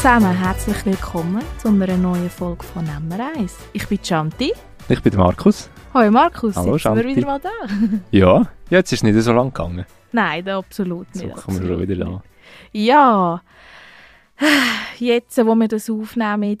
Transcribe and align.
Zusammen, 0.00 0.32
herzlich 0.34 0.86
willkommen 0.86 1.42
zu 1.58 1.68
einer 1.68 1.94
neuen 1.98 2.30
Folge 2.30 2.64
von 2.64 2.86
Nummer 2.86 3.32
1. 3.36 3.54
Ich 3.74 3.86
bin 3.86 3.98
Chanti. 4.02 4.50
Ich 4.88 5.02
bin 5.02 5.14
Markus. 5.14 5.68
Hallo 5.92 6.10
Markus, 6.10 6.56
Hallo, 6.56 6.78
sind 6.78 6.96
wir 6.96 7.04
wieder 7.04 7.26
mal 7.26 7.38
da? 7.38 7.50
Ja, 8.10 8.46
jetzt 8.70 8.94
ist 8.94 9.00
es 9.00 9.02
nicht 9.02 9.22
so 9.22 9.34
lang 9.34 9.52
gegangen. 9.52 9.84
Nein, 10.12 10.48
absolut 10.48 11.06
So 11.12 11.26
nicht. 11.26 11.36
kommen 11.36 11.60
wir 11.60 11.68
schon 11.68 11.80
wieder 11.86 11.96
da. 12.02 12.22
Ja, 12.72 13.42
jetzt, 14.98 15.36
wo 15.44 15.54
wir 15.54 15.68
das 15.68 15.90
aufnehmen, 15.90 16.56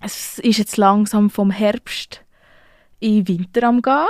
es 0.00 0.38
ist 0.38 0.58
jetzt 0.58 0.76
langsam 0.76 1.30
vom 1.30 1.50
Herbst 1.50 2.22
in 3.00 3.24
den 3.24 3.38
Winter 3.40 3.66
am 3.66 3.82
gehen. 3.82 4.06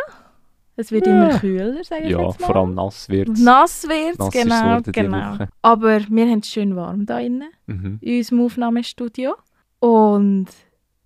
Es 0.76 0.90
wird 0.90 1.06
Ja. 1.06 1.12
immer 1.12 1.38
kühler, 1.38 1.84
sage 1.84 2.04
ich 2.04 2.10
Ja, 2.10 2.20
jetzt 2.22 2.40
mal. 2.40 2.46
vor 2.46 2.56
allem 2.56 2.74
nass 2.74 3.08
wird 3.08 3.28
es. 3.28 3.40
Nass 3.40 3.84
wird 3.88 4.18
ist 4.18 4.32
genau, 4.32 4.80
genau. 4.84 5.34
Woche. 5.34 5.48
Aber 5.62 6.00
wir 6.08 6.26
haben 6.28 6.40
es 6.40 6.48
schön 6.50 6.74
warm 6.74 7.06
da 7.06 7.18
innen, 7.20 7.50
Mhm. 7.66 7.98
in 8.00 8.18
unserem 8.18 8.40
Aufnahmestudio. 8.44 9.34
Und 9.78 10.46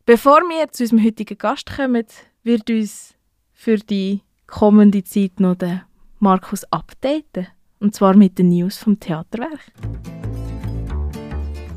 bevor 0.06 0.41
wir 0.41 0.69
zu 0.70 0.84
unserem 0.84 1.05
heutigen 1.05 1.37
Gast 1.37 1.70
kommen, 1.77 2.05
wird 2.45 2.70
uns 2.70 3.15
für 3.53 3.77
die 3.77 4.23
kommende 4.47 5.05
Zeit 5.05 5.39
noch 5.39 5.55
der 5.56 5.83
Markus 6.19 6.65
updaten. 6.73 7.48
Und 7.81 7.95
zwar 7.95 8.17
mit 8.17 8.39
den 8.39 8.48
News 8.48 8.78
vom 8.78 8.98
Theaterwerk. 8.98 9.71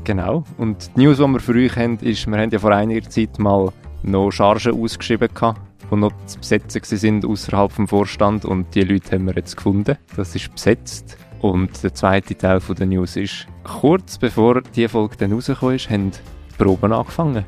Genau. 0.04 0.44
Und 0.58 0.90
die 0.96 1.02
News, 1.04 1.18
die 1.18 1.26
wir 1.26 1.40
für 1.40 1.52
euch 1.54 1.76
haben, 1.76 1.98
ist, 1.98 2.26
wir 2.26 2.36
haben 2.38 2.50
ja 2.50 2.58
vor 2.58 2.72
einiger 2.72 3.08
Zeit 3.08 3.38
mal 3.38 3.70
noch 4.02 4.30
Chargen 4.32 4.80
ausgeschrieben, 4.82 5.28
gehabt, 5.32 5.60
die 5.92 5.96
noch 5.98 6.12
zu 6.26 6.38
besetzen 6.38 6.82
sind 6.84 7.24
außerhalb 7.24 7.70
vom 7.70 7.86
Vorstand. 7.86 8.44
Und 8.44 8.74
die 8.74 8.82
Leute 8.82 9.12
haben 9.12 9.26
wir 9.26 9.34
jetzt 9.34 9.56
gefunden. 9.56 9.98
Das 10.16 10.34
ist 10.34 10.52
besetzt. 10.52 11.16
Und 11.40 11.82
der 11.82 11.92
zweite 11.92 12.36
Teil 12.36 12.60
von 12.60 12.76
der 12.76 12.86
News 12.86 13.16
ist, 13.16 13.46
kurz 13.64 14.16
bevor 14.16 14.62
die 14.62 14.88
Folge 14.88 15.16
dann 15.16 15.32
rausgekommen 15.32 15.76
ist, 15.76 15.90
haben 15.90 16.10
die 16.10 16.56
Proben 16.56 16.92
angefangen. 16.92 17.44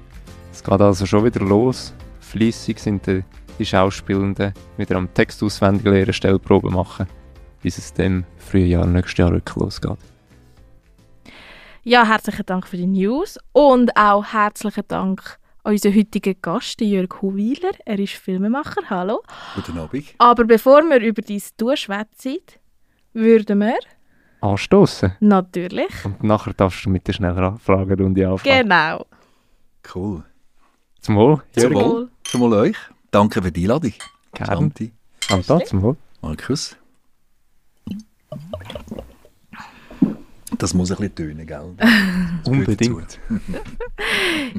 Es 0.53 0.63
geht 0.63 0.81
also 0.81 1.07
schon 1.07 1.25
wieder 1.25 1.41
los. 1.41 1.95
Fleissig 2.21 2.79
sind 2.79 3.07
die, 3.07 3.25
die 3.59 3.67
Schauspielenden 3.67 4.53
wieder 4.77 4.97
am 4.97 5.13
Text 5.15 5.43
auswendig 5.43 5.85
lernen, 5.85 6.13
Stellproben 6.13 6.75
machen, 6.75 7.07
bis 7.63 7.79
es 7.79 7.93
dann 7.93 8.27
Frühjahr 8.39 8.87
nächstes 8.87 9.19
Jahr 9.19 9.33
wirklich 9.33 9.57
losgeht. 9.57 9.99
Ja, 11.85 12.07
herzlichen 12.07 12.47
Dank 12.47 12.67
für 12.67 12.77
die 12.77 12.87
News 12.87 13.39
und 13.53 13.97
auch 13.97 14.25
herzlichen 14.25 14.85
Dank 14.89 15.21
an 15.21 15.44
unseren 15.65 15.95
heutigen 15.97 16.37
Gast, 16.41 16.81
Jörg 16.81 17.21
Huwiler. 17.23 17.73
Er 17.85 17.99
ist 17.99 18.13
Filmemacher. 18.15 18.83
Hallo. 18.89 19.23
Guten 19.55 19.79
Abend. 19.79 20.05
Aber 20.19 20.45
bevor 20.45 20.83
wir 20.83 21.01
über 21.01 21.23
dein 21.23 21.43
Du 21.57 21.75
schwätzen, 21.77 22.39
würden 23.13 23.59
wir 23.61 23.79
Anstoßen. 24.41 25.17
natürlich. 25.21 26.05
Und 26.05 26.23
nachher 26.23 26.53
darfst 26.55 26.85
du 26.85 26.91
mit 26.91 27.07
der 27.09 27.15
schnellen 27.15 27.59
Fragerunde 27.59 28.29
anfangen. 28.29 28.63
Genau. 28.63 29.07
Cool. 29.95 30.23
Zum 31.01 31.17
Wohl, 31.17 31.43
Zum 31.53 31.73
Jörg. 31.73 31.85
Wohl. 31.87 32.11
Zum 32.25 32.41
Wohl 32.43 32.53
euch. 32.55 32.77
Danke 33.11 33.43
für 33.43 33.53
die 33.53 33.63
Einladung. 33.63 33.93
Gern. 34.35 34.47
Santi, 34.59 34.93
Chantal, 35.21 35.65
zum 35.67 35.83
Wohl. 35.83 35.97
Markus. 36.21 36.77
Das 40.59 40.75
muss 40.75 40.91
ein 40.91 40.97
bisschen 40.97 41.15
tönen, 41.15 41.47
gell? 41.47 41.75
Unbedingt. 42.47 43.19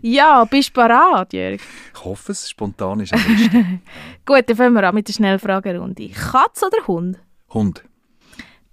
Ja, 0.02 0.44
bist 0.46 0.70
du 0.70 0.74
bereit, 0.74 1.34
Jörg? 1.34 1.62
Ich 1.94 2.04
hoffe 2.04 2.32
es, 2.32 2.50
spontan 2.50 3.00
ist 3.02 3.14
am 3.14 3.20
besten. 3.24 3.82
Gut, 4.26 4.44
dann 4.50 4.56
fangen 4.58 4.74
wir 4.74 4.84
an 4.88 4.96
mit 4.96 5.08
der 5.08 5.14
Schnellfragerunde. 5.14 6.10
Katz 6.10 6.64
oder 6.64 6.86
Hund? 6.88 7.20
Hund. 7.54 7.84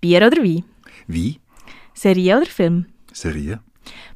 Bier 0.01 0.27
oder 0.27 0.43
Wein? 0.43 0.65
Wie? 1.07 1.41
Serie 1.95 2.39
oder 2.39 2.47
Film? 2.47 2.87
Serie. 3.13 3.61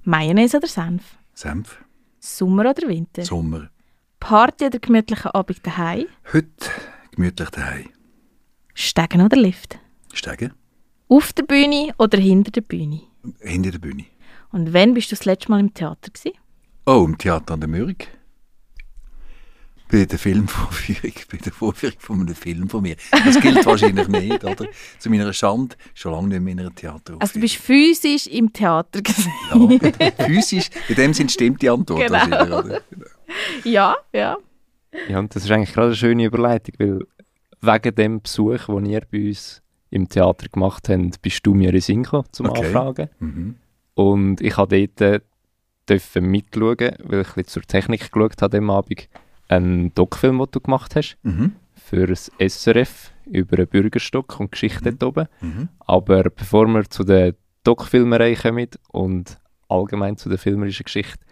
Mayonnaise 0.04 0.56
oder 0.56 0.66
Senf? 0.66 1.16
Senf. 1.34 1.84
Sommer 2.18 2.70
oder 2.70 2.88
Winter? 2.88 3.24
Sommer. 3.24 3.70
Party 4.20 4.66
oder 4.66 4.78
gemütlicher 4.78 5.34
Abend 5.34 5.64
daheim? 5.66 6.06
Heute 6.32 6.48
gemütlich 7.12 7.50
daheim. 7.50 7.90
Steigen 8.74 9.20
oder 9.22 9.36
Lift? 9.36 9.78
Steigen. 10.12 10.52
Auf 11.08 11.32
der 11.32 11.44
Bühne 11.44 11.94
oder 11.98 12.18
hinter 12.18 12.50
der 12.50 12.62
Bühne? 12.62 13.00
Hinter 13.40 13.70
der 13.72 13.78
Bühne. 13.78 14.04
Und 14.50 14.72
wann 14.72 14.94
bist 14.94 15.10
du 15.10 15.16
das 15.16 15.24
letzte 15.24 15.50
Mal 15.50 15.60
im 15.60 15.72
Theater 15.72 16.10
gewesen? 16.10 16.36
Oh, 16.84 17.04
im 17.06 17.16
Theater 17.16 17.54
an 17.54 17.60
der 17.60 17.68
Mürg. 17.68 18.08
Bei 19.88 20.04
der 20.04 20.18
Filmvorführung, 20.18 21.12
bei 21.30 21.38
der 21.38 21.52
Vorführung 21.52 21.96
von 22.00 22.20
einem 22.20 22.34
Film 22.34 22.68
von 22.68 22.82
mir. 22.82 22.96
Das 23.24 23.40
gilt 23.40 23.64
wahrscheinlich 23.64 24.08
nicht, 24.08 24.42
oder? 24.42 24.66
Zu 24.98 25.10
meiner 25.10 25.32
Schande, 25.32 25.76
schon 25.94 26.10
lange 26.10 26.28
nicht 26.28 26.40
mehr 26.40 26.52
in 26.52 26.60
einer 26.60 26.74
Theateraufführung. 26.74 27.20
Also 27.20 27.34
du 27.34 27.40
bist 27.40 27.56
physisch 27.56 28.26
im 28.26 28.52
Theater 28.52 29.00
gewesen. 29.00 29.32
Ja, 29.50 30.10
physisch, 30.26 30.70
in 30.88 30.94
dem 30.96 31.14
Sinn 31.14 31.28
stimmt 31.28 31.62
die 31.62 31.70
Antwort. 31.70 32.00
Genau. 32.00 32.12
wahrscheinlich, 32.12 32.52
oder? 32.52 32.80
ja, 33.62 33.96
ja. 34.12 34.36
Ja, 35.08 35.18
und 35.20 35.34
das 35.36 35.44
ist 35.44 35.50
eigentlich 35.52 35.72
gerade 35.72 35.88
eine 35.88 35.96
schöne 35.96 36.24
Überleitung, 36.24 36.74
weil 36.78 37.00
wegen 37.60 37.94
dem 37.94 38.22
Besuch, 38.22 38.66
den 38.66 38.86
ihr 38.86 39.02
bei 39.08 39.28
uns 39.28 39.62
im 39.90 40.08
Theater 40.08 40.48
gemacht 40.48 40.88
habt, 40.88 41.22
bist 41.22 41.46
du 41.46 41.54
mir 41.54 41.68
in 41.68 41.72
den 41.72 41.80
Sinn 41.80 42.02
gekommen, 42.02 42.26
zum 42.32 42.46
Okay. 42.50 42.64
Anfragen. 42.66 43.08
Mhm. 43.20 43.54
Und 43.94 44.40
ich 44.40 44.56
habe 44.56 44.86
dort 44.88 45.00
äh, 45.00 45.20
dürfen 45.88 46.26
mitschauen, 46.26 46.76
weil 47.04 47.20
ich 47.20 47.28
ein 47.28 47.34
bisschen 47.34 47.46
zur 47.46 47.62
Technik 47.62 48.10
geschaut 48.12 48.42
habe 48.42 48.58
am 48.58 48.70
Abend, 48.70 49.08
einen 49.48 49.94
Doc-Film, 49.94 50.38
den 50.38 50.48
du 50.50 50.60
gemacht 50.60 50.96
hast, 50.96 51.16
Mhm. 51.22 51.52
für 51.74 52.06
das 52.06 52.30
SRF 52.38 53.12
über 53.26 53.56
einen 53.58 53.68
Bürgerstock 53.68 54.40
und 54.40 54.50
Geschichte 54.52 54.92
dort 54.92 55.02
oben. 55.04 55.28
Mhm. 55.40 55.68
Aber 55.80 56.24
bevor 56.24 56.66
wir 56.66 56.88
zu 56.90 57.04
der 57.04 57.34
Doc-Filmerei 57.64 58.34
kommen 58.34 58.68
und 58.90 59.38
allgemein 59.68 60.16
zu 60.16 60.28
der 60.28 60.38
filmerischen 60.38 60.84
Geschichte, 60.84 61.24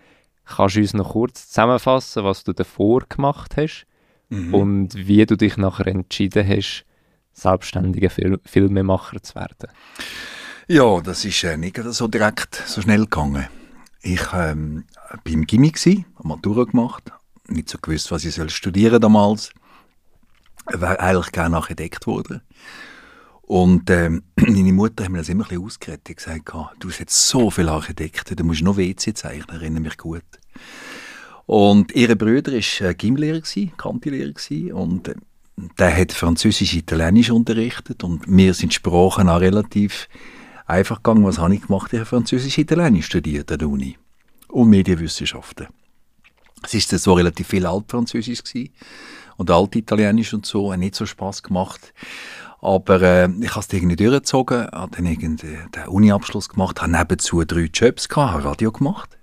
kannst 0.44 0.76
du 0.76 0.80
uns 0.80 0.94
noch 0.94 1.12
kurz 1.12 1.48
zusammenfassen, 1.48 2.24
was 2.24 2.44
du 2.44 2.52
davor 2.52 3.00
gemacht 3.08 3.56
hast 3.56 3.86
Mhm. 4.30 4.54
und 4.54 4.94
wie 4.94 5.24
du 5.26 5.36
dich 5.36 5.56
nachher 5.56 5.86
entschieden 5.88 6.46
hast, 6.48 6.84
selbstständiger 7.34 8.10
Fil 8.10 8.40
Filmemacher 8.44 9.22
zu 9.22 9.34
werden. 9.34 9.68
Ja, 10.66 11.00
das 11.00 11.24
ist 11.24 11.44
äh, 11.44 11.56
nicht 11.56 11.78
so 11.90 12.08
direkt 12.08 12.62
so 12.66 12.80
schnell 12.80 13.02
gegangen. 13.02 13.46
Ich 14.00 14.22
ähm, 14.32 14.84
bin 15.22 15.34
im 15.34 15.46
Gimmi 15.46 15.70
gsi, 15.70 16.06
habe 16.16 16.28
Matura 16.28 16.64
gemacht, 16.64 17.12
nicht 17.48 17.68
so 17.68 17.78
gewusst, 17.78 18.10
was 18.10 18.24
ich 18.24 18.34
soll 18.34 18.50
studieren 18.50 19.00
damals. 19.00 19.50
Ich 20.72 20.80
wäre 20.80 21.00
eigentlich 21.00 21.32
gerne 21.32 21.56
Architekt 21.56 22.00
geworden. 22.00 22.40
Und 23.42 23.90
ähm, 23.90 24.22
meine 24.36 24.72
Mutter 24.72 25.04
hat 25.04 25.10
mir 25.10 25.18
das 25.18 25.28
immer 25.28 25.50
ein 25.50 25.62
bisschen 25.62 25.92
hat 25.92 26.04
gesagt, 26.04 26.52
du 26.78 26.88
hast 26.88 26.98
jetzt 26.98 27.28
so 27.28 27.50
viele 27.50 27.72
Architekten, 27.72 28.36
du 28.36 28.44
musst 28.44 28.62
noch 28.62 28.78
WC 28.78 29.12
zeichnen, 29.12 29.56
erinnere 29.56 29.82
mich 29.82 29.98
gut. 29.98 30.24
Und 31.46 31.94
ihre 31.94 32.16
Brüder 32.16 32.52
war 32.52 32.88
äh, 32.88 32.94
Gymlehrer, 32.94 33.40
gsi, 33.40 33.72
Kantilehrer 33.76 34.32
und 34.74 35.08
äh, 35.08 35.14
der 35.56 35.96
hat 35.96 36.12
Französisch, 36.12 36.74
Italienisch 36.74 37.30
unterrichtet 37.30 38.02
und 38.04 38.26
mir 38.26 38.54
sind 38.54 38.74
Sprachen 38.74 39.28
auch 39.28 39.40
relativ 39.40 40.08
einfach 40.66 40.96
gegangen. 40.96 41.24
Was 41.24 41.38
habe 41.38 41.54
ich 41.54 41.62
gemacht? 41.62 41.92
Ich 41.92 42.00
habe 42.00 42.06
Französisch, 42.06 42.58
Italienisch 42.58 43.06
studiert 43.06 43.52
an 43.52 43.58
der 43.58 43.68
Uni 43.68 43.96
und 44.48 44.68
Medienwissenschaften. 44.68 45.68
Es 46.62 46.74
ist 46.74 46.90
so 46.90 47.12
relativ 47.12 47.48
viel 47.48 47.66
Altfranzösisch 47.66 48.42
gsi 48.42 48.72
und 49.36 49.50
Altitalienisch 49.50 50.32
und 50.34 50.46
so, 50.46 50.72
hat 50.72 50.78
nicht 50.78 50.94
so 50.94 51.06
Spaß 51.06 51.42
gemacht. 51.42 51.92
Aber 52.60 53.02
äh, 53.02 53.28
ich 53.40 53.50
habe 53.50 53.60
es 53.60 53.72
irgendwie 53.72 53.96
durchgezogen, 53.96 54.68
habe 54.72 54.96
dann 54.96 55.06
irgendwie 55.06 55.58
den 55.74 55.88
Uni-Abschluss 55.88 56.48
gemacht, 56.48 56.80
habe 56.80 56.92
nebenzu 56.92 57.44
drei 57.44 57.68
Jobs 57.72 58.08
gehabt, 58.08 58.32
habe 58.32 58.44
Radio 58.44 58.72
gemacht. 58.72 59.18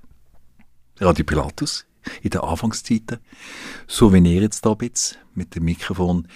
Radio 0.99 1.25
Pilatus 1.25 1.85
in 2.21 2.29
den 2.29 2.41
Anfangszeiten. 2.41 3.19
So 3.87 4.13
wie 4.13 4.19
ihr 4.19 4.41
jetzt 4.41 4.65
da 4.65 4.75
jetzt 4.81 5.17
mit 5.33 5.55
dem 5.55 5.65
Mikrofon. 5.65 6.27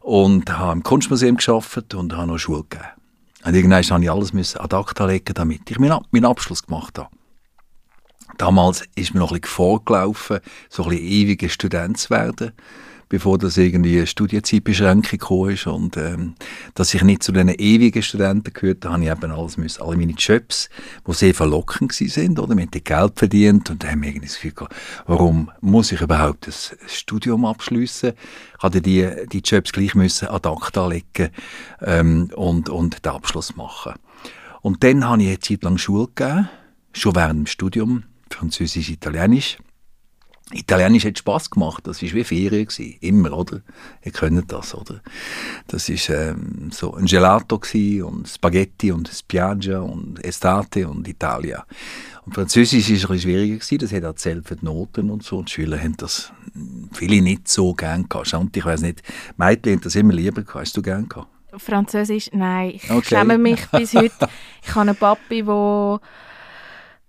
Und 0.00 0.50
habe 0.56 0.72
im 0.72 0.82
Kunstmuseum 0.82 1.36
geschafft 1.36 1.94
und 1.94 2.16
habe 2.16 2.28
noch 2.28 2.38
Schule 2.38 2.62
gegeben. 2.62 2.88
Und 3.44 3.54
irgendwann 3.54 3.78
musste 3.78 4.00
ich 4.00 4.10
alles 4.10 4.56
ad 4.56 4.76
acta 4.76 5.06
legen, 5.06 5.34
damit 5.34 5.70
ich 5.70 5.78
meinen 5.78 6.24
Abschluss 6.24 6.64
gemacht 6.64 6.98
habe. 6.98 7.10
Damals 8.38 8.84
ist 8.94 9.14
mir 9.14 9.20
noch 9.20 9.32
ein 9.32 9.40
bisschen 9.40 9.54
vorgelaufen, 9.54 10.40
so 10.68 10.84
ein 10.84 10.90
bisschen 10.90 11.06
ewiger 11.06 11.48
Student 11.48 11.98
zu 11.98 12.10
werden, 12.10 12.52
bevor 13.08 13.38
das 13.38 13.56
irgendwie 13.56 13.98
eine 13.98 14.06
Studienzeitbeschränkung 14.06 15.18
gekommen 15.18 15.50
ist. 15.50 15.66
Und 15.66 15.96
ähm, 15.96 16.34
dass 16.74 16.94
ich 16.94 17.02
nicht 17.02 17.22
zu 17.22 17.32
den 17.32 17.48
ewigen 17.48 18.02
Studenten 18.02 18.52
gehört 18.52 18.84
habe, 18.84 19.02
ich 19.02 19.10
eben 19.10 19.30
alles 19.30 19.56
müssen, 19.56 19.82
alle 19.82 19.96
meine 19.96 20.12
Jobs, 20.12 20.68
die 21.06 21.12
sehr 21.12 21.34
verlockend 21.34 21.92
sind, 21.92 22.38
oder? 22.38 22.56
Wir 22.56 22.62
haben 22.62 22.70
Geld 22.70 23.12
verdient 23.18 23.70
und 23.70 23.84
haben 23.84 24.02
irgendwie 24.02 24.26
das 24.26 24.36
Gefühl 24.36 24.52
gehabt, 24.52 24.74
warum 25.06 25.50
muss 25.60 25.92
ich 25.92 26.00
überhaupt 26.00 26.46
das 26.46 26.76
Studium 26.86 27.44
abschließen? 27.44 28.12
Ich 28.56 28.62
hatte 28.62 28.80
die, 28.80 29.08
die 29.32 29.40
Jobs 29.40 29.72
gleich 29.72 29.94
müssen 29.94 30.28
ad 30.28 30.48
acta 30.48 30.88
legen 30.88 31.30
ähm, 31.82 32.30
und, 32.34 32.68
und 32.68 33.04
den 33.04 33.12
Abschluss 33.12 33.56
machen. 33.56 33.94
Und 34.62 34.82
dann 34.82 35.04
habe 35.04 35.22
ich 35.22 35.28
eine 35.28 35.38
Zeit 35.38 35.62
lang 35.62 35.78
Schule 35.78 36.08
gegeben, 36.12 36.48
schon 36.92 37.14
während 37.14 37.40
dem 37.40 37.46
Studium, 37.46 38.02
Französisch, 38.30 38.90
Italienisch. 38.90 39.58
Italienisch 40.52 41.04
hat 41.04 41.18
Spass 41.18 41.50
gemacht, 41.50 41.88
das 41.88 42.00
war 42.02 42.12
wie 42.12 42.22
Ferien, 42.22 42.66
gewesen. 42.66 42.96
immer, 43.00 43.32
oder? 43.36 43.62
Ihr 44.04 44.12
kennt 44.12 44.52
das, 44.52 44.76
oder? 44.76 45.00
Das 45.66 45.88
war 45.90 46.16
ähm, 46.16 46.70
so 46.70 46.94
ein 46.94 47.06
Gelato 47.06 47.58
gewesen 47.58 48.04
und 48.04 48.28
Spaghetti 48.28 48.92
und 48.92 49.08
Spiaggia 49.08 49.80
und 49.80 50.24
Estate 50.24 50.86
und 50.88 51.08
Italia. 51.08 51.66
Und 52.24 52.34
Französisch 52.34 52.84
war 52.88 52.94
ein 52.94 53.00
bisschen 53.00 53.20
schwieriger, 53.20 53.54
gewesen. 53.56 53.78
das 53.78 53.92
hat 53.92 54.02
erzählt 54.04 54.46
für 54.46 54.54
die 54.54 54.64
Noten 54.64 55.10
und 55.10 55.24
so. 55.24 55.38
Und 55.38 55.48
die 55.48 55.52
Schüler 55.54 55.80
haben 55.80 55.96
das 55.96 56.32
viele 56.92 57.20
nicht 57.22 57.48
so 57.48 57.74
gern 57.74 58.08
gehabt. 58.08 58.28
Schande, 58.28 58.56
ich 58.56 58.64
weiß 58.64 58.82
nicht, 58.82 59.02
Mädchen 59.36 59.72
haben 59.74 59.80
das 59.82 59.96
immer 59.96 60.12
lieber 60.12 60.42
gehabt. 60.42 60.60
Hast 60.66 60.76
du 60.76 60.82
gern 60.82 61.08
gehabt? 61.08 61.26
Französisch, 61.58 62.30
nein. 62.32 62.70
Ich 62.74 62.88
Okay. 62.90 63.16
schäme 63.16 63.36
mich 63.38 63.66
bis 63.72 63.94
heute. 63.94 64.28
Ich 64.62 64.70
habe 64.76 64.90
einen 64.90 64.96
Papi, 64.96 65.42
der 65.42 66.00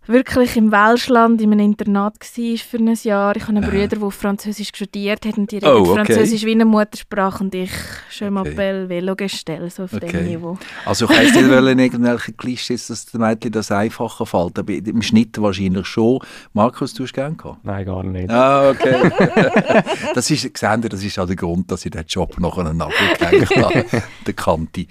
wirklich 0.07 0.55
im 0.57 0.71
Welschland 0.71 1.41
in 1.41 1.51
einem 1.51 1.59
Internat 1.71 2.15
war 2.19 2.57
für 2.57 2.77
ein 2.77 2.93
Jahr. 3.03 3.35
Ich 3.35 3.43
habe 3.47 3.57
einen 3.57 3.69
Bruder, 3.69 3.87
der 3.87 4.11
Französisch 4.11 4.69
studiert 4.69 5.25
hat 5.25 5.37
und 5.37 5.51
die 5.51 5.57
redet 5.57 5.69
Oh, 5.69 5.79
okay. 5.91 5.95
Französisch 5.95 6.43
wie 6.45 6.51
eine 6.51 6.65
Muttersprache 6.65 7.43
und 7.43 7.53
ich 7.55 7.71
je 8.11 8.27
Okay. 8.27 8.35
m'appelle 8.35 8.89
Velogestell, 8.89 9.69
so 9.69 9.83
auf 9.83 9.93
Okay. 9.93 10.07
dem 10.07 10.23
Niveau. 10.25 10.57
Also 10.85 11.05
ich 11.05 11.11
weiss 11.11 11.33
nicht, 11.33 11.49
wollen 11.49 11.79
irgendwelche 11.79 12.33
Klischees, 12.33 12.87
dass 12.87 13.05
den 13.05 13.21
Mädchen 13.21 13.51
das 13.51 13.71
einfacher 13.71 14.25
fällt, 14.25 14.59
aber 14.59 14.73
im 14.73 15.01
Schnitt 15.01 15.39
wahrscheinlich 15.41 15.87
schon. 15.87 16.19
Markus, 16.53 16.93
du 16.93 17.03
hast 17.03 17.13
gern 17.13 17.35
gehabt? 17.37 17.63
Nein, 17.63 17.85
gar 17.85 18.03
nicht. 18.03 18.29
Ah, 18.29 18.69
okay. 18.71 19.11
das 20.13 20.29
ist, 20.31 20.53
gesehen, 20.53 20.81
das 20.81 21.03
ist 21.03 21.19
auch 21.19 21.27
der 21.27 21.35
Grund, 21.35 21.71
dass 21.71 21.85
ich 21.85 21.91
den 21.91 22.05
Job 22.07 22.39
noch 22.39 22.57
einen 22.57 22.77
Nagel 22.77 22.95
gehängt 23.19 23.55
habe, 23.57 23.85
der 24.25 24.33
Kante. 24.33 24.85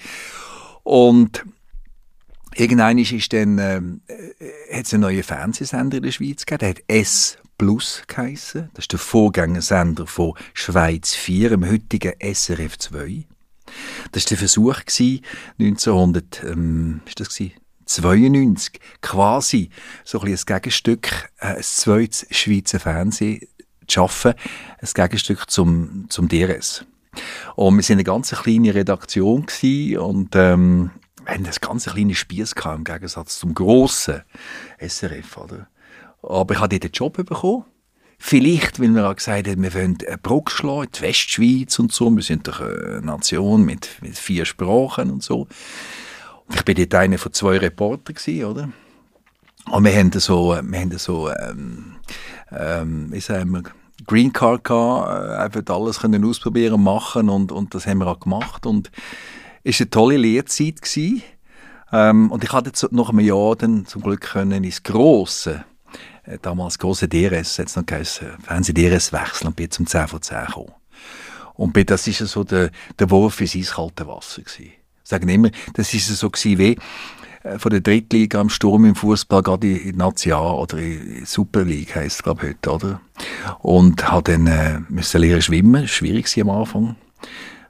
Und 0.83 1.45
irgendwann 2.57 2.99
ist 2.99 3.33
dann, 3.33 3.59
ähm, 3.59 4.01
äh, 4.09 4.77
hat 4.77 4.87
es 4.87 4.95
einen 4.95 5.03
neuen 5.03 5.23
Fernsehsender 5.23 5.99
in 5.99 6.03
der 6.03 6.13
Schweiz 6.13 6.47
gegeben, 6.47 6.59
der 6.61 6.69
hat 6.71 6.83
S 6.89 7.39
Plus 7.59 8.03
geheissen. 8.07 8.69
Das 8.75 8.85
ist 8.85 8.93
der 8.93 8.99
Vorgängersender 8.99 10.07
von 10.07 10.35
Schweiz 10.53 11.15
4, 11.15 11.53
im 11.53 11.71
heutigen 11.71 12.13
SRF 12.21 12.79
2. 12.79 13.25
Das 14.13 14.25
war 14.25 14.29
der 14.29 14.39
Versuch, 14.39 14.85
gewesen, 14.85 15.25
1900, 15.59 16.45
ähm, 16.45 17.01
ist 17.07 17.19
das 17.19 17.31
gewesen? 17.31 17.55
92, 17.87 18.81
quasi 19.01 19.71
so 20.05 20.21
ein, 20.21 20.33
ein 20.33 20.39
Gegenstück, 20.45 21.31
äh, 21.39 21.57
ein 21.57 21.63
zweites 21.63 22.27
Schweizer 22.31 22.81
Fernsehen 22.81 23.41
zu 23.87 23.95
schaffen, 23.95 24.35
ein 24.81 24.89
Gegenstück 24.93 25.49
zum, 25.49 26.07
zum 26.09 26.29
DRS. 26.29 26.85
Und 27.55 27.77
wir 27.77 27.83
waren 27.83 27.93
eine 27.93 28.05
ganz 28.05 28.31
kleine 28.33 28.75
Redaktion 28.75 29.47
und 29.99 30.31
ähm, 30.35 30.91
wir 31.27 31.35
hatten 31.35 31.47
ein 31.47 31.53
ganz 31.61 31.87
kleines 31.87 32.19
Spieß 32.19 32.55
im 32.65 32.85
Gegensatz 32.85 33.39
zum 33.39 33.53
grossen 33.53 34.23
SRF. 34.79 35.37
Oder? 35.39 35.67
Aber 36.23 36.55
ich 36.55 36.61
habe 36.61 36.69
dort 36.69 36.85
den 36.85 36.93
Job 36.93 37.15
bekommen. 37.15 37.65
Vielleicht, 38.19 38.81
weil 38.81 38.95
wir 38.95 39.11
auch 39.11 39.17
gesagt 39.17 39.47
haben, 39.49 39.63
wir 39.63 39.75
wollen 39.75 39.99
eine 40.07 40.19
Brücke 40.19 40.53
schlagen 40.53 40.85
in 40.85 40.93
die 40.93 41.03
Westschweiz 41.03 41.79
und 41.79 41.93
so. 41.93 42.11
Wir 42.15 42.23
sind 42.23 42.49
doch 42.49 42.61
eine 42.61 43.03
Nation 43.03 43.65
mit, 43.65 43.99
mit 44.01 44.17
vier 44.17 44.47
Sprachen 44.47 45.11
und 45.11 45.23
so. 45.23 45.49
Und 46.47 46.55
ich 46.55 46.65
bin 46.65 46.77
dort 46.77 46.95
einer 46.95 47.19
von 47.19 47.33
zwei 47.33 47.59
Reportern 47.59 48.15
gewesen, 48.15 48.45
oder? 48.45 48.69
Und 49.71 49.85
wir 49.85 49.93
haben 49.95 50.13
so, 50.13 50.57
wir 50.63 50.81
haben 50.81 50.97
so, 50.97 51.29
ähm, 51.31 51.97
ähm, 52.53 53.13
wie 53.13 53.21
Green 54.07 54.33
Card 54.33 54.63
gehabt, 54.65 55.09
äh, 55.09 55.37
einfach 55.37 55.75
alles 55.75 56.01
können 56.01 56.25
ausprobieren, 56.25 56.83
machen 56.83 57.29
und, 57.29 57.51
und 57.51 57.75
das 57.75 57.87
haben 57.87 57.99
wir 57.99 58.07
auch 58.07 58.21
gemacht 58.21 58.65
und 58.65 58.91
war 59.67 59.81
eine 59.81 59.91
tolle 59.91 60.17
Lehrzeit 60.17 60.83
gewesen. 60.83 61.23
Ähm, 61.93 62.31
und 62.31 62.45
ich 62.45 62.53
hatte 62.53 62.73
nach 62.91 63.11
einem 63.11 63.21
Jahr 63.21 63.57
dann 63.57 63.87
zum 63.87 64.03
Glück 64.03 64.21
können 64.21 64.65
ins 64.65 64.83
grosse, 64.83 65.65
äh, 66.25 66.39
damals 66.41 66.79
grosse 66.79 67.09
DRS, 67.09 67.57
jetzt 67.57 67.77
noch 67.77 67.87
geheißen, 67.87 68.29
Fernseh-DRS 68.43 69.13
wechseln 69.13 69.49
und 69.49 69.57
bin 69.57 69.71
zum 69.71 69.87
10 69.87 70.09
von 70.09 70.23
10 70.23 70.47
gekommen. 70.47 70.73
Und 71.55 71.73
bin, 71.73 71.87
das 71.87 72.07
ist 72.07 72.19
so 72.19 72.45
der, 72.45 72.71
der 72.99 73.11
Wurf 73.11 73.41
ins 73.41 73.57
eiskalte 73.57 74.07
Wasser 74.07 74.43
gewesen. 74.43 74.73
Sagen 75.05 75.29
immer, 75.29 75.51
das 75.75 75.95
ist 75.95 76.09
so 76.09 76.29
gewesen 76.29 76.59
wie 76.59 76.79
äh, 77.45 77.59
von 77.59 77.71
der 77.71 77.81
Drittliga 77.81 78.41
am 78.41 78.51
Sturm 78.51 78.85
im 78.85 78.95
Fußball 78.97 79.43
gerade 79.43 79.69
in, 79.69 79.91
in 79.91 79.97
National 79.97 80.57
oder 80.57 80.79
in 80.79 81.25
Super 81.25 81.63
League 81.63 81.95
heisst 81.95 82.17
es 82.17 82.23
glaube 82.23 82.43
ich 82.43 82.49
heute, 82.51 82.71
oder? 82.71 83.01
Und 83.61 84.11
habe 84.11 84.33
dann 84.33 84.47
äh, 84.49 84.81
müssen 84.89 85.21
lernen 85.21 85.43
schwimmen, 85.43 85.83
war 85.83 85.89
schwierig 85.89 86.27
gewesen 86.27 86.51
am 86.51 86.57
Anfang. 86.57 86.97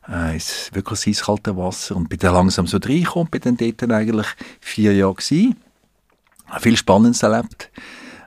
Äh, 0.08 0.36
ist 0.36 0.74
wirklich 0.74 1.06
ins 1.06 1.18
eiskalte 1.18 1.56
Wasser 1.56 1.96
und 1.96 2.08
bin 2.08 2.18
dann 2.18 2.34
langsam 2.34 2.66
so 2.66 2.78
reingekommen, 2.78 3.30
bin 3.30 3.40
dann 3.40 3.56
dort 3.56 3.82
eigentlich 3.90 4.26
vier 4.60 4.94
Jahre 4.94 5.14
gewesen. 5.14 5.56
Viel 6.60 6.76
Spannendes 6.76 7.22
erlebt. 7.22 7.70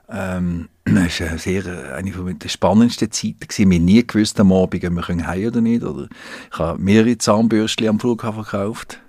Ähm, 0.09 0.67
das 0.85 1.21
war 1.21 1.37
sehr, 1.37 1.95
eine 1.95 2.11
von 2.11 2.37
den 2.37 2.49
spannendsten 2.49 3.11
Zeiten. 3.11 3.47
Wir 3.49 3.65
haben 3.65 3.85
nie 3.85 4.05
gewusst 4.05 4.39
am 4.39 4.51
Abend, 4.51 4.83
ob 4.83 4.91
wir 4.91 5.07
heim 5.07 5.21
können 5.21 5.47
oder 5.47 5.61
nicht. 5.61 5.83
Oder 5.83 6.07
ich 6.51 6.59
habe 6.59 6.81
mehrere 6.81 7.17
Zahnbürstchen 7.17 7.87
am 7.87 7.99
Flughafen 7.99 8.43
gekauft 8.43 8.99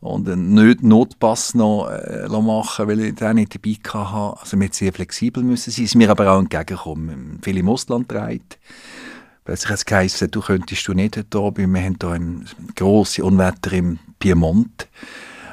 und 0.00 0.28
einen 0.28 0.54
Not 0.54 0.82
Notpass 0.82 1.54
noch 1.54 1.88
äh, 1.88 2.28
machen, 2.28 2.88
weil 2.88 3.00
ich 3.00 3.14
den 3.16 3.36
nicht 3.36 3.54
dabei 3.54 3.76
hatte. 3.92 4.40
Also 4.40 4.52
wir 4.52 4.58
mussten 4.58 4.74
sehr 4.74 4.92
flexibel 4.92 5.42
müssen 5.42 5.70
sein, 5.70 5.84
ist 5.84 5.94
mir 5.94 6.10
aber 6.10 6.30
auch 6.30 6.38
entgegengekommen. 6.38 7.08
Wir 7.08 7.14
haben 7.14 7.40
Viel 7.42 7.58
im 7.58 7.68
Ausland 7.68 8.08
gedreht. 8.08 8.58
Plötzlich 9.44 9.70
hat 9.70 9.78
es 9.78 9.84
geheißen, 9.84 10.30
du 10.30 10.40
könntest 10.40 10.86
du 10.86 10.94
nicht 10.94 11.16
da 11.30 11.50
bleiben. 11.50 11.74
Wir 11.74 11.82
haben 11.82 11.96
hier 12.00 12.10
ein 12.10 12.46
grosses 12.76 13.24
Unwetter 13.24 13.72
im 13.72 13.98
Piemont. 14.18 14.88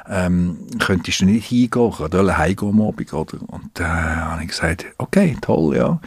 Ähm, 0.08 0.58
könntest 0.78 1.20
du 1.20 1.26
nicht 1.26 1.46
hingehen? 1.46 1.90
Ich 1.92 1.98
wollte 1.98 2.38
heimgehen 2.38 2.70
am 2.70 2.80
Abend, 2.82 3.12
oder? 3.12 3.38
Und 3.46 3.70
da 3.74 3.84
äh, 3.84 4.16
habe 4.16 4.42
ich 4.42 4.48
gesagt, 4.48 4.86
okay, 4.98 5.36
toll, 5.40 5.76
ja. 5.76 6.00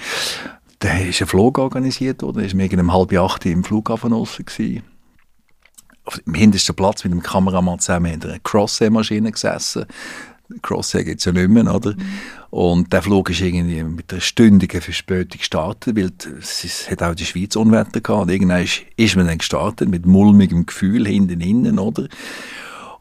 Dann 0.79 1.07
ist 1.07 1.21
ein 1.21 1.27
Flug 1.27 1.59
organisiert, 1.59 2.23
oder? 2.23 2.41
Ich 2.41 2.57
war 2.57 2.67
mir 2.67 2.79
um 2.79 2.93
halb 2.93 3.13
acht 3.13 3.45
im 3.45 3.63
Flughafen 3.63 4.11
draussen 4.11 4.45
gewesen 4.45 4.83
auf 6.05 6.19
dem 6.19 6.33
hintersten 6.33 6.75
Platz 6.75 7.03
mit 7.03 7.13
dem 7.13 7.21
Kameramann 7.21 7.79
zusammen 7.79 8.13
in 8.13 8.23
einer 8.23 8.39
Crosshair-Maschine 8.39 9.31
gesessen. 9.31 9.85
Crosshair 10.61 11.03
gibt 11.03 11.19
es 11.19 11.25
ja 11.25 11.31
nicht 11.31 11.49
mehr, 11.49 11.73
oder? 11.73 11.95
Und 12.49 12.91
der 12.91 13.01
Flug 13.01 13.29
ist 13.29 13.41
irgendwie 13.41 13.83
mit 13.83 14.11
einer 14.11 14.21
stündigen 14.21 14.81
Verspätung 14.81 15.39
gestartet, 15.39 15.95
weil 15.95 16.11
es 16.39 16.63
es 16.63 16.89
hat 16.89 17.01
auch 17.01 17.15
die 17.15 17.25
Schweiz 17.25 17.55
Unwetter 17.55 18.01
gehabt. 18.01 18.23
Und 18.23 18.31
irgendwann 18.31 18.63
ist, 18.63 18.81
ist 18.97 19.15
man 19.15 19.27
dann 19.27 19.37
gestartet 19.37 19.89
mit 19.89 20.05
mulmigem 20.05 20.65
Gefühl 20.65 21.07
hinten 21.07 21.41
innen, 21.41 21.79
oder? 21.79 22.07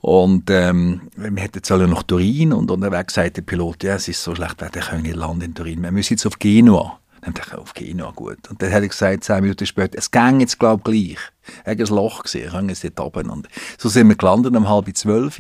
Und 0.01 0.49
ähm, 0.51 1.03
wir 1.17 1.43
hätten 1.43 1.63
sollen 1.63 1.91
nach 1.91 2.05
Turin 2.05 2.53
und 2.53 2.71
unterwegs 2.71 3.15
sagt 3.15 3.37
der 3.37 3.43
Pilot, 3.43 3.83
ja, 3.83 3.97
es 3.97 4.09
ist 4.09 4.23
so 4.23 4.35
schlecht, 4.35 4.61
wir 4.61 4.69
können 4.69 5.03
nicht 5.03 5.17
landen 5.17 5.43
in 5.43 5.55
Turin. 5.55 5.83
Wir 5.83 5.93
müssen 5.93 6.15
jetzt 6.15 6.27
auf 6.27 6.39
Genua. 6.39 6.99
Dann 7.23 7.35
dachte 7.35 7.51
ich, 7.53 7.59
auf 7.59 7.75
Genua, 7.75 8.13
gut. 8.13 8.49
Und 8.49 8.63
dann 8.63 8.73
hat 8.73 8.83
er 8.83 8.89
gesagt, 8.89 9.25
zehn 9.25 9.43
Minuten 9.43 9.67
später, 9.67 9.99
es 9.99 10.11
ging 10.11 10.41
jetzt, 10.41 10.59
glaube 10.59 10.81
ich, 10.91 11.17
gleich. 11.17 11.19
Er 11.65 11.73
hat 11.73 11.81
ein 11.81 11.95
Loch 11.95 12.23
gesehen, 12.23 12.49
ich 12.49 12.55
hänge 12.55 12.73
jetzt 12.73 12.85
dort 12.99 13.15
runter. 13.15 13.31
Und 13.31 13.49
so 13.77 13.91
sind 13.91 14.09
wir 14.09 14.17
gelandet 14.17 14.57
um 14.57 14.69
halb 14.69 14.97
zwölf. 14.97 15.39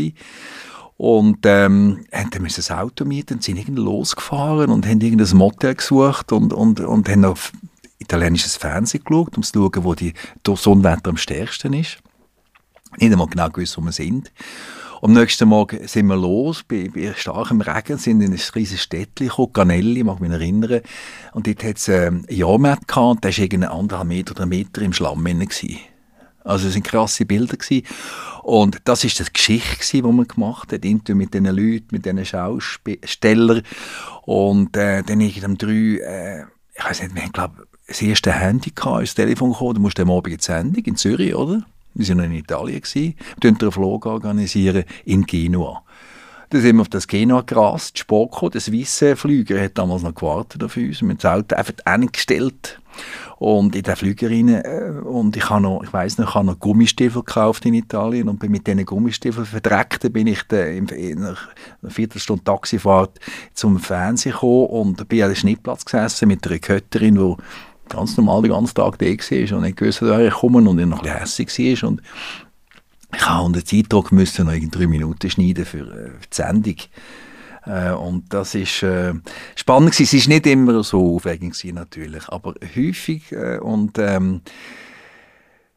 Und 1.00 1.46
ähm, 1.46 2.04
haben 2.12 2.28
dann 2.30 2.44
das 2.44 2.70
Auto 2.70 3.06
mieten 3.06 3.36
und 3.36 3.42
sind 3.42 3.56
irgendwie 3.56 3.80
losgefahren 3.80 4.68
und 4.68 4.86
haben 4.86 5.00
irgendein 5.00 5.34
Motel 5.34 5.74
gesucht 5.74 6.30
und, 6.30 6.52
und, 6.52 6.78
und 6.80 7.08
haben 7.08 7.24
auf 7.24 7.52
italienisches 7.98 8.56
Fernsehen 8.56 9.02
geschaut, 9.02 9.34
um 9.34 9.42
zu 9.42 9.54
schauen, 9.54 9.84
wo 9.84 9.94
die 9.94 10.12
das 10.42 10.62
Sonnenwetter 10.62 11.08
am 11.08 11.16
stärksten 11.16 11.72
ist. 11.72 11.96
Nicht 12.98 13.12
einmal 13.12 13.28
genau 13.28 13.48
gewusst, 13.48 13.78
wo 13.78 13.80
wir 13.80 13.92
sind. 13.92 14.30
Am 15.00 15.14
nächsten 15.14 15.48
Morgen 15.48 15.88
sind 15.88 16.06
wir 16.06 16.16
los, 16.16 16.62
bei, 16.64 16.90
bei 16.94 17.14
starkem 17.16 17.62
Regen, 17.62 17.96
sind 17.96 18.20
in 18.20 18.34
ein 18.34 18.40
riesiges 18.54 18.82
Städtchen 18.82 19.30
Canelli, 19.54 20.04
mag 20.04 20.20
mich 20.20 20.30
erinnern. 20.30 20.82
Und 21.32 21.46
dort 21.46 21.64
hat 21.64 21.78
es 21.78 21.88
ähm, 21.88 22.26
einen 22.28 22.38
Jahrmarkt 22.38 22.86
gehabt, 22.86 23.10
und 23.10 23.24
der 23.24 23.32
war 23.32 23.38
irgendwie 23.42 23.66
anderthalb 23.66 24.06
Meter 24.06 24.32
oder 24.32 24.44
Meter 24.44 24.82
im 24.82 24.92
Schlamm 24.92 25.24
drin. 25.24 25.48
Also 26.44 26.68
es 26.68 26.74
waren 26.74 26.82
krasse 26.82 27.24
Bilder. 27.24 27.56
Gewesen. 27.56 27.86
Und 28.42 28.78
das 28.84 29.04
ist 29.04 29.20
das 29.20 29.32
Geschichte, 29.32 29.76
gewesen, 29.76 30.06
die 30.06 30.12
man 30.12 30.28
gemacht 30.28 30.72
hat, 30.72 30.84
Interview 30.84 31.16
mit 31.16 31.34
diesen 31.34 31.46
Leuten, 31.46 31.88
mit 31.90 32.04
diesen 32.04 32.24
Schaustellern. 32.24 33.62
Und 34.22 34.76
äh, 34.76 35.02
dann 35.02 35.20
ich 35.20 35.44
um 35.44 35.58
drei, 35.58 35.98
äh, 35.98 36.44
ich 36.74 36.84
weiß 36.84 37.02
nicht, 37.02 37.14
wir 37.14 37.22
haben, 37.22 37.32
glaube 37.32 37.66
das 37.86 38.00
erste 38.02 38.32
Handy 38.32 38.70
gehabt, 38.70 39.02
das 39.02 39.14
Telefon 39.14 39.52
gekommen, 39.52 39.74
du 39.74 39.80
musst 39.80 39.98
am 39.98 40.10
Abend 40.10 40.32
in 40.32 40.38
Sendung 40.38 40.84
in 40.84 40.96
Zürich, 40.96 41.34
oder? 41.34 41.62
Wir 41.94 42.08
waren 42.08 42.18
noch 42.18 42.24
in 42.24 42.34
Italien. 42.34 42.80
gewesen. 42.80 43.14
Wir 43.40 43.50
einen 43.50 43.72
Flug 43.72 44.06
organisieren 44.06 44.84
in 45.04 45.26
Genua. 45.26 45.82
Dann 46.50 46.62
sind 46.62 46.76
wir 46.76 46.82
auf 46.82 46.88
das 46.88 47.06
Genua 47.06 47.42
gerast, 47.42 47.98
Spoko, 47.98 48.48
der 48.48 48.60
Swiss 48.60 49.04
Flüger, 49.16 49.60
hat 49.62 49.78
damals 49.78 50.02
noch 50.02 50.14
gewartet 50.14 50.62
auf 50.62 50.76
uns. 50.76 51.02
Wir 51.02 51.08
haben 51.08 51.18
das 51.18 51.32
Auto 51.32 51.56
einfach 51.56 51.74
eingestellt 51.84 52.79
und 53.38 53.74
in 53.74 53.82
den 53.82 53.96
Flüger 53.96 54.30
rein. 54.30 54.48
äh, 54.48 54.92
Und 55.04 55.36
ich 55.36 55.48
habe 55.48 55.62
noch, 55.62 55.82
ich 55.82 55.92
weiss 55.92 56.18
noch, 56.18 56.28
ich 56.28 56.34
habe 56.34 56.46
noch 56.46 56.58
Gummistiefel 56.58 57.22
gekauft 57.22 57.64
in 57.66 57.74
Italien 57.74 58.28
und 58.28 58.38
bin 58.38 58.50
mit 58.50 58.66
diesen 58.66 58.84
Gummistiefeln 58.84 59.46
verdreckt. 59.46 60.12
Bin 60.12 60.26
ich 60.26 60.42
dann 60.48 60.68
in 60.68 60.88
in 60.88 61.24
einer 61.24 61.36
Viertelstunde 61.88 62.44
Taxifahrt 62.44 63.18
zum 63.54 63.78
Fernsehen 63.78 64.32
gekommen 64.32 64.66
und 64.66 65.08
bin 65.08 65.22
an 65.22 65.30
den 65.30 65.36
Schnittplatz 65.36 65.84
gesessen 65.84 66.28
mit 66.28 66.46
einer 66.46 66.58
Kötterin, 66.58 67.14
die 67.14 67.36
ganz 67.88 68.16
normal 68.16 68.42
den 68.42 68.52
ganzen 68.52 68.74
Tag 68.74 68.98
da 68.98 69.06
war 69.06 69.56
und 69.56 69.62
nicht 69.62 69.76
gewusst, 69.76 70.02
woher 70.02 70.28
ich 70.28 70.34
komme 70.34 70.58
und 70.58 70.64
noch 70.64 71.02
ein 71.02 71.02
bisschen 71.02 71.48
hässlich 71.48 71.82
war. 71.82 71.88
Und 71.88 72.02
ich 73.14 73.28
habe 73.28 73.44
unter 73.44 73.64
Zeitdruck 73.64 74.12
müssen 74.12 74.46
noch 74.46 74.70
drei 74.70 74.86
Minuten 74.86 75.30
schneiden 75.30 75.64
für, 75.64 75.80
äh, 75.80 76.10
für 76.20 76.28
die 76.30 76.36
Sendung. 76.36 76.76
Äh, 77.66 77.92
und 77.92 78.32
das 78.32 78.54
ist 78.54 78.82
äh, 78.82 79.14
spannend 79.56 79.92
gewesen. 79.92 80.04
Es 80.04 80.14
ist 80.14 80.28
nicht 80.28 80.46
immer 80.46 80.82
so 80.82 81.16
aufregend 81.16 81.54
gewesen, 81.54 81.74
natürlich, 81.74 82.28
aber 82.28 82.54
häufig 82.76 83.32
äh, 83.32 83.58
und 83.58 83.98
ähm, 83.98 84.42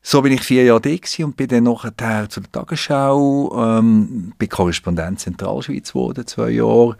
so 0.05 0.21
bin 0.21 0.33
ich 0.33 0.41
vier 0.41 0.65
Jahre 0.65 0.81
da 0.81 1.25
und 1.25 1.37
bin 1.37 1.47
dann 1.47 1.63
nachher 1.63 2.29
zu 2.29 2.41
der 2.41 2.51
Tagesschau, 2.51 3.77
ähm, 3.79 4.33
bei 4.37 4.47
Korrespondent 4.47 5.21
Zentralschweiz 5.21 5.93
geworden, 5.93 6.27
zwei 6.27 6.49
Jahre, 6.49 6.97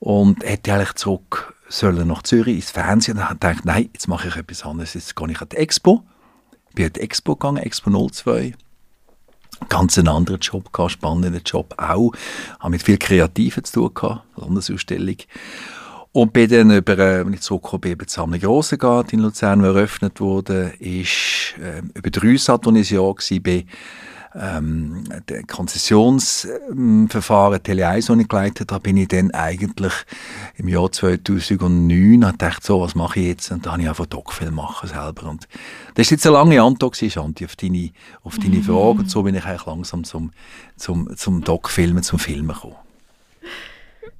und 0.00 0.42
hätte 0.44 0.74
eigentlich 0.74 0.94
zurück 0.94 1.54
sollen 1.68 2.08
nach 2.08 2.22
Zürich 2.22 2.56
ins 2.56 2.72
Fernsehen. 2.72 3.18
Und 3.18 3.24
habe 3.24 3.34
gedacht, 3.34 3.64
nein, 3.64 3.88
jetzt 3.92 4.08
mache 4.08 4.28
ich 4.28 4.36
etwas 4.36 4.64
anderes, 4.64 4.94
jetzt 4.94 5.14
gehe 5.14 5.30
ich 5.30 5.40
an 5.40 5.48
die 5.48 5.56
Expo. 5.56 6.02
Bin 6.74 6.86
an 6.86 6.92
die 6.92 7.00
Expo 7.00 7.36
gegangen, 7.36 7.58
Expo 7.58 8.08
02. 8.08 8.54
Ganz 9.68 9.98
einen 9.98 10.08
anderen 10.08 10.40
Job 10.40 10.72
gehabt, 10.72 10.92
spannenden 10.92 11.42
Job 11.44 11.74
auch. 11.76 12.12
Habe 12.58 12.70
mit 12.70 12.82
viel 12.82 12.98
Kreativen 12.98 13.64
zu 13.64 13.88
tun 13.88 13.94
gehabt, 13.94 14.24
Landesausstellung. 14.36 15.16
Und 16.12 16.32
bin 16.32 16.50
dann 16.50 16.70
über, 16.72 16.98
äh, 16.98 17.24
wenn 17.24 17.34
ich 17.34 17.42
zurückgekommen 17.42 17.80
bin, 17.82 17.98
die 17.98 18.04
Sammlung 18.08 18.40
Rosengart 18.42 19.12
in 19.12 19.20
Luzern, 19.20 19.60
die 19.60 19.66
eröffnet 19.66 20.20
wurde, 20.20 20.72
ist 20.80 21.54
äh, 21.62 21.82
über 21.94 22.10
drei 22.10 22.36
Sat, 22.36 22.66
wo 22.66 22.70
ich 22.70 22.90
ein 22.90 22.96
Jahr 22.96 23.04
war, 23.04 23.62
ähm, 24.34 25.04
das 25.26 25.46
Konzessionsverfahren 25.46 27.62
Tele 27.62 27.88
1, 27.88 28.06
das 28.06 28.18
ich 28.18 28.28
geleitet 28.28 28.72
habe, 28.72 28.82
bin 28.82 28.96
ich 28.96 29.08
dann 29.08 29.30
eigentlich 29.32 29.92
im 30.56 30.68
Jahr 30.68 30.90
2009 30.92 32.24
und 32.24 32.32
gedacht, 32.32 32.64
so, 32.64 32.80
was 32.80 32.94
mache 32.94 33.20
ich 33.20 33.26
jetzt? 33.26 33.50
Und 33.50 33.66
dann 33.66 33.72
habe 33.72 33.82
ich 33.82 33.88
einfach 33.88 34.06
Doc-Film 34.06 34.54
machen 34.54 34.88
selber. 34.88 35.28
Und 35.28 35.48
das 35.94 36.06
ist 36.06 36.10
jetzt 36.10 36.26
eine 36.26 36.36
lange 36.36 36.62
Antwort, 36.62 36.96
Shanti, 36.96 37.44
auf 37.44 37.56
deine, 37.56 37.90
auf 38.22 38.38
deine 38.38 38.56
mhm. 38.56 38.64
Frage. 38.64 39.00
Und 39.00 39.10
so 39.10 39.22
bin 39.22 39.34
ich 39.34 39.44
eigentlich 39.44 39.66
langsam 39.66 40.04
zum, 40.04 40.30
zum, 40.76 41.14
zum 41.16 41.42
Doc-Filmen, 41.42 42.02
zum 42.02 42.18
Filmen 42.18 42.54
gekommen. 42.54 42.76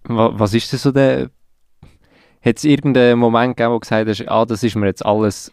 Was 0.05 0.55
ist 0.55 0.73
denn 0.73 0.79
so 0.79 0.93
der 0.93 1.31
hat 2.43 2.57
es 2.57 2.65
irgendeinen 2.65 3.19
Moment 3.19 3.57
gegeben, 3.57 3.73
wo 3.73 3.77
du 3.77 3.81
gesagt 3.81 4.09
hast, 4.09 4.29
ah, 4.29 4.47
das 4.47 4.63
ist 4.63 4.75
mir 4.75 4.87
jetzt 4.87 5.05
alles 5.05 5.53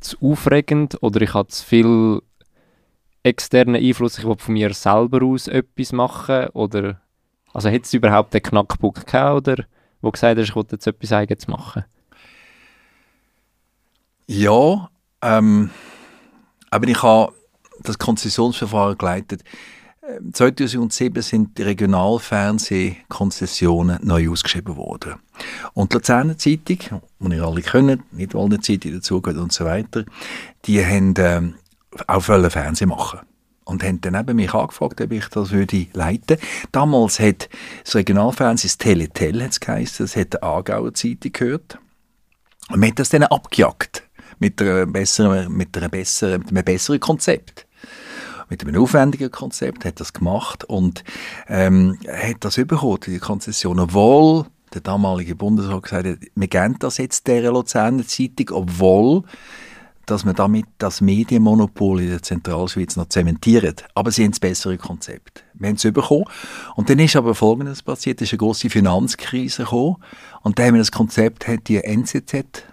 zu 0.00 0.16
aufregend 0.20 0.96
oder 1.02 1.20
ich 1.20 1.34
habe 1.34 1.48
zu 1.48 1.64
viel 1.64 2.22
externen 3.28 3.76
Einfluss, 3.76 4.18
ich 4.18 4.26
will 4.26 4.36
von 4.38 4.54
mir 4.54 4.74
selber 4.74 5.24
aus 5.24 5.48
etwas 5.48 5.92
machen 5.92 6.48
oder 6.48 7.00
also 7.52 7.70
hat 7.70 7.84
es 7.84 7.94
überhaupt 7.94 8.34
den 8.34 8.42
Knackpunkt 8.42 9.06
gehabt 9.06 9.48
oder 9.48 9.64
wo 10.00 10.10
gesagt 10.10 10.38
hast, 10.38 10.48
ich 10.48 10.56
will 10.56 10.64
jetzt 10.70 10.86
etwas 10.86 11.12
eigenes 11.12 11.48
machen? 11.48 11.84
Ja, 14.26 14.90
ähm, 15.22 15.70
aber 16.70 16.88
ich 16.88 17.02
habe 17.02 17.32
das 17.82 17.98
Konzessionsverfahren 17.98 18.98
geleitet 18.98 19.42
2007 20.32 21.22
sind 21.22 21.56
die 21.58 21.62
Regionalfernsehkonzessionen 21.62 23.98
neu 24.02 24.30
ausgeschrieben 24.30 24.76
worden. 24.76 25.16
Und 25.74 25.92
die 25.92 25.96
Luzerner 25.96 26.38
Zeitung, 26.38 27.02
die 27.20 27.36
ihr 27.36 27.44
alle 27.44 27.60
kennt, 27.62 28.12
nicht 28.12 28.34
alle 28.34 28.58
Zeitung 28.60 28.94
dazugehört 28.94 29.40
und 29.40 29.52
so 29.52 29.66
weiter, 29.66 30.04
die 30.64 30.84
haben 30.84 31.14
ähm, 31.18 31.54
auch 32.06 32.22
Fernsehen 32.22 32.90
machen. 32.90 33.20
Und 33.64 33.84
haben 33.84 34.00
dann 34.00 34.14
eben 34.14 34.36
mich 34.36 34.54
angefragt, 34.54 35.00
ob 35.00 35.12
ich 35.12 35.26
das 35.28 35.50
würde 35.50 35.86
leiten. 35.92 36.38
Damals 36.72 37.20
hat 37.20 37.50
das 37.84 37.96
Regionalfernsehen, 37.96 38.68
das 38.68 38.78
Teletel 38.78 39.42
hat 39.42 39.50
es 39.50 39.60
geheißen, 39.60 40.06
das 40.06 40.16
hat 40.16 40.32
die 40.32 40.42
Aargauer 40.42 40.94
Zeitung 40.94 41.32
gehört. 41.32 41.78
Und 42.70 42.80
man 42.80 42.90
hat 42.90 42.98
das 42.98 43.10
dann 43.10 43.24
abgejagt. 43.24 44.04
Mit, 44.38 44.62
einer 44.62 44.86
besseren, 44.86 45.52
mit, 45.52 45.76
einer 45.76 45.88
besseren, 45.88 46.40
mit 46.42 46.50
einem 46.50 46.64
besseren 46.64 47.00
Konzept 47.00 47.66
mit 48.50 48.62
einem 48.64 48.80
aufwendigen 48.80 49.30
Konzept, 49.30 49.84
hat 49.84 50.00
das 50.00 50.12
gemacht 50.12 50.64
und 50.64 51.04
ähm, 51.48 51.98
hat 52.08 52.36
das 52.40 52.56
bekommen, 52.56 52.98
die 53.06 53.18
Konzession, 53.18 53.78
obwohl 53.78 54.46
der 54.74 54.80
damalige 54.80 55.34
Bundesrat 55.34 55.82
gesagt 55.82 56.06
hat, 56.06 56.18
wir 56.34 56.48
geben 56.48 56.76
das 56.78 56.98
jetzt 56.98 57.26
der 57.26 57.50
Luzerner 57.50 58.06
Zeitung, 58.06 58.50
obwohl 58.52 59.22
dass 60.10 60.24
man 60.24 60.34
damit 60.34 60.66
das 60.78 61.00
Medienmonopol 61.00 62.00
in 62.00 62.10
der 62.10 62.22
Zentralschweiz 62.22 62.96
noch 62.96 63.08
zementiert. 63.08 63.84
Aber 63.94 64.10
sie 64.10 64.24
haben 64.24 64.30
das 64.30 64.40
bessere 64.40 64.78
Konzept. 64.78 65.44
Wir 65.54 65.68
haben 65.68 65.76
es 65.76 65.82
bekommen. 65.82 66.24
Und 66.76 66.88
dann 66.88 66.98
ist 66.98 67.16
aber 67.16 67.34
Folgendes 67.34 67.82
passiert, 67.82 68.20
es 68.20 68.28
ist 68.28 68.32
eine 68.34 68.38
grosse 68.38 68.70
Finanzkrise 68.70 69.64
gekommen. 69.64 69.96
Und 70.42 70.58
dann 70.58 70.66
haben 70.66 70.74
wir 70.74 70.80
das 70.80 70.92
Konzept, 70.92 71.46
hat 71.46 71.68
die 71.68 71.82
NZZ 71.82 72.64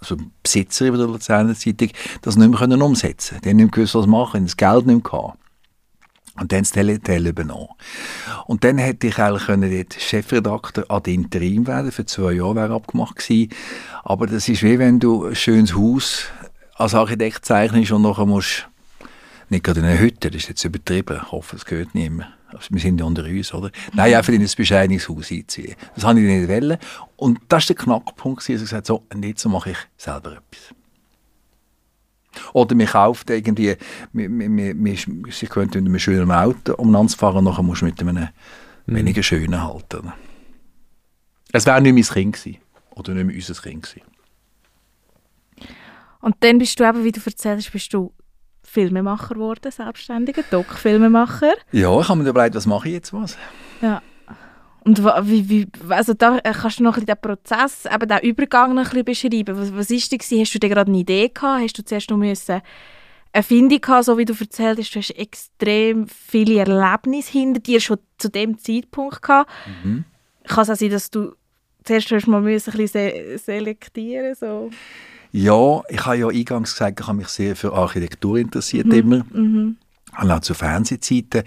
also 0.00 0.16
Besitzer 0.42 0.90
der 0.90 1.06
Luzerner 1.06 1.54
Zeitung, 1.54 1.90
das 2.22 2.36
nicht 2.36 2.48
mehr 2.48 2.82
umsetzen 2.82 3.34
können. 3.34 3.42
Die 3.42 3.48
haben 3.50 3.56
nicht 3.58 3.72
gewusst, 3.72 3.94
was 3.94 4.06
machen, 4.06 4.44
das 4.44 4.56
Geld 4.56 4.86
nicht 4.86 5.04
mehr 5.04 5.10
gehabt. 5.10 5.38
Und 6.40 6.50
dann 6.50 6.60
das 6.60 6.72
Teletel 6.72 7.26
übernommen. 7.26 7.68
Und 8.46 8.64
dann 8.64 8.78
hätte 8.78 9.06
ich 9.06 9.18
eigentlich 9.18 9.44
können 9.44 9.70
dort 9.70 9.94
Chefredakteur 9.94 10.86
ad 10.88 11.12
interim 11.12 11.66
werden, 11.66 11.92
für 11.92 12.06
zwei 12.06 12.32
Jahre 12.32 12.56
wäre 12.56 12.74
abgemacht 12.74 13.16
gewesen. 13.16 13.52
Aber 14.02 14.26
das 14.26 14.48
ist 14.48 14.62
wie 14.62 14.78
wenn 14.78 14.98
du 14.98 15.26
ein 15.26 15.34
schönes 15.34 15.74
Haus 15.76 16.24
als 16.74 16.94
Architekt 16.94 17.44
zeichnest 17.44 17.92
und 17.92 18.02
nachher 18.02 18.26
musst, 18.26 18.68
nicht 19.48 19.64
gerade 19.64 19.80
in 19.80 19.86
einer 19.86 19.98
Hütte, 19.98 20.30
das 20.30 20.42
ist 20.42 20.48
jetzt 20.48 20.64
übertrieben, 20.64 21.20
ich 21.22 21.32
hoffe, 21.32 21.56
es 21.56 21.64
gehört 21.64 21.94
niemand. 21.94 22.32
Also 22.48 22.68
wir 22.70 22.80
sind 22.80 23.00
ja 23.00 23.06
unter 23.06 23.24
uns, 23.24 23.52
oder? 23.54 23.70
Nein, 23.94 24.14
einfach 24.14 24.32
in 24.32 24.42
ein 24.42 24.50
bescheidenes 24.56 25.08
Haus 25.08 25.30
einziehen. 25.30 25.74
Das 25.94 26.04
habe 26.04 26.20
ich 26.20 26.26
nicht 26.26 26.48
wollen. 26.48 26.78
Und 27.16 27.40
das 27.48 27.68
war 27.68 27.74
der 27.74 27.84
Knackpunkt, 27.84 28.40
dass 28.40 28.48
ich 28.48 28.60
gesagt 28.60 28.86
so, 28.86 29.04
und 29.12 29.24
jetzt 29.24 29.44
mache 29.46 29.70
ich 29.70 29.78
selber 29.96 30.32
etwas. 30.32 30.74
Oder 32.52 32.74
man 32.74 32.86
kauft 32.86 33.30
irgendwie, 33.30 33.76
man, 34.12 35.02
sie 35.30 35.46
könnte 35.46 35.80
mit 35.80 35.88
einem 35.88 35.98
schönen 35.98 36.30
Auto 36.30 36.74
umeinander 36.74 37.16
fahren, 37.16 37.44
nachher 37.44 37.62
musst 37.62 37.82
du 37.82 37.86
mit 37.86 38.00
einem 38.00 38.28
mhm. 38.86 38.94
weniger 38.94 39.22
schönen 39.22 39.62
halten. 39.62 40.12
Es 41.52 41.66
wäre 41.66 41.80
nicht 41.80 41.94
mein 41.94 42.02
Kind 42.04 42.36
gewesen. 42.36 42.58
Oder 42.90 43.14
nicht 43.14 43.26
mehr 43.26 43.36
unser 43.36 43.54
Kind 43.54 43.82
gewesen. 43.82 44.11
Und 46.22 46.36
dann 46.40 46.58
bist 46.58 46.80
du 46.80 46.84
eben, 46.84 47.04
wie 47.04 47.12
du 47.12 47.20
erzählst, 47.24 47.72
bist 47.72 47.92
du 47.92 48.14
Filmemacher 48.62 49.34
geworden, 49.34 49.70
selbstständiger 49.70 50.44
Doc-Filmemacher. 50.50 51.54
Ja, 51.72 52.00
ich 52.00 52.08
habe 52.08 52.22
mir 52.22 52.30
überlegt, 52.30 52.54
was 52.54 52.64
mache 52.64 52.88
ich 52.88 52.94
jetzt 52.94 53.12
was? 53.12 53.36
Ja. 53.82 54.00
Und 54.84 55.04
wie, 55.04 55.48
wie, 55.48 55.68
also 55.90 56.14
da 56.14 56.38
äh, 56.38 56.52
kannst 56.52 56.78
du 56.78 56.84
noch 56.84 56.96
ein 56.96 57.04
bisschen 57.04 57.14
den 57.14 57.20
Prozess, 57.20 57.84
eben 57.92 58.08
den 58.08 58.18
Übergang 58.20 58.74
noch 58.74 58.92
ein 58.92 59.04
bisschen 59.04 59.30
beschreiben. 59.30 59.58
Was, 59.58 59.74
was 59.74 59.90
ist 59.90 60.12
das 60.12 60.30
Hast 60.30 60.54
du 60.54 60.58
dir 60.58 60.68
gerade 60.68 60.90
eine 60.90 60.98
Idee 60.98 61.28
gehabt? 61.28 61.62
Hast 61.62 61.78
du 61.78 61.84
zuerst 61.84 62.10
noch 62.10 62.16
müssen 62.16 62.62
eine 63.32 63.42
Findung 63.42 63.80
gehabt, 63.80 64.04
so 64.04 64.18
wie 64.18 64.24
du 64.24 64.34
erzählt 64.38 64.78
hast, 64.78 64.94
du 64.94 64.98
hast 64.98 65.10
extrem 65.10 66.06
viele 66.06 66.58
Erlebnisse 66.58 67.32
hinter 67.32 67.60
dir 67.60 67.80
schon 67.80 67.98
zu 68.18 68.28
dem 68.28 68.58
Zeitpunkt 68.58 69.22
gehabt. 69.22 69.50
Mhm. 69.82 70.04
Kann 70.44 70.62
es 70.62 70.70
auch 70.70 70.76
sein, 70.76 70.90
dass 70.90 71.10
du 71.10 71.34
zuerst 71.82 72.26
mal 72.26 72.42
müssen 72.42 72.72
ein 72.72 72.76
bisschen 72.76 73.38
selektieren 73.38 74.34
so? 74.34 74.70
Ja, 75.32 75.82
ich 75.88 76.04
habe 76.04 76.18
ja 76.18 76.28
eingangs 76.28 76.72
gesagt, 76.72 77.00
ich 77.00 77.06
habe 77.06 77.18
mich 77.18 77.28
sehr 77.28 77.56
für 77.56 77.72
Architektur 77.72 78.36
interessiert 78.36 78.86
mhm. 78.86 78.92
immer. 78.92 79.24
Mhm. 79.32 79.76
Ich 80.12 80.18
habe 80.18 80.34
auch 80.34 80.40
zu 80.40 80.52
Fernsehzeiten 80.52 81.44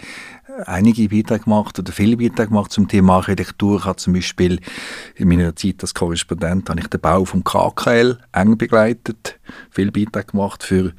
einige 0.64 1.08
Beiträge 1.08 1.44
gemacht 1.44 1.78
oder 1.78 1.92
viele 1.92 2.16
Beiträge 2.16 2.48
gemacht 2.48 2.72
zum 2.72 2.88
Thema 2.88 3.16
Architektur. 3.16 3.78
Ich 3.78 3.84
habe 3.84 3.96
zum 3.96 4.14
Beispiel 4.14 4.60
in 5.14 5.28
meiner 5.28 5.54
Zeit 5.54 5.76
als 5.82 5.94
Korrespondent 5.94 6.68
habe 6.68 6.80
ich 6.80 6.88
den 6.88 7.00
Bau 7.00 7.24
vom 7.24 7.44
KKL 7.44 8.18
eng 8.32 8.58
begleitet, 8.58 9.38
viele 9.70 9.92
Beiträge 9.92 10.32
gemacht 10.32 10.64
für 10.64 10.92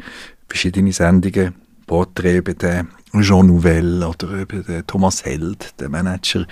verschiedene 0.47 0.93
Sendungen, 0.93 1.55
Porträts 1.87 2.37
über 2.37 2.53
den 2.53 2.89
Jean 3.21 3.47
Nouvel 3.47 4.03
oder 4.03 4.27
über 4.27 4.57
den 4.57 4.85
Thomas 4.85 5.23
Held, 5.23 5.73
der 5.79 5.89
Manager 5.89 6.45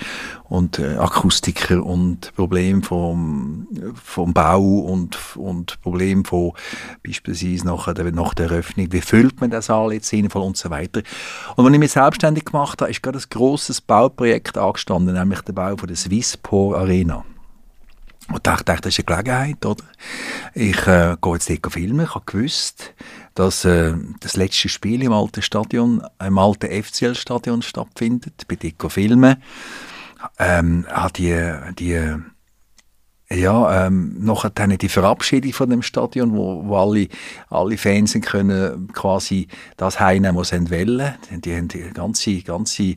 und 0.46 0.80
äh, 0.80 0.96
Akustiker 0.96 1.84
und 1.84 2.34
Problem 2.36 2.82
vom, 2.82 3.68
vom 4.01 4.34
Bau 4.34 4.62
und, 4.62 5.18
und 5.36 5.80
Problem 5.82 6.24
von 6.24 6.54
beispielsweise 7.06 7.68
nach 7.68 7.94
der, 7.94 8.12
nach 8.13 8.34
der 8.34 8.50
Eröffnung, 8.50 8.88
wie 8.92 9.01
füllt 9.01 9.42
man 9.42 9.51
das 9.51 9.68
Saal 9.68 9.94
jetzt 9.94 10.08
sinnvoll 10.08 10.44
und 10.44 10.58
so 10.58 10.70
weiter. 10.70 11.01
Und 11.56 11.65
wenn 11.65 11.74
ich 11.74 11.80
mich 11.80 11.92
selbstständig 11.92 12.46
gemacht 12.46 12.82
habe, 12.82 12.89
ist 12.89 13.04
gerade 13.04 13.20
ein 13.20 13.30
grosses 13.30 13.82
Bauprojekt 13.82 14.58
angestanden, 14.58 15.13
nämlich 15.13 15.42
der 15.42 15.54
Bau 15.54 15.75
von 15.75 15.88
der 15.88 15.98
Swisspor 15.98 16.77
Arena. 16.77 17.25
Und 18.27 18.38
ich 18.38 18.42
dachte, 18.42 18.82
das 18.82 18.98
ist 18.98 19.08
eine 19.08 19.24
Gelegenheit, 19.24 19.65
oder? 19.65 19.84
Ich 20.56 20.88
äh, 20.88 21.15
gehe 21.22 21.34
jetzt 21.34 21.50
dort 21.50 21.74
filmen. 21.74 22.06
Ich 22.06 22.15
habe 22.15 22.25
gewusst, 22.25 22.94
dass 23.36 23.65
äh, 23.65 23.94
das 24.22 24.38
letzte 24.38 24.70
Spiel 24.70 25.04
im 25.04 25.12
alten 25.12 25.42
Stadion, 25.42 26.01
im 26.25 26.38
alten 26.38 26.84
FCL-Stadion 26.84 27.62
stattfindet. 27.62 28.48
Bei 28.48 28.56
dort 28.56 28.92
filmen. 28.92 29.36
Ähm, 30.39 30.88
die, 31.15 31.54
die 31.77 32.15
ja, 33.30 33.88
ähm, 33.88 34.15
nachher 34.20 34.51
dann 34.51 34.77
die 34.77 34.89
Verabschiedung 34.89 35.51
von 35.51 35.70
dem 35.70 35.82
Stadion, 35.82 36.36
wo, 36.36 36.63
wo 36.65 36.77
alle, 36.77 37.08
alle 37.50 37.77
Fans 37.77 38.13
können 38.22 38.88
quasi 38.94 39.48
das 39.77 40.00
heimnehmen, 40.00 40.38
was 40.38 40.50
sie 40.50 40.70
wollen. 40.70 41.15
Die 41.32 41.56
haben 41.56 41.68
die 41.68 41.89
ganze, 41.92 42.42
ganze 42.42 42.96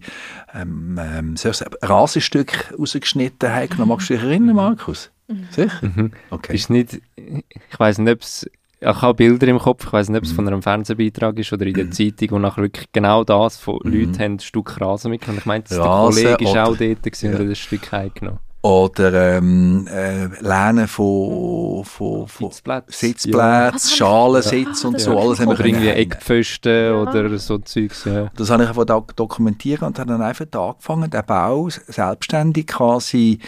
ähm, 0.54 1.00
ähm, 1.00 1.35
Rasenstück 1.83 2.75
rausgeschnitten. 2.78 3.50
Magst 3.87 4.11
du 4.11 4.14
dich 4.14 4.23
erinnern, 4.23 4.57
Markus? 4.57 5.11
Mhm. 5.28 5.49
Sicher? 5.50 5.78
Mhm. 5.80 6.12
Okay. 6.30 6.54
Ist 6.54 6.71
nicht, 6.71 7.00
ich 7.16 7.78
weiß 7.78 7.99
nicht, 7.99 8.12
ob 8.12 8.21
es 8.21 8.49
ich 8.80 9.02
habe 9.02 9.14
Bilder 9.14 9.49
im 9.49 9.58
Kopf, 9.58 9.87
ich 9.87 9.92
weiß 9.92 10.08
nicht, 10.08 10.18
ob 10.18 10.25
es 10.25 10.32
mhm. 10.32 10.37
von 10.37 10.47
einem 10.49 10.62
Fernsehbeitrag 10.62 11.38
ist 11.38 11.52
oder 11.52 11.66
in 11.66 11.75
der 11.75 11.85
mhm. 11.87 11.92
Zeitung, 11.92 12.30
wo 12.30 12.38
nachher 12.38 12.62
wirklich 12.62 12.87
genau 12.92 13.25
das 13.25 13.58
von 13.58 13.80
mhm. 13.82 13.92
Leuten 13.92 14.18
haben 14.18 14.32
ein 14.35 14.40
Stück 14.40 14.80
Rasen 14.80 15.11
mitgenommen. 15.11 15.38
Ich 15.40 15.47
meine, 15.47 15.64
der 15.64 15.78
Kollege 15.78 16.44
war 16.44 16.68
auch 16.68 16.76
dort 16.76 16.80
ja. 17.23 17.30
und 17.30 17.35
hat 17.35 17.40
ein 17.40 17.56
Stück 17.56 17.92
heimgenommen. 17.92 18.40
Oder 18.69 19.37
ähm, 19.39 19.87
äh, 19.87 20.27
Lehnen 20.41 20.87
von, 20.89 21.85
von, 21.87 22.29
von 22.29 22.51
Sitzplätze. 22.51 22.93
Sitzplätzen, 22.93 23.73
Was 23.75 23.97
Schalensitz 23.97 24.83
Ja. 24.83 24.89
und 24.89 25.01
so, 25.01 25.19
alles 25.19 25.41
hab 25.41 25.47
haben 25.47 25.53
ich 25.53 25.59
wir 25.59 25.65
Oder 25.65 25.67
irgendwie. 25.67 25.89
Eckpfosten 25.89 26.85
Ja. 26.85 26.95
oder 27.01 27.39
so 27.39 27.57
Zeugs. 27.59 28.05
Ja. 28.05 28.31
Das 28.37 28.51
habe 28.51 28.65
ich 28.65 28.69
einfach 28.69 28.85
dok 28.85 29.17
dokumentieren 29.17 29.89
und 29.89 29.99
habe 29.99 30.11
dann 30.11 30.21
einfach 30.21 30.45
angefangen, 30.53 31.09
den 31.09 31.25
Bau 31.25 31.71
selbstständig 31.71 32.67
quasi, 32.67 33.39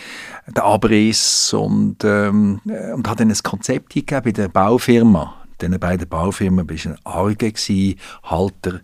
den 0.46 0.62
Abriss 0.62 1.52
und, 1.52 2.02
ähm, 2.02 2.62
äh, 2.66 2.92
und 2.94 3.06
habe 3.06 3.18
dann 3.18 3.30
ein 3.30 3.42
Konzept 3.42 3.94
eingegeben 3.94 4.22
bei 4.24 4.32
der 4.32 4.48
Baufirma. 4.48 5.34
Diesen 5.60 5.78
beiden 5.78 6.08
Baufirmen 6.08 6.66
war 6.70 6.76
ein 6.92 6.98
Arge, 7.04 7.52
Halter 8.24 8.80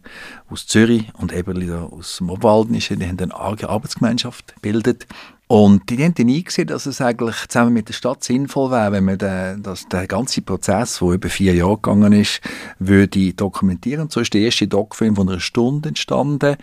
aus 0.50 0.66
Zürich 0.66 1.10
und 1.18 1.32
Eberli 1.32 1.68
da 1.68 1.84
aus 1.84 2.18
dem 2.18 2.28
Obwaldnischen. 2.28 2.98
Die 2.98 3.06
haben 3.06 3.18
eine 3.18 3.34
arge 3.34 3.70
Arbeitsgemeinschaft 3.70 4.54
gebildet. 4.56 5.06
Und 5.48 5.90
die 5.90 6.02
haben 6.02 6.14
dann 6.14 6.28
eingesehen, 6.28 6.66
dass 6.66 6.86
es 6.86 7.00
eigentlich 7.00 7.46
zusammen 7.46 7.72
mit 7.72 7.88
der 7.88 7.92
Stadt 7.92 8.24
sinnvoll 8.24 8.72
wäre, 8.72 8.90
wenn 8.90 9.04
man 9.04 9.16
den, 9.16 9.62
dass 9.62 9.86
der 9.86 10.08
ganze 10.08 10.42
Prozess, 10.42 10.98
der 10.98 11.10
über 11.10 11.28
vier 11.28 11.54
Jahre 11.54 11.76
gegangen 11.76 12.12
ist, 12.12 12.40
würde 12.80 13.32
dokumentieren. 13.32 14.02
Und 14.02 14.12
so 14.12 14.20
ist 14.20 14.34
der 14.34 14.40
erste 14.40 14.66
Doc-Film 14.66 15.14
von 15.14 15.28
einer 15.28 15.38
Stunde 15.38 15.90
entstanden, 15.90 16.56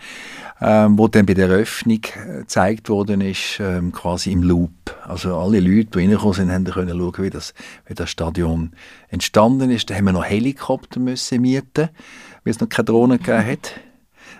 ähm, 0.60 0.98
wo 0.98 1.08
dann 1.08 1.24
bei 1.24 1.32
der 1.32 1.48
Eröffnung 1.48 2.00
äh, 2.14 2.40
gezeigt 2.40 2.90
worden 2.90 3.22
ist, 3.22 3.58
ähm, 3.58 3.90
quasi 3.90 4.32
im 4.32 4.42
Loop. 4.42 4.70
Also 5.02 5.34
alle 5.34 5.60
Leute, 5.60 5.86
die 5.86 5.98
reingekommen 6.00 6.34
sind, 6.34 6.52
haben 6.52 6.64
können 6.64 6.98
schauen, 6.98 7.24
wie 7.24 7.30
das, 7.30 7.54
wie 7.86 7.94
das 7.94 8.10
Stadion 8.10 8.72
entstanden 9.08 9.70
ist. 9.70 9.88
Da 9.88 9.94
haben 9.94 10.04
wir 10.04 10.12
noch 10.12 10.26
Helikopter 10.26 11.00
müssen 11.00 11.40
mieten, 11.40 11.88
weil 12.44 12.50
es 12.50 12.60
noch 12.60 12.68
keine 12.68 12.84
Drohnen 12.84 13.16
gegeben 13.16 13.46
hat. 13.46 13.80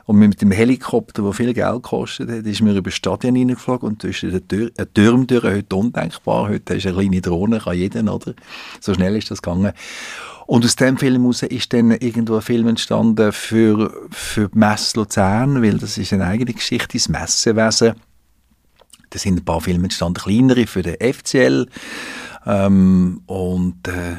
Und 0.07 0.19
mit 0.19 0.43
dem 0.43 0.51
Helikopter, 0.51 1.23
der 1.23 1.33
viel 1.33 1.55
Geld 1.55 1.83
gekostet 1.83 2.31
hat, 2.31 2.45
ist 2.45 2.61
mir 2.61 2.73
über 2.73 2.91
das 2.91 2.95
Stadion 2.95 3.37
reingeflogen 3.37 3.89
und 3.89 4.03
zwischen 4.03 4.31
den 4.31 4.47
Tür, 4.47 4.71
Türmen 4.93 5.27
durch, 5.27 5.45
heute 5.45 5.77
undenkbar. 5.77 6.49
Heute 6.49 6.75
ist 6.75 6.87
eine 6.87 6.97
kleine 6.97 7.21
Drohne, 7.23 7.59
kann 7.61 7.75
jeder, 7.75 8.15
oder? 8.15 8.35
So 8.81 8.93
schnell 8.93 9.17
ist 9.17 9.31
das 9.31 9.41
gegangen. 9.41 9.73
Und 10.47 10.65
aus 10.65 10.77
dem 10.77 10.99
Film 10.99 11.23
heraus 11.23 11.43
ist 11.43 11.73
dann 11.73 11.91
irgendwo 11.93 12.37
ein 12.37 12.43
Film 12.43 12.69
entstanden 12.69 13.33
für, 13.33 13.95
für 14.11 14.49
die 14.51 14.59
Messe 14.59 14.99
Luzern, 14.99 15.63
weil 15.63 15.79
das 15.79 15.97
ist 15.97 16.13
eine 16.13 16.27
eigene 16.27 16.53
Geschichte, 16.53 16.99
das 16.99 17.09
Messewesen. 17.09 17.95
Da 19.09 19.19
sind 19.19 19.41
ein 19.41 19.45
paar 19.45 19.63
Filme 19.63 19.85
entstanden, 19.85 20.21
kleinere 20.21 20.67
für 20.67 20.83
den 20.83 20.97
FCL. 21.01 21.67
Ähm, 22.47 23.23
und 23.25 23.89
äh, 23.89 24.17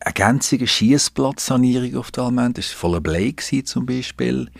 eine 0.00 0.14
ganze 0.14 0.66
Schießplatzsanierung 0.66 1.96
auf 1.96 2.10
der 2.10 2.24
Almend. 2.24 2.58
Das 2.58 2.70
war 2.72 2.76
voller 2.76 3.00
Blei 3.00 3.34
zum 3.64 3.86
Beispiel. 3.86 4.50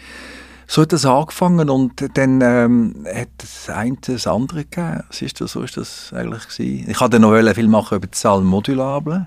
So 0.73 0.81
hat 0.81 0.93
das 0.95 1.05
angefangen 1.05 1.69
und 1.69 2.03
dann 2.17 2.41
ähm, 2.41 3.07
hat 3.07 3.29
das 3.37 3.69
eine 3.69 3.99
das 4.01 4.27
andere 4.27 4.65
gegeben. 4.65 5.03
Was 5.07 5.21
ist 5.21 5.39
das, 5.39 5.53
so 5.53 5.61
ist 5.61 5.77
das 5.77 6.15
eigentlich 6.15 6.49
gewesen. 6.49 6.89
Ich 6.89 6.99
hatte 6.99 7.21
noch 7.21 7.39
Film 7.53 7.71
machen 7.71 7.99
über 7.99 8.07
die 8.07 8.17
Salle 8.17 8.41
Modulable. 8.41 9.27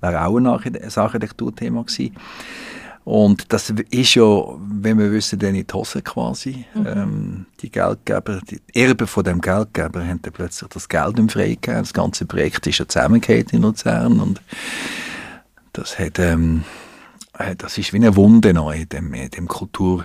Wäre 0.00 0.26
auch 0.26 0.36
ein 0.36 0.48
Archite- 0.48 0.82
ein 0.82 0.92
Architekturthema 0.92 1.82
gewesen. 1.82 2.16
Und 3.04 3.52
das 3.52 3.70
ist 3.70 4.14
ja, 4.16 4.24
wenn 4.24 4.98
wir 4.98 5.12
wissen, 5.12 5.38
dann 5.38 5.54
in 5.54 5.64
die 5.64 5.72
Hose 5.72 6.02
quasi. 6.02 6.64
Ähm, 6.74 7.46
die 7.60 7.70
Geldgeber, 7.70 8.40
die 8.40 8.60
Erben 8.74 9.06
von 9.06 9.22
dem 9.22 9.40
Geldgeber 9.40 10.04
haben 10.04 10.22
dann 10.22 10.32
plötzlich 10.32 10.70
das 10.70 10.88
Geld 10.88 11.20
im 11.20 11.28
freigegeben. 11.28 11.82
Das 11.82 11.92
ganze 11.92 12.26
Projekt 12.26 12.66
ist 12.66 12.78
ja 12.78 12.88
zusammengehört 12.88 13.52
in 13.52 13.62
Luzern 13.62 14.18
und 14.18 14.42
das 15.72 16.00
hat, 16.00 16.18
ähm, 16.18 16.64
äh, 17.38 17.54
das 17.54 17.78
ist 17.78 17.92
wie 17.92 17.98
eine 17.98 18.16
Wunde 18.16 18.52
noch 18.52 18.72
in 18.72 18.88
dem, 18.88 19.14
in 19.14 19.30
dem 19.30 19.46
Kultur, 19.46 20.04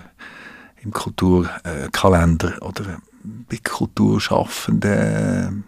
im 0.82 0.92
Kulturkalender 0.92 2.56
äh, 2.56 2.64
oder 2.64 3.00
bei 3.22 3.58
Kulturschaffenden 3.62 5.64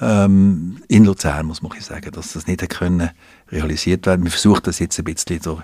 ähm, 0.00 0.82
in 0.88 1.04
Luzern, 1.04 1.46
muss 1.46 1.62
man 1.62 1.78
sagen, 1.80 2.10
dass 2.12 2.32
das 2.32 2.46
nicht 2.46 2.68
können 2.68 3.10
realisiert 3.50 4.06
werden. 4.06 4.24
Wir 4.24 4.30
versuchen 4.30 4.62
das 4.64 4.78
jetzt 4.78 4.98
ein 4.98 5.04
bisschen 5.04 5.40
durch, 5.42 5.62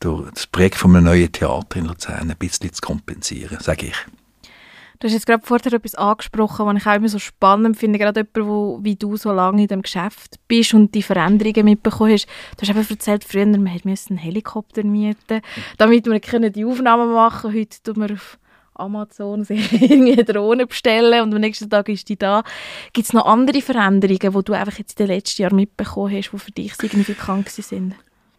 durch 0.00 0.30
das 0.32 0.46
Projekt 0.46 0.76
von 0.76 0.94
einem 0.94 1.06
neuen 1.06 1.32
Theater 1.32 1.76
in 1.76 1.86
Luzern 1.86 2.30
ein 2.30 2.36
bisschen 2.36 2.72
zu 2.72 2.80
kompensieren, 2.80 3.58
sage 3.60 3.86
ich. 3.86 3.96
Du 5.00 5.06
hast 5.06 5.12
jetzt 5.12 5.26
gerade 5.26 5.46
vorher 5.46 5.72
etwas 5.72 5.94
angesprochen, 5.94 6.66
was 6.66 6.76
ich 6.76 6.86
auch 6.86 6.94
immer 6.94 7.08
so 7.08 7.20
spannend 7.20 7.76
finde, 7.76 8.00
gerade 8.00 8.20
jemand, 8.20 8.50
wo, 8.50 8.80
wie 8.82 8.96
du 8.96 9.16
so 9.16 9.30
lange 9.30 9.62
in 9.62 9.68
dem 9.68 9.82
Geschäft 9.82 10.40
bist 10.48 10.74
und 10.74 10.92
die 10.92 11.02
Veränderungen 11.02 11.64
mitbekommen 11.64 12.12
hast. 12.12 12.26
Du 12.56 12.62
hast 12.62 12.70
eben 12.70 12.86
erzählt, 12.88 13.22
früher 13.22 13.46
man 13.46 13.80
musste 13.84 14.10
einen 14.10 14.18
Helikopter 14.18 14.82
mieten, 14.82 15.40
damit 15.76 16.06
wir 16.06 16.18
können 16.18 16.52
die 16.52 16.64
Aufnahmen 16.64 17.12
machen 17.12 17.54
Heute 17.54 17.80
tun 17.82 18.08
wir 18.08 18.14
auf 18.14 18.38
Amazon 18.74 19.46
eine 19.80 20.24
Drohne 20.24 20.66
bestellen 20.66 21.22
und 21.22 21.34
am 21.34 21.40
nächsten 21.40 21.70
Tag 21.70 21.88
ist 21.88 22.08
die 22.08 22.16
da. 22.16 22.42
Gibt 22.92 23.06
es 23.06 23.12
noch 23.12 23.26
andere 23.26 23.62
Veränderungen, 23.62 24.32
die 24.32 24.44
du 24.44 24.52
einfach 24.52 24.78
jetzt 24.78 24.98
in 24.98 25.06
den 25.06 25.14
letzten 25.14 25.42
Jahren 25.42 25.56
mitbekommen 25.56 26.12
hast, 26.12 26.30
die 26.32 26.38
für 26.38 26.52
dich 26.52 26.74
signifikant 26.74 27.48
sind? 27.48 27.94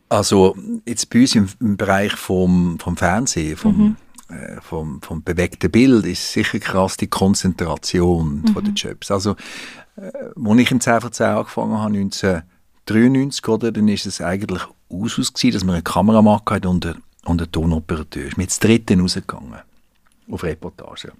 Also 0.10 0.58
jetzt 0.86 1.10
bei 1.10 1.22
uns 1.22 1.36
im, 1.36 1.48
im 1.60 1.78
Bereich 1.78 2.14
vom, 2.14 2.80
vom 2.80 2.98
Fernsehen, 2.98 3.56
vom, 3.56 3.96
äh, 3.98 4.09
vom, 4.62 5.02
vom 5.02 5.24
bewegten 5.24 5.72
Bild 5.72 6.06
ist 6.06 6.32
sicher 6.32 6.60
krass 6.60 6.98
die 6.98 7.08
Konzentration 7.08 8.44
von 8.54 8.64
den 8.64 8.76
Jobs. 8.76 9.12
Also 9.12 9.36
äh, 9.96 10.12
als 10.36 10.60
ich 10.60 10.72
in 10.72 10.82
10 10.82 11.02
von 11.02 11.12
10 11.12 11.26
angefangen 11.28 11.78
habe, 11.78 11.98
1993, 11.98 13.48
oder, 13.48 13.72
dann 13.72 13.88
ist 13.88 14.06
es 14.06 14.22
eigentlich 14.22 14.64
Usus 14.90 15.34
gewesen, 15.34 15.54
dass 15.54 15.64
man 15.64 15.76
einen 15.76 15.84
Kameramann 15.84 16.42
hatte 16.48 16.70
und 16.70 16.86
einen, 16.86 17.04
und 17.26 17.42
einen 17.42 17.52
Tonoperateur. 17.52 18.28
Ist 18.28 18.38
mit 18.38 18.52
dem 18.52 18.60
dritten 18.60 19.02
rausgegangen 19.02 19.60
auf 20.32 20.44
Reportage. 20.44 21.12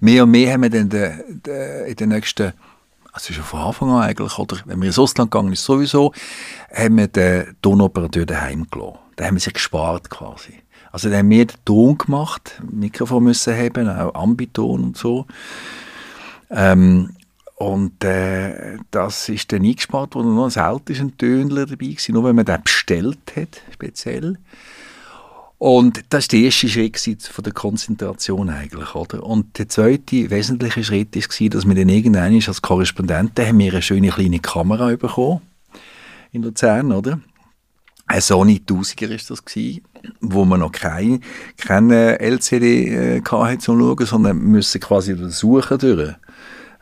Mehr 0.00 0.24
und 0.24 0.30
mehr 0.30 0.52
haben 0.52 0.62
wir 0.62 0.70
dann 0.70 0.88
de, 0.88 1.12
de, 1.28 1.90
in 1.90 1.96
den 1.96 2.10
nächsten 2.10 2.52
also 3.16 3.32
schon 3.32 3.44
von 3.44 3.60
Anfang 3.60 3.88
an 3.88 4.02
eigentlich, 4.02 4.38
oder 4.38 4.58
wenn 4.66 4.78
wir 4.78 4.88
ins 4.88 4.98
Ausland 4.98 5.30
gegangen 5.30 5.50
ist 5.50 5.64
sowieso, 5.64 6.12
haben 6.70 6.98
wir 6.98 7.08
den 7.08 7.56
Tonoperateur 7.62 8.26
daheim 8.26 8.66
gelassen. 8.70 8.98
Da 9.16 9.24
haben 9.24 9.36
wir 9.36 9.40
sich 9.40 9.54
gespart 9.54 10.10
quasi. 10.10 10.52
Also 10.96 11.10
da 11.10 11.18
haben 11.18 11.28
wir 11.28 11.44
den 11.44 11.58
Ton 11.66 11.98
gemacht, 11.98 12.58
Mikrofon 12.72 13.24
müssen 13.24 13.54
haben, 13.54 13.86
auch 13.86 14.14
Ambiton 14.14 14.82
und 14.82 14.96
so. 14.96 15.26
Ähm, 16.48 17.10
und 17.56 18.02
äh, 18.02 18.78
das 18.90 19.28
ist 19.28 19.52
dann 19.52 19.62
eingespart 19.62 20.14
worden. 20.14 20.34
Nur 20.34 20.50
selten 20.50 20.92
ist 20.92 21.00
ein 21.02 21.18
Tönler 21.18 21.66
dabei 21.66 21.88
gewesen, 21.88 22.14
nur 22.14 22.24
wenn 22.24 22.36
man 22.36 22.46
den 22.46 22.62
bestellt 22.62 23.18
hat, 23.36 23.60
speziell. 23.74 24.38
Und 25.58 26.02
das 26.08 26.24
war 26.24 26.28
der 26.28 26.40
erste 26.40 26.68
Schritt 26.70 27.22
von 27.30 27.44
der 27.44 27.52
Konzentration 27.52 28.48
eigentlich, 28.48 28.94
oder? 28.94 29.22
Und 29.22 29.58
der 29.58 29.68
zweite 29.68 30.30
wesentliche 30.30 30.82
Schritt 30.82 31.14
war, 31.14 31.48
dass 31.50 31.66
wir 31.66 31.74
dann 31.74 31.90
irgendwann 31.90 32.32
als 32.34 32.62
Korrespondenten 32.62 33.46
haben 33.46 33.58
wir 33.58 33.72
eine 33.72 33.82
schöne 33.82 34.08
kleine 34.08 34.38
Kamera 34.38 34.96
bekommen 34.96 35.42
in 36.32 36.42
Luzern, 36.42 36.90
oder? 36.90 37.20
Ein 38.06 38.20
Sony 38.20 38.62
1000er 38.64 39.08
ist 39.08 39.30
das 39.30 39.44
gewesen, 39.44 39.82
wo 40.20 40.44
man 40.44 40.60
noch 40.60 40.72
keine, 40.72 41.20
keine 41.56 42.20
LCD 42.20 43.16
äh, 43.16 43.22
hatte 43.22 43.58
zum 43.58 43.80
Schauen, 43.80 44.06
sondern 44.06 44.38
müssen 44.38 44.80
quasi 44.80 45.16
durch 45.16 45.34
Suchen 45.34 45.78
durch 45.78 46.14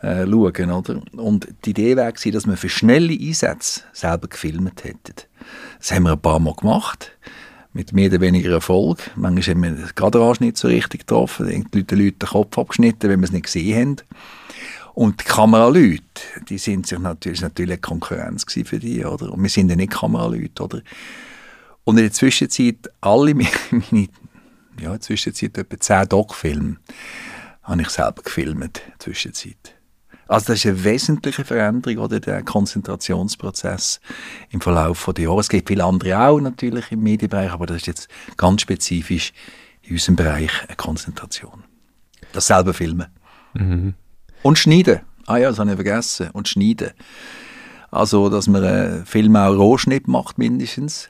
äh, 0.02 0.26
schauen, 0.26 0.70
oder? 0.70 1.00
Und 1.16 1.48
die 1.64 1.70
Idee 1.70 1.96
war, 1.96 2.12
dass 2.12 2.46
wir 2.46 2.56
für 2.56 2.68
schnelle 2.68 3.14
Einsätze 3.14 3.80
selber 3.92 4.28
gefilmt 4.28 4.84
hätten. 4.84 5.14
Das 5.78 5.92
haben 5.92 6.04
wir 6.04 6.12
ein 6.12 6.20
paar 6.20 6.40
Mal 6.40 6.54
gemacht 6.54 7.12
mit 7.72 7.92
mehr 7.92 8.08
oder 8.10 8.20
weniger 8.20 8.52
Erfolg. 8.52 9.10
Manchmal 9.16 9.54
haben 9.54 9.62
wir 9.62 9.70
den 9.70 9.94
Kaderage 9.94 10.44
nicht 10.44 10.58
so 10.58 10.68
richtig 10.68 11.00
getroffen, 11.00 11.48
die 11.48 11.78
Leute, 11.78 11.96
die 11.96 12.04
Leute 12.04 12.18
den 12.18 12.28
Kopf 12.28 12.58
abgeschnitten, 12.58 13.10
wenn 13.10 13.20
wir 13.20 13.24
es 13.24 13.32
nicht 13.32 13.46
gesehen 13.46 13.80
haben. 13.80 13.96
Und 14.94 15.20
die 15.20 15.24
Kameraleute, 15.24 16.02
die 16.48 16.56
sind 16.56 16.86
sich 16.86 16.98
natürlich, 17.00 17.40
natürlich 17.40 17.72
eine 17.72 17.80
Konkurrenz 17.80 18.46
für 18.48 18.78
die, 18.78 19.04
oder? 19.04 19.32
Und 19.32 19.42
wir 19.42 19.50
sind 19.50 19.68
ja 19.68 19.76
nicht 19.76 19.92
Kameraleute, 19.92 20.62
oder? 20.62 20.82
Und 21.82 21.98
in 21.98 22.04
der 22.04 22.12
Zwischenzeit, 22.12 22.90
alle 23.00 23.34
meine, 23.34 23.48
ja, 24.80 24.86
in 24.86 24.90
der 24.92 25.00
Zwischenzeit 25.00 25.58
etwa 25.58 25.78
10 25.78 26.08
Doc-Filme 26.08 26.76
habe 27.64 27.82
ich 27.82 27.90
selber 27.90 28.22
gefilmt, 28.22 28.78
in 28.78 28.90
der 28.92 28.98
Zwischenzeit. 29.00 29.74
Also 30.28 30.46
das 30.46 30.64
ist 30.64 30.66
eine 30.66 30.84
wesentliche 30.84 31.44
Veränderung, 31.44 31.98
oder 31.98 32.20
der 32.20 32.42
Konzentrationsprozess 32.42 34.00
im 34.50 34.60
Verlauf 34.60 35.10
der 35.14 35.24
Jahre. 35.24 35.40
Es 35.40 35.48
gibt 35.48 35.68
viele 35.68 35.84
andere 35.84 36.18
auch 36.18 36.40
natürlich 36.40 36.92
im 36.92 37.02
Medienbereich, 37.02 37.50
aber 37.50 37.66
das 37.66 37.78
ist 37.78 37.86
jetzt 37.88 38.08
ganz 38.36 38.62
spezifisch 38.62 39.32
in 39.82 39.94
unserem 39.94 40.16
Bereich 40.16 40.52
eine 40.66 40.76
Konzentration. 40.76 41.64
Das 42.32 42.46
selber 42.46 42.72
filmen. 42.72 43.06
Und 44.44 44.58
schneiden. 44.58 45.00
Ah 45.26 45.38
ja, 45.38 45.48
das 45.48 45.58
habe 45.58 45.70
ich 45.70 45.76
vergessen. 45.76 46.28
Und 46.34 46.48
schneiden. 46.48 46.90
Also, 47.90 48.28
dass 48.28 48.46
man 48.46 48.62
einen 48.62 49.06
Film 49.06 49.36
auch 49.36 49.56
Rohschnitt 49.56 50.06
macht, 50.06 50.36
mindestens. 50.36 51.08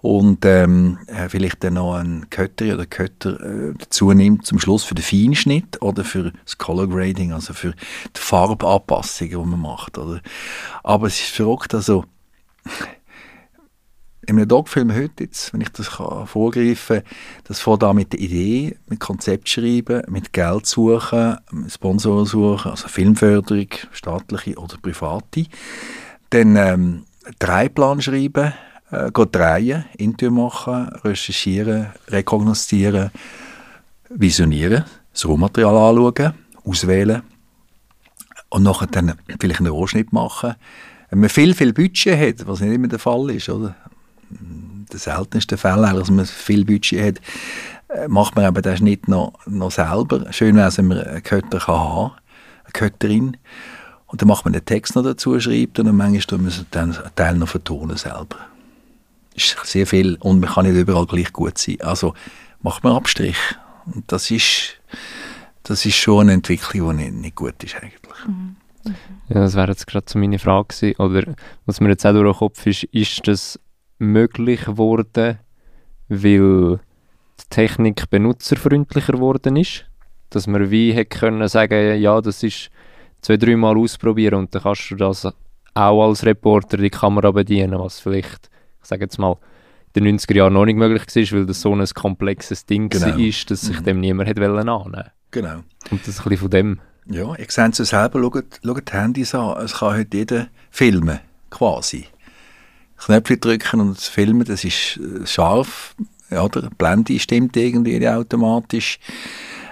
Und 0.00 0.46
ähm, 0.46 0.98
äh, 1.06 1.28
vielleicht 1.28 1.62
dann 1.62 1.74
noch 1.74 1.96
einen 1.96 2.30
Kötter 2.30 2.72
oder 2.72 2.86
Kötter 2.86 3.38
äh, 3.40 3.74
dazu 3.76 4.12
nimmt 4.12 4.46
zum 4.46 4.58
Schluss 4.58 4.84
für 4.84 4.94
den 4.94 5.02
Feinschnitt 5.02 5.82
oder 5.82 6.04
für 6.04 6.32
das 6.44 6.56
Color 6.56 6.88
Grading, 6.88 7.32
also 7.32 7.52
für 7.52 7.72
die 7.72 8.20
Farbanpassungen, 8.20 9.30
die 9.42 9.50
man 9.50 9.60
macht. 9.60 9.98
Oder? 9.98 10.22
Aber 10.82 11.08
es 11.08 11.20
ist 11.20 11.34
verrückt, 11.34 11.74
also 11.74 12.06
in 14.26 14.36
einem 14.36 14.48
Doc-Film 14.48 14.94
heute, 14.94 15.24
jetzt, 15.24 15.52
wenn 15.52 15.60
ich 15.60 15.70
das 15.70 15.88
vorgreifen 15.88 17.02
kann, 17.02 17.12
das 17.44 17.60
fängt 17.60 17.82
an 17.82 17.96
mit 17.96 18.12
der 18.12 18.20
Idee, 18.20 18.76
mit 18.86 19.00
Konzept 19.00 19.48
schreiben, 19.48 20.02
mit 20.08 20.32
Geld 20.32 20.66
suchen, 20.66 21.38
Sponsoren 21.68 22.26
suchen, 22.26 22.70
also 22.70 22.88
Filmförderung, 22.88 23.68
staatliche 23.92 24.56
oder 24.56 24.76
private. 24.76 25.46
Dann 26.30 26.56
ähm, 26.56 27.04
Dreiplan 27.38 28.02
schreiben, 28.02 28.52
äh, 28.90 29.10
drehen, 29.10 29.84
Interview 29.96 30.32
machen, 30.32 30.88
recherchieren, 31.04 31.86
rekognoszieren, 32.08 33.10
visionieren, 34.10 34.84
das 35.12 35.26
Rohmaterial 35.26 35.76
anschauen, 35.76 36.34
auswählen 36.64 37.22
und 38.50 38.64
nachher 38.64 38.86
dann 38.86 39.14
vielleicht 39.40 39.60
einen 39.60 39.70
Rohschnitt 39.70 40.12
machen. 40.12 40.54
Wenn 41.08 41.20
man 41.20 41.28
viel, 41.28 41.54
viel 41.54 41.72
Budget 41.72 42.18
hat, 42.18 42.46
was 42.46 42.60
nicht 42.60 42.72
immer 42.72 42.88
der 42.88 42.98
Fall 42.98 43.30
ist, 43.30 43.48
oder? 43.48 43.74
Der 44.30 44.98
seltenste 44.98 45.56
Fall, 45.56 45.82
dass 45.82 46.10
man 46.10 46.26
viel 46.26 46.64
Budget 46.64 47.00
hat, 47.02 47.20
äh, 47.88 48.08
macht 48.08 48.36
man 48.36 48.44
aber 48.44 48.62
den 48.62 48.76
Schnitt 48.76 49.08
noch, 49.08 49.34
noch 49.46 49.70
selber. 49.70 50.32
Schön 50.32 50.56
wäre 50.56 50.68
es, 50.68 50.78
wenn 50.78 50.88
man 50.88 50.98
einen 50.98 51.22
Kötter 51.22 51.58
kann 51.58 51.74
haben 51.74 52.12
eine 52.70 52.90
Kötterin. 52.90 53.36
Und 54.06 54.20
dann 54.20 54.28
macht 54.28 54.44
man 54.44 54.52
den 54.52 54.64
Text 54.64 54.96
noch 54.96 55.04
dazu, 55.04 55.38
schreibt 55.38 55.78
und 55.78 55.86
dann 55.86 55.96
manchmal 55.96 56.40
muss 56.40 56.58
man 56.58 56.66
dann 56.70 56.96
einen 56.96 57.14
Teil 57.14 57.36
noch 57.36 57.48
vertonen 57.48 57.96
selber. 57.96 58.36
Ist 59.34 59.56
sehr 59.64 59.86
viel 59.86 60.16
und 60.16 60.40
man 60.40 60.50
kann 60.50 60.66
nicht 60.66 60.76
überall 60.76 61.06
gleich 61.06 61.32
gut 61.32 61.58
sein. 61.58 61.80
Also 61.80 62.14
macht 62.62 62.82
man 62.82 62.94
Abstrich. 62.94 63.36
Und 63.86 64.10
das 64.10 64.30
ist, 64.30 64.80
das 65.62 65.86
ist 65.86 65.94
schon 65.94 66.22
eine 66.22 66.32
Entwicklung, 66.32 66.96
die 66.96 67.04
nicht, 67.04 67.14
nicht 67.14 67.36
gut 67.36 67.62
ist 67.62 67.76
eigentlich. 67.76 68.26
Mhm. 68.26 68.56
Ja, 69.28 69.40
das 69.40 69.54
wäre 69.54 69.68
jetzt 69.68 69.86
gerade 69.86 70.06
so 70.08 70.18
meine 70.18 70.38
Frage 70.38 70.68
gewesen. 70.68 70.96
Oder 70.96 71.34
was 71.66 71.80
mir 71.80 71.90
jetzt 71.90 72.04
auch 72.04 72.12
durch 72.12 72.32
den 72.32 72.38
Kopf 72.38 72.66
ist, 72.66 72.84
ist 72.84 73.28
das 73.28 73.60
möglich 74.00 74.64
geworden, 74.64 75.38
weil 76.08 76.78
die 76.78 77.44
Technik 77.50 78.10
benutzerfreundlicher 78.10 79.12
geworden 79.12 79.56
ist? 79.56 79.86
Dass 80.30 80.46
man 80.46 80.70
wie 80.70 80.92
hätte 80.92 81.18
können 81.18 81.46
sagen, 81.48 82.00
ja, 82.00 82.20
das 82.20 82.42
ist 82.42 82.70
zwei, 83.20 83.36
dreimal 83.36 83.76
ausprobieren 83.76 84.34
und 84.34 84.54
dann 84.54 84.62
kannst 84.62 84.90
du 84.90 84.96
das 84.96 85.26
auch 85.74 86.08
als 86.08 86.24
Reporter 86.24 86.76
die 86.76 86.90
Kamera 86.90 87.30
bedienen, 87.30 87.78
was 87.78 88.00
vielleicht, 88.00 88.50
ich 88.82 88.88
sage 88.88 89.02
jetzt 89.02 89.18
mal, 89.18 89.36
in 89.94 90.04
den 90.04 90.18
90er 90.18 90.36
Jahren 90.36 90.52
noch 90.52 90.64
nicht 90.64 90.76
möglich 90.76 91.02
war, 91.02 91.38
weil 91.38 91.46
das 91.46 91.60
so 91.60 91.74
ein 91.74 91.84
komplexes 91.94 92.64
Ding 92.66 92.88
genau. 92.88 93.06
war, 93.06 93.16
dass 93.16 93.60
sich 93.60 93.80
mhm. 93.80 93.84
dem 93.84 94.00
niemand 94.00 94.28
hätte 94.28 94.44
annehmen 94.44 95.10
Genau. 95.32 95.62
Und 95.90 96.06
das 96.06 96.18
ein 96.18 96.24
bisschen 96.24 96.36
von 96.38 96.50
dem. 96.50 96.80
Ja, 97.06 97.34
ich 97.36 97.50
sehe 97.50 97.68
es 97.68 97.76
selber, 97.76 98.20
schaut, 98.20 98.60
schaut 98.64 98.88
die 98.88 98.92
Handys 98.92 99.34
an, 99.34 99.64
es 99.64 99.74
kann 99.74 99.96
heute 99.96 100.16
jeder 100.16 100.46
filmen, 100.70 101.20
quasi. 101.50 102.06
Knöpfe 103.04 103.36
drücken 103.38 103.80
und 103.80 103.98
filmen, 103.98 104.44
das 104.44 104.64
ist 104.64 104.98
äh, 104.98 105.26
scharf, 105.26 105.94
oder? 106.30 106.62
Die 106.62 106.74
Blende 106.76 107.18
stimmt 107.18 107.56
irgendwie 107.56 108.06
automatisch. 108.08 108.98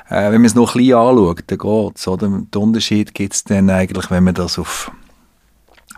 Äh, 0.08 0.32
wenn 0.32 0.40
man 0.40 0.46
es 0.46 0.54
noch 0.54 0.74
ein 0.74 0.78
bisschen 0.78 0.98
anschaut, 0.98 1.44
dann 1.46 1.58
geht 1.58 1.96
es? 1.96 2.04
Den 2.04 2.48
Unterschied 2.62 3.14
gibt 3.14 3.34
es 3.34 3.44
dann 3.44 3.70
eigentlich, 3.70 4.10
wenn 4.10 4.24
man 4.24 4.34
das 4.34 4.58
auf 4.58 4.90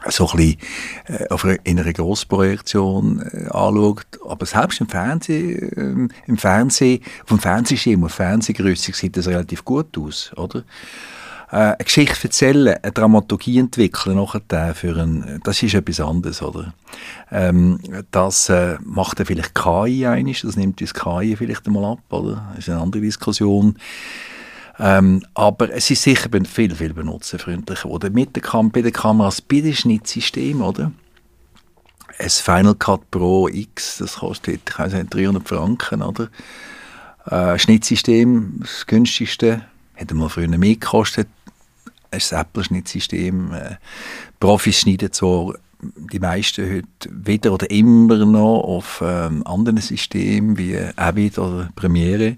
so 0.09 0.29
ein 0.31 0.37
bisschen 0.37 1.55
äh, 1.55 1.59
in 1.65 1.79
einer 1.79 1.93
Grossprojektion 1.93 3.21
äh, 3.21 3.49
anschaut. 3.51 4.07
Aber 4.27 4.47
selbst 4.47 4.81
im 4.81 4.89
Fernsehen, 4.89 6.09
äh, 6.09 6.15
im 6.27 6.37
Fernsehen, 6.39 7.03
auf 7.23 7.29
dem 7.29 7.39
Fernsehschirm, 7.39 8.05
auf 8.05 8.13
Fernsehgröße 8.13 8.93
sieht 8.93 9.17
das 9.17 9.29
relativ 9.29 9.65
gut 9.65 9.97
aus, 9.99 10.33
oder? 10.37 10.65
Äh, 11.51 11.57
eine 11.57 11.77
Geschichte 11.79 12.25
erzählen, 12.25 12.79
eine 12.81 12.93
Dramaturgie 12.93 13.59
entwickeln 13.59 14.17
nachher 14.17 14.75
für 14.75 14.97
ein, 14.97 15.41
das 15.43 15.63
ist 15.63 15.75
etwas 15.75 16.01
anderes, 16.01 16.43
oder? 16.43 16.75
Ähm, 17.31 17.81
das 18.13 18.49
äh, 18.49 18.79
macht 18.85 19.19
dann 19.19 19.27
vielleicht 19.27 19.55
KI 19.55 20.07
einiges, 20.07 20.43
das 20.43 20.57
nimmt 20.57 20.81
das 20.81 20.95
KI 20.95 21.35
vielleicht 21.37 21.67
einmal 21.67 21.93
ab, 21.93 22.01
oder? 22.11 22.51
Das 22.51 22.67
ist 22.67 22.69
eine 22.71 22.81
andere 22.81 23.03
Diskussion. 23.03 23.77
Ähm, 24.79 25.23
aber 25.35 25.71
es 25.73 25.91
ist 25.91 26.03
sicher 26.03 26.31
viel, 26.45 26.75
viel 26.75 26.95
benutzerfreundlicher 26.95 27.83
geworden. 27.83 28.15
Mit 28.15 28.35
der 28.35 28.43
Kam 28.43 28.71
bei 28.71 28.81
den 28.81 28.93
Kameras, 28.93 29.43
bei 29.43 29.61
dem 29.61 29.75
Schnittsystem, 29.75 30.63
oder? 30.63 30.93
Ein 32.19 32.31
Final 32.31 32.75
Cut 32.77 33.11
Pro 33.11 33.49
X, 33.49 33.99
das 33.99 34.17
kostet, 34.17 34.61
ich 34.69 34.79
weiß 34.79 34.95
nicht, 34.95 35.13
300 35.13 35.47
Franken, 35.47 36.03
oder? 36.03 36.29
Äh, 37.27 37.59
Schnittsystem, 37.59 38.61
das 38.61 38.87
günstigste, 38.87 39.67
hätte 40.01 40.15
mal 40.15 40.31
früher 40.31 40.49
mehr 40.49 40.75
gekostet. 40.75 41.29
Ein 42.11 42.21
Apple-Schnittsystem. 42.31 43.53
Äh, 43.53 43.77
Profis 44.39 44.81
schneiden 44.81 45.11
so 45.13 45.55
die 45.83 46.19
meisten 46.19 46.69
heute 46.71 47.11
wieder 47.11 47.53
oder 47.53 47.71
immer 47.71 48.25
noch 48.27 48.63
auf 48.63 49.03
ähm, 49.05 49.47
anderen 49.47 49.79
Systemen 49.79 50.59
wie 50.59 50.77
Avid 50.97 51.39
oder 51.39 51.71
Premiere. 51.75 52.37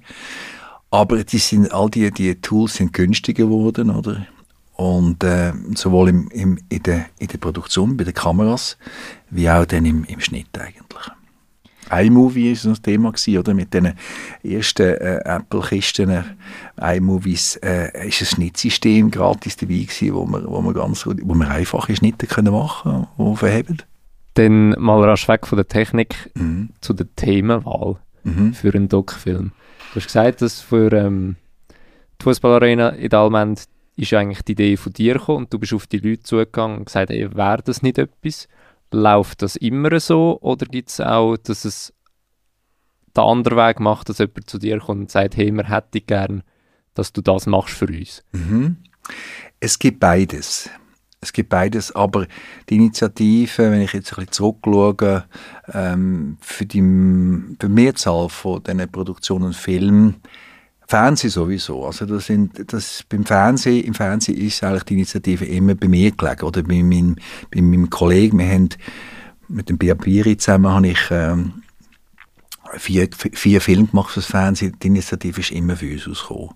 Aber 0.91 1.25
die 1.25 1.39
sind, 1.39 1.73
all 1.73 1.91
die, 1.91 2.11
die 2.11 2.35
Tools 2.37 2.75
sind 2.75 2.93
günstiger 2.93 3.45
geworden, 3.45 3.91
oder? 3.91 4.27
Und 4.75 5.25
äh, 5.25 5.53
sowohl 5.75 6.11
im, 6.11 6.29
im, 6.31 6.59
in, 6.69 6.83
der, 6.83 7.07
in 7.19 7.29
der 7.29 7.39
Produktion, 7.39 7.97
bei 7.97 8.05
den 8.05 8.15
Kameras, 8.15 8.77
wie 9.31 9.49
auch 9.49 9.65
dann 9.65 9.87
im, 9.87 10.05
im 10.05 10.21
Schnitt 10.21 10.49
eigentlich 10.59 11.11
iMovie 11.93 12.53
ist 12.53 12.65
das 12.65 12.81
Thema 12.81 13.13
gewesen, 13.13 13.39
oder? 13.39 13.55
Mit 13.55 13.75
den 13.75 13.93
ersten 14.43 14.95
äh, 14.95 15.21
Apple-Kisten 15.25 16.25
iMovies 16.81 17.57
äh, 17.57 18.09
ist 18.09 18.23
ein 18.23 18.27
Schnittsystem 18.27 19.11
gratis 19.11 19.57
dabei 19.57 19.75
gewesen, 19.75 20.15
wo 20.15 20.25
man, 20.25 20.47
wo 20.47 20.61
man 20.61 20.75
ganz, 20.75 21.07
wo 21.07 21.35
man 21.35 21.49
einfache 21.49 21.95
Schnitte 21.95 22.27
können 22.27 22.53
machen, 22.53 23.07
die 23.19 23.37
verheben. 23.37 23.83
Dann 24.35 24.71
mal 24.71 25.05
rasch 25.05 25.29
weg 25.29 25.47
von 25.47 25.57
der 25.57 25.69
Technik 25.69 26.31
mhm. 26.35 26.71
zu 26.81 26.95
der 26.95 27.07
Themenwahl 27.17 27.97
mhm. 28.25 28.55
für 28.55 28.75
einen 28.75 28.89
Doc-Film. 28.89 29.53
Du 29.93 29.97
hast 29.97 30.07
gesagt, 30.07 30.41
dass 30.41 30.61
für 30.61 30.91
ähm, 30.93 31.37
die 32.21 32.25
Fußballarena 32.25 32.91
in 32.91 33.11
Dalmend 33.11 33.65
ist 33.97 34.15
eigentlich 34.15 34.43
die 34.43 34.53
Idee 34.53 34.77
von 34.77 34.93
dir 34.93 35.15
gekommen 35.15 35.45
und 35.45 35.53
du 35.53 35.59
bist 35.59 35.75
auf 35.75 35.87
die 35.87 35.99
Leute 35.99 36.23
zugegangen 36.23 36.79
und 36.79 36.85
gesagt, 36.87 37.11
ey, 37.11 37.35
wäre 37.35 37.63
das 37.63 37.83
nicht 37.83 37.99
etwas? 37.99 38.49
Läuft 38.93 39.43
das 39.43 39.57
immer 39.57 39.99
so 40.01 40.39
oder 40.41 40.67
gibt 40.67 40.91
es 40.91 41.01
auch, 41.01 41.37
dass 41.37 41.65
es 41.65 41.93
den 43.17 43.25
anderen 43.25 43.59
Weg 43.59 43.81
macht, 43.81 44.09
dass 44.09 44.19
jemand 44.19 44.49
zu 44.49 44.59
dir 44.59 44.79
kommt 44.79 45.01
und 45.01 45.11
sagt, 45.11 45.37
hey, 45.37 45.51
wir 45.51 45.69
hätten 45.69 46.07
gern, 46.07 46.43
dass 46.95 47.13
du 47.13 47.21
das 47.21 47.47
machst 47.47 47.75
für 47.75 47.87
uns? 47.87 48.23
Mhm. 48.33 48.77
Es 49.61 49.79
gibt 49.79 50.01
beides. 50.01 50.71
Es 51.21 51.33
gibt 51.33 51.51
beides, 51.51 51.95
aber 51.95 52.27
die 52.69 52.77
Initiative, 52.77 53.71
wenn 53.71 53.81
ich 53.81 53.93
jetzt 53.93 54.13
ein 54.13 54.27
bisschen 54.27 54.33
zurückschaue, 54.33 55.25
ähm, 55.73 56.37
für 56.41 56.67
die 56.67 56.81
für 57.61 57.69
Mehrzahl 57.69 58.29
von 58.29 58.63
diesen 58.63 58.91
Produktionen 58.91 59.45
und 59.47 59.57
Filmen, 59.57 60.17
Fernsehen 60.93 61.31
sowieso. 61.31 61.87
Also 61.87 62.05
das 62.05 62.27
sind, 62.27 62.71
das 62.71 63.03
beim 63.09 63.25
Fernsehen, 63.25 63.83
im 63.83 63.95
Fernsehen 63.95 64.37
ist 64.37 64.63
eigentlich 64.63 64.83
die 64.83 64.95
Initiative 64.95 65.47
immer 65.47 65.75
bei 65.75 65.89
mir 65.89 66.11
gelegen 66.11 66.43
oder 66.43 66.63
bei 66.63 66.83
meinem, 66.83 67.17
bei 67.51 67.63
meinem 67.63 67.89
Kollegen. 67.89 68.39
Wir 68.39 68.49
haben 68.49 68.69
mit 69.49 69.71
dem 69.71 69.79
Biabiri 69.79 70.37
zusammen 70.37 70.71
habe 70.71 70.89
ich 70.89 71.01
ähm, 71.11 71.63
vier, 72.77 73.09
vier 73.33 73.63
Filme 73.63 73.87
gemacht 73.87 74.11
fürs 74.11 74.27
Fernsehen. 74.27 74.77
Die 74.83 74.89
Initiative 74.89 75.41
ist 75.41 75.53
immer 75.53 75.77
für 75.77 75.91
uns 75.91 76.07
ausgekommen. 76.07 76.51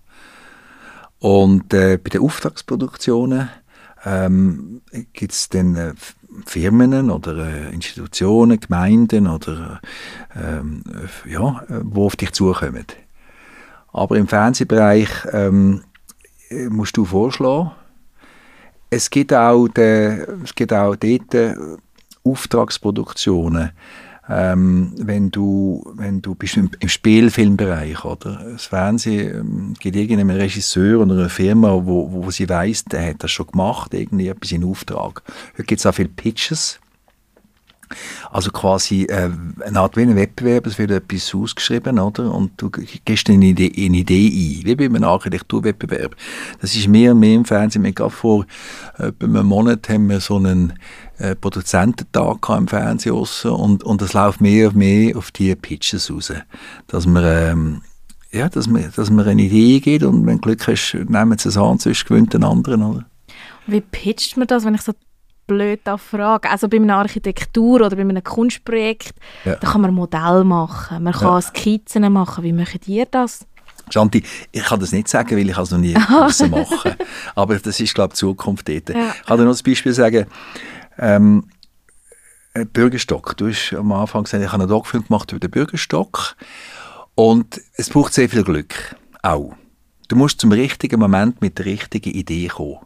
Und 1.18 1.72
äh, 1.72 1.96
bei 1.96 2.11
den 2.11 2.20
Auftragsproduktionen 2.20 3.49
ähm, 4.05 4.83
gibt 5.14 5.33
es 5.33 5.49
dann 5.49 5.77
äh, 5.77 5.94
Firmen 6.44 7.11
oder 7.11 7.38
äh, 7.38 7.72
Institutionen, 7.72 8.61
Gemeinden 8.61 9.29
oder 9.29 9.81
ähm, 10.35 10.83
ja, 11.25 11.64
äh, 11.70 11.81
wo 11.85 12.05
auf 12.05 12.16
dich 12.16 12.33
zukommen. 12.33 12.85
Aber 13.96 14.18
im 14.18 14.28
Fernsehbereich 14.28 15.09
ähm, 15.32 15.80
musst 16.68 16.98
du 16.98 17.06
vorschlagen. 17.06 17.70
Es 18.90 19.09
gibt 19.09 19.32
auch, 19.32 19.68
de, 19.68 20.26
es 20.44 20.54
gibt 20.54 20.74
auch 20.74 20.94
dort 20.96 21.35
äh, 21.35 21.54
Auftragsproduktionen, 22.22 23.70
ähm, 24.28 24.92
wenn 24.98 25.30
du, 25.30 25.82
wenn 25.94 26.20
du 26.20 26.35
bist 26.35 26.59
im, 26.59 26.70
im 26.78 26.90
Spielfilmbereich 26.90 28.04
oder 28.04 28.44
das 28.52 28.66
Fernsehen 28.66 29.35
ähm, 29.35 29.74
gibt 29.80 29.96
irgendeinen 29.96 30.37
Regisseur 30.37 31.00
oder 31.00 31.14
eine 31.14 31.28
Firma, 31.30 31.72
wo, 31.72 32.12
wo 32.12 32.30
sie 32.30 32.50
weiß, 32.50 32.85
der 32.85 33.11
hat 33.11 33.24
das 33.24 33.30
schon 33.30 33.46
gemacht, 33.46 33.94
irgendwie 33.94 34.28
etwas 34.28 34.52
in 34.52 34.64
Auftrag. 34.64 35.22
Heute 35.54 35.64
gibt 35.64 35.78
es 35.78 35.87
auch 35.87 35.94
viele 35.94 36.11
Pitches 36.11 36.80
also 38.31 38.51
quasi 38.51 39.05
äh, 39.05 39.31
eine 39.64 39.81
Art 39.81 39.96
wie 39.96 40.03
ein 40.03 40.16
Wettbewerb, 40.16 40.66
es 40.66 40.79
wird 40.79 40.90
etwas 40.90 41.35
ausgeschrieben, 41.35 41.99
oder? 41.99 42.33
Und 42.33 42.53
du 42.57 42.70
gehst 42.70 43.29
eine 43.31 43.44
Idee, 43.44 43.72
eine 43.77 43.99
Idee 43.99 44.27
ein, 44.27 44.66
wie 44.66 44.75
bei 44.75 44.85
einem 44.87 45.05
Architekturwettbewerb. 45.05 46.16
Das 46.61 46.75
ist 46.75 46.88
mehr 46.88 47.12
und 47.12 47.20
mehr 47.20 47.35
im 47.35 47.44
Fernsehen. 47.44 47.85
Wir 47.85 47.92
gerade 47.92 48.11
vor 48.11 48.46
äh, 48.99 49.12
einem 49.22 49.46
Monat 49.46 49.88
haben 49.88 50.09
wir 50.09 50.20
so 50.20 50.37
einen 50.37 50.75
äh, 51.18 51.35
Produzententag 51.35 52.49
im 52.51 52.68
Fernsehen 52.68 53.14
und, 53.14 53.85
und 53.85 54.03
das 54.03 54.12
läuft 54.12 54.40
mehr 54.40 54.68
und 54.68 54.77
mehr 54.77 55.16
auf 55.16 55.31
die 55.31 55.55
Pitches 55.55 56.11
raus. 56.11 56.33
Dass 56.88 57.07
man, 57.07 57.25
ähm, 57.25 57.83
ja, 58.33 58.49
dass 58.49 58.66
man, 58.66 58.92
dass 58.94 59.11
man 59.11 59.27
eine 59.27 59.42
Idee 59.42 59.81
geht 59.81 60.03
und 60.03 60.27
wenn 60.27 60.37
du 60.37 60.42
Glück 60.42 60.66
hast, 60.66 60.94
nehmen 60.94 61.38
sie 61.38 61.49
es 61.49 61.57
an, 61.57 61.79
sonst 61.79 62.07
gewinnt 62.07 62.35
den 62.35 62.44
anderen, 62.44 62.83
oder? 62.83 63.07
Wie 63.66 63.81
pitcht 63.81 64.37
man 64.37 64.46
das, 64.46 64.64
wenn 64.64 64.75
ich 64.75 64.83
so 64.83 64.92
blöd 65.46 65.80
fragen. 65.98 66.48
Also 66.48 66.68
bei 66.68 66.76
einer 66.76 66.96
Architektur 66.96 67.80
oder 67.80 67.96
bei 67.96 68.02
einem 68.02 68.22
Kunstprojekt, 68.22 69.14
ja. 69.44 69.56
da 69.56 69.70
kann 69.70 69.80
man 69.80 69.94
Modell 69.94 70.44
machen, 70.44 71.02
man 71.02 71.12
kann 71.12 71.35
ja. 71.35 71.42
Skizzen 71.42 72.12
machen. 72.12 72.44
Wie 72.44 72.52
macht 72.52 72.88
ihr 72.88 73.06
das? 73.06 73.46
Shanti, 73.90 74.22
ich 74.50 74.64
kann 74.64 74.80
das 74.80 74.92
nicht 74.92 75.09
sagen, 75.09 75.37
weil 75.37 75.48
ich 75.48 75.56
es 75.56 75.70
noch 75.70 75.78
nie 75.78 75.94
machen 76.09 76.50
musste. 76.50 76.96
Aber 77.35 77.56
das 77.56 77.78
ist, 77.78 77.94
glaube 77.94 78.12
ich, 78.12 78.18
die 78.18 78.20
Zukunft 78.20 78.68
dort. 78.68 78.88
Ja. 78.88 79.14
Ich 79.20 79.26
kann 79.26 79.38
dir 79.38 79.44
noch 79.44 79.56
ein 79.56 79.64
Beispiel 79.64 79.92
sagen. 79.92 80.26
Ähm, 80.98 81.44
Bürgerstock. 82.72 83.37
Du 83.37 83.48
hast 83.48 83.74
am 83.74 83.92
Anfang 83.92 84.24
gesagt, 84.24 84.42
ich 84.42 84.50
habe 84.50 84.62
einen 84.62 84.70
Doc-Film 84.70 85.06
gemacht 85.06 85.30
über 85.30 85.40
den 85.40 85.50
Bürgerstock. 85.50 86.37
Und 87.14 87.61
es 87.74 87.90
braucht 87.90 88.14
sehr 88.14 88.28
viel 88.28 88.44
Glück. 88.44 88.96
Auch. 89.22 89.54
Du 90.09 90.16
musst 90.16 90.40
zum 90.40 90.52
richtigen 90.52 91.00
Moment 91.00 91.40
mit 91.40 91.59
der 91.59 91.66
richtigen 91.66 92.11
Idee 92.11 92.48
kommen. 92.48 92.78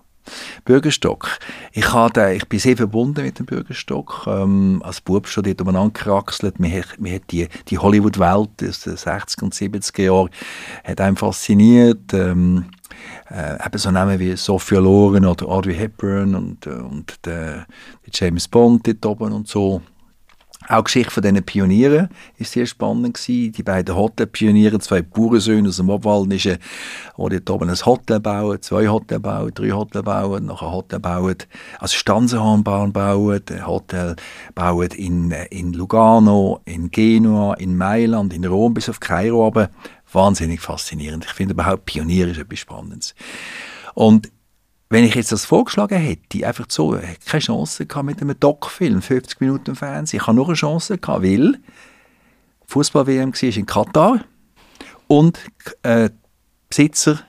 Bürgerstock. 0.64 1.38
Ich, 1.72 1.92
habe, 1.92 2.34
ich 2.34 2.48
bin 2.48 2.58
sehr 2.58 2.76
verbunden 2.76 3.24
mit 3.24 3.38
dem 3.38 3.46
Bürgerstock. 3.46 4.24
Ähm, 4.26 4.82
als 4.84 5.00
Bub 5.00 5.26
schon 5.28 5.44
dort 5.44 5.60
umeinander 5.60 5.92
geraxelt. 5.92 6.58
Mir, 6.58 6.82
hat 6.82 7.22
die, 7.30 7.48
die 7.68 7.78
Hollywood-Welt 7.78 8.50
aus 8.68 8.80
den 8.80 8.96
60er 8.96 9.42
und 9.42 9.54
70er 9.54 10.02
Jahren 10.02 10.30
hat 10.84 11.00
einen 11.00 11.16
fasziniert. 11.16 12.12
Ähm, 12.12 12.66
äh, 13.30 13.64
eben 13.64 13.78
so 13.78 13.90
Namen 13.90 14.18
wie 14.18 14.36
Sophia 14.36 14.80
Loren 14.80 15.24
oder 15.24 15.46
Audrey 15.48 15.74
Hepburn 15.74 16.34
und, 16.34 16.66
äh, 16.66 16.70
und 16.70 17.24
der, 17.24 17.66
der 18.06 18.12
James 18.12 18.48
Bond 18.48 18.86
dort 18.86 19.06
oben 19.06 19.32
und 19.32 19.48
so. 19.48 19.82
Auch 20.70 20.83
die 20.83 20.85
Geschichte 20.85 21.11
von 21.11 21.22
diesen 21.24 21.42
Pionieren 21.42 22.11
ist 22.38 22.52
sehr 22.52 22.64
spannend 22.64 23.14
gewesen. 23.14 23.50
Die 23.50 23.62
beiden 23.64 23.96
Hotelpioniere, 23.96 24.78
zwei 24.78 25.02
Bauernsöhne 25.02 25.68
aus 25.68 25.78
dem 25.78 25.90
Obwaldnischen, 25.90 26.59
die 27.18 27.28
dort 27.28 27.50
oben 27.50 27.70
ein 27.70 27.85
Hotel 27.85 28.20
bauen, 28.20 28.62
zwei 28.62 28.87
Hotel 28.87 29.18
bauen, 29.18 29.50
drei 29.52 29.72
Hotel 29.72 30.04
bauen, 30.04 30.46
noch 30.46 30.62
ein 30.62 30.70
Hotel 30.70 31.00
bauen, 31.00 31.35
also 31.80 31.96
Stanzenhornbahn 31.96 32.92
bauen, 32.92 33.42
ein 33.50 33.66
Hotel 33.66 34.14
bauen 34.54 34.90
in, 34.92 35.33
in 35.50 35.72
Lugano, 35.72 36.61
in 36.66 36.88
Genua, 36.92 37.54
in 37.54 37.76
Mailand, 37.76 38.33
in 38.33 38.44
Rom 38.44 38.72
bis 38.72 38.88
auf 38.88 39.00
Kairo 39.00 39.44
aber 39.48 39.70
Wahnsinnig 40.12 40.61
faszinierend. 40.61 41.24
Ich 41.24 41.33
finde 41.33 41.54
überhaupt 41.54 41.87
Pionier 41.87 42.28
ist 42.28 42.38
etwas 42.38 42.59
Spannendes. 42.61 43.14
Und 43.94 44.30
wenn 44.90 45.05
ich 45.05 45.14
jetzt 45.14 45.31
das 45.31 45.44
vorgeschlagen 45.44 45.98
hätte, 45.98 46.46
einfach 46.46 46.66
so, 46.68 46.96
hätte 46.96 47.24
keine 47.24 47.40
Chance 47.40 47.87
gehabt 47.87 48.07
mit 48.07 48.20
einem 48.20 48.38
Doc-Film, 48.38 49.00
50 49.00 49.40
Minuten 49.40 49.76
Fernsehen. 49.76 50.20
Ich 50.20 50.26
habe 50.26 50.35
nur 50.35 50.46
eine 50.46 50.55
Chance 50.55 50.98
gehabt, 50.98 51.22
weil 51.22 51.59
Fußball-WM 52.66 53.33
war 53.33 53.57
in 53.57 53.66
Katar 53.66 54.24
und 55.07 55.38
äh, 55.85 56.11
Besitzer 56.68 57.20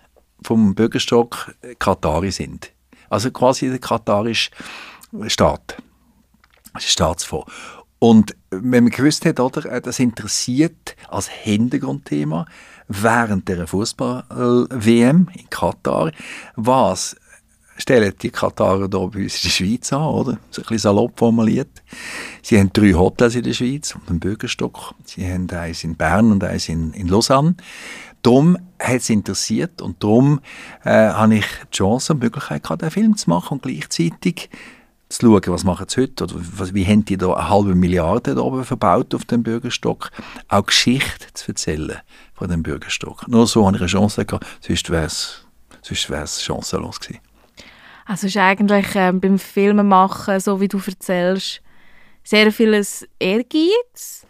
vom 0.44 0.74
Bürgerstock 0.74 1.56
Katari 1.78 2.32
sind. 2.32 2.72
Also 3.10 3.30
quasi 3.32 3.70
der 3.70 3.80
katarische 3.80 4.52
Staat. 5.28 5.78
Das 6.74 6.84
ist 6.84 6.92
Staatsfonds. 6.92 7.52
Und 8.00 8.36
wenn 8.50 8.86
man 8.86 8.90
gewusst 8.90 9.26
hat, 9.26 9.40
oder, 9.40 9.66
äh, 9.66 9.82
das 9.82 10.00
interessiert 10.00 10.96
als 11.10 11.28
Hintergrundthema 11.30 12.46
während 12.88 13.48
der 13.48 13.68
Fußball-WM 13.68 15.30
in 15.34 15.50
Katar, 15.50 16.12
was 16.56 17.16
stellen 17.78 18.14
die 18.22 18.30
Katarer 18.30 18.88
hier 18.90 19.08
bei 19.08 19.24
uns 19.24 19.36
in 19.36 19.42
der 19.44 19.50
Schweiz 19.50 19.94
an, 19.94 20.04
oder? 20.04 20.32
So 20.50 20.62
ein 20.62 20.64
bisschen 20.64 20.78
salopp 20.78 21.18
formuliert. 21.18 21.82
Sie 22.42 22.60
haben 22.60 22.72
drei 22.74 22.94
Hotels 22.94 23.36
in 23.36 23.44
der 23.44 23.54
Schweiz 23.54 23.96
und 23.96 24.10
einen 24.10 24.20
Bürgerstock. 24.20 24.94
Sie 25.06 25.26
haben 25.26 25.50
eins 25.50 25.84
in 25.84 25.96
Bern 25.96 26.32
und 26.32 26.44
eins 26.44 26.70
in, 26.70 26.94
in 26.94 27.08
Lausanne. 27.08 27.56
Darum 28.22 28.58
hat 28.80 28.98
es 28.98 29.10
interessiert 29.10 29.82
und 29.82 30.04
darum 30.04 30.42
äh, 30.84 31.10
habe 31.10 31.36
ich 31.36 31.46
die 31.72 31.78
Chance 31.78 32.14
und 32.14 32.20
die 32.20 32.26
Möglichkeit 32.26 32.64
gehabt, 32.64 32.84
einen 32.84 32.92
Film 32.92 33.18
zu 33.18 33.30
machen 33.30 33.56
und 33.56 33.64
gleichzeitig 33.64 34.50
zu 35.10 35.26
schauen, 35.26 35.42
was 35.48 35.64
machen 35.64 35.88
sie 35.90 36.02
heute, 36.02 36.24
oder 36.24 36.36
was, 36.38 36.74
wie 36.74 36.86
haben 36.86 37.04
die 37.04 37.18
da 37.18 37.34
eine 37.34 37.50
halbe 37.50 37.76
Milliarde 37.76 38.36
da 38.36 38.42
oben 38.42 38.64
verbaut 38.64 39.14
auf 39.16 39.26
dem 39.26 39.44
Bürgerstock, 39.44 40.12
auch 40.48 40.66
Geschichte 40.66 41.34
zu 41.34 41.50
erzählen 41.50 41.98
von 42.34 42.50
dem 42.50 42.64
Bürgerstock. 42.64 43.28
Nur 43.28 43.48
so 43.48 43.66
habe 43.66 43.76
ich 43.76 43.82
eine 43.82 43.90
Chance 43.90 44.26
gehabt, 44.26 44.46
sonst 44.62 44.90
wäre 44.90 45.06
es 45.06 46.44
chancenlos 46.44 47.00
gewesen. 47.00 47.31
Also 48.12 48.28
ist 48.28 48.36
eigentlich 48.36 48.88
ähm, 48.96 49.22
beim 49.22 49.40
Filmemachen, 49.40 50.42
so 50.42 50.60
wie 50.60 50.68
du 50.68 50.82
erzählst, 50.86 51.62
sehr 52.26 52.52
vieles 52.52 53.08
Ehrgeiz, 53.18 54.28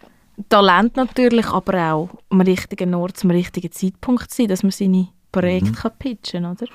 Talent 0.49 0.97
natürlich, 0.97 1.47
aber 1.47 1.91
auch 1.91 2.09
am 2.29 2.41
richtigen 2.41 2.93
Ort, 2.93 3.17
zum 3.17 3.31
richtigen 3.31 3.71
Zeitpunkt 3.71 4.31
sein, 4.31 4.49
dass 4.49 4.61
man 4.61 4.71
seine 4.71 5.07
Projekte 5.31 5.71
mhm. 5.71 5.75
kann 5.75 5.97
pitchen 5.97 6.45
oder? 6.45 6.67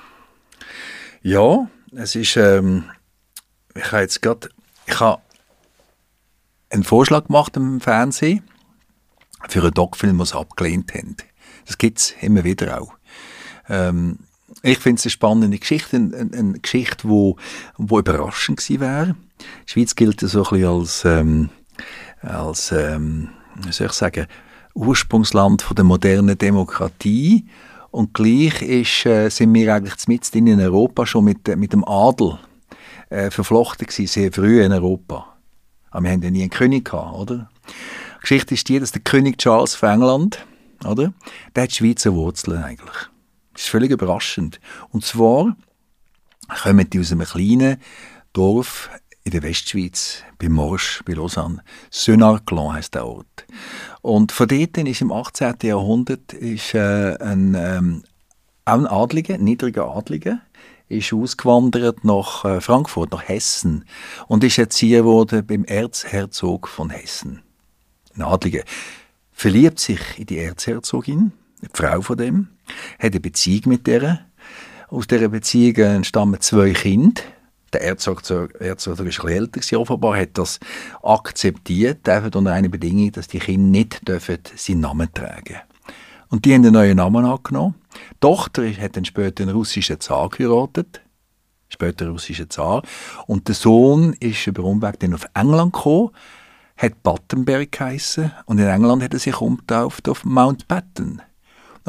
Ja, 1.21 1.69
es 1.93 2.15
ist, 2.15 2.35
ähm, 2.35 2.89
ich 3.73 3.89
habe 3.89 4.01
jetzt 4.01 4.21
gerade, 4.21 4.49
ich 4.85 4.99
habe 4.99 5.21
einen 6.69 6.83
Vorschlag 6.83 7.27
gemacht 7.27 7.55
im 7.55 7.79
Fernsehen 7.79 8.43
für 9.47 9.61
einen 9.61 9.73
Doc-Film, 9.73 10.17
den 10.17 10.25
sie 10.25 10.37
abgelehnt 10.37 10.93
haben. 10.93 11.15
Das 11.65 11.77
gibt 11.77 11.99
es 11.99 12.15
immer 12.19 12.43
wieder 12.43 12.81
auch. 12.81 12.91
Ähm, 13.69 14.26
ich 14.63 14.79
finde 14.79 14.99
es 14.99 15.05
eine 15.05 15.11
spannende 15.11 15.57
Geschichte, 15.57 15.97
eine, 15.97 16.29
eine 16.33 16.59
Geschichte, 16.59 17.07
wo, 17.07 17.37
wo 17.77 17.99
überraschend 17.99 18.57
gewesen 18.57 18.81
wäre. 18.81 19.15
Die 19.67 19.71
Schweiz 19.71 19.95
gilt 19.95 20.19
so 20.21 20.39
ein 20.39 20.49
bisschen 20.49 20.65
als, 20.65 21.05
ähm, 21.05 21.49
als 22.21 22.71
ähm, 22.71 23.29
wie 23.63 23.71
soll 23.71 23.87
ich 23.87 23.93
sagen, 23.93 24.27
Ursprungsland 24.73 25.61
von 25.61 25.75
der 25.75 25.85
modernen 25.85 26.37
Demokratie. 26.37 27.45
Und 27.91 28.13
gleich 28.13 28.61
ist, 28.61 29.05
äh, 29.05 29.29
sind 29.29 29.53
wir 29.53 29.73
eigentlich 29.73 30.07
mit 30.07 30.35
in 30.35 30.59
Europa 30.59 31.05
schon 31.05 31.25
mit, 31.25 31.47
mit 31.57 31.73
dem 31.73 31.87
Adel 31.87 32.37
äh, 33.09 33.31
verflochten 33.31 33.87
gewesen, 33.87 34.07
sehr 34.07 34.31
früh 34.31 34.63
in 34.63 34.71
Europa. 34.71 35.37
Aber 35.89 36.03
wir 36.03 36.11
haben 36.11 36.21
ja 36.21 36.29
nie 36.29 36.41
einen 36.41 36.49
König 36.49 36.85
gehabt, 36.85 37.15
oder? 37.15 37.49
Die 37.65 38.21
Geschichte 38.21 38.53
ist 38.53 38.67
die, 38.69 38.79
dass 38.79 38.91
der 38.91 39.01
König 39.01 39.37
Charles 39.37 39.73
von 39.73 39.89
England, 39.89 40.45
oder? 40.85 41.13
Der 41.55 41.63
hat 41.63 41.73
Schweizer 41.73 42.13
Wurzeln 42.13 42.61
eigentlich. 42.61 43.09
Das 43.57 43.63
ist 43.63 43.71
völlig 43.71 43.89
überraschend. 43.89 44.59
Und 44.89 45.03
zwar 45.03 45.57
kommen 46.61 46.87
die 46.87 46.99
aus 46.99 47.11
einem 47.11 47.25
kleinen 47.25 47.77
Dorf 48.31 48.91
in 49.23 49.31
der 49.31 49.41
Westschweiz, 49.41 50.21
bei 50.37 50.47
Morsch, 50.47 51.01
bei 51.05 51.13
Lausanne. 51.13 51.63
Sönarclan 51.89 52.73
heisst 52.73 52.93
der 52.93 53.07
Ort. 53.07 53.47
Und 54.03 54.31
von 54.31 54.47
dort 54.47 54.77
ist 54.77 55.01
im 55.01 55.11
18. 55.11 55.55
Jahrhundert 55.63 56.33
ist, 56.33 56.75
äh, 56.75 57.17
ein, 57.19 57.55
ähm, 57.55 58.03
ein 58.65 58.85
Adliger, 58.85 59.39
niedriger 59.39 59.87
Adliger, 59.87 60.39
ist 60.87 61.11
ausgewandert 61.11 62.03
nach 62.03 62.45
äh, 62.45 62.61
Frankfurt, 62.61 63.11
nach 63.11 63.27
Hessen 63.27 63.85
und 64.27 64.43
ist 64.43 64.59
Erzieher 64.59 64.99
geworden 64.99 65.43
beim 65.47 65.65
Erzherzog 65.65 66.67
von 66.67 66.91
Hessen. 66.91 67.41
Ein 68.15 68.21
Adliger 68.21 68.61
verliebt 69.31 69.79
sich 69.79 69.99
in 70.19 70.27
die 70.27 70.37
Erzherzogin, 70.37 71.31
die 71.61 71.69
Frau 71.73 72.01
von 72.01 72.17
dem, 72.17 72.47
hat 72.99 73.11
eine 73.11 73.19
Beziehung 73.19 73.63
mit 73.65 73.87
der. 73.87 74.21
Aus 74.89 75.07
dieser 75.07 75.29
Beziehung 75.29 75.75
entstammen 75.75 76.39
zwei 76.41 76.71
Kinder. 76.73 77.21
Der 77.73 77.81
Erzog, 77.81 78.21
Erzog 78.59 78.99
ist 79.01 79.19
ein 79.19 79.27
älter, 79.27 79.79
offenbar 79.79 80.17
hat 80.17 80.37
das 80.37 80.59
akzeptiert, 81.03 82.07
einfach 82.07 82.33
unter 82.33 82.53
einer 82.53 82.69
Bedingung, 82.69 83.11
dass 83.11 83.27
die 83.27 83.39
Kinder 83.39 83.67
nicht 83.67 84.07
dürfen 84.07 84.39
seinen 84.55 84.79
Namen 84.79 85.13
tragen 85.13 85.43
dürfen. 85.43 85.61
Und 86.29 86.45
die 86.45 86.53
haben 86.53 86.63
einen 86.63 86.73
neuen 86.73 86.97
Namen 86.97 87.25
angenommen. 87.25 87.75
Die 88.13 88.19
Tochter 88.19 88.69
hat 88.69 88.95
dann 88.95 89.05
später 89.05 89.43
einen 89.43 89.55
russischen 89.55 89.99
Zar 89.99 90.29
geheiratet. 90.29 91.01
Später 91.69 92.09
russischen 92.09 92.49
Zar. 92.49 92.83
Und 93.27 93.47
der 93.47 93.55
Sohn 93.55 94.13
ist 94.13 94.47
über 94.47 94.63
Umweg 94.63 94.99
dann 94.99 95.13
auf 95.13 95.25
England 95.33 95.73
gekommen, 95.73 96.11
hat 96.77 97.03
Battenberg 97.03 97.71
geheissen. 97.71 98.31
Und 98.45 98.59
in 98.59 98.67
England 98.67 99.03
hat 99.03 99.13
er 99.13 99.19
sich 99.19 99.39
umgetauft 99.39 100.07
auf 100.09 100.25
Mountbatten. 100.25 101.21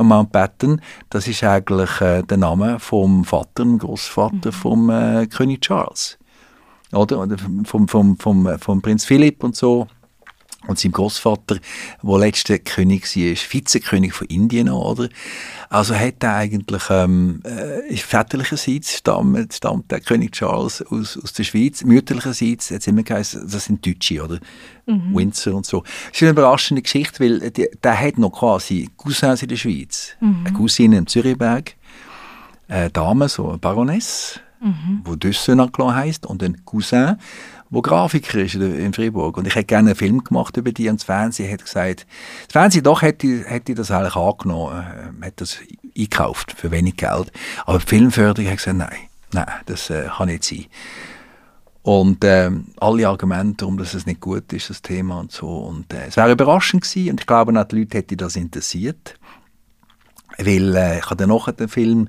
Mountbatten, 0.07 0.81
das 1.11 1.27
ist 1.29 1.43
eigentlich 1.45 2.01
äh, 2.01 2.23
der 2.23 2.37
Name 2.37 2.79
vom 2.79 3.25
Vater, 3.25 3.65
dem 3.65 3.79
Großvater 3.79 4.51
mhm. 4.51 4.53
vom 4.53 4.91
äh, 4.91 5.27
König 5.27 5.63
Charles. 5.63 6.19
Oder? 6.93 7.21
Oder 7.21 7.37
vom, 7.65 7.89
vom, 7.89 8.17
vom, 8.19 8.47
äh, 8.47 8.59
vom 8.59 8.81
Prinz 8.81 9.05
Philipp 9.05 9.45
und 9.45 9.57
so 9.57 9.87
und 10.69 10.79
sein 10.79 10.93
Großvater, 10.93 11.57
der 12.03 12.19
letzte 12.19 12.59
König 12.59 13.05
war, 13.17 13.25
ist 13.25 13.53
Vizekönig 13.53 14.13
von 14.13 14.27
Indien, 14.29 14.69
oder? 14.69 15.09
Also 15.71 15.95
hat 15.95 16.23
er 16.23 16.35
eigentlich, 16.35 16.83
ähm, 16.91 17.43
äh, 17.45 17.97
väterlicherseits 17.97 18.99
stammt, 18.99 19.55
stammt 19.55 19.91
der 19.91 20.01
König 20.01 20.33
Charles 20.33 20.83
aus, 20.83 21.19
aus 21.19 21.33
der 21.33 21.45
Schweiz, 21.45 21.83
mütterlicherseits, 21.85 22.69
jetzt 22.69 22.87
immer 22.87 23.03
geheißen, 23.03 23.49
das 23.51 23.65
sind 23.65 23.85
Deutsche, 23.85 24.23
oder? 24.23 24.39
Mhm. 24.87 25.15
Windsor 25.15 25.55
und 25.55 25.65
so. 25.65 25.81
Das 25.81 26.17
ist 26.17 26.23
eine 26.23 26.33
überraschende 26.33 26.83
Geschichte, 26.83 27.21
weil 27.21 27.51
die, 27.51 27.69
der 27.83 27.99
hat 27.99 28.19
noch 28.19 28.31
quasi 28.31 28.91
Cousins 28.97 29.43
in 29.43 29.49
der 29.49 29.57
Schweiz. 29.57 30.17
Mhm. 30.21 30.45
Eine 30.45 30.57
Cousine 30.57 30.99
im 30.99 31.07
Zürichberg, 31.07 31.75
eine 32.69 32.91
Dame, 32.91 33.31
so 33.31 33.49
eine 33.49 33.59
Baroness, 33.59 34.39
mhm. 34.61 35.01
wo 35.05 35.17
Dussenaclan 35.17 35.95
heisst, 35.95 36.27
und 36.27 36.43
ein 36.43 36.63
Cousin, 36.67 37.17
wo 37.71 37.83
Grafiker 37.83 38.39
ist 38.39 38.55
in 38.55 38.93
Fribourg. 38.93 39.37
Und 39.37 39.47
ich 39.47 39.55
hätte 39.55 39.67
gerne 39.67 39.91
einen 39.91 39.97
Film 39.97 40.25
gemacht 40.25 40.57
über 40.57 40.73
die 40.73 40.89
und 40.89 41.01
das 41.01 41.05
Fernsehen 41.05 41.53
hat 41.53 41.65
gesagt, 41.65 42.07
das 42.47 42.53
Fernsehen 42.53 42.85
doch 42.85 43.03
hätte, 43.03 43.45
hätte 43.45 43.75
das 43.75 43.91
eigentlich 43.91 44.17
angenommen, 44.17 44.85
äh, 45.23 45.27
hat 45.27 45.41
das 45.41 45.59
eingekauft 45.97 46.53
für 46.53 46.71
wenig 46.71 46.97
Geld. 46.97 47.33
Aber 47.67 47.79
die 47.79 47.87
Filmförderung 47.87 48.51
hat 48.51 48.59
gesagt, 48.59 48.79
nein, 48.79 48.97
nein, 49.33 49.47
das 49.67 49.91
äh, 49.91 50.09
kann 50.17 50.29
nicht 50.29 50.45
sein. 50.45 50.67
Und 51.83 52.23
äh, 52.25 52.51
alle 52.81 53.09
Argumente, 53.09 53.65
warum 53.65 53.79
dass 53.79 53.95
es 53.95 54.05
nicht 54.05 54.21
gut 54.21 54.53
ist, 54.53 54.69
das 54.69 54.83
Thema 54.83 55.21
und 55.21 55.33
so. 55.33 55.49
Und 55.49 55.93
äh, 55.93 56.07
es 56.09 56.17
wäre 56.17 56.33
überraschend 56.33 56.83
gewesen 56.83 57.13
und 57.13 57.21
ich 57.21 57.27
glaube 57.27 57.59
auch, 57.59 57.65
die 57.65 57.79
Leute 57.79 57.99
hätte 57.99 58.17
das 58.17 58.37
interessiert. 58.37 59.15
Weil 60.37 60.77
äh, 60.77 60.99
ich 60.99 61.07
habe 61.07 61.17
dann 61.17 61.31
nachher 61.31 61.53
den 61.53 61.69
Film 61.69 62.09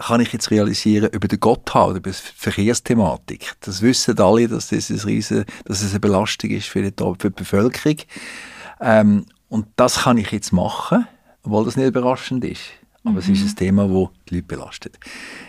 kann 0.00 0.20
ich 0.20 0.32
jetzt 0.32 0.50
realisieren 0.50 1.10
über 1.12 1.28
den 1.28 1.40
Gotthard, 1.40 1.96
über 1.96 2.10
die 2.10 2.16
Verkehrsthematik. 2.36 3.54
Das 3.60 3.82
wissen 3.82 4.18
alle, 4.18 4.48
dass 4.48 4.68
das, 4.68 4.90
ein 4.90 4.98
riesen, 5.00 5.44
dass 5.64 5.82
es 5.82 5.90
eine 5.90 6.00
Belastung 6.00 6.50
ist 6.50 6.68
für 6.68 6.82
die, 6.82 6.92
für 7.18 7.30
die 7.30 7.34
Bevölkerung. 7.34 7.98
Ähm, 8.80 9.26
und 9.48 9.66
das 9.76 10.02
kann 10.02 10.18
ich 10.18 10.30
jetzt 10.30 10.52
machen, 10.52 11.06
obwohl 11.42 11.64
das 11.64 11.76
nicht 11.76 11.88
überraschend 11.88 12.44
ist. 12.44 12.62
Aber 13.04 13.12
mhm. 13.12 13.18
es 13.18 13.28
ist 13.28 13.40
mhm. 13.40 13.48
ein 13.48 13.56
Thema, 13.56 13.88
das 13.88 14.08
die 14.28 14.34
Leute 14.36 14.46
belastet. 14.46 14.98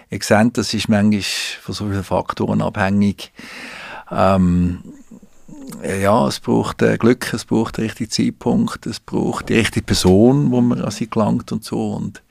Ihr 0.09 0.19
seht, 0.21 0.57
das 0.57 0.73
ist 0.73 0.89
manchmal 0.89 1.21
von 1.61 1.75
so 1.75 1.87
vielen 1.87 2.03
Faktoren 2.03 2.61
abhängig. 2.61 3.31
Ähm, 4.11 4.83
ja, 5.83 6.27
es 6.27 6.39
braucht 6.39 6.81
äh, 6.81 6.97
Glück, 6.97 7.33
es 7.33 7.45
braucht 7.45 7.77
den 7.77 7.85
richtigen 7.85 8.09
Zeitpunkt, 8.09 8.85
es 8.85 8.99
braucht 8.99 9.49
die 9.49 9.55
richtige 9.55 9.85
Person, 9.85 10.51
wo 10.51 10.61
man 10.61 10.81
an 10.81 10.91
sie 10.91 11.09
gelangt 11.09 11.51
und 11.51 11.63
so. 11.63 11.91
Und 11.91 12.21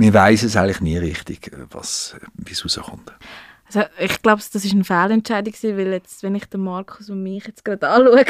wir 0.00 0.14
wissen 0.14 0.46
es 0.46 0.56
eigentlich 0.56 0.80
nie 0.80 0.96
richtig, 0.96 1.52
was, 1.70 2.16
wie 2.34 2.52
es 2.52 2.64
rauskommt. 2.64 3.12
Also 3.66 3.88
ich 4.00 4.20
glaube, 4.20 4.42
das 4.52 4.64
war 4.64 4.72
eine 4.72 4.84
Fehlentscheidung, 4.84 5.54
weil 5.62 5.92
jetzt, 5.92 6.24
wenn 6.24 6.34
ich 6.34 6.44
den 6.46 6.62
Markus 6.62 7.08
und 7.08 7.22
mich 7.22 7.46
jetzt 7.46 7.64
gerade 7.64 7.88
anschaue... 7.88 8.24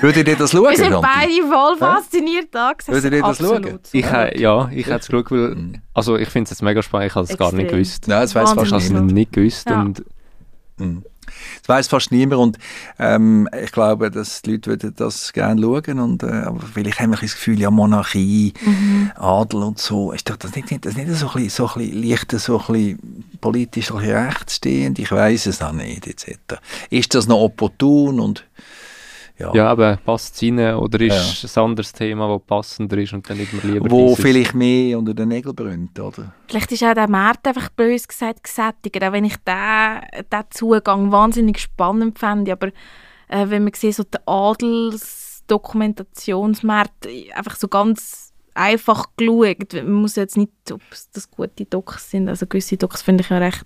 Würdet 0.00 0.28
ihr 0.28 0.36
das 0.36 0.50
schauen? 0.52 0.70
Wir 0.70 0.76
sind 0.78 1.00
beide 1.02 1.46
voll 1.46 1.76
fasziniert 1.76 2.48
da 2.52 2.72
Würdet 2.86 3.12
ihr 3.12 3.20
das 3.20 3.38
schauen? 3.38 3.80
Ich, 3.92 4.06
äh, 4.06 4.40
ja, 4.40 4.70
ich 4.72 4.86
hätte 4.86 4.96
es 4.96 5.08
geschaut, 5.08 5.30
weil... 5.30 5.54
Mhm. 5.56 5.82
Also 5.92 6.16
ich 6.16 6.30
finde 6.30 6.44
es 6.44 6.50
jetzt 6.50 6.62
mega 6.62 6.82
spannend, 6.82 7.10
ich 7.10 7.14
habe 7.14 7.26
es 7.30 7.36
gar 7.36 7.52
nicht 7.52 7.68
gewusst. 7.68 8.08
Nein, 8.08 8.22
das 8.22 8.34
weiß 8.34 8.52
fast 8.54 8.90
niemand. 8.90 9.12
nicht 9.12 9.32
gewusst 9.32 9.68
ja. 9.68 9.82
und... 9.82 10.02
Mhm. 10.78 11.04
Das 11.60 11.68
weiß 11.68 11.88
fast 11.88 12.10
niemand 12.10 12.40
und 12.40 12.58
ähm, 12.98 13.48
ich 13.62 13.72
glaube, 13.72 14.10
dass 14.10 14.42
die 14.42 14.52
Leute 14.52 14.70
würden 14.70 14.94
das 14.96 15.32
gerne 15.32 15.60
schauen 15.60 15.98
und 15.98 16.22
äh, 16.22 16.26
aber 16.26 16.60
vielleicht 16.60 17.00
haben 17.00 17.10
wir 17.10 17.18
das 17.18 17.34
Gefühl, 17.34 17.60
ja 17.60 17.70
Monarchie, 17.70 18.52
mhm. 18.64 19.12
Adel 19.16 19.62
und 19.62 19.78
so, 19.78 20.12
ist 20.12 20.28
doch 20.28 20.36
das 20.36 20.54
nicht, 20.54 20.84
das 20.84 20.96
nicht 20.96 21.10
so 21.10 21.28
ein 21.28 21.34
bisschen, 21.34 21.50
so 21.50 21.68
ein 21.68 21.86
bisschen 21.86 22.02
leicht, 22.02 22.32
so 22.32 22.58
ein 22.58 22.66
bisschen 22.66 23.24
politisch 23.40 23.90
ein 23.90 23.98
bisschen 23.98 24.16
rechtsstehend, 24.16 24.98
ich 24.98 25.10
weiß 25.10 25.46
es 25.46 25.62
auch 25.62 25.72
nicht, 25.72 26.06
etc. 26.06 26.60
Ist 26.90 27.14
das 27.14 27.26
noch 27.26 27.40
opportun 27.40 28.20
und 28.20 28.44
ja. 29.42 29.54
ja, 29.54 29.68
aber 29.68 29.96
passt 29.96 30.36
es 30.36 30.42
rein 30.42 30.58
oder 30.76 31.00
ist 31.00 31.42
ja. 31.42 31.62
ein 31.62 31.70
anderes 31.70 31.92
Thema, 31.92 32.28
das 32.28 32.42
passender 32.46 32.96
ist 32.98 33.12
und 33.12 33.28
dann 33.28 33.38
nicht 33.38 33.52
mehr 33.52 33.64
lieber 33.74 33.90
Wo 33.90 34.10
dieses. 34.10 34.22
vielleicht 34.22 34.54
mehr 34.54 34.96
unter 34.98 35.14
den 35.14 35.26
Nägeln 35.28 35.56
brennt, 35.56 35.98
oder? 35.98 36.32
Vielleicht 36.48 36.70
ist 36.72 36.84
auch 36.84 36.94
der 36.94 37.08
Markt 37.08 37.46
einfach 37.46 37.70
bös 37.70 38.06
gesagt 38.06 38.44
gesättigt, 38.44 39.02
auch 39.02 39.12
wenn 39.12 39.24
ich 39.24 39.36
den, 39.38 40.02
den 40.32 40.44
Zugang 40.50 41.10
wahnsinnig 41.10 41.58
spannend 41.58 42.18
fände, 42.18 42.52
aber 42.52 42.68
äh, 43.28 43.48
wenn 43.48 43.64
man 43.64 43.72
sieht, 43.74 43.96
so 43.96 44.04
der 44.04 44.20
Adelsdokumentationsmarkt 44.26 47.08
einfach 47.34 47.56
so 47.56 47.68
ganz 47.68 48.32
einfach 48.54 49.06
geschaut, 49.16 49.72
man 49.74 49.92
muss 49.92 50.16
jetzt 50.16 50.36
nicht, 50.36 50.52
ob 50.70 50.82
das 51.14 51.30
gute 51.30 51.64
Docs 51.64 52.10
sind, 52.10 52.28
also 52.28 52.46
gewisse 52.46 52.76
Docs 52.76 53.00
finde 53.02 53.22
ich 53.22 53.30
ja 53.30 53.38
recht 53.38 53.64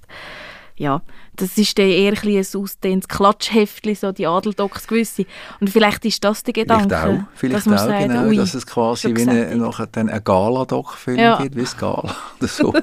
ja, 0.77 1.03
das 1.37 1.57
ist 1.57 1.79
dann 1.79 1.87
eher 1.87 2.13
ein, 2.13 2.37
ein 2.37 2.61
ausdehntes 2.61 3.09
Klatschheftchen, 3.09 3.95
so 3.95 4.13
die 4.13 4.27
Adeldocs 4.27 4.87
gewisse. 4.87 5.25
Und 5.61 5.71
vielleicht 5.71 6.05
ist 6.05 6.23
das 6.23 6.43
der 6.43 6.53
Gedanke. 6.53 6.89
Vielleicht 6.89 7.07
auch, 7.07 7.25
vielleicht 7.35 7.67
dass, 7.67 7.83
auch, 7.83 7.87
sagt, 7.87 8.09
genau, 8.09 8.27
ui, 8.27 8.37
dass 8.37 8.55
es 8.55 8.67
quasi 8.67 9.17
wie 9.17 9.23
eine, 9.23 9.57
nachher 9.57 9.87
dann 9.87 10.11
ein 10.11 10.23
Gala-Doc-Film 10.23 11.19
ja. 11.19 11.39
gibt, 11.43 11.57
wie 11.57 11.63
es 11.63 11.77
Gala 11.77 12.15
oder 12.41 12.49
so. 12.49 12.75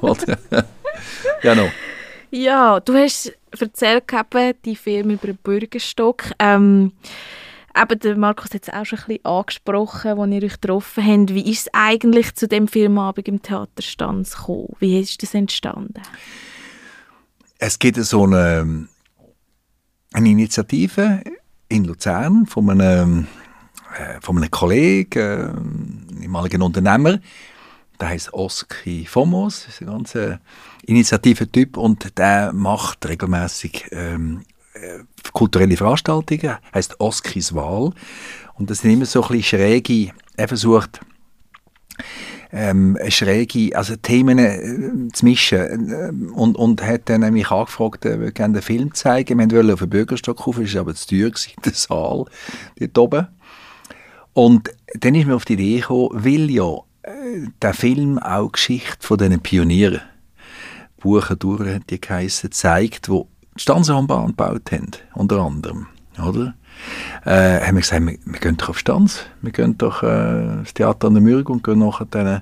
ja, 1.44 1.56
no. 1.56 1.70
Ja, 2.32 2.80
du 2.80 2.96
hast 2.96 3.32
erzählt 3.60 4.06
eben, 4.12 4.54
die 4.66 4.76
Film 4.76 5.12
über 5.12 5.28
den 5.28 5.38
Bürgerstock. 5.38 6.32
Ähm, 6.40 6.94
eben, 7.80 8.00
der 8.00 8.18
Markus 8.18 8.56
hat 8.56 8.64
es 8.64 8.74
auch 8.74 8.86
schon 8.86 8.98
ein 9.00 9.06
bisschen 9.06 9.26
angesprochen, 9.26 10.20
als 10.20 10.32
ihr 10.32 10.44
euch 10.44 10.60
getroffen 10.60 11.06
habt. 11.06 11.34
Wie 11.36 11.52
ist 11.52 11.68
es 11.68 11.74
eigentlich 11.74 12.34
zu 12.34 12.48
dem 12.48 12.68
Filmabend 12.68 13.28
im 13.28 13.40
Theaterstand 13.40 14.32
gekommen? 14.32 14.76
Wie 14.80 15.00
ist 15.00 15.22
das 15.22 15.36
entstanden? 15.36 16.02
Es 17.66 17.80
gibt 17.80 17.96
so 17.96 18.26
eine, 18.26 18.90
eine 20.12 20.30
Initiative 20.30 21.24
in 21.70 21.86
Luzern 21.86 22.46
von 22.46 22.70
einem, 22.70 23.28
äh, 23.98 24.20
von 24.20 24.36
einem 24.36 24.52
Kollegen, 24.52 26.20
äh, 26.20 26.24
ehemaligen 26.24 26.62
Unternehmer, 26.62 27.20
der 28.02 28.10
heißt 28.10 28.34
Oski 28.34 29.06
Fomos, 29.06 29.66
ist 29.70 29.80
ein 29.80 29.88
ganz 29.88 30.14
äh, 30.14 30.40
Initiativentyp 30.88 31.78
und 31.78 32.18
der 32.18 32.52
macht 32.52 33.08
regelmäßig 33.08 33.86
ähm, 33.94 34.44
äh, 34.74 35.00
kulturelle 35.32 35.78
Veranstaltungen, 35.78 36.58
heißt 36.74 37.00
Oskis 37.00 37.56
Wahl. 37.56 37.94
Und 38.56 38.72
das 38.72 38.80
sind 38.80 38.92
immer 38.92 39.06
so 39.06 39.22
ein 39.22 39.28
bisschen 39.30 39.60
schräge, 39.60 40.12
er 40.36 40.50
versucht 40.50 41.00
ähm, 42.54 42.98
schräge 43.10 43.76
also 43.76 43.96
Themen 43.96 44.38
äh, 44.38 45.12
zu 45.12 45.26
mischen. 45.26 45.90
Äh, 45.90 46.34
und, 46.34 46.56
und 46.56 46.86
hat 46.86 47.10
dann 47.10 47.22
nämlich 47.22 47.50
angefragt, 47.50 48.06
äh, 48.06 48.20
würde 48.20 48.32
gerne 48.32 48.54
den 48.54 48.62
Film 48.62 48.94
zeigen. 48.94 49.40
Wir 49.40 49.52
wollten 49.52 49.72
auf 49.72 49.80
den 49.80 49.90
Bürgerstock 49.90 50.46
rauf, 50.46 50.60
es 50.60 50.74
war 50.76 50.82
aber 50.82 50.94
zu 50.94 51.08
teuer, 51.08 51.32
gewesen, 51.32 51.54
der 51.66 51.74
Saal 51.74 52.26
dort 52.80 52.98
oben. 52.98 53.28
Und 54.34 54.70
dann 55.00 55.16
ist 55.16 55.26
mir 55.26 55.36
auf 55.36 55.46
die 55.46 55.54
Idee 55.54 55.80
gekommen, 55.80 56.10
weil 56.14 56.50
ja 56.52 56.78
äh, 57.02 57.48
der 57.62 57.74
Film 57.74 58.20
auch 58.20 58.52
Geschichte 58.52 58.98
von 59.00 59.18
diesen 59.18 59.40
Pionieren, 59.40 60.02
Buchen 61.02 61.40
durch 61.40 61.68
hat 61.68 61.90
die 61.90 62.00
geheissen, 62.00 62.52
zeigt, 62.52 63.10
wo 63.10 63.28
die 63.58 63.62
Stanzenbahn 63.62 64.28
gebaut 64.28 64.72
haben, 64.72 64.92
unter 65.16 65.40
anderem. 65.40 65.88
Oder? 66.24 66.54
Äh, 67.26 67.62
haben 67.62 67.76
wir 67.76 67.82
gesagt, 67.82 68.06
wir, 68.06 68.18
wir 68.26 68.40
gehen 68.40 68.58
doch 68.58 68.70
auf 68.70 68.80
Stanz. 68.80 69.26
Wir 69.42 69.52
gehen 69.52 69.78
doch 69.78 70.04
äh, 70.04 70.60
ins 70.60 70.74
Theater 70.74 71.08
an 71.08 71.14
der 71.14 71.24
Mürg 71.24 71.50
und 71.50 71.64
gehen 71.64 71.80
nachher 71.80 72.08
dann 72.10 72.42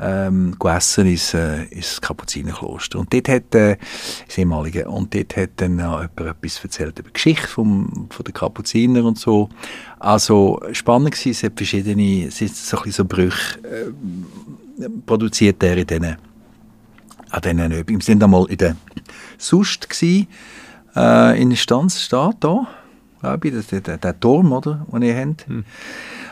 ähm, 0.00 0.56
essen 0.64 1.06
ins, 1.06 1.34
äh, 1.34 1.64
ins 1.64 2.00
Kapuzinerkloster. 2.00 2.98
Und 2.98 3.12
dort 3.12 3.28
hat, 3.28 3.54
äh, 3.54 3.76
und 4.86 5.14
dort 5.14 5.36
hat 5.36 5.50
dann 5.56 5.80
auch 5.80 6.02
jemand 6.02 6.20
etwas 6.20 6.62
erzählt 6.62 6.98
über 6.98 7.08
die 7.08 7.14
Geschichte 7.14 7.48
vom, 7.48 8.08
von 8.10 8.24
den 8.24 8.32
Kapuziner 8.32 9.04
und 9.04 9.18
so. 9.18 9.48
Also 9.98 10.60
spannend 10.72 11.12
gewesen, 11.12 11.30
es 11.30 11.42
hat 11.42 11.52
verschiedene, 11.56 12.26
es 12.26 12.40
ist 12.40 12.66
so 12.66 12.78
ein 12.78 12.92
so 12.92 13.04
Brüche 13.04 13.58
äh, 13.64 14.88
produziert 15.06 15.62
er 15.62 15.76
in 15.76 15.86
diesen 15.86 16.16
an 17.30 17.42
diesen 17.42 17.72
Übungen. 17.72 18.00
Wir 18.00 18.04
sind 18.04 18.22
einmal 18.22 18.46
in 18.48 18.56
der 18.56 18.76
Sust 19.36 19.88
gewesen, 19.88 20.28
äh, 20.96 21.40
in 21.40 21.50
der 21.50 21.56
Stanz, 21.56 22.00
steht 22.00 22.36
da, 22.40 22.66
glaube 23.20 23.48
ich, 23.48 23.66
der, 23.66 23.80
der, 23.80 23.98
der 23.98 24.20
Turm, 24.20 24.52
oder, 24.52 24.86
den 24.92 25.02
ihr 25.02 25.16
habt. 25.16 25.46
Hm. 25.46 25.64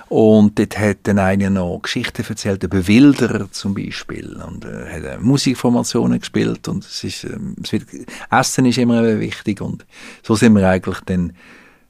Und 0.09 0.59
dort 0.59 0.79
hat 0.79 0.99
dann 1.05 1.19
einer 1.19 1.51
noch 1.51 1.81
Geschichten 1.83 2.25
erzählt 2.29 2.63
über 2.63 2.87
Wilderer 2.87 3.51
zum 3.51 3.75
Beispiel 3.75 4.41
und 4.47 4.65
äh, 4.65 5.13
hat 5.13 5.21
Musikformationen 5.21 6.21
gespielt 6.21 6.69
und 6.69 6.85
es 6.85 7.03
ist, 7.03 7.25
äh, 7.25 7.37
es 7.63 7.73
wird, 7.73 7.87
Essen 8.31 8.67
ist 8.67 8.79
immer 8.79 9.19
wichtig 9.19 9.61
und 9.61 9.85
so 10.23 10.37
sind 10.37 10.55
wir 10.55 10.69
eigentlich 10.69 11.01
dann 11.07 11.33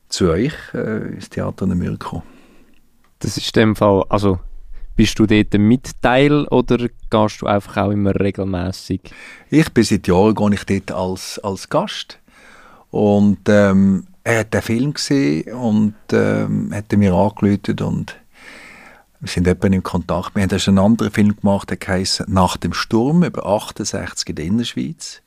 zu 0.08 0.30
euch 0.30 0.54
äh, 0.72 1.14
ins 1.14 1.28
Theater 1.28 1.64
in 1.64 1.70
der 1.70 1.76
Mühl 1.76 1.98
gekommen. 1.98 2.22
Das 3.18 3.36
ist 3.36 3.54
in 3.54 3.60
dem 3.60 3.76
Fall, 3.76 4.02
also 4.08 4.38
bist 4.94 5.18
du 5.18 5.26
dort 5.26 5.54
ein 5.54 5.68
Mitteil 5.68 6.46
oder 6.46 6.88
gehst 7.10 7.42
du 7.42 7.46
einfach 7.46 7.76
auch 7.76 7.90
immer 7.90 8.18
regelmäßig? 8.18 9.02
Ich 9.50 9.70
bin 9.74 9.84
seit 9.84 10.08
Jahren 10.08 10.34
gehe 10.34 10.54
ich 10.54 10.64
dort 10.64 10.90
als, 10.92 11.38
als 11.40 11.68
Gast 11.68 12.18
und 12.90 13.40
ähm, 13.48 14.06
er 14.26 14.40
hat 14.40 14.52
den 14.52 14.62
Film 14.62 14.92
gesehen 14.92 15.52
und 15.54 15.94
ähm, 16.10 16.74
hat 16.74 16.90
mir 16.90 17.14
angerufen 17.14 17.78
und 17.80 18.16
wir 19.20 19.28
sind 19.28 19.46
eben 19.46 19.72
in 19.72 19.84
Kontakt. 19.84 20.34
Wir 20.34 20.42
haben 20.42 20.50
einen 20.50 20.78
anderen 20.80 21.12
Film 21.12 21.36
gemacht, 21.36 21.70
der 21.70 21.78
heißt 21.86 22.24
«Nach 22.26 22.56
dem 22.56 22.72
Sturm» 22.72 23.22
über 23.22 23.46
68 23.46 24.28
in 24.28 24.34
der 24.34 24.44
Innerschweiz. 24.44 25.22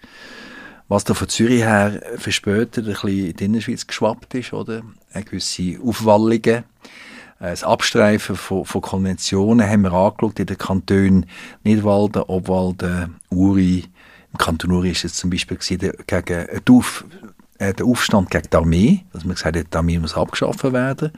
Was 0.89 1.05
da 1.05 1.13
von 1.13 1.29
Zürich 1.29 1.61
her 1.61 2.01
verspätet 2.17 2.87
ein 2.87 2.91
bisschen 2.91 3.27
in 3.27 3.35
die 3.37 3.45
Innerschweiz 3.45 3.87
geschwappt 3.87 4.33
ist, 4.35 4.51
oder? 4.51 4.81
Eine 5.13 5.23
gewisse 5.23 5.79
Aufwallungen. 5.81 6.43
Äh, 6.43 6.63
das 7.39 7.63
Abstreifen 7.63 8.35
von, 8.35 8.65
von, 8.65 8.81
Konventionen 8.81 9.65
haben 9.65 9.83
wir 9.83 9.93
angeschaut 9.93 10.39
in 10.39 10.45
den 10.45 10.57
Kantonen 10.57 11.25
Nidwalden, 11.63 12.23
Obwalden, 12.23 13.15
Uri. 13.29 13.85
Im 14.33 14.37
Kanton 14.37 14.71
Uri 14.71 14.91
ist 14.91 15.05
es 15.05 15.13
zum 15.13 15.29
Beispiel 15.29 15.57
gegen 15.57 16.47
die 16.67 16.71
Auf 16.71 17.05
der 17.59 17.85
Aufstand 17.85 18.29
gegen 18.29 18.47
die 18.51 18.57
Armee, 18.57 19.05
dass 19.13 19.25
man 19.25 19.35
gesagt 19.35 19.57
hat, 19.57 19.73
die 19.73 19.77
Armee 19.77 19.99
muss 19.99 20.15
abgeschafft 20.15 20.63
werden. 20.63 21.11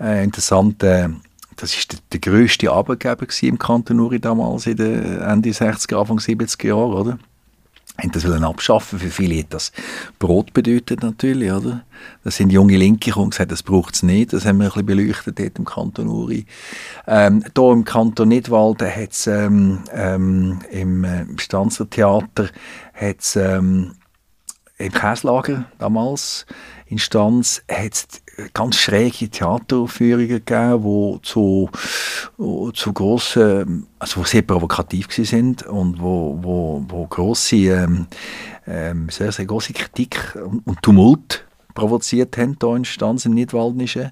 Äh, 0.00 0.24
interessant, 0.24 0.82
äh, 0.82 1.08
das 1.56 1.76
war 1.76 1.82
der, 1.92 1.98
der 2.12 2.20
grösste 2.20 2.70
Arbeitgeber 2.70 3.26
im 3.42 3.58
Kanton 3.58 4.00
Uri 4.00 4.18
damals 4.18 4.66
in 4.66 4.76
den 4.76 5.20
Ende 5.20 5.50
60er, 5.50 6.00
Anfang 6.00 6.18
70er 6.18 6.66
Jahre, 6.66 6.94
oder? 6.94 7.18
haben 8.00 8.12
das 8.12 8.26
wollen 8.26 8.44
abschaffen. 8.44 8.98
Für 8.98 9.10
viele 9.10 9.38
hat 9.40 9.52
das 9.52 9.72
Brot 10.18 10.52
bedeutet 10.52 11.02
natürlich, 11.02 11.52
oder? 11.52 11.84
Das 12.24 12.36
sind 12.36 12.50
junge 12.50 12.76
Linke 12.76 13.10
gekommen 13.10 13.26
und 13.26 13.30
gesagt, 13.30 13.52
das 13.52 13.62
braucht 13.62 13.94
es 13.94 14.02
nicht. 14.02 14.32
Das 14.32 14.46
haben 14.46 14.58
wir 14.58 14.66
ein 14.66 14.70
bisschen 14.70 14.86
beleuchtet 14.86 15.38
dort 15.38 15.58
im 15.58 15.64
Kanton 15.64 16.08
Uri. 16.08 16.46
Ähm, 17.06 17.44
hier 17.54 17.72
im 17.72 17.84
Kanton 17.84 18.28
Nidwalden 18.28 18.88
hat 18.88 19.12
es 19.12 19.26
ähm, 19.26 19.80
ähm, 19.92 20.60
im 20.70 21.04
äh, 21.04 21.26
Stanzer 21.38 21.88
Theater 21.88 22.48
hat's, 22.94 23.36
ähm, 23.36 23.92
im 24.80 24.92
Käslager 24.92 25.64
damals 25.78 26.46
Instanz 26.86 27.62
hat 27.70 27.92
es 27.92 28.08
ganz 28.52 28.76
schräge 28.76 29.28
Theateraufführungen 29.28 30.28
gegeben, 30.28 30.82
wo 30.82 31.18
zu, 31.22 31.70
zu 32.36 32.92
grossen, 32.92 33.86
also 33.98 34.20
wo 34.20 34.24
sehr 34.24 34.42
provokativ 34.42 35.06
sind 35.12 35.62
und 35.64 36.00
wo, 36.00 36.38
wo, 36.42 36.84
wo 36.88 37.06
grosse, 37.06 37.56
ähm, 37.56 38.06
ähm, 38.66 39.08
sehr, 39.08 39.30
sehr 39.30 39.46
grosse 39.46 39.72
Kritik 39.72 40.36
und, 40.64 40.82
Tumult 40.82 41.44
provoziert 41.74 42.36
haben 42.38 42.56
hier 42.60 42.76
in 42.76 42.84
Stanz 42.84 43.24
im 43.24 43.34
Nidwaldnischen. 43.34 44.10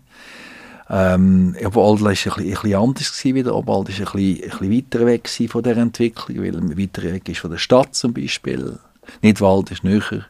Ähm, 0.90 1.56
Obwald 1.64 2.00
war 2.00 2.08
ein 2.08 2.14
bisschen, 2.14 2.32
ein 2.32 2.44
bisschen 2.44 2.74
anders 2.74 3.24
wieder. 3.24 3.54
Obwald 3.54 3.88
war 3.88 4.14
ein 4.14 4.40
bisschen, 4.40 4.72
weiter 4.72 5.06
weg 5.06 5.28
von 5.28 5.62
dieser 5.62 5.76
Entwicklung, 5.76 6.38
weil 6.38 6.54
er 6.54 6.78
weiter 6.78 7.02
weg 7.02 7.28
ist 7.28 7.40
von 7.40 7.50
der 7.50 7.58
Stadt 7.58 7.94
zum 7.94 8.14
Beispiel. 8.14 8.78
Nidwald 9.22 9.70
ist 9.70 9.84
näher 9.84 10.26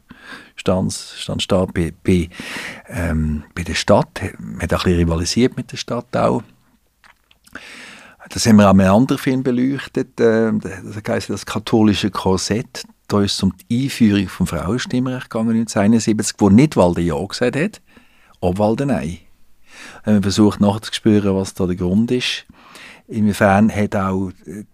stand, 0.57 0.93
stand 0.93 1.43
steht 1.43 1.75
bei, 1.75 1.93
bei, 2.05 2.29
ähm, 2.89 3.45
bei 3.55 3.63
der 3.63 3.75
Stadt. 3.75 4.21
Man 4.39 4.61
hat 4.63 4.73
ein 4.73 4.79
bisschen 4.79 4.97
rivalisiert 4.97 5.57
mit 5.57 5.73
der 5.73 5.77
Stadt 5.77 6.17
auch. 6.17 6.43
Das 8.31 8.47
haben 8.47 8.57
wir 8.57 8.69
auch 8.69 8.75
in 8.75 8.81
einem 8.81 8.95
anderen 8.95 9.19
Film 9.19 9.43
beleuchtet. 9.43 10.21
Äh, 10.21 10.53
das 10.53 11.03
heisst 11.09 11.31
das 11.31 11.47
katholische 11.47 12.11
Korsett. 12.11 12.85
Da 13.07 13.23
ist 13.23 13.35
es 13.35 13.43
um 13.43 13.55
die 13.57 13.85
Einführung 13.85 14.29
vom 14.29 14.47
Frauenstimmrecht 14.47 15.31
gegangen 15.31 15.57
1971, 15.57 16.37
wo 16.39 16.51
Nidwalden 16.51 17.07
Ja 17.07 17.25
gesagt 17.25 17.57
hat, 17.57 17.81
Obwalden 18.41 18.89
Nein. 18.89 19.19
Wir 20.05 20.15
haben 20.15 20.23
versucht 20.23 20.61
nachzuspüren, 20.61 21.35
was 21.35 21.55
da 21.55 21.67
der 21.67 21.77
Grund 21.77 22.11
ist. 22.11 22.45
Inwiefern 23.11 23.75
hat 23.75 23.97
auch 23.97 24.31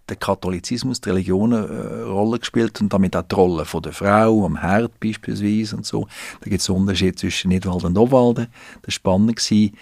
der 0.09 0.17
Katholizismus, 0.17 1.01
die 1.01 1.11
Religion 1.11 1.55
eine 1.55 1.67
äh, 1.67 2.03
Rolle 2.03 2.41
gespielt 2.41 2.81
und 2.81 2.93
damit 2.93 3.15
auch 3.15 3.23
die 3.23 3.35
Rolle 3.35 3.65
von 3.65 3.81
der 3.81 3.93
Frau 3.93 4.45
am 4.45 4.61
Herd 4.61 4.99
beispielsweise 4.99 5.77
und 5.77 5.87
so. 5.87 6.09
Da 6.41 6.51
gibt 6.51 6.61
es 6.61 6.69
einen 6.69 6.81
Unterschied 6.81 7.17
zwischen 7.17 7.51
Nidwalden 7.51 7.91
und 7.91 7.99
Obwalden. 7.99 8.49
Das 8.83 8.89
war 8.89 8.93
spannend. 8.93 9.37
Gewesen. 9.37 9.77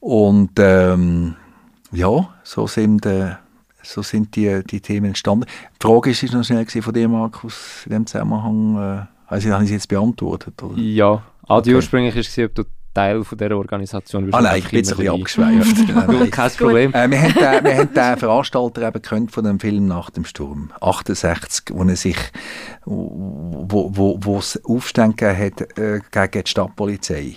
Und 0.00 0.50
ähm, 0.58 1.36
ja, 1.92 2.28
so 2.42 2.66
sind, 2.66 3.06
äh, 3.06 3.36
so 3.82 4.02
sind 4.02 4.36
die, 4.36 4.62
die 4.64 4.82
Themen 4.82 5.06
entstanden. 5.06 5.46
Die 5.82 5.86
Frage 5.86 6.10
ist, 6.10 6.22
ist 6.22 6.34
noch 6.34 6.44
schnell 6.44 6.66
von 6.66 6.92
dir, 6.92 7.08
Markus, 7.08 7.84
in 7.86 7.92
dem 7.92 8.06
Zusammenhang, 8.06 8.76
äh, 8.76 9.06
also 9.28 9.50
habe 9.50 9.64
ich 9.64 9.68
sie 9.68 9.76
jetzt 9.76 9.88
beantwortet? 9.88 10.62
Oder? 10.62 10.76
Ja, 10.76 11.22
ah, 11.48 11.62
die 11.62 11.70
okay. 11.70 11.76
ursprünglich 11.76 12.14
war, 12.14 12.44
ob 12.44 12.54
du 12.54 12.64
Teil 12.94 13.24
von 13.24 13.38
dieser 13.38 13.56
Organisation. 13.56 14.32
Ah 14.32 14.40
nein, 14.40 14.58
ich 14.58 14.68
bin 14.68 14.78
jetzt 14.78 14.92
ein 14.92 14.98
bisschen 14.98 15.14
abgeschweift. 15.14 16.30
Kein 16.30 16.50
Problem. 16.50 16.94
Äh, 16.94 17.10
wir, 17.10 17.22
haben 17.22 17.34
den, 17.34 17.64
wir 17.64 17.76
haben 17.76 17.94
den 17.94 18.16
Veranstalter 18.18 18.82
eben 18.82 18.92
gekannt 18.92 19.32
von 19.32 19.44
dem 19.44 19.60
Film 19.60 19.86
«Nach 19.86 20.10
dem 20.10 20.24
Sturm», 20.24 20.72
68, 20.80 21.64
wo 21.72 21.84
er 21.84 21.96
sich, 21.96 22.18
wo, 22.84 23.90
wo, 23.94 24.18
wo 24.20 24.38
es 24.38 24.60
Aufstände 24.64 25.36
hat 25.36 25.78
äh, 25.78 26.00
gegen 26.10 26.44
die 26.44 26.50
Stadtpolizei. 26.50 27.36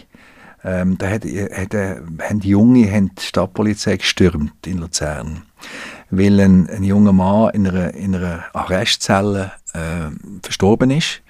Ähm, 0.63 0.97
da 0.97 1.09
hat, 1.09 1.23
hat, 1.23 1.73
äh, 1.73 1.97
haben 2.21 2.39
die 2.39 2.49
Junge 2.49 2.91
haben 2.91 3.11
die 3.13 3.21
Stadtpolizei 3.21 3.97
gestürmt 3.97 4.65
in 4.65 4.79
Luzern, 4.79 5.43
weil 6.09 6.39
ein, 6.39 6.67
ein 6.69 6.83
junger 6.83 7.13
Mann 7.13 7.51
in 7.53 7.67
einer, 7.67 7.93
in 7.93 8.15
einer 8.15 8.45
Arrestzelle 8.53 9.51
äh, 9.73 10.09
verstorben 10.41 10.89
ist 10.89 11.21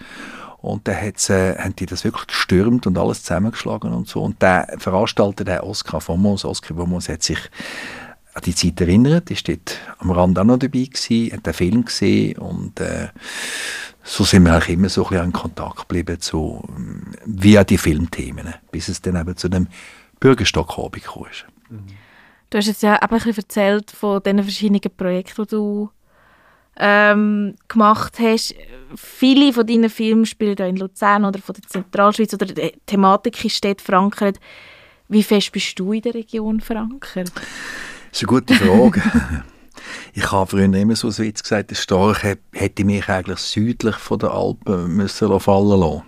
und 0.65 0.87
dann 0.87 0.99
hat's, 0.99 1.29
äh, 1.29 1.55
haben 1.57 1.75
die 1.75 1.85
das 1.85 2.03
wirklich 2.03 2.27
gestürmt 2.27 2.87
und 2.87 2.97
alles 2.97 3.23
zusammengeschlagen 3.23 3.93
und 3.93 4.07
so. 4.07 4.23
Und 4.23 4.41
der 4.41 4.75
Veranstalter, 4.79 5.43
der 5.43 5.65
Oscar 5.65 6.01
Fomos, 6.01 6.43
Oscar 6.43 6.75
Fomos, 6.75 7.07
hat 7.07 7.21
sich 7.21 7.39
an 8.33 8.41
die 8.43 8.55
Zeit 8.55 8.81
erinnert, 8.81 9.29
ist 9.29 9.47
dort 9.47 9.77
am 9.99 10.11
Rand 10.11 10.39
auch 10.39 10.43
noch 10.43 10.57
dabei 10.57 10.85
gewesen, 10.85 11.31
hat 11.31 11.45
den 11.45 11.53
Film 11.53 11.85
gesehen 11.85 12.37
und 12.39 12.79
äh, 12.79 13.09
so 14.03 14.23
sind 14.23 14.43
wir 14.43 14.57
auch 14.57 14.67
immer 14.67 14.89
so 14.89 15.03
ein 15.05 15.09
bisschen 15.09 15.25
in 15.25 15.33
Kontakt 15.33 15.77
geblieben 15.77 16.19
zu, 16.19 16.63
via 17.25 17.63
die 17.63 17.77
Filmthemen, 17.77 18.53
bis 18.71 18.89
es 18.89 19.01
dann 19.01 19.15
eben 19.15 19.37
zu 19.37 19.49
dem 19.49 19.67
Bürgerstockabend 20.19 21.03
gekommen 21.03 21.27
ist. 21.31 21.45
Du 22.49 22.57
hast 22.57 22.67
jetzt 22.67 22.83
ja 22.83 22.95
eben 22.95 23.03
ein 23.03 23.09
bisschen 23.09 23.37
erzählt 23.37 23.91
von 23.91 24.21
den 24.21 24.41
verschiedenen 24.41 24.81
Projekten, 24.97 25.43
die 25.43 25.49
du 25.49 25.89
ähm, 26.77 27.55
gemacht 27.67 28.19
hast. 28.19 28.55
Viele 28.95 29.53
von 29.53 29.65
deinen 29.65 29.89
Filmen 29.89 30.25
spielen 30.25 30.57
in 30.57 30.77
Luzern 30.77 31.25
oder 31.25 31.39
von 31.39 31.55
der 31.55 31.67
Zentralschweiz 31.67 32.33
oder 32.33 32.45
die 32.45 32.73
Thematik 32.85 33.43
ist 33.43 33.63
dort 33.63 33.81
verankert. 33.81 34.39
Wie 35.07 35.23
fest 35.23 35.51
bist 35.51 35.77
du 35.79 35.93
in 35.93 36.01
der 36.01 36.13
Region 36.13 36.59
verankert? 36.59 37.31
Das 37.35 38.21
ist 38.21 38.23
eine 38.23 38.27
gute 38.27 38.53
Frage. 38.55 39.01
ich 40.13 40.31
habe 40.31 40.49
früher 40.49 40.73
immer 40.73 40.95
so 40.95 41.15
Witz 41.17 41.43
gesagt, 41.43 41.71
der 41.71 41.75
Storch 41.75 42.23
hätte 42.23 42.83
mich 42.85 43.07
eigentlich 43.09 43.39
südlich 43.39 43.95
von 43.95 44.19
den 44.19 44.29
Alpen 44.29 44.95
müssen 44.95 45.39
fallen 45.39 45.79
lassen 45.79 46.03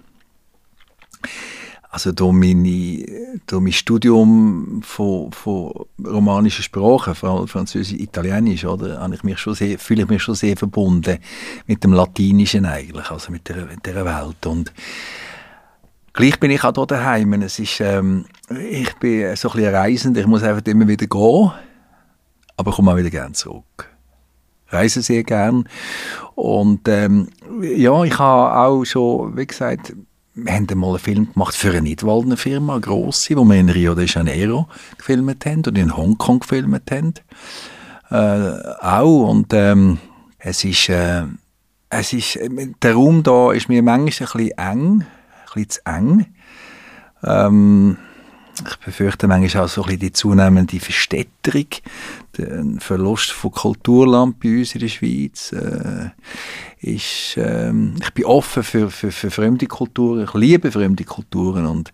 also 1.89 2.11
durch, 2.11 2.33
meine, 2.33 3.05
durch 3.47 3.61
mein 3.61 3.71
Studium 3.71 4.81
von, 4.83 5.31
von 5.31 5.73
romanischen 6.05 6.63
Sprachen, 6.63 7.15
vor 7.15 7.29
allem 7.29 7.47
Französisch, 7.47 7.99
Italienisch, 7.99 8.65
oder, 8.65 8.99
habe 8.99 9.15
ich 9.15 9.23
mich 9.23 9.39
schon 9.39 9.55
sehr, 9.55 9.79
fühle 9.79 10.03
ich 10.03 10.09
mich 10.09 10.21
schon 10.21 10.35
sehr 10.35 10.57
verbunden 10.57 11.17
mit 11.65 11.83
dem 11.83 11.93
Latinischen 11.93 12.65
eigentlich, 12.65 13.09
also 13.09 13.31
mit 13.31 13.47
der, 13.47 13.65
mit 13.65 13.85
der 13.85 14.05
Welt. 14.05 14.45
Und 14.45 14.73
gleich 16.13 16.39
bin 16.39 16.51
ich 16.51 16.63
auch 16.63 16.73
hier 16.75 16.85
daheim. 16.85 17.33
Es 17.41 17.57
ist, 17.57 17.79
ähm, 17.79 18.25
ich 18.69 18.93
bin 18.95 19.35
so 19.35 19.49
ein 19.49 19.55
bisschen 19.55 19.75
reisend, 19.75 20.17
ich 20.17 20.27
muss 20.27 20.43
einfach 20.43 20.65
immer 20.65 20.87
wieder 20.87 21.07
gehen, 21.07 21.51
aber 22.57 22.71
komme 22.71 22.91
auch 22.91 22.97
wieder 22.97 23.09
gerne 23.09 23.33
zurück 23.33 23.89
reise 24.69 25.01
sehr 25.01 25.23
gern 25.23 25.67
und 26.35 26.87
ähm, 26.87 27.29
ja, 27.61 28.03
ich 28.03 28.19
habe 28.19 28.53
auch 28.57 28.83
schon, 28.83 29.37
wie 29.37 29.47
gesagt, 29.47 29.93
wir 30.37 30.53
haben 30.53 30.67
einmal 30.69 30.91
einen 30.91 30.99
Film 30.99 31.33
gemacht 31.33 31.55
für 31.55 31.71
eine 31.71 31.81
Nidwaldner 31.81 32.37
Firma, 32.37 32.73
eine 32.73 32.81
grosse, 32.81 33.35
wo 33.35 33.43
wir 33.43 33.59
in 33.59 33.69
Rio 33.69 33.95
de 33.95 34.05
Janeiro 34.05 34.67
gefilmt 34.97 35.45
haben 35.45 35.63
und 35.65 35.77
in 35.77 35.97
Hongkong 35.97 36.39
gefilmt 36.41 36.91
haben. 36.91 37.13
Äh, 38.09 38.75
auch. 38.81 39.29
Und 39.29 39.51
ähm, 39.53 39.97
es 40.37 40.63
ist, 40.63 40.89
äh, 40.89 41.23
es 41.89 42.13
ist, 42.13 42.39
der 42.83 42.93
Raum 42.93 43.23
da 43.23 43.51
ist 43.51 43.67
mir 43.67 43.81
manchmal 43.81 44.29
ein 44.29 44.37
bisschen 44.37 44.57
eng, 44.57 45.01
ein 45.01 45.05
bisschen 45.53 45.69
zu 45.69 45.85
eng. 45.85 46.25
Ähm, 47.23 47.97
ich 48.65 48.75
befürchte 48.77 49.27
manchmal 49.27 49.65
auch 49.65 49.69
so 49.69 49.81
ein 49.81 49.85
bisschen 49.85 49.99
die 49.99 50.11
zunehmende 50.11 50.79
Verstädterung, 50.79 51.67
den 52.37 52.79
Verlust 52.79 53.31
von 53.31 53.51
Kulturland 53.51 54.39
bei 54.39 54.59
uns 54.59 54.75
in 54.75 54.81
der 54.81 54.87
Schweiz. 54.87 55.51
Äh, 55.51 56.09
ist, 56.79 57.37
ähm, 57.37 57.95
ich 58.01 58.13
bin 58.13 58.25
offen 58.25 58.63
für, 58.63 58.89
für, 58.89 59.11
für 59.11 59.31
fremde 59.31 59.65
Kulturen, 59.65 60.25
ich 60.25 60.33
liebe 60.35 60.71
fremde 60.71 61.03
Kulturen 61.03 61.65
und 61.65 61.91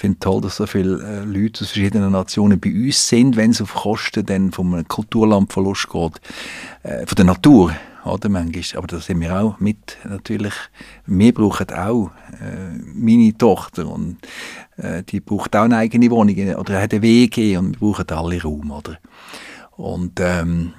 finde 0.00 0.18
toll, 0.18 0.40
dass 0.40 0.56
so 0.56 0.66
viele 0.66 1.02
äh, 1.02 1.24
Leute 1.24 1.62
aus 1.62 1.70
verschiedenen 1.70 2.12
Nationen 2.12 2.58
bei 2.58 2.70
uns 2.70 3.06
sind, 3.06 3.36
wenn 3.36 3.50
es 3.50 3.60
auf 3.60 3.74
Kosten 3.74 4.24
dann 4.24 4.50
vom 4.50 4.86
Kulturlandverlust 4.88 5.88
geht, 5.90 6.20
äh, 6.82 7.06
von 7.06 7.16
der 7.16 7.26
Natur 7.26 7.74
oder 8.04 8.30
manchmal. 8.30 8.78
Aber 8.78 8.86
da 8.86 8.98
sind 8.98 9.20
wir 9.20 9.38
auch 9.38 9.60
mit 9.60 9.98
natürlich. 10.08 10.54
Wir 11.04 11.34
brauchen 11.34 11.70
auch 11.70 12.10
äh, 12.32 12.78
meine 12.94 13.36
Tochter 13.36 13.86
und 13.88 14.16
äh, 14.82 15.02
die 15.02 15.20
braucht 15.20 15.54
auch 15.56 15.64
eine 15.64 15.78
eigene 15.78 16.10
Wohnung 16.10 16.36
oder 16.56 16.80
hat 16.80 16.92
eine 16.92 17.02
WG 17.02 17.56
und 17.56 17.80
wir 17.80 17.88
brauchen 17.88 18.10
alle 18.10 18.42
Raum, 18.42 18.70
oder? 18.70 18.98
Und 19.72 20.20
ähm, 20.20 20.72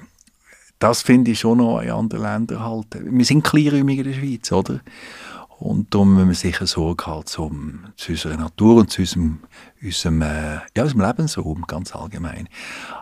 das 0.78 1.02
finde 1.02 1.30
ich 1.30 1.40
schon 1.40 1.58
noch 1.58 1.80
in 1.80 1.90
anderen 1.90 2.22
Ländern 2.22 2.64
halt. 2.64 2.86
Wir 3.00 3.24
sind 3.24 3.44
kleinräumig 3.44 3.98
in 3.98 4.04
der 4.04 4.14
Schweiz, 4.14 4.50
oder? 4.52 4.80
Und 5.58 5.94
darum 5.94 6.14
müssen 6.14 6.28
wir 6.28 6.34
sicher 6.34 6.66
Sorge 6.66 7.06
haben 7.06 7.26
zum, 7.26 7.84
zu 7.96 8.12
unserer 8.12 8.36
Natur 8.36 8.78
und 8.78 8.90
zu 8.90 9.02
unserem, 9.02 9.38
unserem, 9.80 10.22
äh, 10.22 10.54
ja, 10.76 10.82
unserem 10.82 11.02
Lebensraum, 11.02 11.64
ganz 11.68 11.94
allgemein. 11.94 12.48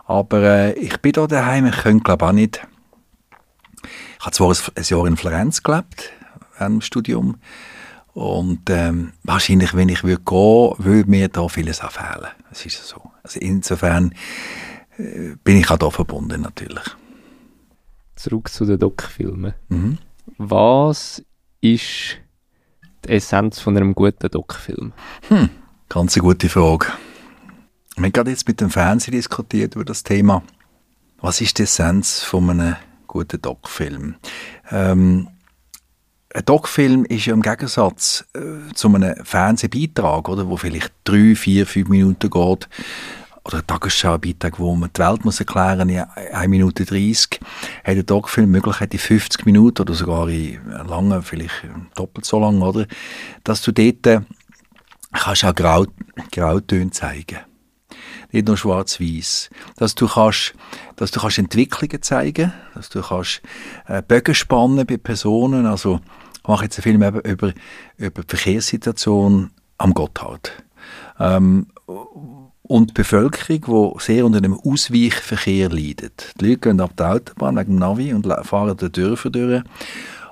Aber 0.05 0.43
äh, 0.43 0.73
ich 0.73 0.97
bin 0.99 1.13
da 1.13 1.25
daheim, 1.25 1.65
ich 1.65 1.77
könnte 1.77 2.03
glaube 2.03 2.27
auch 2.27 2.31
nicht 2.31 2.61
ich 3.83 4.25
habe 4.25 4.35
zwar 4.35 4.49
ein 4.75 4.83
Jahr 4.83 5.07
in 5.07 5.17
Florenz 5.17 5.63
gelebt, 5.63 6.11
während 6.57 6.75
dem 6.75 6.81
Studium, 6.81 7.37
und 8.13 8.69
ähm, 8.69 9.13
wahrscheinlich, 9.23 9.73
wenn 9.73 9.89
ich 9.89 10.03
würde 10.03 10.21
gehen, 10.23 10.85
würde 10.85 11.09
mir 11.09 11.29
da 11.29 11.47
vieles 11.47 11.81
auch 11.81 11.91
fehlen. 11.91 12.27
Es 12.51 12.65
ist 12.65 12.85
so. 12.85 13.01
Also 13.23 13.39
insofern 13.39 14.13
äh, 14.97 15.35
bin 15.43 15.57
ich 15.57 15.69
auch 15.69 15.77
da 15.77 15.89
verbunden 15.89 16.41
natürlich. 16.41 16.83
Zurück 18.15 18.49
zu 18.49 18.65
den 18.65 18.79
Doc-Filmen. 18.79 19.53
Mhm. 19.69 19.97
Was 20.37 21.23
ist 21.61 22.17
die 23.05 23.09
Essenz 23.09 23.59
von 23.59 23.77
einem 23.77 23.95
guten 23.95 24.29
Doc-Film? 24.29 24.93
Hm, 25.29 25.49
ganz 25.89 26.15
eine 26.15 26.23
gute 26.23 26.49
Frage. 26.49 26.87
Wir 27.95 28.03
haben 28.03 28.13
gerade 28.13 28.31
jetzt 28.31 28.47
mit 28.47 28.61
dem 28.61 28.69
Fernsehen 28.69 29.13
diskutiert 29.13 29.75
über 29.75 29.85
das 29.85 30.03
Thema. 30.03 30.43
Was 31.19 31.41
ist 31.41 31.57
die 31.57 31.63
Essenz 31.63 32.21
von 32.23 32.49
einem 32.49 32.75
guten 33.11 33.41
Doc-Film. 33.41 34.15
Ähm, 34.71 35.27
ein 36.33 36.45
Doc-Film 36.45 37.05
ist 37.05 37.25
ja 37.25 37.33
im 37.33 37.41
Gegensatz 37.41 38.25
äh, 38.33 38.73
zu 38.73 38.93
einem 38.93 39.15
Fernsehbeitrag, 39.23 40.29
oder, 40.29 40.47
wo 40.47 40.57
vielleicht 40.57 40.91
drei, 41.03 41.35
vier, 41.35 41.65
fünf 41.65 41.89
Minuten 41.89 42.29
geht, 42.29 42.69
oder 43.43 43.57
ein 43.57 43.67
Tagesschau-Beitrag, 43.67 44.59
wo 44.59 44.75
man 44.75 44.91
die 44.95 45.01
Welt 45.01 45.25
muss 45.25 45.39
erklären 45.39 45.89
in 45.89 45.99
1 45.99 46.47
Minute 46.47 46.85
30, 46.85 47.39
hat 47.83 47.95
der 47.95 48.03
Doc-Film 48.03 48.47
die 48.47 48.51
Möglichkeit 48.51 48.93
in 48.93 48.99
50 48.99 49.45
Minuten 49.45 49.81
oder 49.81 49.93
sogar 49.93 50.29
in 50.29 50.59
langen, 50.87 51.23
vielleicht 51.23 51.65
doppelt 51.95 52.25
so 52.25 52.39
lang, 52.39 52.61
oder, 52.61 52.85
dass 53.43 53.61
du 53.61 53.71
dort 53.71 54.05
äh, 54.07 54.21
kannst 55.13 55.43
auch 55.43 55.55
Grau, 55.55 55.85
Grautöne 56.31 56.91
zeigen 56.91 57.39
nicht 58.31 58.47
nur 58.47 58.57
schwarz-weiß. 58.57 59.49
Dass 59.75 59.95
du 59.95 60.07
kannst, 60.07 60.53
dass 60.95 61.11
du 61.11 61.19
kannst 61.19 61.37
Entwicklungen 61.37 62.01
zeigen, 62.01 62.53
dass 62.73 62.89
du 62.89 63.01
kannst 63.01 63.41
äh, 63.87 64.01
Bögen 64.01 64.35
spannen 64.35 64.85
bei 64.85 64.97
Personen. 64.97 65.65
Also 65.65 65.99
mache 66.51 66.65
jetzt 66.65 66.77
einen 66.77 66.83
Film 66.83 67.03
über, 67.03 67.25
über, 67.25 67.53
über 67.97 68.21
die 68.21 68.35
Verkehrssituation 68.35 69.51
am 69.77 69.93
Gotthard. 69.93 70.51
Ähm, 71.19 71.67
und 72.63 72.89
die 72.89 72.93
Bevölkerung, 72.93 73.95
die 73.97 74.03
sehr 74.03 74.25
unter 74.25 74.41
dem 74.41 74.53
Ausweichverkehr 74.53 75.69
leidet. 75.69 76.33
Die 76.39 76.45
Leute 76.45 76.59
gehen 76.59 76.79
ab 76.79 76.95
der 76.97 77.13
Autobahn 77.13 77.57
wegen 77.57 77.73
dem 77.73 77.79
Navi 77.79 78.13
und 78.13 78.27
fahren 78.43 78.77
durch 78.77 78.91
Dörfer 78.91 79.29
durch. 79.29 79.63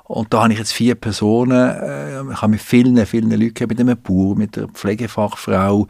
Und 0.03 0.34
da 0.34 0.43
habe 0.43 0.53
ich 0.53 0.59
jetzt 0.59 0.72
vier 0.72 0.95
Personen, 0.95 1.70
äh, 1.70 2.22
ich 2.32 2.41
habe 2.41 2.53
mit 2.53 2.61
vielen, 2.61 3.05
vielen 3.05 3.30
Leuten, 3.30 3.67
mit 3.67 3.80
einem 3.80 4.01
Bauer, 4.01 4.36
mit 4.36 4.57
einer 4.57 4.67
Pflegefachfrau, 4.70 5.88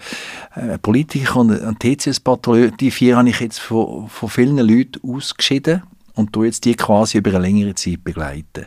äh, 0.55 0.77
Politiker 0.77 1.37
und 1.37 1.51
ein 1.51 1.79
TCS-Patrouille, 1.79 2.71
die 2.71 2.91
vier 2.91 3.15
habe 3.15 3.29
ich 3.29 3.39
jetzt 3.39 3.59
von, 3.59 4.09
von 4.09 4.29
vielen 4.29 4.57
Leuten 4.57 4.99
ausgeschieden 5.03 5.83
und 6.15 6.33
tue 6.33 6.47
jetzt 6.47 6.65
die 6.65 6.75
quasi 6.75 7.19
über 7.19 7.29
eine 7.29 7.39
längere 7.39 7.75
Zeit 7.75 8.03
begleiten. 8.03 8.65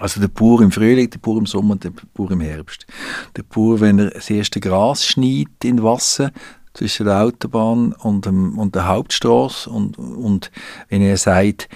Also 0.00 0.20
der 0.20 0.28
Bauer 0.28 0.62
im 0.62 0.72
Frühling, 0.72 1.10
der 1.10 1.18
Bauer 1.18 1.38
im 1.38 1.46
Sommer 1.46 1.72
und 1.72 1.84
der 1.84 1.92
Bauer 2.14 2.30
im 2.30 2.40
Herbst. 2.40 2.86
Der 3.36 3.42
Bauer, 3.42 3.80
wenn 3.80 3.98
er 3.98 4.10
das 4.10 4.30
erste 4.30 4.60
Gras 4.60 5.04
schneidet 5.04 5.64
in 5.64 5.82
Wasser, 5.82 6.32
zwischen 6.72 7.06
der 7.06 7.22
Autobahn 7.22 7.92
und, 7.92 8.26
dem, 8.26 8.58
und 8.58 8.74
der 8.74 8.86
Hauptstraße 8.86 9.68
und, 9.68 9.98
und 9.98 10.50
wenn 10.88 11.02
er 11.02 11.16
sagt, 11.16 11.68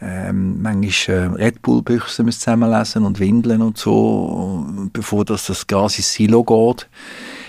ähm, 0.00 0.60
manchmal 0.62 1.16
äh, 1.16 1.44
Red 1.44 1.62
Bull 1.62 1.82
Büchsen 1.82 2.30
zusammenlesen 2.30 3.04
und 3.04 3.18
Windeln 3.18 3.62
und 3.62 3.78
so, 3.78 4.66
bevor 4.92 5.24
das, 5.24 5.46
das 5.46 5.66
Gas 5.66 5.96
ins 5.96 6.12
Silo 6.12 6.44
geht. 6.44 6.88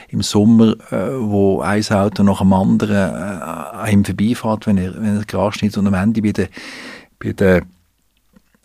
Im 0.10 0.22
Sommer, 0.22 0.74
äh, 0.92 1.20
wo 1.20 1.60
ein 1.60 1.84
Auto 1.90 2.24
nach 2.24 2.40
dem 2.40 2.54
anderen 2.54 2.96
äh, 2.96 3.44
an 3.44 3.92
ihm 3.92 4.06
vorbeifährt, 4.06 4.66
wenn 4.66 4.78
er, 4.78 4.96
wenn 4.96 5.18
er 5.18 5.26
Gras 5.26 5.56
schneidet 5.56 5.78
und 5.78 5.88
am 5.88 5.94
Ende 5.94 6.22
bei 6.22 6.32
der, 6.32 6.48
bei 7.20 7.34
der 7.34 7.64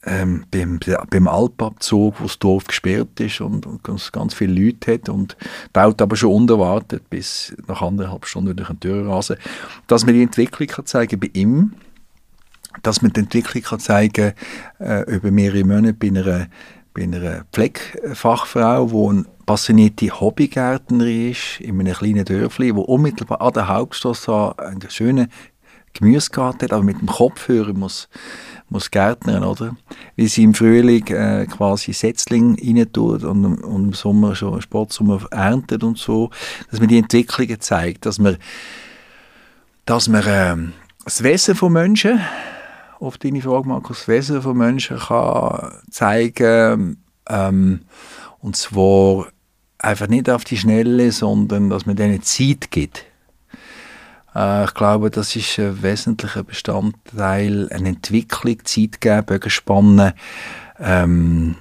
ähm, 0.05 0.45
beim, 0.51 0.81
beim 1.11 1.29
Alpabzug, 1.29 2.21
wo 2.21 2.25
das 2.25 2.39
Dorf 2.39 2.65
gesperrt 2.67 3.21
ist 3.21 3.41
und, 3.41 3.67
und 3.67 3.85
ganz, 3.85 4.11
ganz 4.11 4.35
viele 4.35 4.61
Leute 4.61 4.95
hat 4.95 5.09
und 5.09 5.37
baut 5.73 6.03
aber 6.03 6.17
schon 6.17 6.33
unerwartet 6.33 7.09
bis 7.09 7.55
nach 7.69 7.83
anderthalb 7.83 8.27
Stunden 8.27 8.57
durch 8.57 8.69
eine 8.69 8.81
Tür 8.81 9.09
rasen, 9.09 9.37
dass 9.87 10.05
man 10.05 10.15
die 10.15 10.23
Entwicklung 10.23 10.69
kann 10.69 10.87
zeigen 10.87 11.21
bei 11.21 11.31
ihm, 11.33 11.75
dass 12.83 13.03
man 13.03 13.13
die 13.13 13.21
Entwicklung 13.21 13.63
kann 13.63 13.81
zeigen 13.81 14.33
äh, 14.81 15.03
über 15.11 15.31
mehrere 15.31 15.65
Monate 15.65 15.95
bei 15.95 16.09
einer, 16.09 16.49
bei 16.95 17.05
einer 17.05 17.45
Pflegefachfrau, 17.53 18.87
die 18.87 19.09
eine 19.11 19.25
passionierte 19.47 20.21
Hobbygärtnerin 20.21 21.31
ist, 21.31 21.61
in 21.61 21.79
einem 21.79 21.95
kleinen 21.95 22.25
Dörfli, 22.25 22.75
wo 22.75 22.83
unmittelbar 22.83 23.41
an 23.41 23.53
der 23.53 23.69
Hauptstraße 23.69 24.59
einen 24.59 24.91
schönen 24.91 25.29
Gemüsegarten 25.95 26.63
hat, 26.63 26.73
aber 26.73 26.83
mit 26.83 27.01
dem 27.01 27.09
Kopfhörer 27.09 27.73
muss 27.75 28.09
muss 28.73 28.91
gärtnern, 28.91 29.45
oder? 29.45 29.77
Wie 30.17 30.27
sie 30.27 30.43
im 30.43 30.55
Frühling 30.55 31.07
äh, 31.09 31.47
quasi 31.47 31.93
Setzling 31.93 32.57
rein 32.59 32.93
tut 32.93 33.23
und, 33.23 33.45
und, 33.45 33.85
im 33.85 33.93
Sommer 33.93 34.35
schon 34.35 34.61
Sportsommer 34.61 35.21
erntet 35.31 35.85
und 35.85 35.99
so, 35.99 36.31
dass 36.71 36.81
man 36.81 36.89
die 36.89 36.99
Entwicklungen 36.99 37.61
zeigt, 37.61 38.07
dass 38.07 38.19
man, 38.19 38.39
dass 39.85 40.09
man 40.09 40.27
äh, 40.27 40.57
das 41.05 41.23
Wesen 41.23 41.55
von 41.55 41.73
Menschen, 41.73 42.21
auf 42.99 43.19
deine 43.19 43.43
Frage, 43.43 43.69
Markus, 43.69 43.99
das 43.99 44.09
Wesen 44.09 44.43
von 44.43 44.57
Menschen 44.57 44.99
kann 44.99 45.73
zeigen, 45.91 46.97
ähm, 47.29 47.81
und 48.41 48.57
zwar 48.57 49.27
einfach 49.79 50.09
nicht 50.09 50.31
auf 50.31 50.45
die 50.45 50.57
Schnelle, 50.57 51.13
sondern 51.13 51.71
dass 51.71 51.87
man 51.87 51.97
denen 51.97 52.23
Zeit 52.23 52.71
gibt 52.71 53.05
ich 54.35 54.75
glaube, 54.75 55.11
das 55.11 55.37
ist 55.37 55.59
ein 55.59 55.83
wesentlicher 55.83 56.43
Bestandteil, 56.43 57.69
eine 57.71 57.91
Entwicklung, 57.91 58.65
Zeit 58.65 59.01
geben, 59.01 59.27
Bögenspannen, 59.27 60.15
ähm, 60.79 61.57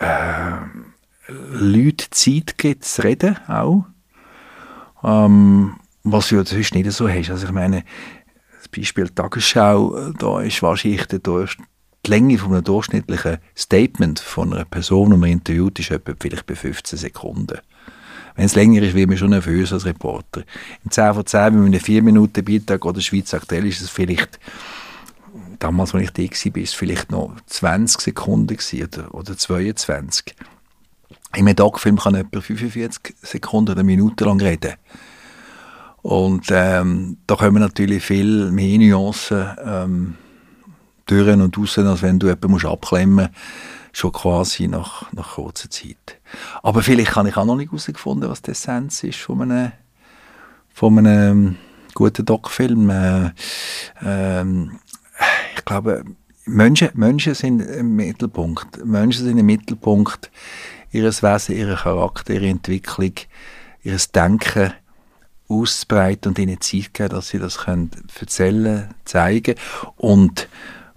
äh, 0.00 0.56
Leute 1.28 2.10
Zeit 2.10 2.58
gibt 2.58 2.84
zu 2.84 3.02
reden 3.02 3.36
auch. 3.48 3.84
Ähm, 5.04 5.76
was 6.02 6.28
du 6.28 6.44
sonst 6.44 6.74
nicht 6.74 6.90
so 6.92 7.08
hast. 7.08 7.30
Also 7.30 7.46
ich 7.46 7.52
meine, 7.52 7.84
das 8.56 8.68
Beispiel 8.68 9.08
Tagesschau, 9.08 10.12
da 10.18 10.40
ist 10.40 10.62
wahrscheinlich 10.62 11.06
der 11.06 11.18
Durch 11.18 11.56
die 12.04 12.10
Länge 12.10 12.38
von 12.38 12.52
einem 12.52 12.64
durchschnittlichen 12.64 13.38
Statement 13.56 14.20
von 14.20 14.52
einer 14.52 14.64
Person, 14.64 15.10
die 15.10 15.16
man 15.16 15.30
interviewt, 15.30 15.78
ist 15.80 15.90
etwa 15.90 16.12
vielleicht 16.18 16.46
bei 16.46 16.54
15 16.54 16.98
Sekunden. 16.98 17.58
Wenn 18.36 18.44
es 18.44 18.54
länger 18.54 18.82
ist, 18.82 18.94
wird 18.94 19.08
man 19.08 19.18
schon 19.18 19.30
nervös 19.30 19.72
als 19.72 19.86
Reporter. 19.86 20.42
Im 20.84 20.90
10 20.90 21.14
von 21.14 21.26
10, 21.26 21.40
wenn 21.40 21.54
man 21.54 21.64
einen 21.66 21.80
4-Minuten-Beitrag 21.80 22.84
oder 22.84 23.00
Schweiz 23.00 23.32
aktuell 23.34 23.66
ist 23.66 23.80
es 23.80 23.88
vielleicht, 23.88 24.38
damals, 25.58 25.94
als 25.94 26.04
ich 26.04 26.10
da 26.10 26.22
war, 26.22 26.62
ist 26.62 26.68
es 26.68 26.74
vielleicht 26.74 27.10
noch 27.10 27.34
20 27.46 28.00
Sekunden 28.00 28.56
oder, 28.82 29.14
oder 29.14 29.36
22. 29.36 30.34
In 31.34 31.46
einem 31.46 31.56
Doc-Film 31.56 31.98
kann 31.98 32.14
etwa 32.14 32.40
45 32.40 33.14
Sekunden 33.22 33.72
oder 33.72 33.80
eine 33.80 33.86
Minute 33.86 34.24
lang 34.24 34.40
reden. 34.40 34.74
Und 36.02 36.46
ähm, 36.50 37.16
da 37.26 37.34
kommen 37.34 37.60
natürlich 37.60 38.04
viel 38.04 38.52
mehr 38.52 38.78
Nuancen 38.78 39.46
ähm, 39.64 40.14
durch 41.06 41.28
und 41.28 41.58
raus, 41.58 41.78
als 41.78 42.02
wenn 42.02 42.18
du 42.18 42.28
jemanden 42.28 42.66
abklemmen 42.66 43.14
musst 43.26 43.30
schon 43.96 44.12
quasi 44.12 44.68
nach, 44.68 45.10
nach 45.12 45.36
kurzer 45.36 45.70
Zeit. 45.70 46.15
Aber 46.62 46.82
vielleicht 46.82 47.16
habe 47.16 47.28
ich 47.28 47.36
auch 47.36 47.44
noch 47.44 47.56
nicht 47.56 47.70
herausgefunden, 47.70 48.28
was 48.28 48.42
die 48.42 48.52
Essenz 48.52 49.02
ist 49.04 49.18
von 49.18 49.42
einem, 49.42 49.72
von 50.72 50.98
einem 50.98 51.56
guten 51.94 52.24
Doc-Film. 52.24 52.90
Äh, 52.90 53.26
äh, 54.04 54.44
ich 55.56 55.64
glaube, 55.64 56.04
Menschen, 56.44 56.90
Menschen 56.94 57.34
sind 57.34 57.60
im 57.60 57.96
Mittelpunkt. 57.96 58.84
Menschen 58.84 59.24
sind 59.24 59.38
im 59.38 59.46
Mittelpunkt 59.46 60.30
ihres 60.92 61.22
Wesen, 61.22 61.56
ihrer 61.56 61.76
Charakter, 61.76 62.34
ihrer 62.34 62.44
Entwicklung, 62.44 63.12
ihres 63.82 64.12
Denken 64.12 64.72
auszubreiten 65.48 66.30
und 66.30 66.38
ihnen 66.38 66.60
Zeit 66.60 66.94
geben, 66.94 67.10
dass 67.10 67.28
sie 67.28 67.38
das 67.38 67.58
können 67.58 67.90
erzählen, 68.18 68.94
zeigen 69.04 69.54
und, 69.96 70.48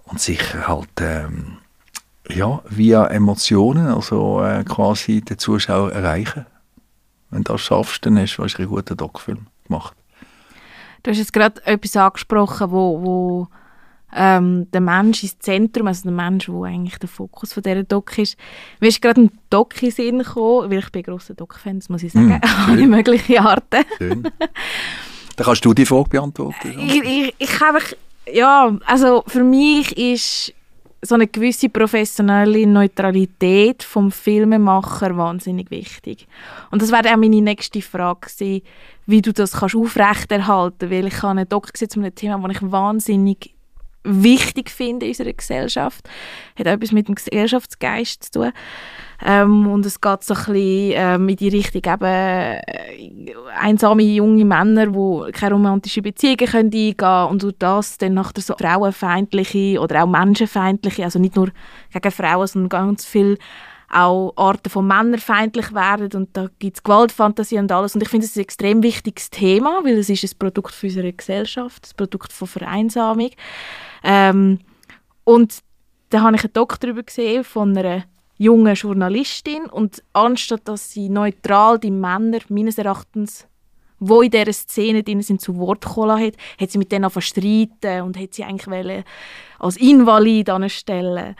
und 0.04 0.20
sich 0.20 0.40
halt 0.54 0.88
ähm, 1.00 1.58
ja, 2.34 2.62
via 2.68 3.06
Emotionen, 3.06 3.86
also 3.86 4.42
äh, 4.42 4.64
quasi 4.64 5.20
den 5.20 5.38
Zuschauer 5.38 5.92
erreichen. 5.92 6.46
Wenn 7.30 7.44
du 7.44 7.52
das 7.52 7.60
schaffst, 7.60 8.04
dann 8.04 8.18
hast 8.18 8.36
du 8.36 8.42
einen 8.42 8.68
guten 8.68 8.96
Doc-Film 8.96 9.46
gemacht. 9.66 9.96
Du 11.02 11.10
hast 11.10 11.18
jetzt 11.18 11.32
gerade 11.32 11.64
etwas 11.64 11.96
angesprochen, 11.96 12.70
wo, 12.70 13.02
wo 13.02 13.48
ähm, 14.14 14.70
der 14.72 14.80
Mensch 14.80 15.22
ins 15.22 15.38
Zentrum, 15.38 15.86
also 15.86 16.02
der 16.02 16.12
Mensch, 16.12 16.48
wo 16.48 16.64
eigentlich 16.64 16.98
der 16.98 17.08
Fokus 17.08 17.52
von 17.52 17.62
dieser 17.62 17.84
Doc 17.84 18.18
ist. 18.18 18.36
Mir 18.80 18.88
ist 18.88 19.00
gerade 19.00 19.22
ein 19.22 19.30
Doc 19.48 19.80
in 19.82 19.90
Sinn 19.90 20.18
gekommen, 20.18 20.70
weil 20.70 20.80
ich 20.80 20.90
bin 20.90 21.02
grosser 21.02 21.34
Doc-Fan, 21.34 21.82
muss 21.88 22.02
ich 22.02 22.12
sagen, 22.12 22.28
mm, 22.28 22.40
alle 22.68 22.86
möglichen 22.86 23.38
Arten. 23.38 23.84
Schön. 23.98 24.22
Dann 24.22 25.46
kannst 25.46 25.64
du 25.64 25.72
die 25.72 25.86
Frage 25.86 26.08
beantworten. 26.10 26.74
Ich, 26.78 27.02
ich, 27.02 27.34
ich 27.38 27.60
habe, 27.60 27.78
ja, 28.30 28.76
also 28.84 29.22
für 29.26 29.44
mich 29.44 29.96
ist 29.96 30.52
so 31.02 31.14
eine 31.14 31.26
gewisse 31.26 31.68
professionelle 31.68 32.66
Neutralität 32.66 33.82
vom 33.82 34.12
Filmemacher 34.12 35.16
wahnsinnig 35.16 35.70
wichtig. 35.70 36.26
Und 36.70 36.82
das 36.82 36.92
wäre 36.92 37.12
auch 37.12 37.16
meine 37.16 37.40
nächste 37.40 37.80
Frage 37.80 38.28
gewesen, 38.28 38.62
wie 39.06 39.22
du 39.22 39.32
das 39.32 39.52
kannst 39.52 39.76
aufrechterhalten, 39.76 40.90
weil 40.90 41.06
ich 41.06 41.22
habe 41.22 41.40
einen 41.40 41.48
Doc 41.48 41.72
gesehen 41.72 41.90
zu 41.90 42.00
einem 42.00 42.14
Thema, 42.14 42.46
das 42.46 42.56
ich 42.56 42.70
wahnsinnig 42.70 43.54
wichtig 44.02 44.70
finde 44.70 45.06
in 45.06 45.12
unserer 45.12 45.32
Gesellschaft. 45.32 46.08
Hat 46.58 46.66
auch 46.66 46.72
etwas 46.72 46.92
mit 46.92 47.08
dem 47.08 47.14
Gesellschaftsgeist 47.14 48.24
zu 48.24 48.30
tun. 48.30 48.52
Ähm, 49.24 49.66
und 49.66 49.84
es 49.84 50.00
geht 50.00 50.24
so 50.24 50.34
ein 50.34 50.40
bisschen 50.40 50.92
ähm, 50.94 51.28
in 51.28 51.36
die 51.36 51.48
Richtung 51.48 51.82
eben 51.92 52.04
äh, 52.04 53.34
einsame 53.58 54.02
junge 54.02 54.44
Männer, 54.44 54.86
die 54.86 55.32
keine 55.32 55.54
romantische 55.54 56.02
Beziehungen 56.02 56.36
können 56.38 56.66
eingehen 56.66 56.96
können. 56.96 57.28
Und 57.28 57.42
durch 57.42 57.54
das 57.58 57.98
dann 57.98 58.14
nachher 58.14 58.40
so 58.40 58.54
frauenfeindliche 58.58 59.80
oder 59.80 60.04
auch 60.04 60.08
menschenfeindliche, 60.08 61.04
also 61.04 61.18
nicht 61.18 61.36
nur 61.36 61.50
gegen 61.92 62.10
Frauen, 62.10 62.46
sondern 62.46 62.68
ganz 62.68 63.04
viel 63.04 63.36
auch 63.92 64.32
Arten 64.36 64.70
von 64.70 64.86
männerfeindlich 64.86 65.74
werden. 65.74 66.10
Und 66.14 66.36
da 66.36 66.48
gibt 66.58 66.76
es 66.76 66.82
Gewaltfantasie 66.82 67.58
und 67.58 67.72
alles. 67.72 67.94
Und 67.94 68.02
ich 68.02 68.08
finde 68.08 68.26
es 68.26 68.36
ein 68.36 68.42
extrem 68.42 68.82
wichtiges 68.82 69.30
Thema, 69.30 69.80
weil 69.82 69.98
es 69.98 70.08
ist 70.08 70.24
ein 70.24 70.38
Produkt 70.38 70.72
für 70.72 70.86
unsere 70.86 71.12
Gesellschaft, 71.12 71.88
ein 71.88 71.96
Produkt 71.96 72.32
von 72.32 72.48
Vereinsamung. 72.48 73.30
Ähm, 74.04 74.60
und 75.24 75.58
da 76.10 76.22
habe 76.22 76.36
ich 76.36 76.44
einen 76.44 76.52
Doktor 76.52 76.78
darüber 76.80 77.02
gesehen 77.02 77.44
von 77.44 77.76
einer 77.76 78.04
jungen 78.40 78.74
Journalistin 78.74 79.66
und 79.66 80.02
anstatt 80.12 80.66
dass 80.66 80.90
sie 80.90 81.08
neutral 81.08 81.78
die 81.78 81.90
Männer 81.90 82.40
meines 82.48 82.78
Erachtens 82.78 83.46
wo 84.02 84.22
in 84.22 84.30
dieser 84.30 84.54
Szene 84.54 85.02
drin 85.02 85.20
sind, 85.20 85.42
zu 85.42 85.58
Wort 85.58 85.84
gekommen 85.84 86.18
hat, 86.18 86.32
hat 86.58 86.70
sie 86.70 86.78
mit 86.78 86.90
denen 86.90 87.10
verstreiten 87.10 88.00
und 88.00 88.18
hat 88.18 88.32
sie 88.32 88.44
eigentlich 88.44 89.04
als 89.58 89.76
Invalid 89.76 90.48
anstellen 90.48 91.36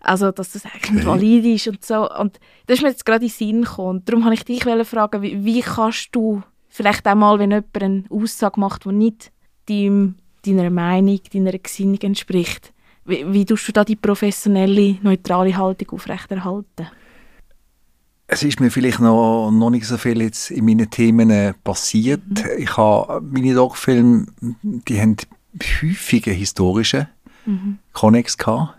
also 0.00 0.30
dass 0.30 0.52
das 0.52 0.64
eigentlich 0.64 1.04
valid 1.04 1.44
ist 1.44 1.68
und 1.68 1.84
so. 1.84 2.08
Und 2.10 2.38
das 2.66 2.78
ist 2.78 2.82
mir 2.82 2.90
jetzt 2.90 3.04
gerade 3.04 3.24
in 3.24 3.30
den 3.30 3.34
Sinn 3.34 3.62
gekommen. 3.62 4.02
darum 4.04 4.24
wollte 4.24 4.34
ich 4.34 4.44
dich 4.44 4.86
fragen, 4.86 5.22
wie, 5.22 5.44
wie 5.44 5.60
kannst 5.60 6.08
du 6.12 6.42
vielleicht 6.68 7.06
auch 7.06 7.14
mal, 7.14 7.38
wenn 7.38 7.50
jemand 7.50 7.82
eine 7.82 8.04
Aussage 8.10 8.60
macht, 8.60 8.84
die 8.84 8.92
nicht 8.92 9.32
deinem, 9.68 10.16
deiner 10.46 10.70
Meinung, 10.70 11.20
deiner 11.32 11.58
Gesinnung 11.58 11.98
entspricht, 12.00 12.72
wie, 13.08 13.32
wie 13.32 13.44
tust 13.44 13.66
du 13.68 13.72
da 13.72 13.84
die 13.84 13.96
professionelle, 13.96 14.98
neutrale 15.02 15.56
Haltung 15.56 15.90
aufrechterhalten? 15.90 16.88
Es 18.26 18.42
ist 18.42 18.60
mir 18.60 18.70
vielleicht 18.70 19.00
noch, 19.00 19.50
noch 19.50 19.70
nicht 19.70 19.86
so 19.86 19.96
viel 19.96 20.20
jetzt 20.20 20.50
in 20.50 20.66
meinen 20.66 20.90
Themen 20.90 21.30
äh, 21.30 21.54
passiert. 21.64 22.22
Mhm. 22.28 22.44
Ich 22.58 22.76
habe 22.76 23.22
meine 23.22 23.54
Doc-Filme, 23.54 24.26
die 24.62 25.00
haben 25.00 25.16
häufig 25.82 26.24
historische 26.24 27.08
mhm. 27.46 27.78
Konnex 27.94 28.36
gehabt, 28.36 28.76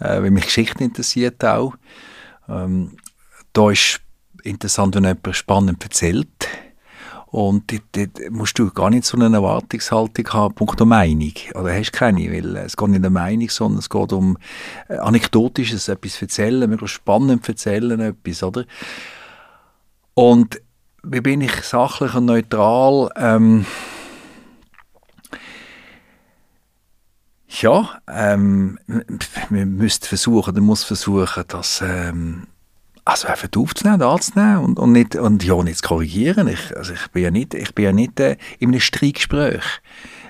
äh, 0.00 0.20
weil 0.20 0.32
mich 0.32 0.46
Geschichte 0.46 0.82
interessiert 0.82 1.44
auch. 1.44 1.74
Ähm, 2.48 2.96
da 3.52 3.70
ist 3.70 4.00
interessant, 4.42 4.96
wenn 4.96 5.04
jemand 5.04 5.36
spannend 5.36 5.84
erzählt 5.84 6.48
und 7.30 7.70
dort, 7.70 7.82
dort 7.92 8.30
musst 8.30 8.58
du 8.58 8.70
gar 8.70 8.88
nicht 8.88 9.04
so 9.04 9.18
eine 9.18 9.36
Erwartungshaltung 9.36 10.28
haben, 10.32 10.54
Punkt 10.54 10.80
um 10.80 10.88
Meinung. 10.88 11.34
Oder 11.54 11.74
hast 11.74 11.92
keine, 11.92 12.32
weil 12.32 12.56
es 12.56 12.76
geht 12.76 12.88
nicht 12.88 13.04
um 13.04 13.12
Meinung, 13.12 13.50
sondern 13.50 13.78
es 13.80 13.90
geht 13.90 14.12
um 14.12 14.38
äh, 14.88 14.96
anekdotisches, 14.96 15.88
etwas 15.88 16.22
erzählen, 16.22 16.68
möglichst 16.70 16.96
spannend 16.96 17.46
erzählen, 17.46 18.00
etwas, 18.00 18.42
oder? 18.42 18.64
Und 20.14 20.60
wie 21.02 21.20
bin 21.20 21.42
ich 21.42 21.52
sachlich 21.62 22.14
und 22.14 22.24
neutral? 22.24 23.10
Ähm, 23.16 23.66
ja, 27.48 28.00
ähm, 28.08 28.78
man 29.50 29.76
müsste 29.76 30.08
versuchen, 30.08 30.54
man 30.54 30.64
muss 30.64 30.84
versuchen, 30.84 31.44
dass 31.48 31.82
ähm, 31.84 32.46
also 33.08 33.26
einfach 33.26 33.48
aufzunehmen, 33.56 34.02
anzunehmen 34.02 34.58
und, 34.58 34.78
und, 34.78 34.92
nicht, 34.92 35.16
und 35.16 35.42
ja, 35.42 35.62
nicht 35.62 35.78
zu 35.78 35.88
korrigieren. 35.88 36.46
Ich, 36.46 36.76
also 36.76 36.92
ich 36.92 37.08
bin 37.08 37.22
ja 37.22 37.30
nicht, 37.30 37.54
ich 37.54 37.74
bin 37.74 37.86
ja 37.86 37.92
nicht 37.92 38.20
äh, 38.20 38.36
in 38.58 38.68
einem 38.68 38.80
Streitgespräch 38.80 39.64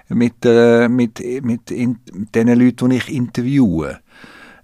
mit, 0.09 0.45
äh, 0.45 0.89
mit, 0.89 1.21
mit, 1.43 1.73
in, 1.73 1.99
mit 2.13 2.35
den 2.37 2.47
Leuten, 2.57 2.91
die 2.91 2.99
ich 2.99 3.13
interviewe. 3.13 3.99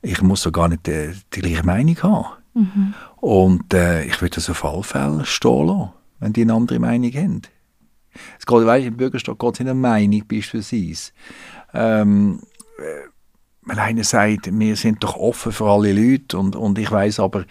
Ich 0.00 0.22
muss 0.22 0.42
so 0.42 0.52
gar 0.52 0.68
nicht 0.68 0.86
äh, 0.86 1.12
die 1.32 1.40
gleiche 1.40 1.64
Meinung 1.64 2.00
haben. 2.04 2.26
Mhm. 2.54 2.94
Und 3.16 3.74
äh, 3.74 4.04
ich 4.04 4.20
würde 4.22 4.36
das 4.36 4.48
auf 4.48 4.64
alle 4.64 4.84
Fälle 4.84 5.24
stehen 5.24 5.66
lassen, 5.66 5.90
wenn 6.20 6.32
die 6.32 6.42
eine 6.42 6.54
andere 6.54 6.78
Meinung 6.78 7.10
haben. 7.10 7.42
Es 8.38 8.46
geht, 8.46 8.64
weißt, 8.64 8.86
im 8.86 8.96
Bürgerstaat 8.96 9.40
geht 9.40 9.54
es 9.54 9.60
in 9.60 9.68
eine 9.68 9.74
Meinung 9.74 10.22
beispielsweise. 10.28 11.10
Ähm, 11.72 12.38
äh, 12.78 13.08
wenn 13.66 13.78
einer 13.78 14.04
sagt, 14.04 14.50
wir 14.52 14.76
sind 14.76 15.02
doch 15.02 15.16
offen 15.16 15.52
für 15.52 15.64
alle 15.64 15.92
Leute 15.92 16.36
und, 16.38 16.54
und 16.54 16.78
ich 16.78 16.90
weiß 16.90 17.20
aber, 17.20 17.44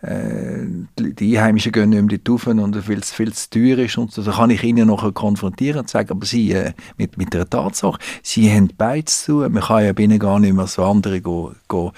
äh, 0.00 0.64
die 0.98 1.36
Einheimischen 1.36 1.72
gehen 1.72 1.90
nicht 1.90 2.02
mehr 2.02 2.18
dort 2.18 2.46
und 2.46 2.88
weil 2.88 2.98
es 2.98 3.12
viel 3.12 3.32
zu 3.32 3.50
teuer 3.50 3.78
ist 3.78 3.98
und 3.98 4.12
so, 4.12 4.22
dann 4.22 4.34
kann 4.34 4.50
ich 4.50 4.62
ihnen 4.62 4.88
noch 4.88 5.12
konfrontieren 5.12 5.80
und 5.80 5.90
sagen, 5.90 6.10
aber 6.10 6.24
sie, 6.24 6.52
äh, 6.52 6.72
mit, 6.96 7.18
mit 7.18 7.34
der 7.34 7.48
Tatsache, 7.48 7.98
sie 8.22 8.50
haben 8.50 8.70
beides 8.76 9.24
zu 9.24 9.42
tun, 9.42 9.52
man 9.52 9.62
kann 9.62 9.84
ja 9.84 9.92
bei 9.92 10.04
ihnen 10.04 10.18
gar 10.18 10.40
nicht 10.40 10.54
mehr 10.54 10.66
so 10.66 10.84
andere 10.84 11.20
go, 11.20 11.52
go 11.68 11.92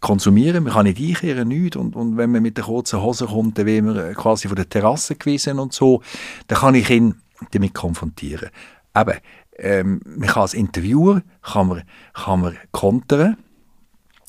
konsumieren, 0.00 0.64
man 0.64 0.72
kann 0.72 0.86
nicht 0.86 1.00
einkehren, 1.00 1.48
nichts 1.48 1.76
und, 1.76 1.94
und 1.94 2.16
wenn 2.16 2.30
man 2.30 2.42
mit 2.42 2.56
der 2.56 2.64
kurzen 2.64 3.02
Hose 3.02 3.26
kommt, 3.26 3.58
dann 3.58 3.66
werden 3.66 3.94
wir 3.94 4.14
quasi 4.14 4.48
von 4.48 4.56
der 4.56 4.68
Terrasse 4.68 5.14
gewiesen 5.14 5.58
und 5.58 5.72
so, 5.72 6.02
dann 6.48 6.58
kann 6.58 6.74
ich 6.74 6.90
ihn 6.90 7.14
damit 7.52 7.74
konfrontieren. 7.74 8.50
Eben, 8.96 9.18
ähm, 9.58 10.00
man 10.04 10.28
kann 10.28 10.42
als 10.42 10.54
Interviewer 10.54 11.22
kann 11.42 11.68
man, 11.68 11.82
kann 12.12 12.40
man 12.40 12.56
kontern, 12.72 13.36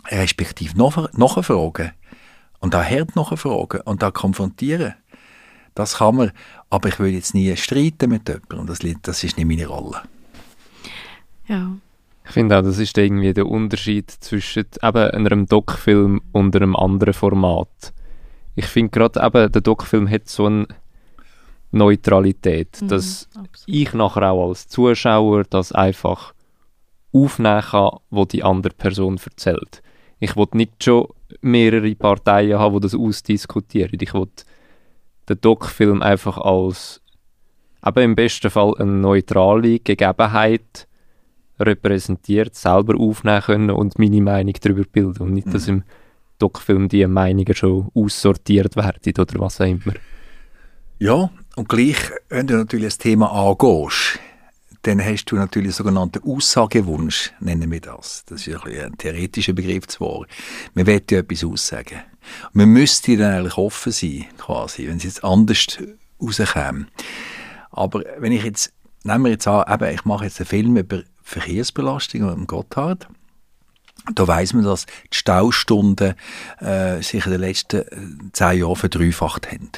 respektive 0.09 0.77
nachfragen 0.77 1.91
und 2.59 2.75
auch 2.75 2.83
hart 2.83 3.15
nachfragen 3.15 3.81
und 3.81 4.03
auch 4.03 4.13
konfrontieren. 4.13 4.95
Das 5.75 5.97
kann 5.97 6.15
man, 6.15 6.31
aber 6.69 6.89
ich 6.89 6.99
will 6.99 7.13
jetzt 7.13 7.33
nie 7.33 7.55
streiten 7.55 8.09
mit 8.09 8.27
jemandem 8.27 8.59
und 8.59 8.69
das, 8.69 8.79
das 9.03 9.23
ist 9.23 9.37
nicht 9.37 9.47
meine 9.47 9.67
Rolle. 9.67 10.01
Ja. 11.47 11.71
Ich 12.25 12.31
finde 12.31 12.57
auch, 12.57 12.63
das 12.63 12.77
ist 12.77 12.97
irgendwie 12.97 13.33
der 13.33 13.45
Unterschied 13.45 14.11
zwischen 14.11 14.65
eben 14.83 15.11
einem 15.11 15.45
Doc-Film 15.45 16.21
und 16.33 16.55
einem 16.55 16.75
anderen 16.75 17.13
Format. 17.13 17.93
Ich 18.55 18.65
finde 18.65 18.89
gerade 18.89 19.23
eben, 19.23 19.51
der 19.51 19.61
Doc-Film 19.61 20.09
hat 20.09 20.27
so 20.27 20.47
einen 20.47 20.67
Neutralität, 21.71 22.81
mhm, 22.81 22.87
dass 22.87 23.27
absolut. 23.35 23.49
ich 23.65 23.93
nachher 23.93 24.31
auch 24.31 24.49
als 24.49 24.67
Zuschauer 24.67 25.43
das 25.43 25.71
einfach 25.71 26.33
aufnehmen 27.13 27.61
kann, 27.61 27.97
was 28.09 28.27
die 28.29 28.43
andere 28.43 28.73
Person 28.73 29.19
erzählt. 29.23 29.81
Ich 30.19 30.35
will 30.35 30.47
nicht 30.53 30.83
schon 30.83 31.07
mehrere 31.41 31.93
Parteien 31.95 32.57
haben, 32.57 32.75
die 32.75 32.81
das 32.81 32.95
ausdiskutieren. 32.95 33.99
Ich 34.01 34.13
will 34.13 34.27
den 35.29 35.41
Doc-Film 35.41 36.01
einfach 36.01 36.37
als 36.37 37.01
aber 37.81 38.03
im 38.03 38.15
besten 38.15 38.49
Fall 38.49 38.73
eine 38.79 38.91
neutrale 38.91 39.79
Gegebenheit 39.79 40.87
repräsentiert, 41.59 42.55
selber 42.55 42.99
aufnehmen 42.99 43.41
können 43.41 43.71
und 43.71 43.97
meine 43.97 44.21
Meinung 44.21 44.53
darüber 44.59 44.83
bilden. 44.83 45.23
Und 45.23 45.33
nicht, 45.33 45.47
mhm. 45.47 45.51
dass 45.51 45.67
im 45.67 45.83
Doc-Film 46.39 46.89
die 46.89 47.05
Meinungen 47.07 47.53
schon 47.53 47.89
aussortiert 47.93 48.75
werden 48.75 49.13
oder 49.17 49.39
was 49.39 49.61
auch 49.61 49.65
immer. 49.65 49.93
Ja, 50.99 51.29
und 51.57 51.69
gleich, 51.69 51.97
wenn 52.29 52.45
du 52.45 52.55
natürlich 52.55 52.85
das 52.85 52.97
Thema 52.99 53.31
angehst, 53.31 54.19
dann 54.83 55.03
hast 55.03 55.25
du 55.25 55.37
natürlich 55.37 55.75
sogenannten 55.75 56.23
Aussagewunsch, 56.23 57.33
nennen 57.39 57.71
wir 57.71 57.81
das. 57.81 58.23
Das 58.27 58.45
ist 58.45 58.63
ein, 58.63 58.79
ein 58.79 58.97
theoretischer 58.97 59.53
Begriff 59.53 59.87
zwar. 59.87 60.27
Man 60.75 60.85
will 60.85 61.01
ja 61.09 61.17
etwas 61.17 61.43
aussagen. 61.43 61.99
Man 62.53 62.69
müsste 62.69 63.17
dann 63.17 63.33
eigentlich 63.33 63.57
offen 63.57 63.91
sein, 63.91 64.25
quasi, 64.37 64.87
wenn 64.87 64.97
es 64.97 65.03
jetzt 65.03 65.23
anders 65.23 65.79
rauskäme. 66.21 66.85
Aber 67.71 68.03
wenn 68.19 68.33
ich 68.33 68.43
jetzt, 68.43 68.71
nehmen 69.03 69.23
wir 69.23 69.31
jetzt 69.31 69.47
an, 69.47 69.65
eben, 69.67 69.95
ich 69.95 70.05
mache 70.05 70.25
jetzt 70.25 70.39
einen 70.39 70.47
Film 70.47 70.77
über 70.77 71.01
Verkehrsbelastung 71.23 72.31
im 72.31 72.45
Gotthard, 72.45 73.07
da 74.13 74.27
weiß 74.27 74.53
man, 74.53 74.63
dass 74.63 74.85
die 74.85 75.17
Staustunden 75.17 76.13
äh, 76.59 77.01
sich 77.01 77.25
in 77.25 77.31
den 77.31 77.41
letzten 77.41 77.77
äh, 77.77 78.31
zehn 78.31 78.59
Jahren 78.59 78.75
verdreifacht 78.75 79.51
haben. 79.51 79.71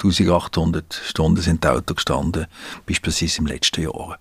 1800 0.00 0.94
Stunden 0.94 1.42
sind 1.42 1.64
die 1.64 1.68
Autos 1.68 1.96
gestanden, 1.96 2.46
beispielsweise 2.86 3.38
im 3.38 3.46
letzten 3.46 3.82
Jahr. 3.82 4.18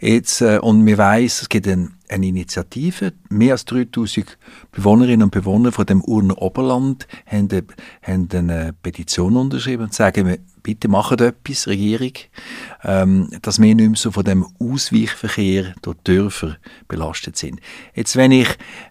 Jetzt, 0.00 0.42
äh, 0.42 0.58
und 0.58 0.84
wir 0.84 0.98
weiss, 0.98 1.42
es 1.42 1.48
gibt 1.48 1.66
ein, 1.66 1.94
eine 2.08 2.26
Initiative, 2.26 3.14
mehr 3.30 3.52
als 3.52 3.64
3000 3.64 4.38
Bewohnerinnen 4.70 5.24
und 5.24 5.30
Bewohner 5.30 5.72
von 5.72 5.86
dem 5.86 6.02
Urner 6.02 6.40
Oberland 6.40 7.08
haben, 7.26 7.48
eine, 7.50 7.64
haben 8.02 8.28
eine 8.32 8.74
Petition 8.74 9.36
unterschrieben 9.36 9.84
und 9.84 9.94
sagen, 9.94 10.38
bitte 10.62 10.88
macht 10.88 11.20
etwas, 11.22 11.66
Regierung, 11.66 12.12
ähm, 12.84 13.30
dass 13.40 13.60
wir 13.60 13.74
nicht 13.74 13.88
mehr 13.88 13.96
so 13.96 14.10
von 14.10 14.24
dem 14.24 14.46
Ausweichverkehr 14.60 15.74
durch 15.80 15.96
Dörfer 16.04 16.58
belastet 16.86 17.38
sind. 17.38 17.60
Jetzt, 17.94 18.16
wenn 18.16 18.30
ich 18.30 18.48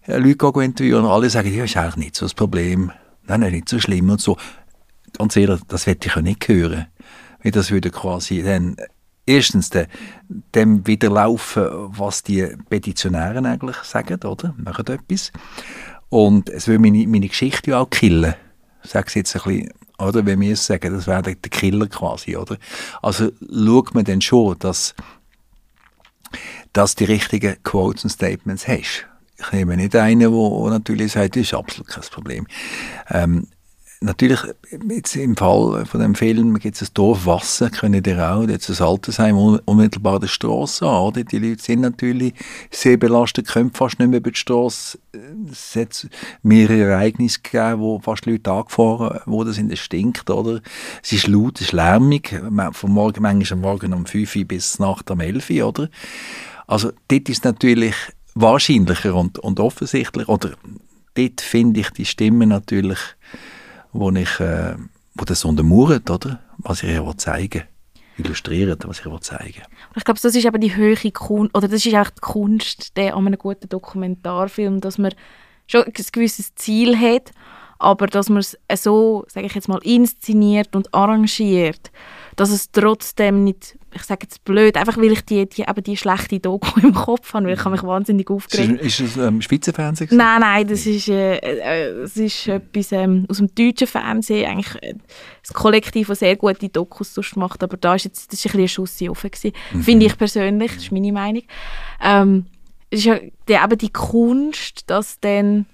äh, 0.08 0.18
Leute 0.18 0.52
interviewe 0.64 0.98
und 0.98 1.06
alle 1.06 1.30
sagen, 1.30 1.56
ja, 1.56 1.64
ist 1.64 1.78
eigentlich 1.78 1.98
nicht 1.98 2.16
so 2.16 2.26
das 2.26 2.34
Problem, 2.34 2.92
nein, 3.28 3.42
nein, 3.42 3.52
nicht 3.52 3.70
so 3.70 3.80
schlimm 3.80 4.10
und 4.10 4.20
so, 4.20 4.38
ganz 5.18 5.36
ehrlich, 5.36 5.62
das 5.68 5.88
werde 5.88 6.08
ich 6.08 6.16
ja 6.16 6.22
nicht 6.22 6.48
hören. 6.48 6.88
Weil 7.44 7.52
das 7.52 7.72
würde 7.72 7.90
quasi 7.90 8.44
dann 8.44 8.78
erstens 9.26 9.70
de, 9.70 9.88
dem 10.56 10.86
widerlaufen, 10.88 11.68
was 11.98 12.24
die 12.24 12.48
Petitionären 12.70 13.46
eigentlich 13.46 13.78
sagen, 13.78 14.20
oder? 14.24 14.56
Machen 14.58 14.88
etwas. 14.88 15.32
Und 16.10 16.50
es 16.50 16.68
würde 16.68 16.82
meine, 16.82 17.06
meine 17.08 17.28
Geschichte 17.28 17.72
ja 17.72 17.80
auch 17.80 17.90
killen. 17.90 18.34
Ich 18.84 18.94
jetzt 18.94 19.36
ein 19.36 19.42
bisschen, 19.44 19.74
oder? 20.00 20.26
Wenn 20.26 20.40
wir 20.40 20.54
es 20.54 20.66
sagen, 20.66 20.94
das 20.94 21.08
wäre 21.08 21.22
der 21.24 21.36
Killer 21.36 21.88
quasi, 21.88 22.38
oder? 22.38 22.58
Also 23.02 23.32
schaut 23.52 23.94
man 23.94 24.06
dann 24.06 24.22
schon, 24.22 24.58
dass, 24.60 24.96
dass 26.72 26.96
die 26.96 27.04
richtigen 27.04 27.62
Quotes 27.64 28.06
und 28.06 28.12
Statements 28.12 28.68
hast. 28.68 29.06
Ich 29.40 29.52
nehme 29.52 29.76
nicht 29.76 29.96
einen, 29.96 30.32
der 30.32 30.70
natürlich 30.70 31.12
sagt, 31.12 31.36
das 31.36 31.44
ist 31.44 31.54
absolut 31.54 31.88
kein 31.88 32.04
Problem. 32.04 32.48
Ähm, 33.10 33.48
Natürlich, 34.00 34.40
jetzt 34.90 35.16
im 35.16 35.36
Fall 35.36 35.84
von 35.88 36.00
dem 36.00 36.14
Film 36.14 36.60
gibt 36.60 36.76
es 36.76 36.84
ein 36.84 36.94
Dorf 36.94 37.26
Wasser, 37.26 37.72
können 37.72 38.04
ihr 38.06 38.32
auch, 38.32 38.48
jetzt 38.48 38.70
ein 38.70 38.86
Altersheim 38.86 39.36
unmittelbar 39.38 40.20
der 40.20 40.28
Straße 40.28 40.86
an, 40.86 41.02
oder? 41.02 41.24
Die 41.24 41.40
Leute 41.40 41.64
sind 41.64 41.82
natürlich 41.82 42.36
sehr 42.70 42.98
belastet, 42.98 43.48
können 43.48 43.72
fast 43.74 43.98
nicht 43.98 44.10
mehr 44.10 44.20
über 44.20 44.30
die 44.30 44.38
Straße. 44.38 45.00
Es 45.52 45.76
hat 45.76 46.08
mehrere 46.44 46.92
Ereignisse 46.92 47.40
gegeben, 47.42 47.82
wo 47.82 47.98
fast 47.98 48.28
Leute 48.28 48.52
angefahren 48.52 49.20
wurden, 49.26 49.54
sind, 49.54 49.72
es 49.72 49.80
stinkt, 49.80 50.30
oder? 50.30 50.62
Es 51.02 51.12
ist 51.12 51.26
laut, 51.26 51.56
es 51.56 51.68
ist 51.68 51.74
lärmig, 51.74 52.40
von 52.74 52.92
morgen, 52.92 53.24
manchmal 53.24 53.58
am 53.58 53.62
Morgen 53.62 53.94
um 53.96 54.06
5 54.06 54.36
Uhr 54.36 54.46
bis 54.46 54.78
Nacht 54.78 55.10
um 55.10 55.22
11 55.22 55.50
Uhr, 55.50 55.68
oder? 55.70 55.90
Also, 56.68 56.92
dort 57.08 57.30
ist 57.30 57.46
natürlich 57.46 57.96
wahrscheinlicher 58.36 59.16
und, 59.16 59.40
und 59.40 59.60
offensichtlich, 59.60 60.28
oder 60.28 60.52
dort 61.16 61.42
finde 61.42 61.80
ich 61.80 61.90
die 61.90 62.06
Stimme 62.06 62.46
natürlich 62.46 63.00
wo 63.94 64.12
ich, 64.12 64.40
äh, 64.40 64.76
wo 65.16 65.26
das 65.26 65.46
untermauert, 65.46 66.10
oder? 66.10 66.40
Was 66.58 66.84
ich 66.84 66.94
ja 66.94 67.18
zeigen 67.18 67.64
illustriert, 68.18 68.88
was 68.88 69.00
ich 69.00 69.20
zeigen 69.22 69.58
will. 69.58 69.64
Ich 69.96 70.04
glaube, 70.04 70.20
das 70.22 70.36
ist 70.36 70.46
eben 70.46 70.62
die 70.62 70.76
höhere 70.76 71.12
Kunst, 71.12 71.56
oder 71.56 71.68
das 71.68 71.86
ist 71.86 71.96
auch 71.96 72.10
die 72.10 72.22
Kunst 72.22 72.98
der, 72.98 73.16
an 73.16 73.28
einem 73.28 73.38
guten 73.38 73.70
Dokumentarfilm, 73.70 74.82
dass 74.82 74.98
man 74.98 75.14
schon 75.68 75.84
ein 75.84 75.94
gewisses 75.94 76.56
Ziel 76.56 76.98
hat, 76.98 77.32
aber 77.80 78.08
dass 78.08 78.30
man 78.30 78.40
es 78.40 78.84
so, 78.84 79.26
sage 79.28 79.46
ich 79.46 79.54
jetzt 79.54 79.68
mal, 79.68 79.80
inszeniert 79.84 80.76
und 80.76 80.94
arrangiert, 80.94 81.92
dass 82.36 82.50
es 82.50 82.72
trotzdem 82.72 83.44
nicht, 83.44 83.77
ich 83.94 84.04
sage 84.04 84.20
jetzt 84.24 84.44
blöd, 84.44 84.76
einfach 84.76 84.98
weil 84.98 85.12
ich 85.14 85.22
die, 85.26 85.48
die, 85.48 85.62
eben 85.62 85.84
die 85.84 85.98
schlechte 85.98 86.40
Doku 86.40 86.80
im 86.84 86.94
Kopf 86.94 87.34
habe, 87.34 87.46
weil 87.46 87.54
ich 87.54 87.60
habe 87.60 87.72
mich 87.72 87.84
wahnsinnig 87.84 88.30
aufgeregt. 88.30 88.82
Ist, 88.82 89.00
ist 89.00 89.18
es 89.18 89.18
ähm, 89.18 89.42
Schweizer 89.42 89.74
Fernsehen? 89.74 90.10
Nein, 90.12 90.42
nein, 90.42 90.68
das 90.68 90.86
ist, 90.86 91.08
äh, 91.08 91.38
äh, 91.38 92.02
das 92.02 92.18
ist 92.18 92.48
etwas 92.48 92.92
ähm, 92.92 93.26
aus 93.30 93.38
dem 93.38 93.54
deutschen 93.54 93.88
Fernsehen, 93.88 94.50
eigentlich 94.50 94.84
äh, 94.84 94.96
das 95.42 95.54
Kollektiv, 95.54 96.08
das 96.08 96.20
sehr 96.20 96.36
gute 96.36 96.70
Dokus 96.70 97.14
sonst 97.14 97.38
macht, 97.38 97.64
aber 97.64 97.78
da 97.78 97.96
ist 97.96 98.06
jetzt, 98.06 98.32
das 98.32 98.40
ist 98.40 98.46
ein 98.46 98.62
bisschen 98.62 98.84
ein 98.84 98.88
Schuss 98.88 99.10
offen 99.10 99.32
gewesen, 99.32 99.54
mhm. 99.72 99.84
finde 99.84 100.06
ich 100.06 100.18
persönlich, 100.18 100.74
das 100.74 100.84
ist 100.84 100.92
meine 100.92 101.12
Meinung. 101.14 101.44
Ähm, 102.04 102.46
es 102.90 103.00
ist 103.00 103.06
ja 103.06 103.20
die, 103.48 103.54
eben 103.54 103.78
die 103.78 103.92
Kunst, 103.92 104.90
dass 104.90 105.20
dann 105.20 105.66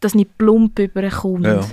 das 0.00 0.14
nicht 0.14 0.36
plump 0.36 0.78
überkommt, 0.78 1.46
ja, 1.46 1.64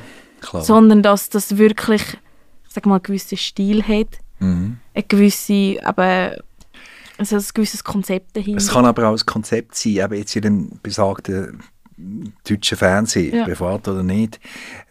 sondern 0.61 1.03
dass 1.03 1.29
das 1.29 1.57
wirklich, 1.57 2.01
ich 2.01 2.73
sag 2.73 2.85
mal, 2.85 2.95
einen 2.95 3.03
gewissen 3.03 3.37
Stil 3.37 3.83
hat, 3.83 4.19
mhm. 4.41 4.77
eine 4.93 5.03
gewisse, 5.03 5.77
aber 5.83 6.35
also 7.17 7.35
ein 7.35 7.43
gewisses 7.53 7.83
Konzept 7.83 8.35
dahinter. 8.35 8.57
Es 8.57 8.69
kann 8.69 8.85
aber 8.85 9.07
auch 9.07 9.13
ein 9.13 9.25
Konzept 9.25 9.75
sein, 9.75 9.97
eben 9.97 10.15
jetzt 10.15 10.35
in 10.35 10.41
dem 10.41 10.79
besagten 10.83 11.61
deutschen 12.47 12.77
Fernsehen, 12.77 13.35
ja. 13.35 13.43
privat 13.43 13.87
oder 13.87 14.03
nicht, 14.03 14.39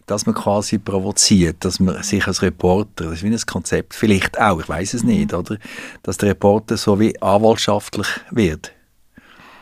dass 0.05 0.25
man 0.25 0.35
quasi 0.35 0.77
provoziert, 0.77 1.63
dass 1.65 1.79
man 1.79 2.01
sich 2.03 2.25
als 2.25 2.41
Reporter, 2.41 3.05
das 3.05 3.15
ist 3.15 3.23
wie 3.23 3.27
ein 3.27 3.39
Konzept, 3.45 3.93
vielleicht 3.93 4.39
auch, 4.39 4.59
ich 4.59 4.69
weiß 4.69 4.93
es 4.93 5.03
nicht, 5.03 5.31
mhm. 5.31 5.39
oder, 5.39 5.57
dass 6.03 6.17
der 6.17 6.29
Reporter 6.29 6.77
so 6.77 6.99
wie 6.99 7.21
anwaltschaftlich 7.21 8.07
wird. 8.31 8.71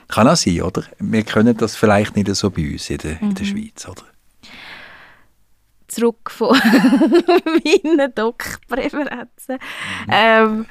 Kann 0.07 0.27
auch 0.27 0.35
sein, 0.35 0.61
oder? 0.61 0.83
Wir 0.99 1.23
können 1.23 1.55
das 1.55 1.75
vielleicht 1.75 2.15
nicht 2.15 2.33
so 2.35 2.49
bei 2.49 2.71
uns 2.71 2.89
in 2.89 2.97
der, 2.99 3.15
mhm. 3.15 3.29
in 3.29 3.35
der 3.35 3.45
mhm. 3.45 3.49
Schweiz, 3.49 3.87
oder? 3.87 4.03
Zurück 5.89 6.31
von 6.31 6.49
meinen 7.45 8.13
Doc-Präferenzen. 8.15 9.55
Mhm. 10.07 10.11
Ähm, 10.11 10.65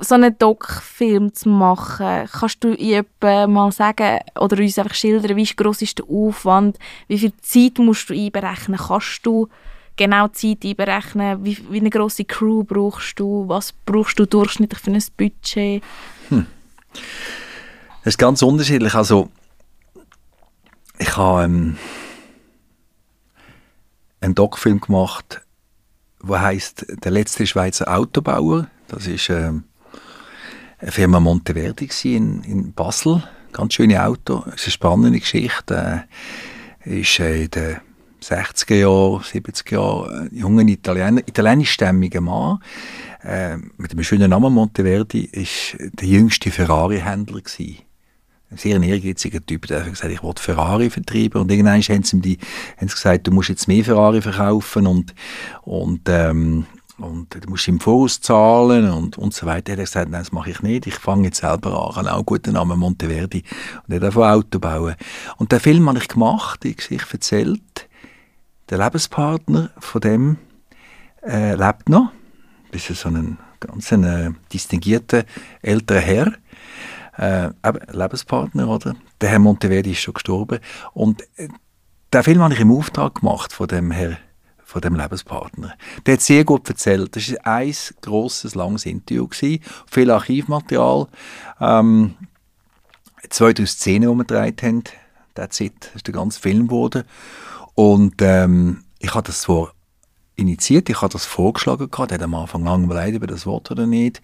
so 0.00 0.14
einen 0.14 0.36
Doc-Film 0.36 1.32
zu 1.32 1.48
machen, 1.48 2.28
kannst 2.32 2.64
du 2.64 2.76
mal 3.20 3.70
sagen 3.70 4.18
oder 4.40 4.58
uns 4.58 4.78
einfach 4.78 4.94
schildern, 4.94 5.36
wie 5.36 5.44
groß 5.44 5.82
ist 5.82 5.98
der 5.98 6.06
Aufwand, 6.10 6.78
wie 7.06 7.18
viel 7.18 7.32
Zeit 7.42 7.78
musst 7.78 8.10
du 8.10 8.14
einberechnen, 8.14 8.78
kannst 8.78 9.24
du 9.24 9.48
genau 9.96 10.28
Zeit 10.28 10.64
einberechnen, 10.64 11.44
wie, 11.44 11.58
wie 11.70 11.78
eine 11.78 11.90
große 11.90 12.24
Crew 12.24 12.64
brauchst 12.64 13.20
du, 13.20 13.44
was 13.46 13.72
brauchst 13.72 14.18
du 14.18 14.26
durchschnittlich 14.26 14.80
für 14.80 14.90
ein 14.90 15.02
Budget? 15.16 15.82
Hm. 16.28 16.46
Das 18.02 18.14
ist 18.14 18.18
ganz 18.18 18.42
unterschiedlich. 18.42 18.94
Also, 18.94 19.30
ich 20.98 21.16
habe 21.16 21.44
ähm, 21.44 21.76
einen 24.20 24.34
Doc-Film 24.34 24.80
gemacht, 24.80 25.42
der 26.22 26.40
heißt 26.40 26.86
Der 27.04 27.12
letzte 27.12 27.46
Schweizer 27.46 27.94
Autobauer. 27.94 28.68
Das 28.88 29.06
ist 29.06 29.30
ähm, 29.30 29.64
eine 30.78 30.92
Firma 30.92 31.20
Monteverdi 31.20 31.88
in, 32.04 32.42
in 32.44 32.72
Basel. 32.72 33.22
Ganz 33.52 33.74
schöne 33.74 34.04
Auto. 34.04 34.44
Es 34.48 34.54
ist 34.54 34.64
eine 34.66 34.72
spannende 34.72 35.20
Geschichte. 35.20 36.04
Äh, 36.84 37.00
ist 37.00 37.18
äh, 37.20 37.44
in 37.44 37.50
den 37.50 37.76
60er 38.22 38.74
Jahren, 38.74 39.22
70er 39.22 39.72
Jahren 39.72 40.28
ein 40.28 40.36
junger 40.36 40.62
italienischstämmiger 40.62 42.20
Mann 42.20 42.58
äh, 43.22 43.56
mit 43.76 43.92
einem 43.92 44.04
schönen 44.04 44.30
Namen 44.30 44.52
Monteverdi 44.52 45.24
ist 45.24 45.76
der 45.78 46.08
jüngste 46.08 46.50
Ferrari-Händler 46.50 47.42
ein 48.50 48.58
sehr 48.58 48.80
ehrgeiziger 48.80 49.44
Typ, 49.44 49.66
der 49.66 49.80
hat 49.80 49.90
gesagt, 49.90 50.12
ich 50.12 50.22
will 50.22 50.32
Ferrari 50.36 50.88
vertreiben. 50.90 51.42
Und 51.42 51.50
irgendwann 51.50 51.82
haben 51.82 52.02
sie 52.02 52.16
ihm 52.16 52.22
die, 52.22 52.38
haben 52.76 52.88
sie 52.88 52.94
gesagt, 52.94 53.26
du 53.26 53.32
musst 53.32 53.48
jetzt 53.48 53.66
mehr 53.66 53.84
Ferrari 53.84 54.22
verkaufen 54.22 54.86
und, 54.86 55.14
und, 55.62 56.02
ähm, 56.08 56.66
und 56.98 57.34
du 57.34 57.50
musst 57.50 57.66
im 57.68 57.80
Voraus 57.80 58.20
zahlen 58.20 58.90
und, 58.90 59.18
und 59.18 59.34
so 59.34 59.46
weiter. 59.46 59.72
Er 59.72 59.78
hat 59.78 59.84
gesagt, 59.86 60.10
nein, 60.10 60.22
das 60.22 60.32
mache 60.32 60.50
ich 60.50 60.62
nicht, 60.62 60.86
ich 60.86 60.94
fange 60.94 61.24
jetzt 61.24 61.40
selber 61.40 61.70
an, 61.70 61.90
ich 61.90 61.96
habe 61.96 62.12
auch 62.12 62.16
einen 62.16 62.26
guten 62.26 62.52
Namen, 62.52 62.78
Monteverdi, 62.78 63.42
und 63.86 63.92
er 63.92 64.00
darf 64.00 64.16
Auto 64.16 64.58
bauen. 64.60 64.94
Und 65.38 65.50
den 65.50 65.60
Film 65.60 65.88
habe 65.88 65.98
ich 65.98 66.08
gemacht, 66.08 66.62
die 66.62 66.76
Geschichte 66.76 67.14
erzählt, 67.14 67.88
der 68.70 68.78
Lebenspartner 68.78 69.70
von 69.78 70.00
dem 70.00 70.38
äh, 71.22 71.54
lebt 71.54 71.88
noch, 71.88 72.12
das 72.72 72.88
ist 72.90 73.00
so 73.00 73.08
ein 73.08 73.38
ganz 73.60 73.90
äh, 73.92 74.30
distinguierter 74.52 75.24
älterer 75.62 76.00
Herr, 76.00 76.32
äh, 77.16 77.50
Lebenspartner, 77.90 78.68
oder? 78.68 78.94
Der 79.20 79.30
Herr 79.30 79.38
Monteverdi 79.38 79.92
ist 79.92 80.00
schon 80.00 80.14
gestorben. 80.14 80.60
Und 80.92 81.22
äh, 81.36 81.48
den 82.12 82.22
Film 82.22 82.42
habe 82.42 82.54
ich 82.54 82.60
im 82.60 82.72
Auftrag 82.72 83.16
gemacht 83.16 83.52
von 83.52 83.68
dem 83.68 83.90
Herr 83.90 84.18
von 84.66 84.80
dem 84.80 84.96
Lebenspartner. 84.96 85.74
Der 86.04 86.14
hat 86.14 86.20
sehr 86.22 86.44
gut 86.44 86.68
erzählt. 86.68 87.14
Das 87.14 87.30
war 87.30 87.46
ein 87.46 87.74
grosses, 88.00 88.56
langes 88.56 88.84
Interview. 88.84 89.28
Gewesen, 89.28 89.62
viel 89.86 90.10
Archivmaterial. 90.10 91.06
Ähm, 91.60 92.14
zwei, 93.30 93.52
drei 93.52 93.64
Szenen, 93.66 94.10
die 94.10 94.16
wir 94.16 94.24
gedreht 94.24 94.62
haben. 94.64 94.82
That's 95.34 95.60
it. 95.60 95.74
Das 95.84 95.94
ist 95.96 96.06
der 96.08 96.14
ganze 96.14 96.40
Film 96.40 96.66
geworden. 96.66 97.04
Und 97.74 98.14
ähm, 98.20 98.82
ich 98.98 99.14
habe 99.14 99.26
das 99.26 99.42
zwar 99.42 99.72
initiiert, 100.36 100.88
ich 100.88 101.00
habe 101.00 101.12
das 101.12 101.24
vorgeschlagen, 101.24 101.90
gehabt, 101.90 102.12
hat 102.12 102.22
am 102.22 102.34
Anfang 102.34 102.64
lange 102.64 102.84
überlegt, 102.84 103.22
ob 103.22 103.28
das 103.28 103.46
Wort 103.46 103.70
oder 103.70 103.86
nicht. 103.86 104.20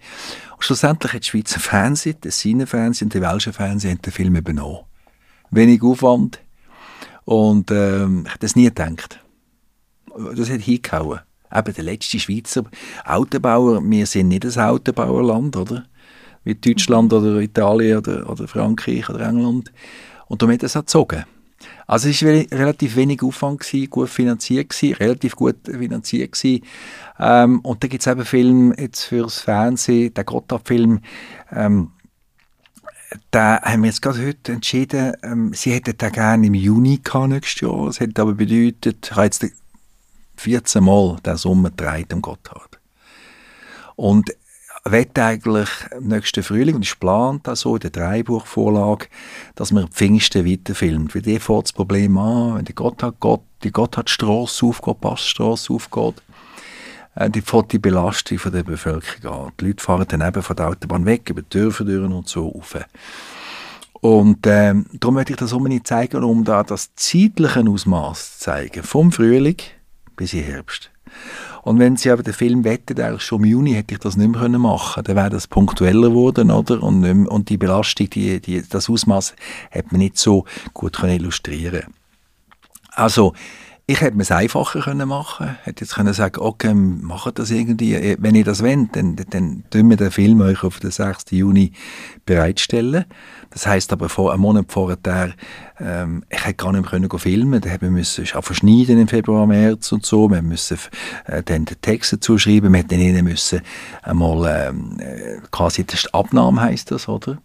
Und 0.53 0.63
schlussendlich 0.63 1.13
hat 1.13 1.23
die 1.23 1.29
Schweizer 1.29 1.59
Fernsehen, 1.59 2.17
der 2.23 2.31
Sine 2.31 2.67
Fernsehen 2.67 3.07
und 3.07 3.13
der 3.13 3.21
Welsche 3.21 3.51
Fernsehen 3.51 3.99
den 4.01 4.13
Film 4.13 4.35
übernommen. 4.35 4.85
Wenig 5.51 5.81
Aufwand. 5.83 6.39
Und 7.25 7.71
ähm, 7.71 8.23
ich 8.25 8.31
hätte 8.31 8.39
das 8.41 8.55
nie 8.55 8.65
gedacht. 8.65 9.19
Das 10.35 10.49
hat 10.49 10.61
hingehauen. 10.61 11.19
Eben 11.53 11.73
der 11.73 11.83
letzte 11.83 12.19
Schweizer 12.19 12.63
Autobauer, 13.05 13.81
wir 13.83 14.05
sind 14.05 14.29
nicht 14.29 14.45
ein 14.45 14.63
Autobauerland, 14.63 15.55
oder? 15.55 15.85
Wie 16.43 16.55
Deutschland 16.55 17.13
oder 17.13 17.39
Italien 17.39 17.99
oder, 17.99 18.29
oder 18.29 18.47
Frankreich 18.47 19.09
oder 19.09 19.27
England. 19.27 19.71
Und 20.27 20.41
damit 20.41 20.61
hat 20.61 20.67
es 20.67 20.75
auch 20.75 20.81
gezogen. 20.81 21.25
Also 21.87 22.09
es 22.09 22.23
war 22.23 22.31
relativ 22.31 22.95
wenig 22.95 23.21
Aufwand, 23.23 23.59
gewesen, 23.59 23.89
gut 23.89 24.09
finanziert, 24.09 24.69
gewesen, 24.69 24.95
relativ 24.95 25.35
gut 25.35 25.57
finanziert. 25.65 26.31
Gewesen. 26.31 26.63
Ähm, 27.19 27.59
und 27.61 27.83
da 27.83 27.87
gibt 27.87 28.01
es 28.01 28.07
eben 28.07 28.25
Filme 28.25 28.75
jetzt 28.77 29.03
fürs 29.03 29.39
Fernsehen, 29.39 30.13
der 30.13 30.23
Gotthard-Film, 30.23 31.01
ähm, 31.51 31.91
da 33.31 33.61
haben 33.61 33.83
wir 33.83 33.89
jetzt 33.89 34.01
gerade 34.01 34.25
heute 34.25 34.53
entschieden, 34.53 35.13
ähm, 35.23 35.53
sie 35.53 35.71
hätten 35.71 35.97
den 35.97 36.11
gerne 36.11 36.47
im 36.47 36.53
Juni 36.53 36.99
gehabt, 37.03 37.29
nächstes 37.29 37.61
Jahr. 37.61 37.85
Das 37.85 37.99
hätte 37.99 38.21
aber 38.21 38.33
bedeutet, 38.33 39.05
ich 39.05 39.11
habe 39.11 39.25
jetzt 39.25 39.45
14 40.37 40.83
Mal 40.83 41.17
den 41.25 41.37
Sommer 41.37 41.69
gedreht 41.69 42.11
am 42.11 42.21
Gotthard. 42.21 42.79
Und 43.95 44.31
wette 44.85 45.23
eigentlich 45.23 45.69
nächsten 45.99 46.43
Frühling, 46.43 46.75
und 46.75 46.83
ist 46.83 46.99
geplant 46.99 47.47
so 47.53 47.75
in 47.75 47.81
der 47.81 47.89
Dreibuchvorlage, 47.89 49.07
dass 49.55 49.71
man 49.71 49.87
Pfingsten 49.87 50.45
weiterfilmt. 50.45 51.15
Weil 51.15 51.21
die 51.21 51.39
fährt 51.39 51.65
das 51.65 51.73
Problem 51.73 52.17
an, 52.17 52.57
wenn 52.57 52.65
die 52.65 52.75
Gotthard, 52.75 53.19
Gott, 53.19 53.43
die 53.63 53.71
Gotthardstrasse 53.71 54.65
aufgeht, 54.65 55.01
Passstrasse 55.01 55.73
aufgeht, 55.73 56.21
äh, 57.15 57.29
die 57.29 57.41
fährt 57.41 57.71
die 57.71 57.79
Belastung 57.79 58.39
von 58.39 58.51
der 58.51 58.63
Bevölkerung 58.63 59.45
an. 59.45 59.51
Die 59.59 59.67
Leute 59.67 59.83
fahren 59.83 60.05
dann 60.07 60.27
eben 60.27 60.41
von 60.41 60.55
der 60.55 60.69
Autobahn 60.69 61.05
weg, 61.05 61.29
über 61.29 61.41
die 61.41 61.49
Dörfer 61.49 61.85
und 61.85 62.27
so 62.27 62.49
rauf. 62.49 62.75
Und 64.01 64.45
ähm, 64.47 64.85
darum 64.99 65.15
möchte 65.15 65.31
ich 65.31 65.37
das 65.37 65.53
unbedingt 65.53 65.87
zeigen, 65.87 66.25
um 66.25 66.43
da 66.43 66.63
das 66.63 66.93
zeitliche 66.95 67.61
Ausmaß 67.61 68.33
zu 68.33 68.39
zeigen, 68.39 68.83
vom 68.83 69.13
Frühling 69.13 69.55
bis 70.17 70.33
in 70.33 70.43
Herbst. 70.43 70.92
Und 71.63 71.79
wenn 71.79 71.95
sie 71.95 72.11
aber 72.11 72.23
den 72.23 72.33
Film 72.33 72.63
wettet, 72.63 72.99
eigentlich 72.99 73.21
schon 73.21 73.43
im 73.43 73.49
Juni 73.49 73.73
hätte 73.73 73.93
ich 73.93 73.99
das 73.99 74.17
nicht 74.17 74.31
mehr 74.31 74.49
machen. 74.49 74.95
Können, 74.95 75.05
dann 75.05 75.15
wäre 75.15 75.29
das 75.29 75.47
punktueller 75.47 76.09
geworden, 76.09 76.51
oder? 76.51 76.83
Und, 76.83 77.05
und 77.27 77.49
die 77.49 77.57
Belastung, 77.57 78.09
die, 78.09 78.41
die, 78.41 78.67
das 78.67 78.89
Ausmaß 78.89 79.35
hätte 79.69 79.89
man 79.91 79.99
nicht 79.99 80.17
so 80.17 80.45
gut 80.73 80.97
können 80.97 81.13
illustrieren. 81.13 81.85
Also, 82.91 83.33
ich 83.85 83.99
hätte 83.99 84.17
es 84.19 84.31
einfacher 84.31 84.79
können 84.79 85.09
machen 85.09 85.57
hätte 85.63 85.83
jetzt 85.83 85.95
können 85.95 86.13
sagen, 86.13 86.39
okay, 86.39 86.73
macht 86.73 87.37
das 87.37 87.51
irgendwie, 87.51 88.15
wenn 88.17 88.33
ihr 88.33 88.45
das 88.45 88.63
wollt, 88.63 88.95
dann, 88.95 89.17
dann 89.29 89.65
tun 89.69 89.89
wir 89.89 89.97
den 89.97 90.09
Film 90.09 90.39
euch 90.39 90.63
auf 90.63 90.79
den 90.79 90.91
6. 90.91 91.31
Juni 91.31 91.73
bereitstellen. 92.25 93.03
Das 93.49 93.67
heißt 93.67 93.91
aber 93.91 94.07
vor 94.07 94.31
einem 94.31 94.41
Monat 94.41 94.67
vorher, 94.69 95.33
ähm, 95.79 96.23
ich 96.29 96.45
hätte 96.45 96.63
gar 96.63 96.71
nicht 96.71 96.81
mehr 96.81 96.91
können 96.91 97.19
filmen, 97.19 97.61
haben 97.61 97.81
wir 97.81 97.89
müssen 97.89 98.25
auch 98.33 98.43
verschneiden 98.43 98.99
im 98.99 99.07
Februar, 99.09 99.45
März 99.45 99.91
und 99.91 100.05
so, 100.05 100.29
wir 100.29 100.41
müssen 100.41 100.79
äh, 101.25 101.43
dann 101.43 101.65
den 101.65 101.81
Text 101.81 102.13
dazu 102.13 102.37
schreiben, 102.37 102.71
wir 102.71 102.79
hätten 102.79 102.99
ihnen 102.99 103.25
müssen 103.25 103.61
einmal 104.01 104.69
ähm, 104.69 104.97
äh, 104.99 105.41
quasi 105.51 105.83
die 105.83 105.97
Abnahme 106.13 106.61
heißt 106.61 106.89
das, 106.91 107.09
oder? 107.09 107.37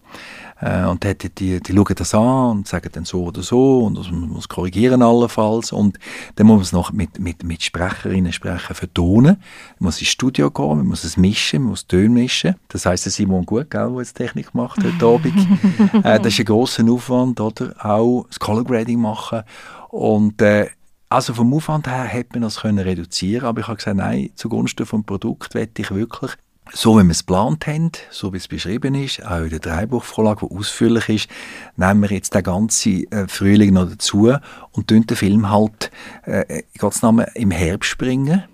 Äh, 0.61 0.85
und 0.85 1.05
die, 1.05 1.15
die, 1.31 1.61
die 1.61 1.73
schauen 1.73 1.95
das 1.97 2.15
an 2.15 2.51
und 2.51 2.69
sagen 2.69 2.89
dann 2.93 3.05
so 3.05 3.25
oder 3.25 3.43
so 3.43 3.85
und 3.85 3.97
das, 3.97 4.11
man 4.11 4.29
muss 4.29 4.49
korrigieren 4.49 5.03
allenfalls. 5.03 5.73
Und 5.73 5.99
dann 6.37 6.47
muss 6.47 6.57
man 6.57 6.63
es 6.63 6.73
noch 6.73 6.93
mit, 6.93 7.19
mit, 7.19 7.45
mit 7.45 7.63
Sprecherinnen 7.63 8.33
sprechen 8.33 8.75
vertonen. 8.75 9.37
Man 9.79 9.87
muss 9.87 10.01
ins 10.01 10.11
Studio 10.11 10.51
gehen, 10.51 10.79
man 10.79 10.87
muss 10.87 11.05
es 11.05 11.17
mischen, 11.17 11.63
man 11.63 11.71
muss 11.71 11.87
Töne 11.87 12.09
mischen. 12.09 12.57
Das 12.69 12.87
heisst, 12.87 13.05
der 13.05 13.13
Simon 13.13 13.47
Gut, 13.47 13.71
gell, 13.71 13.89
der 13.91 13.99
jetzt 13.99 14.15
Technik 14.15 14.55
macht 14.55 14.83
heute 14.83 15.07
Abend. 15.07 15.49
äh, 16.05 16.19
das 16.19 16.33
ist 16.33 16.41
ein 16.41 16.45
grosser 16.47 16.85
Aufwand, 16.91 17.41
oder? 17.41 17.75
Auch 17.85 18.27
das 18.29 18.41
Color 18.41 18.65
Grading 18.65 19.01
machen. 19.01 19.43
Und 19.91 20.43
äh, 20.43 20.69
also 21.09 21.33
vom 21.33 21.55
Aufwand 21.55 21.87
her 21.87 22.05
hätte 22.05 22.31
man 22.35 22.43
das 22.43 22.61
können 22.61 22.79
reduzieren 22.79 23.47
aber 23.47 23.61
ich 23.61 23.67
habe 23.67 23.77
gesagt, 23.77 23.97
nein, 23.97 24.31
zugunsten 24.35 24.85
vom 24.85 25.05
Produkt 25.05 25.55
wette 25.55 25.81
ich 25.81 25.91
wirklich 25.91 26.33
so 26.73 26.99
wie 26.99 27.05
wir 27.05 27.11
es 27.11 27.27
geplant 27.27 27.66
haben, 27.66 27.93
so 28.11 28.33
wie 28.33 28.37
es 28.37 28.49
beschrieben 28.49 28.95
ist, 28.95 29.25
auch 29.25 29.43
in 29.43 29.51
der 29.51 29.59
Dreibuchvorlage, 29.59 30.47
die 30.47 30.57
ausführlich 30.57 31.09
ist, 31.09 31.29
nehmen 31.77 32.03
wir 32.03 32.11
jetzt 32.11 32.35
den 32.35 32.43
ganzen 32.43 33.11
äh, 33.11 33.27
Frühling 33.29 33.75
noch 33.75 33.89
dazu 33.89 34.35
und 34.73 34.91
den 34.91 35.05
Film 35.05 35.51
halt, 35.51 35.91
äh, 36.25 36.62
Gottes 36.79 37.03
Namen, 37.03 37.27
im 37.35 37.51
Herbst 37.51 37.99
bringen. 37.99 38.45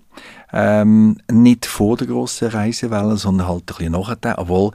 Ähm, 0.53 1.17
nicht 1.29 1.65
vor 1.65 1.97
der 1.97 2.07
grossen 2.07 2.49
Reisewelle, 2.49 3.17
sondern 3.17 3.47
halt 3.47 3.63
ein 3.63 3.65
bisschen 3.65 3.91
nachher, 3.91 4.37
obwohl 4.37 4.71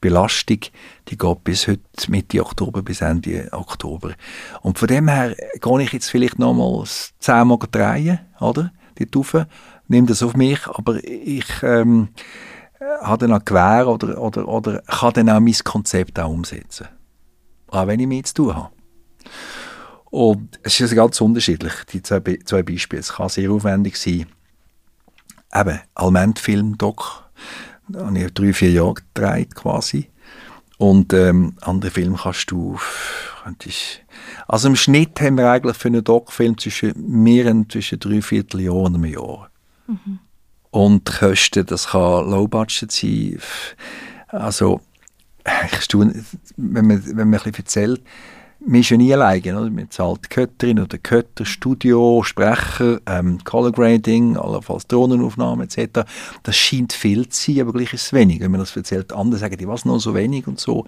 Belastung, 0.00 0.60
die 1.08 1.18
geht 1.18 1.44
bis 1.44 1.66
heute 1.66 1.80
Mitte 2.08 2.40
Oktober 2.40 2.82
bis 2.82 3.00
Ende 3.00 3.48
Oktober. 3.52 4.12
Und 4.62 4.78
von 4.78 4.88
dem 4.88 5.08
her 5.08 5.34
gehe 5.60 5.82
ich 5.82 5.92
jetzt 5.92 6.10
vielleicht 6.10 6.38
nochmals 6.38 7.12
zehnmal 7.18 7.58
drehen, 7.70 8.20
oder? 8.38 8.72
Die 8.98 9.06
Taufe, 9.06 9.48
nehme 9.88 10.06
das 10.06 10.22
auf 10.22 10.36
mich, 10.36 10.66
aber 10.66 11.02
ich 11.02 11.46
ähm, 11.62 12.08
habe 12.80 13.26
dann 13.26 13.38
auch 13.38 13.44
Gewähr 13.44 13.88
oder, 13.88 14.20
oder, 14.20 14.48
oder 14.48 14.82
kann 14.82 15.12
dann 15.14 15.30
auch 15.30 15.40
mein 15.40 15.54
Konzept 15.64 16.18
auch 16.18 16.30
umsetzen. 16.30 16.88
Auch 17.68 17.86
wenn 17.86 18.00
ich 18.00 18.06
mehr 18.06 18.24
zu 18.24 18.34
tun 18.34 18.54
habe. 18.54 18.70
Und 20.10 20.58
es 20.62 20.80
ist 20.80 20.94
ganz 20.94 21.20
unterschiedlich, 21.20 21.72
die 21.92 22.02
zwei, 22.02 22.20
zwei 22.44 22.62
Beispiele. 22.62 23.00
Es 23.00 23.12
kann 23.14 23.28
sehr 23.28 23.50
aufwendig 23.50 23.96
sein. 23.96 24.26
Eben, 25.52 25.80
Alment-Film-Doc 25.94 27.26
da 27.88 28.06
habe 28.06 28.18
ich 28.18 28.34
drei, 28.34 28.52
vier 28.52 28.70
Jahre 28.72 28.94
gedreht 28.94 29.54
quasi. 29.54 30.10
Und 30.78 31.12
ähm, 31.12 31.54
andere 31.62 31.90
Filme 31.90 32.18
kannst 32.20 32.50
du... 32.50 32.78
Könntest, 33.42 34.02
also 34.48 34.68
im 34.68 34.76
Schnitt 34.76 35.20
haben 35.20 35.38
wir 35.38 35.50
eigentlich 35.50 35.76
für 35.76 35.88
einen 35.88 36.02
Doc-Film 36.02 36.58
zwischen 36.58 36.92
mehr 36.96 37.54
zwischen 37.68 38.00
drei 38.00 38.20
Vierteljahren 38.20 38.86
und 38.86 38.94
einem 38.96 39.04
Jahr. 39.04 39.50
Mhm. 39.86 40.18
Und 40.70 41.08
die 41.08 41.12
Kosten, 41.12 41.66
das 41.66 41.88
kann 41.88 42.30
Low-Budget 42.30 42.92
sein. 42.92 43.38
Also, 44.28 44.80
ich 45.72 45.80
staune, 45.82 46.24
wenn 46.56 46.86
man, 46.86 47.04
wenn 47.04 47.30
man 47.30 47.40
ein 47.40 47.42
bisschen 47.42 47.54
erzählt, 47.54 48.02
man 48.66 48.80
ist 48.80 48.90
ja 48.90 48.96
nie 48.96 49.12
alleine. 49.12 49.60
Oder? 49.60 49.70
Man 49.70 49.90
zahlt 49.90 50.30
Kötterin 50.30 50.80
oder 50.80 50.98
Kötter, 50.98 51.44
Studio, 51.44 52.22
Sprecher, 52.22 53.00
ähm, 53.06 53.38
Color 53.44 53.72
Grading, 53.72 54.36
allenfalls 54.36 54.86
Drohnenaufnahmen 54.86 55.68
etc. 55.68 56.00
Das 56.42 56.56
scheint 56.56 56.92
viel 56.92 57.28
zu 57.28 57.52
sein, 57.52 57.60
aber 57.62 57.72
gleich 57.72 57.92
ist 57.92 58.06
es 58.06 58.12
wenig. 58.12 58.40
Wenn 58.40 58.50
man 58.50 58.60
das 58.60 58.76
erzählt, 58.76 59.12
andere 59.12 59.38
sagen, 59.38 59.56
die 59.56 59.68
was 59.68 59.84
noch 59.84 59.98
so 59.98 60.14
wenig 60.14 60.46
und 60.46 60.58
so. 60.58 60.86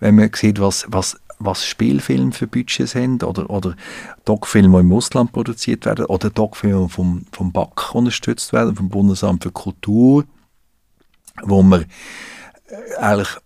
Wenn 0.00 0.16
man 0.16 0.30
sieht, 0.34 0.60
was, 0.60 0.86
was, 0.88 1.18
was 1.44 1.64
Spielfilme 1.64 2.32
für 2.32 2.46
Budgets 2.46 2.94
haben 2.94 3.20
oder, 3.22 3.50
oder 3.50 3.76
Doc-Filme, 4.24 4.78
die 4.78 4.86
im 4.86 4.92
Ausland 4.92 5.32
produziert 5.32 5.84
werden 5.86 6.06
oder 6.06 6.30
Doc-Filme 6.30 6.88
vom, 6.88 7.26
vom 7.32 7.52
BAC 7.52 7.94
unterstützt 7.94 8.52
werden, 8.52 8.76
vom 8.76 8.88
Bundesamt 8.88 9.42
für 9.42 9.50
Kultur, 9.52 10.24
wo 11.42 11.62
man 11.62 11.82
äh, 12.66 12.96
eigentlich 12.96 13.36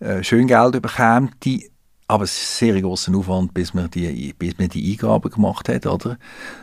äh, 0.00 0.22
schön 0.22 0.46
Geld 0.46 0.80
bekommt, 0.82 1.44
die 1.44 1.70
aber 2.10 2.24
es 2.24 2.32
ist 2.32 2.56
sehr 2.56 2.80
großer 2.80 3.14
Aufwand, 3.14 3.52
bis 3.52 3.74
man 3.74 3.90
die, 3.90 4.32
bis 4.32 4.56
man 4.56 4.70
die 4.70 4.92
Eingaben 4.92 5.30
gemacht 5.30 5.68
hat, 5.68 5.84
oder? 5.84 6.16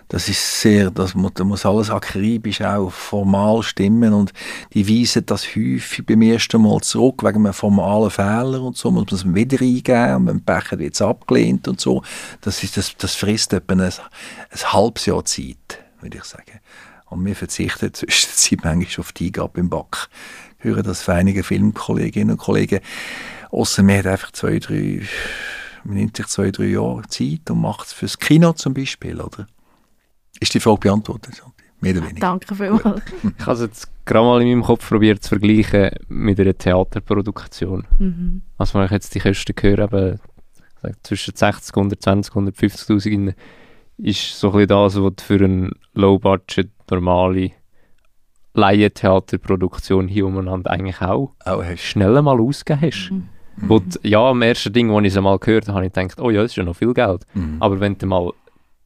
Das 0.07 0.27
ist 0.27 0.61
sehr, 0.61 0.89
das 0.89 1.13
muss, 1.13 1.33
da 1.35 1.43
muss 1.43 1.67
alles 1.67 1.91
akribisch 1.91 2.61
auch 2.61 2.91
formal 2.91 3.61
stimmen 3.61 4.11
und 4.13 4.33
die 4.73 4.89
weisen 4.89 5.23
das 5.27 5.45
häufig 5.55 6.03
beim 6.03 6.23
ersten 6.23 6.63
Mal 6.63 6.81
zurück, 6.81 7.21
wegen 7.23 7.45
einem 7.45 7.53
formalen 7.53 8.09
Fehler 8.09 8.59
und 8.63 8.75
so, 8.75 8.89
muss 8.89 9.05
man 9.11 9.19
es 9.19 9.35
wieder 9.35 9.61
eingeben 9.61 10.15
und 10.15 10.25
beim 10.25 10.41
Becher 10.41 10.79
wird 10.79 10.95
es 10.95 11.01
abgelehnt 11.03 11.67
und 11.67 11.79
so. 11.79 12.01
Das, 12.41 12.63
ist, 12.63 12.75
das, 12.75 12.97
das 12.97 13.13
frisst 13.13 13.53
etwa 13.53 13.73
ein, 13.73 13.81
ein 13.81 14.73
halbes 14.73 15.05
Jahr 15.05 15.23
Zeit, 15.25 15.79
würde 16.01 16.17
ich 16.17 16.23
sagen. 16.23 16.59
Und 17.05 17.23
wir 17.23 17.35
verzichten 17.35 17.93
zwischenzeit 17.93 18.63
manchmal 18.63 19.01
auf 19.05 19.11
die 19.11 19.27
Eingabe 19.27 19.59
im 19.59 19.69
Back. 19.69 20.09
Hören 20.57 20.81
das 20.81 21.03
für 21.03 21.13
einige 21.13 21.43
Filmkolleginnen 21.43 22.31
und 22.31 22.37
Kollegen 22.39 22.79
Außer 23.55 23.83
man 23.83 23.99
hat 23.99 24.07
einfach 24.07 24.31
zwei, 24.33 24.59
drei, 24.59 25.01
man 25.85 25.95
nimmt 25.95 26.17
sich 26.17 26.27
zwei, 26.27 26.51
drei 26.51 26.65
Jahre 26.65 27.03
Zeit 27.07 27.49
und 27.49 27.61
macht 27.61 27.87
es 27.87 27.93
fürs 27.93 28.19
Kino 28.19 28.51
zum 28.51 28.73
Beispiel, 28.73 29.21
oder? 29.21 29.47
Ist 30.41 30.53
die 30.53 30.59
Frage 30.59 30.79
beantwortet? 30.81 31.41
Mehr 31.79 31.93
oder 31.93 32.01
weniger. 32.01 32.19
Danke 32.19 32.53
vielmals. 32.53 33.01
ich 33.39 33.45
habe 33.45 33.53
es 33.53 33.61
jetzt 33.61 34.05
gerade 34.05 34.25
mal 34.25 34.41
in 34.41 34.49
meinem 34.49 34.63
Kopf 34.63 34.89
probiert 34.89 35.23
zu 35.23 35.29
vergleichen 35.29 35.91
mit 36.09 36.37
einer 36.37 36.57
Theaterproduktion. 36.57 37.87
Mhm. 37.97 38.41
Also 38.57 38.77
wenn 38.77 38.85
ich 38.87 38.91
jetzt 38.91 39.15
die 39.15 39.19
Kosten 39.19 39.53
höre, 39.57 39.93
eben 39.93 40.19
zwischen 41.03 41.33
60, 41.33 41.77
120, 41.77 42.33
150'000 42.33 43.35
ist 43.99 44.37
so 44.37 44.51
ein 44.51 44.67
das, 44.67 45.01
was 45.01 45.15
du 45.15 45.23
für 45.23 45.41
eine 45.41 45.71
Low-Budget, 45.93 46.71
normale 46.91 47.51
Laientheaterproduktion 48.53 50.09
hier 50.09 50.25
umeinander 50.25 50.71
eigentlich 50.71 50.99
auch, 50.99 51.33
auch 51.45 51.63
schnell 51.77 52.21
mal 52.21 52.41
ausgegeben 52.41 52.91
hast. 52.91 53.11
Mhm. 53.11 53.29
Wo 53.57 53.79
die, 53.79 54.09
ja, 54.09 54.29
am 54.29 54.41
ersten 54.41 54.73
Ding, 54.73 54.91
als 54.91 55.07
ich 55.07 55.15
es 55.15 55.21
mal 55.21 55.39
gehört 55.39 55.67
habe, 55.67 55.75
habe 55.75 55.85
ich 55.85 55.93
gedacht, 55.93 56.19
oh 56.19 56.29
ja, 56.29 56.41
das 56.41 56.51
ist 56.51 56.57
ja 56.57 56.63
noch 56.63 56.75
viel 56.75 56.93
Geld. 56.93 57.25
Mhm. 57.33 57.57
Aber 57.59 57.79
wenn 57.79 57.97
du 57.97 58.05
mal 58.05 58.31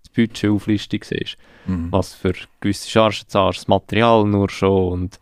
das 0.04 0.14
Budget 0.14 0.50
auflistung 0.50 1.02
siehst, 1.04 1.38
mhm. 1.66 1.88
was 1.92 2.14
für 2.14 2.34
gewisse 2.62 2.90
Chargen 2.90 3.28
zahlst, 3.28 3.62
das 3.62 3.68
Material 3.68 4.26
nur 4.26 4.50
schon 4.50 4.92
und 4.94 5.20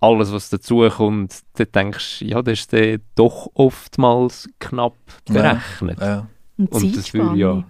alles, 0.00 0.32
was 0.32 0.50
dazukommt, 0.50 1.42
dann 1.54 1.66
denkst 1.74 2.20
du, 2.20 2.26
ja, 2.26 2.42
das 2.42 2.60
ist 2.60 2.72
dann 2.72 3.00
doch 3.14 3.50
oftmals 3.54 4.48
knapp 4.58 4.96
berechnet. 5.26 6.00
Ja, 6.00 6.06
ja. 6.06 6.28
Und, 6.58 6.72
und 6.72 6.96
das 6.96 7.12
will 7.12 7.36
ja 7.36 7.64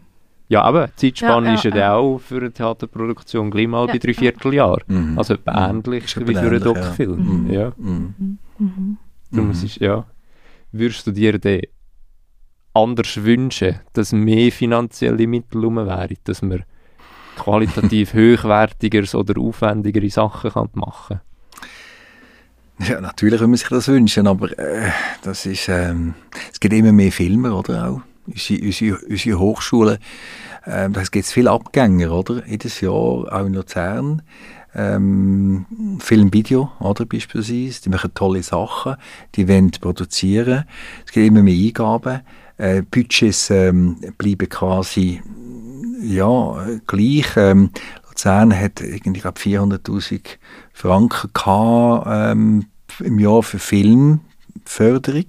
ja, 0.48 0.62
aber 0.62 0.88
die 0.88 1.12
Zeitspanne 1.12 1.48
ja, 1.48 1.54
ist 1.54 1.64
ja, 1.64 1.76
ja 1.76 1.94
auch 1.96 2.18
für 2.18 2.36
eine 2.36 2.52
Theaterproduktion 2.52 3.50
gleich 3.50 3.66
mal 3.66 3.86
bei 3.86 3.98
drei 3.98 4.14
Vierteljahren. 4.14 4.84
Mhm. 4.86 5.18
Also 5.18 5.34
mhm. 5.34 5.40
ähnlich 5.46 6.16
wie 6.16 6.34
für 6.34 6.40
einen 6.40 6.62
Doc-Film. 6.62 7.50
Ja. 7.50 7.72
Mhm. 7.76 8.14
Mhm. 8.16 8.38
mhm. 8.58 8.98
Darum 9.32 9.46
mhm. 9.46 9.52
ist, 9.52 9.80
ja, 9.80 10.04
würdest 10.78 11.06
du 11.06 11.12
dir 11.12 11.38
dann 11.38 11.60
anders 12.72 13.22
wünschen, 13.22 13.80
dass 13.92 14.12
mehr 14.12 14.52
finanzielle 14.52 15.26
Mittel 15.26 15.62
herum 15.62 15.76
wären, 15.76 16.16
dass 16.24 16.42
man 16.42 16.64
qualitativ 17.36 18.14
hochwertigeres 18.14 19.14
oder 19.14 19.40
aufwendigere 19.40 20.10
Sachen 20.10 20.50
kann 20.50 20.68
machen 20.74 21.20
Ja, 22.78 23.00
natürlich 23.00 23.40
würde 23.40 23.48
man 23.48 23.56
sich 23.56 23.68
das 23.68 23.88
wünschen, 23.88 24.26
aber 24.26 24.58
äh, 24.58 24.90
das 25.22 25.46
ist, 25.46 25.68
ähm, 25.68 26.14
es 26.52 26.60
gibt 26.60 26.74
immer 26.74 26.92
mehr 26.92 27.12
Filme, 27.12 27.54
oder 27.54 27.88
auch? 27.88 28.00
unsere, 28.26 28.60
unsere, 28.60 28.98
unsere 29.08 29.38
Hochschule, 29.38 29.98
ähm, 30.66 30.92
da 30.92 31.02
gibt 31.02 31.24
es 31.24 31.32
viele 31.32 31.50
Abgänger, 31.50 32.10
oder? 32.12 32.46
Jedes 32.46 32.80
Jahr, 32.80 32.92
auch 32.92 33.46
in 33.46 33.54
Luzern. 33.54 34.22
Ähm, 34.76 35.98
Film, 36.00 36.32
Video, 36.32 36.70
oder, 36.80 37.06
beispielsweise. 37.06 37.82
Die 37.82 37.88
machen 37.88 38.12
tolle 38.14 38.42
Sachen, 38.42 38.96
die 39.34 39.48
wollen 39.48 39.70
produzieren. 39.70 40.64
Es 41.06 41.12
gibt 41.12 41.26
immer 41.26 41.42
mehr 41.42 41.54
Eingaben. 41.54 42.20
Äh, 42.58 42.82
Budgets 42.82 43.50
ähm, 43.50 43.96
bleiben 44.18 44.48
quasi, 44.48 45.22
ja, 46.02 46.66
gleich. 46.86 47.36
Ähm, 47.36 47.70
Luzern 48.08 48.58
hat 48.58 48.80
irgendwie, 48.80 49.20
400'000 49.20 50.20
Franken 50.72 51.30
gehabt, 51.32 52.06
ähm, 52.10 52.66
im 53.00 53.18
Jahr 53.18 53.42
für 53.42 53.58
Filmförderung. 53.58 55.26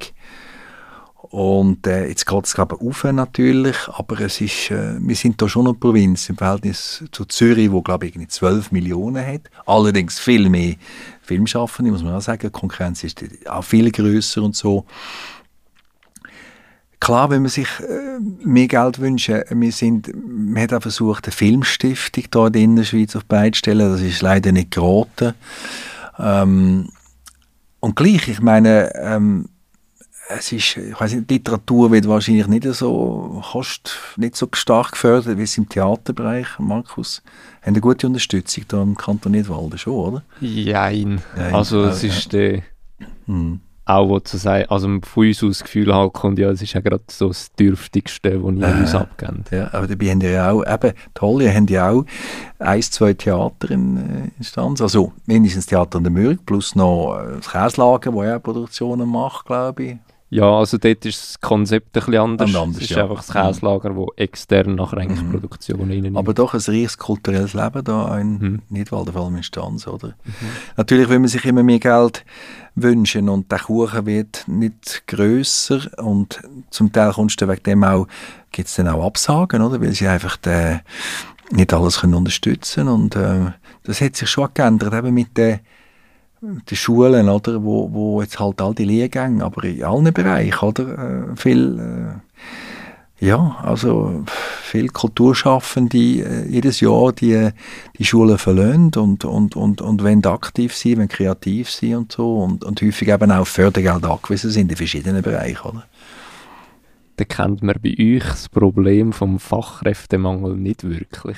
Und 1.29 1.85
äh, 1.87 2.07
jetzt 2.07 2.25
geht 2.25 2.45
es 2.45 2.53
gerade 2.53 2.75
auf 2.75 3.03
natürlich, 3.03 3.75
aber 3.87 4.21
es 4.21 4.39
ist, 4.39 4.71
äh, 4.71 4.95
wir 4.99 5.15
sind 5.15 5.41
da 5.41 5.49
schon 5.49 5.67
eine 5.67 5.73
Provinz 5.73 6.29
im 6.29 6.37
Verhältnis 6.37 7.03
zu 7.11 7.25
Zürich, 7.25 7.71
wo 7.71 7.81
glaube 7.81 8.07
ich 8.07 8.29
12 8.29 8.71
Millionen 8.71 9.25
hat. 9.25 9.41
Allerdings 9.65 10.19
viel 10.19 10.49
mehr 10.49 10.75
Filmschaffende, 11.21 11.91
muss 11.91 12.03
man 12.03 12.15
auch 12.15 12.21
sagen. 12.21 12.43
Die 12.43 12.49
Konkurrenz 12.49 13.03
ist 13.03 13.25
auch 13.47 13.63
viel 13.63 13.91
größer 13.91 14.41
und 14.41 14.55
so. 14.55 14.85
Klar, 17.01 17.29
wenn 17.29 17.41
man 17.41 17.51
sich 17.51 17.67
äh, 17.81 18.19
mehr 18.43 18.67
Geld 18.67 18.99
wünscht, 18.99 19.29
wir 19.29 19.71
sind, 19.71 20.11
man 20.25 20.63
hat 20.63 20.73
auch 20.73 20.81
versucht, 20.81 21.25
eine 21.25 21.33
Filmstiftung 21.33 22.53
hier 22.53 22.63
in 22.63 22.77
der 22.77 22.85
Schweiz 22.85 23.15
auf 23.15 23.25
beizustellen. 23.25 23.91
Das 23.91 24.01
ist 24.01 24.21
leider 24.21 24.53
nicht 24.53 24.71
geraten. 24.71 25.33
Ähm, 26.17 26.89
und 27.81 27.95
gleich, 27.95 28.27
ich 28.29 28.41
meine, 28.41 28.95
ähm, 28.95 29.49
es 30.29 30.51
ist, 30.51 30.77
ich 30.77 30.99
weiß 30.99 31.13
nicht, 31.13 31.31
Literatur 31.31 31.91
wird 31.91 32.07
wahrscheinlich 32.07 32.47
nicht 32.47 32.65
so, 32.65 33.41
kost, 33.51 33.97
nicht 34.17 34.35
so 34.35 34.47
stark 34.53 34.91
gefördert 34.91 35.37
wie 35.37 35.43
es 35.43 35.57
im 35.57 35.69
Theaterbereich. 35.69 36.59
Markus, 36.59 37.21
haben 37.61 37.69
eine 37.69 37.81
gute 37.81 38.07
Unterstützung 38.07 38.65
da 38.67 38.81
im 38.81 38.97
Kanton 38.97 39.31
Nidwalden 39.31 39.77
schon, 39.77 39.93
oder? 39.93 40.23
Jein. 40.41 41.21
Jein. 41.35 41.53
Also 41.53 41.83
es 41.85 42.01
ja, 42.01 42.09
ist 42.09 42.33
ja. 42.33 42.39
der... 42.39 42.61
Hm. 43.27 43.59
auch 43.85 44.09
wo 44.09 44.19
zu 44.19 44.37
sagen, 44.37 44.65
also 44.69 44.87
von 45.01 45.27
uns 45.27 45.43
aus 45.43 45.59
das 45.59 45.63
Gefühl 45.63 45.93
halt 45.93 46.13
kommt, 46.13 46.39
ja, 46.39 46.49
es 46.49 46.61
ist 46.61 46.73
ja 46.73 46.81
gerade 46.81 47.03
so 47.09 47.29
das 47.29 47.53
Dürftigste, 47.53 48.43
was 48.43 48.55
ihr 48.55 48.67
Äh. 48.67 48.81
uns 48.81 48.95
abgebt. 48.95 49.51
Ja, 49.51 49.73
aber 49.73 49.87
dabei 49.87 50.09
haben 50.11 50.21
ja 50.21 50.51
auch, 50.51 50.65
eben, 50.65 50.93
die 51.15 51.21
Holly 51.21 51.47
haben 51.47 51.67
ja 51.67 51.89
auch 51.91 52.05
ein, 52.59 52.81
zwei 52.81 53.13
Theater 53.13 53.71
in 53.71 53.97
äh, 53.97 54.29
Instanz. 54.37 54.81
Also 54.81 55.13
mindestens 55.25 55.67
Theater 55.67 55.99
in 55.99 56.03
der 56.03 56.11
Mürg, 56.11 56.45
plus 56.45 56.75
noch 56.75 57.17
äh, 57.17 57.37
das 57.37 57.49
Käslager, 57.49 58.13
wo 58.13 58.23
ja 58.23 58.39
Produktionen 58.39 59.07
macht, 59.07 59.45
glaube 59.45 59.83
ich. 59.83 59.97
Ja, 60.29 60.59
also 60.59 60.77
dort 60.77 61.05
ist 61.05 61.21
das 61.21 61.39
Konzept 61.39 61.87
ein 61.87 61.91
bisschen 61.93 62.15
anders. 62.17 62.53
Anders, 62.53 62.77
es 62.77 62.83
ist 62.83 62.89
ja. 62.89 63.03
einfach 63.03 63.23
das 63.23 63.31
Käslager, 63.31 63.95
wo 63.95 64.11
extern 64.17 64.75
nachher 64.75 64.97
eigentlich 64.97 65.21
Mhm. 65.23 65.31
Produktion 65.31 65.89
rein 65.89 66.17
Aber 66.17 66.33
doch 66.33 66.53
ein 66.53 66.59
reiches 66.59 66.97
kulturelles 66.97 67.53
Leben 67.53 67.83
da 67.85 68.17
in 68.19 68.37
Mhm. 68.37 68.61
Nidwalden, 68.69 69.13
vor 69.13 69.23
allem 69.25 69.37
in 69.37 69.43
Stanz, 69.43 69.87
oder? 69.87 70.15
Natürlich 70.75 71.07
will 71.07 71.19
man 71.19 71.29
sich 71.29 71.45
immer 71.45 71.63
mehr 71.63 71.79
Geld 71.79 72.25
wünschen 72.75 73.29
und 73.29 73.49
der 73.51 73.59
Kuchen 73.59 74.05
wird 74.05 74.43
nicht 74.47 75.03
grösser 75.07 75.79
und 75.97 76.41
zum 76.71 76.91
Teil 76.91 77.13
kommst 77.13 77.39
du 77.41 77.47
wegen 77.47 77.63
dem 77.63 77.83
auch, 77.85 78.07
gibt 78.51 78.67
es 78.67 78.75
dann 78.75 78.89
auch 78.89 79.05
Absagen, 79.05 79.61
oder? 79.61 79.79
Weil 79.79 79.93
sie 79.93 80.07
einfach 80.07 80.37
äh, 80.45 80.79
nicht 81.51 81.73
alles 81.73 82.01
können 82.01 82.15
unterstützen 82.15 82.89
und 82.89 83.15
äh, 83.15 83.51
das 83.83 84.01
hat 84.01 84.17
sich 84.17 84.29
schon 84.29 84.49
geändert, 84.53 84.93
eben 84.93 85.13
mit 85.13 85.37
den 85.37 85.61
die 86.41 86.75
Schulen, 86.75 87.29
oder, 87.29 87.63
wo, 87.63 87.91
wo 87.91 88.21
jetzt 88.21 88.39
halt 88.39 88.61
all 88.61 88.75
die 88.75 88.85
Lehrgänge, 88.85 89.43
aber 89.43 89.63
in 89.63 89.83
allen 89.83 90.13
Bereichen, 90.13 90.65
oder, 90.65 91.31
äh, 91.31 91.35
viel, 91.35 91.79
äh, 91.79 93.25
ja, 93.25 93.57
also 93.63 94.23
viel 94.61 94.89
Kulturschaffende 94.89 95.97
äh, 95.97 96.47
jedes 96.47 96.81
Jahr 96.81 97.11
die, 97.11 97.49
die 97.97 98.05
Schulen 98.05 98.37
verlassen 98.37 98.91
und, 98.95 99.25
und, 99.25 99.55
und, 99.55 99.81
und 99.81 100.03
wenn 100.03 100.23
aktiv 100.25 100.75
sein, 100.75 100.97
wenn 100.97 101.07
kreativ 101.07 101.71
sein 101.71 101.95
und 101.95 102.11
so 102.11 102.43
und, 102.43 102.63
und 102.63 102.81
häufig 102.81 103.07
eben 103.07 103.31
auch 103.31 103.47
Fördergeld 103.47 104.05
angewiesen 104.05 104.51
sind 104.51 104.71
in 104.71 104.77
verschiedenen 104.77 105.23
Bereichen, 105.23 105.67
oder? 105.67 105.85
Dann 107.15 107.27
kennt 107.27 107.63
man 107.63 107.75
bei 107.81 107.95
euch 107.99 108.23
das 108.23 108.47
Problem 108.47 109.11
vom 109.11 109.39
Fachkräftemangel 109.39 110.55
nicht 110.55 110.83
wirklich. 110.83 111.37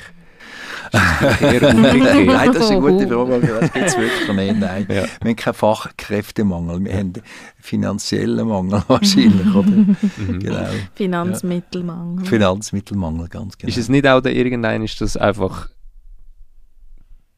Nein, 0.92 2.52
das 2.52 2.64
ist 2.64 2.72
eine 2.72 2.80
gute 2.82 3.08
Frage, 3.08 3.60
das 3.60 3.74
gibt 3.74 3.86
es 3.86 3.98
wirklich 3.98 4.36
nicht, 4.36 4.60
nein. 4.60 4.86
Ja. 4.90 4.96
Wir 4.96 5.04
haben 5.04 5.36
keinen 5.36 5.54
Fachkräftemangel, 5.54 6.84
wir 6.84 6.98
haben 6.98 7.14
finanziellen 7.60 8.48
Mangel 8.48 8.82
wahrscheinlich, 8.88 9.54
oder? 9.54 9.70
Mhm. 9.70 9.96
Genau. 10.40 10.68
Finanzmittelmangel. 10.96 12.26
Finanzmittelmangel, 12.26 13.28
ganz 13.28 13.58
genau. 13.58 13.70
Ist 13.70 13.78
es 13.78 13.90
nicht 13.90 14.08
auch 14.08 14.22
der 14.22 14.36
irgendein, 14.36 14.84
ist 14.84 15.00
das 15.02 15.16
einfach 15.16 15.70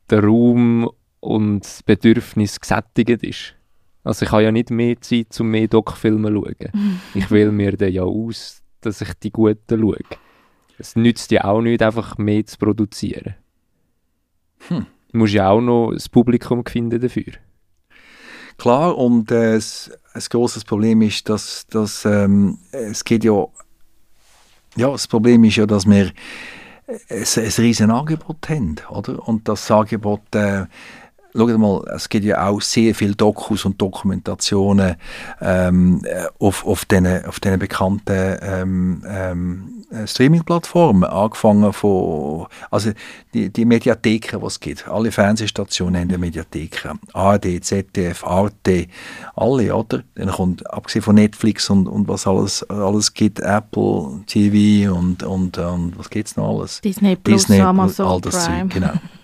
der 0.09 0.23
Raum 0.23 0.89
und 1.19 1.63
das 1.63 1.83
Bedürfnis 1.83 2.59
gesättigt 2.59 3.23
ist? 3.23 3.55
Also 4.03 4.25
ich 4.25 4.31
habe 4.31 4.43
ja 4.43 4.51
nicht 4.51 4.71
mehr 4.71 4.99
Zeit, 5.01 5.39
um 5.39 5.49
mehr 5.49 5.67
Doc-Filme 5.67 6.29
zu 6.29 6.35
schauen. 6.35 6.99
Ich 7.13 7.29
wähle 7.31 7.51
mir 7.51 7.75
dann 7.77 7.91
ja 7.91 8.03
aus, 8.03 8.61
dass 8.81 9.01
ich 9.01 9.13
die 9.15 9.31
guten 9.31 9.79
schaue. 9.79 9.97
Es 10.81 10.95
nützt 10.95 11.29
ja 11.31 11.43
auch 11.43 11.61
nicht, 11.61 11.83
einfach 11.83 12.17
mehr 12.17 12.43
zu 12.43 12.57
produzieren. 12.57 13.35
Hm. 14.67 14.87
Du 15.11 15.17
musst 15.17 15.33
ja 15.33 15.49
auch 15.49 15.61
noch 15.61 15.91
das 15.91 16.09
Publikum 16.09 16.65
finden 16.65 16.99
dafür. 16.99 17.33
Klar, 18.57 18.97
und 18.97 19.31
äh, 19.31 19.57
ein 19.57 20.23
grosses 20.29 20.65
Problem 20.65 21.03
ist, 21.03 21.29
dass, 21.29 21.67
dass 21.67 22.03
ähm, 22.05 22.57
es 22.71 23.03
geht 23.03 23.23
ja, 23.23 23.45
ja, 24.75 24.91
das 24.91 25.07
Problem 25.07 25.43
ist 25.43 25.57
ja, 25.57 25.67
dass 25.67 25.85
wir 25.85 26.11
ein, 26.87 27.25
ein 27.35 27.51
riesen 27.57 27.91
Angebot 27.91 28.49
haben, 28.49 28.75
oder? 28.89 29.27
Und 29.27 29.47
das 29.47 29.69
Angebot, 29.69 30.33
äh, 30.33 30.65
schaut 31.33 31.57
mal, 31.57 31.83
es 31.95 32.09
gibt 32.09 32.25
ja 32.25 32.47
auch 32.47 32.61
sehr 32.61 32.95
viele 32.95 33.15
Dokus 33.15 33.65
und 33.65 33.81
Dokumentationen 33.81 34.95
ähm, 35.41 36.01
äh, 36.05 36.25
auf, 36.39 36.65
auf 36.65 36.85
diesen 36.85 37.25
auf 37.25 37.39
diesen 37.39 37.59
bekannten 37.59 38.37
ähm, 38.41 39.03
ähm, 39.07 39.81
äh, 39.91 40.07
Streaming-Plattformen, 40.07 41.03
angefangen 41.03 41.73
von, 41.73 42.47
also 42.69 42.91
die, 43.33 43.49
die 43.49 43.65
Mediatheken, 43.65 44.39
die 44.39 44.45
es 44.45 44.59
gibt. 44.59 44.87
Alle 44.87 45.11
Fernsehstationen 45.11 46.01
haben 46.01 46.09
eine 46.09 46.17
Mediatheken. 46.17 46.99
ARD, 47.13 47.63
ZDF, 47.63 48.23
Arte, 48.23 48.87
alle, 49.35 49.75
oder? 49.75 50.03
Dann 50.15 50.29
kommt, 50.29 50.69
abgesehen 50.71 51.03
von 51.03 51.15
Netflix 51.15 51.69
und, 51.69 51.87
und 51.87 52.07
was 52.07 52.25
alles, 52.25 52.63
alles 52.69 53.13
gibt, 53.13 53.39
Apple 53.39 54.21
TV 54.27 54.93
und, 54.93 55.23
und, 55.23 55.57
und 55.57 55.97
was 55.97 56.09
gibt's 56.09 56.37
noch 56.37 56.59
alles? 56.59 56.81
Disney 56.81 57.15
Plus, 57.15 57.41
Disney, 57.41 57.61
Amazon 57.61 58.07
all 58.07 58.21
das 58.21 58.45
Prime. 58.45 58.69
Zeug, 58.69 58.73
genau. 58.73 58.93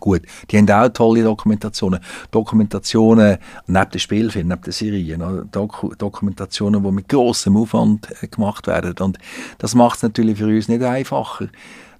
Gut, 0.00 0.22
die 0.50 0.58
haben 0.58 0.70
auch 0.70 0.88
tolle 0.88 1.22
Dokumentationen. 1.22 2.00
Dokumentationen 2.30 3.38
neben 3.66 3.90
den 3.90 3.98
Spielfilmen, 3.98 4.48
neben 4.48 4.62
den 4.62 4.72
Serien? 4.72 5.48
Doku 5.50 5.94
Dokumentationen, 5.94 6.82
die 6.82 6.90
mit 6.90 7.08
großem 7.08 7.56
Aufwand 7.56 8.08
äh, 8.22 8.28
gemacht 8.28 8.66
werden. 8.66 8.94
Und 9.00 9.18
das 9.58 9.74
macht 9.74 9.96
es 9.96 10.02
natürlich 10.02 10.38
für 10.38 10.46
uns 10.46 10.68
nicht 10.68 10.82
einfacher. 10.82 11.48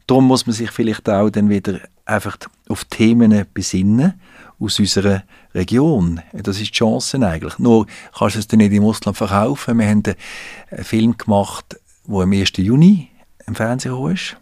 Darum 0.07 0.26
muss 0.26 0.46
man 0.46 0.55
sich 0.55 0.70
vielleicht 0.70 1.09
auch 1.09 1.28
dann 1.28 1.51
wieder 1.51 1.80
einfach 2.07 2.38
auf 2.68 2.84
Themen 2.86 3.44
besinnen 3.53 4.14
aus 4.59 4.78
unserer 4.78 5.22
Region. 5.55 6.20
Das 6.32 6.57
ist 6.57 6.68
die 6.68 6.72
Chance 6.72 7.24
eigentlich. 7.24 7.59
Nur 7.59 7.86
kannst 8.16 8.36
du 8.36 8.40
es 8.40 8.49
dann 8.49 8.59
nicht 8.59 8.72
im 8.72 8.84
Ausland 8.84 9.16
verkaufen. 9.16 9.78
Wir 9.78 9.86
haben 9.86 10.03
einen 10.05 10.84
Film 10.84 11.16
gemacht, 11.16 11.76
der 12.07 12.20
am 12.20 12.32
1. 12.32 12.53
Juni 12.57 13.09
im 13.46 13.55
Fernsehen 13.55 14.11
ist. 14.11 14.36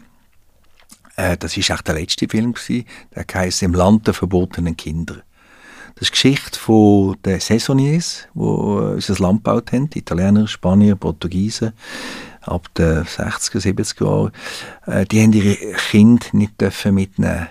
Äh, 1.16 1.36
das 1.36 1.56
war 1.56 1.76
echt 1.76 1.88
der 1.88 1.94
letzte 1.94 2.28
Film, 2.28 2.52
gewesen. 2.52 2.84
der 3.14 3.24
heisst 3.34 3.62
«Im 3.62 3.74
Land 3.74 4.06
der 4.06 4.14
verbotenen 4.14 4.76
Kinder». 4.76 5.16
Das 5.94 6.02
ist 6.02 6.08
die 6.08 6.28
Geschichte 6.28 6.58
von 6.58 7.16
den 7.24 7.40
Saisoniers, 7.40 8.28
die 8.34 8.40
äh, 8.40 8.94
unser 8.94 9.14
Land 9.14 9.44
gebaut 9.44 9.72
haben, 9.72 9.88
Italiener, 9.94 10.46
Spanier, 10.46 10.94
Portugiesen, 10.94 11.72
ab 12.42 12.68
den 12.74 13.04
60er, 13.04 13.60
70er 13.60 14.04
Jahren. 14.04 14.32
Äh, 14.86 15.06
die 15.06 15.22
haben 15.22 15.32
ihre 15.32 15.56
Kinder 15.90 16.26
nicht 16.32 16.60
dürfen 16.60 16.94
mitnehmen 16.94 17.48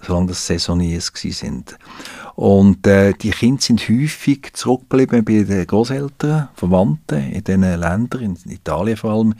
solange 0.00 0.28
das 0.28 0.46
Saisoniers 0.46 1.12
sind. 1.14 1.76
Und 2.34 2.86
äh, 2.86 3.14
die 3.14 3.30
Kinder 3.30 3.60
sind 3.60 3.80
häufig 3.88 4.50
zurückgeblieben 4.52 5.24
bei 5.24 5.42
den 5.42 5.66
Großeltern, 5.66 6.48
Verwandten 6.54 7.32
in 7.32 7.42
diesen 7.42 7.62
Ländern, 7.62 8.36
in 8.44 8.50
Italien 8.50 8.96
vor 8.96 9.12
allem. 9.12 9.34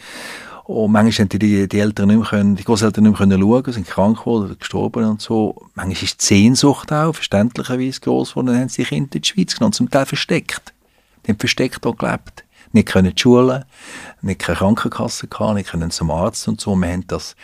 Und 0.69 0.93
manchmal 0.93 1.25
haben 1.25 1.31
die, 1.31 1.67
die 1.67 1.81
Eltern 1.81 2.09
nicht 2.09 2.19
mehr 2.19 2.29
können, 2.29 2.55
die 2.55 2.63
Großeltern 2.63 3.03
nicht 3.03 3.13
mehr 3.13 3.19
können 3.19 3.41
schauen, 3.41 3.73
sind 3.73 3.87
krank 3.87 4.19
geworden 4.19 4.45
oder 4.45 4.55
gestorben 4.55 5.05
und 5.07 5.23
so. 5.23 5.67
Manchmal 5.75 6.05
ist 6.05 6.21
die 6.21 6.27
Sehnsucht 6.27 6.93
auch 6.93 7.15
verständlicherweise 7.15 8.01
groß 8.01 8.31
geworden, 8.33 8.49
dann 8.49 8.61
haben 8.61 8.69
sie 8.69 8.83
die 8.83 8.89
Kinder 8.91 9.15
in 9.15 9.23
die 9.23 9.27
Schweiz 9.27 9.55
genommen, 9.55 9.73
zum 9.73 9.89
Teil 9.89 10.05
versteckt. 10.05 10.75
Die 11.25 11.31
haben 11.31 11.39
versteckt 11.39 11.81
hier 11.83 11.95
gelebt. 11.95 12.45
Nicht 12.73 12.87
können 12.87 13.15
die 13.15 13.19
Schule, 13.19 13.65
nicht 14.21 14.41
keine 14.41 14.59
Krankenkasse 14.59 15.27
gehabt, 15.27 15.55
nicht 15.55 15.71
können 15.71 15.91
zum 15.91 16.11
Arzt 16.11 16.47
und 16.49 16.61
so. 16.61 16.77
Wir 16.77 16.93
haben 16.93 17.07
das, 17.07 17.35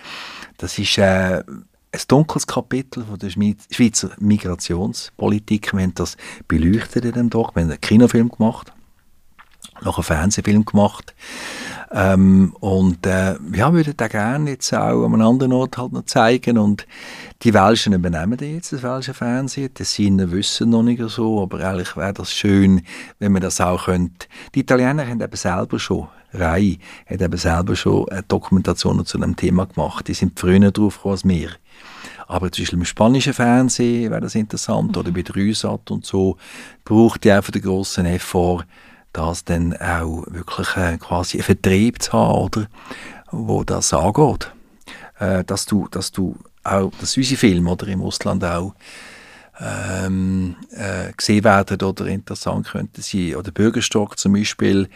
das 0.59 0.79
ist 0.79 0.99
äh, 0.99 1.39
ein 1.39 2.01
dunkles 2.07 2.47
Kapitel 2.47 3.07
von 3.07 3.19
der 3.19 3.31
Schweizer 3.31 4.11
Migrationspolitik. 4.19 5.73
Wir 5.73 5.85
haben 5.85 5.95
das 5.95 6.19
beleuchtet 6.47 7.07
in 7.07 7.13
dem 7.13 7.31
Doc. 7.31 7.57
Wir 7.57 7.63
haben 7.63 7.71
einen 7.71 7.81
Kinofilm 7.81 8.29
gemacht, 8.29 8.71
noch 9.81 9.97
einen 9.97 10.05
Fernsehfilm 10.05 10.67
gemacht. 10.67 11.15
Ähm, 11.97 12.57
und 12.59 13.07
äh, 13.07 13.37
ja, 13.55 13.73
würde 13.73 13.95
den 13.95 14.09
gerne 14.09 14.51
jetzt 14.51 14.75
auch 14.75 15.05
an 15.05 15.15
einem 15.15 15.29
anderen 15.29 15.53
Ort 15.53 15.79
halt 15.79 15.93
noch 15.93 16.07
zeigen. 16.07 16.59
Und 16.59 16.89
die 17.43 17.55
Welschen 17.55 17.93
übernehmen 17.93 18.37
den 18.37 18.57
jetzt, 18.57 18.73
das 18.73 18.83
welsche 18.83 19.15
Fernsehen. 19.15 19.71
Die 19.79 19.85
Sinner 19.85 20.33
wissen 20.33 20.71
noch 20.71 20.83
nicht 20.83 21.01
so, 21.09 21.41
aber 21.41 21.61
eigentlich 21.61 21.97
wäre 21.97 22.13
das 22.13 22.33
schön, 22.33 22.83
wenn 23.21 23.31
man 23.31 23.43
das 23.43 23.61
auch 23.61 23.85
könnte. 23.85 24.27
Die 24.57 24.61
Italiener 24.61 25.07
haben 25.07 25.21
eben 25.21 25.37
selber 25.37 25.79
schon, 25.79 26.09
Rai 26.33 26.81
hat 27.07 27.23
eben 27.23 27.39
selber 27.39 27.77
schon 27.77 28.07
Dokumentationen 28.27 29.07
zu 29.07 29.17
dem 29.19 29.37
Thema 29.37 29.67
gemacht. 29.67 30.09
Die 30.09 30.15
sind 30.15 30.39
früher 30.39 30.73
drauf 30.73 31.07
als 31.07 31.25
wir. 31.25 31.51
Aber 32.27 32.49
Beispiel 32.49 32.79
im 32.79 32.85
spanischen 32.85 33.35
Fernsehen 33.35 34.11
wäre 34.11 34.23
das 34.23 34.35
interessant, 34.35 34.97
oder 34.97 35.13
bei 35.13 35.23
der 35.23 35.37
Rüsat 35.37 35.93
und 35.93 36.05
so, 36.05 36.39
braucht 36.85 37.23
die 37.23 37.31
einfach 37.31 37.53
den 37.53 37.63
grossen 37.63 38.07
Effort, 38.07 38.65
das 39.15 39.45
dann 39.45 39.75
auch 39.79 40.25
wirklich 40.29 40.77
äh, 40.77 40.99
quasi 40.99 41.39
einen 41.39 41.45
Vertrieb 41.45 42.03
zu 42.03 42.13
haben, 42.13 42.39
oder, 42.39 42.67
wo 43.31 43.65
das 43.65 43.95
angeht. 43.95 44.51
Äh, 45.19 45.45
dass 45.45 45.65
du, 45.65 45.89
dass 45.91 46.13
du 46.13 46.37
auch, 46.63 46.91
dass 47.01 47.17
unsere 47.17 47.39
Filme 47.39 47.71
oder 47.71 47.89
im 47.89 48.03
Ausland 48.03 48.45
auch 48.45 48.75
ähm, 49.61 50.57
äh, 50.73 51.13
gesehen 51.17 51.45
werden 51.45 51.81
oder 51.83 52.07
interessant 52.07 52.69
könnten 52.69 53.03
sein. 53.03 53.37
Oder 53.37 53.53
Bürgerstock 53.53 54.19
zum 54.19 54.33
Beispiel 54.33 54.89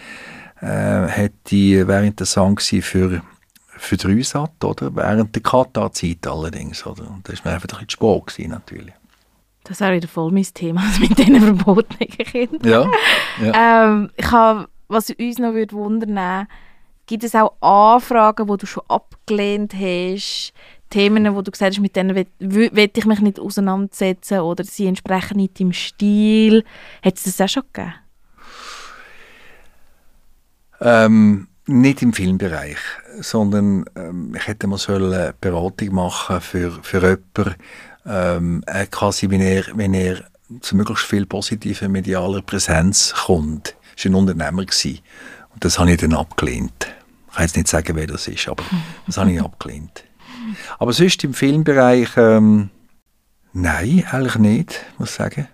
äh, 0.60 1.06
hätte, 1.06 1.86
wäre 1.86 2.06
interessant 2.06 2.58
gewesen 2.58 2.82
für 2.82 3.22
für 3.78 3.96
die 3.96 4.06
Rüsat, 4.08 4.64
oder? 4.64 4.94
Während 4.96 5.34
der 5.36 5.42
Katar-Zeit 5.42 6.26
allerdings, 6.26 6.84
oder? 6.84 7.08
Und 7.08 7.28
das 7.28 7.44
war 7.44 7.52
einfach 7.52 7.68
ein 7.68 7.74
bisschen 7.74 7.90
Sport 7.90 8.34
gewesen, 8.34 8.50
natürlich. 8.50 8.92
Das 9.68 9.80
wäre 9.80 9.96
wieder 9.96 10.08
voll 10.08 10.32
mein 10.32 10.46
Thema, 10.54 10.82
also 10.86 11.00
mit 11.00 11.18
diesen 11.18 11.56
verbotenen 11.56 12.08
Kindern. 12.08 12.68
Ja, 12.68 12.90
ja. 13.44 13.84
Ähm, 13.84 14.10
ich 14.16 14.30
habe, 14.30 14.68
was 14.88 15.10
uns 15.10 15.38
noch 15.38 15.52
würde 15.52 15.76
wundern 15.76 16.46
gibt 17.08 17.24
es 17.24 17.34
auch 17.34 17.54
Anfragen, 17.60 18.46
die 18.46 18.56
du 18.58 18.66
schon 18.66 18.84
abgelehnt 18.86 19.74
hast, 19.74 20.52
Themen, 20.90 21.34
wo 21.34 21.42
du 21.42 21.50
gesagt 21.50 21.72
hast, 21.74 21.80
mit 21.80 21.96
denen 21.96 22.14
will, 22.38 22.90
ich 22.94 23.04
mich 23.04 23.20
nicht 23.20 23.40
auseinandersetzen 23.40 24.40
oder 24.40 24.64
sie 24.64 24.86
entsprechen 24.86 25.36
nicht 25.36 25.60
im 25.60 25.72
Stil. 25.72 26.64
Hat 27.02 27.16
es 27.16 27.24
das 27.24 27.40
auch 27.40 27.48
schon 27.48 27.62
gegeben? 27.72 27.94
Ähm, 30.80 31.48
nicht 31.66 32.02
im 32.02 32.12
Filmbereich, 32.12 32.78
sondern 33.20 33.84
ähm, 33.96 34.34
ich 34.36 34.46
hätte 34.46 34.66
mal 34.66 34.78
so 34.78 34.94
eine 34.94 35.34
Beratung 35.40 35.94
machen 35.94 36.40
für, 36.40 36.70
für 36.82 37.00
jemanden, 37.02 37.56
ähm, 38.08 38.62
äh, 38.66 38.86
quasi, 38.86 39.30
wenn 39.30 39.40
er, 39.40 39.64
wenn 39.74 39.94
er 39.94 40.24
zu 40.60 40.76
möglichst 40.76 41.04
viel 41.04 41.26
positiver 41.26 41.88
medialer 41.88 42.42
Präsenz 42.42 43.14
kommt. 43.26 43.74
Das 43.94 44.04
war 44.06 44.12
ein 44.12 44.14
Unternehmer. 44.14 44.64
Gewesen. 44.64 45.00
Und 45.52 45.64
das 45.64 45.78
habe 45.78 45.90
ich 45.90 45.98
dann 45.98 46.14
abgelehnt. 46.14 46.86
Ich 47.28 47.34
kann 47.34 47.44
jetzt 47.44 47.56
nicht 47.56 47.68
sagen, 47.68 47.94
wer 47.96 48.06
das 48.06 48.26
ist, 48.26 48.48
aber 48.48 48.64
das 49.06 49.18
habe 49.18 49.32
ich 49.32 49.40
abgelehnt. 49.40 50.04
Aber 50.78 50.92
sonst 50.92 51.22
im 51.24 51.34
Filmbereich, 51.34 52.10
ähm, 52.16 52.70
nein, 53.52 54.04
eigentlich 54.10 54.36
nicht, 54.36 54.80
muss 54.98 55.10
ich 55.10 55.16
sagen. 55.16 55.48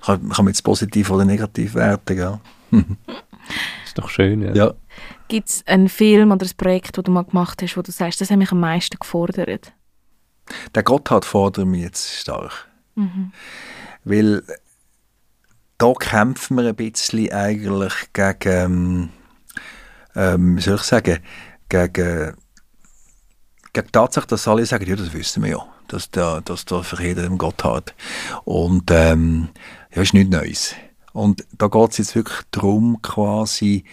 Kann, 0.00 0.28
kann 0.30 0.44
man 0.44 0.52
jetzt 0.52 0.62
positiv 0.62 1.10
oder 1.10 1.26
negativ 1.26 1.74
werten, 1.74 2.16
gell? 2.16 2.40
ist 3.84 3.98
doch 3.98 4.08
schön, 4.08 4.42
ja. 4.42 4.54
ja. 4.54 4.74
Gibt 5.28 5.50
es 5.50 5.66
einen 5.66 5.88
Film 5.88 6.32
oder 6.32 6.46
ein 6.46 6.56
Projekt, 6.56 6.96
das 6.96 7.04
du 7.04 7.10
mal 7.10 7.24
gemacht 7.24 7.60
hast, 7.62 7.76
wo 7.76 7.82
du 7.82 7.92
sagst, 7.92 8.20
das 8.20 8.30
hat 8.30 8.38
mich 8.38 8.50
am 8.50 8.60
meisten 8.60 8.98
gefordert? 8.98 9.72
Der 10.74 10.82
Gotthard 10.82 11.24
fordert 11.24 11.66
mich 11.66 11.82
jetzt 11.82 12.20
stark. 12.20 12.68
Mhm. 12.94 13.32
Weil 14.04 14.42
da 15.78 15.92
kämpfen 15.94 16.56
wir 16.56 16.68
ein 16.68 16.76
bisschen 16.76 17.32
eigentlich 17.32 17.94
gegen, 18.12 19.10
ähm, 20.14 20.56
wie 20.56 20.60
soll 20.60 20.76
ich 20.76 20.82
sagen, 20.82 21.18
gegen, 21.68 22.36
gegen 23.72 23.86
die 23.86 23.92
Tatsache, 23.92 24.26
dass 24.26 24.48
alle 24.48 24.66
sagen, 24.66 24.86
ja, 24.86 24.96
das 24.96 25.12
wissen 25.12 25.42
wir 25.42 25.50
ja, 25.50 25.66
dass 25.88 26.10
da, 26.10 26.40
dass 26.40 26.64
da 26.66 26.82
für 26.82 27.02
jeden 27.02 27.38
Gotthard. 27.38 27.94
Und 28.44 28.90
ähm, 28.90 29.48
ja, 29.94 30.02
ist 30.02 30.14
nichts 30.14 30.30
Neues. 30.30 30.74
Und 31.12 31.46
da 31.56 31.68
geht 31.68 31.90
es 31.90 31.98
jetzt 31.98 32.14
wirklich 32.14 32.40
darum, 32.50 33.00
quasi 33.02 33.84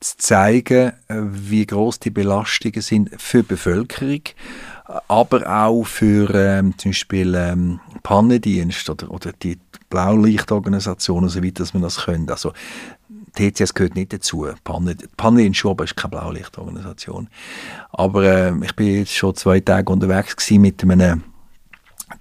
zu 0.00 0.16
zeigen, 0.16 0.92
wie 1.08 1.66
groß 1.66 2.00
die 2.00 2.10
Belastungen 2.10 2.80
sind 2.80 3.10
für 3.20 3.42
die 3.42 3.48
Bevölkerung, 3.48 4.22
aber 5.08 5.66
auch 5.66 5.84
für 5.84 6.32
ähm, 6.34 6.76
zum 6.78 6.90
Beispiel 6.90 7.34
ähm, 7.34 7.80
Pannendienst 8.02 8.88
oder, 8.90 9.10
oder 9.10 9.32
die 9.32 9.58
Blaulichtorganisationen 9.88 11.24
und 11.24 11.30
so 11.30 11.42
weiter, 11.42 11.62
dass 11.62 11.74
man 11.74 11.82
das 11.82 12.04
können. 12.04 12.28
Also 12.30 12.52
TCS 13.34 13.74
gehört 13.74 13.94
nicht 13.94 14.12
dazu. 14.12 14.46
Panne, 14.64 14.96
Panne 15.16 15.44
in 15.44 15.54
Schuber 15.54 15.84
ist 15.84 15.96
keine 15.96 16.10
Blaulichtorganisation. 16.10 17.28
Aber 17.92 18.24
äh, 18.24 18.52
ich 18.64 18.74
bin 18.74 18.98
jetzt 18.98 19.12
schon 19.12 19.34
zwei 19.34 19.60
Tage 19.60 19.92
unterwegs 19.92 20.50
mit 20.50 20.82
einem 20.82 21.22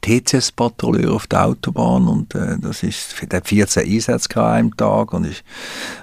TCS-Patrouilleur 0.01 1.13
auf 1.13 1.27
der 1.27 1.45
Autobahn 1.45 2.07
und 2.07 2.35
äh, 2.35 2.57
das 2.59 2.83
ist, 2.83 3.15
der 3.31 3.37
hat 3.37 3.47
14 3.47 3.83
Einsätze 3.83 4.35
an 4.37 4.53
einem 4.53 4.77
Tag 4.77 5.13
und 5.13 5.25
ist 5.25 5.43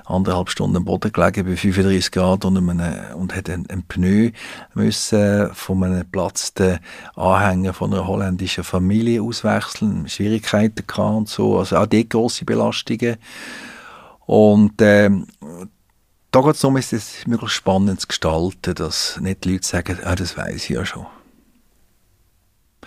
anderthalb 0.04 0.50
Stunden 0.50 0.76
am 0.76 0.84
Boden 0.84 1.12
gelegen 1.12 1.46
bei 1.46 1.56
35 1.56 2.10
Grad 2.10 2.44
und, 2.44 2.56
einem, 2.56 2.80
und 3.14 3.34
hat 3.34 3.48
ein, 3.48 3.66
ein 3.68 3.82
Pneu 3.82 4.30
müssen 4.74 5.50
von 5.54 5.84
einem 5.84 6.00
geplatzten 6.00 6.78
Anhänger 7.14 7.72
von 7.72 7.92
einer 7.92 8.06
holländischen 8.06 8.64
Familie 8.64 9.22
auswechseln, 9.22 10.08
Schwierigkeiten 10.08 10.86
gehabt 10.86 11.16
und 11.16 11.28
so, 11.28 11.58
also 11.58 11.76
auch 11.76 11.86
die 11.86 12.08
grosse 12.08 12.44
Belastungen 12.44 13.16
und 14.26 14.80
äh, 14.82 15.10
da 16.32 16.42
geht 16.42 16.54
es 16.54 16.60
darum, 16.60 16.76
es 16.76 17.26
möglichst 17.26 17.56
spannend 17.56 18.00
zu 18.00 18.08
gestalten, 18.08 18.74
dass 18.74 19.18
nicht 19.22 19.44
die 19.44 19.52
Leute 19.52 19.66
sagen, 19.66 19.98
ah, 20.04 20.14
das 20.14 20.36
weiß 20.36 20.56
ich 20.56 20.68
ja 20.68 20.84
schon. 20.84 21.06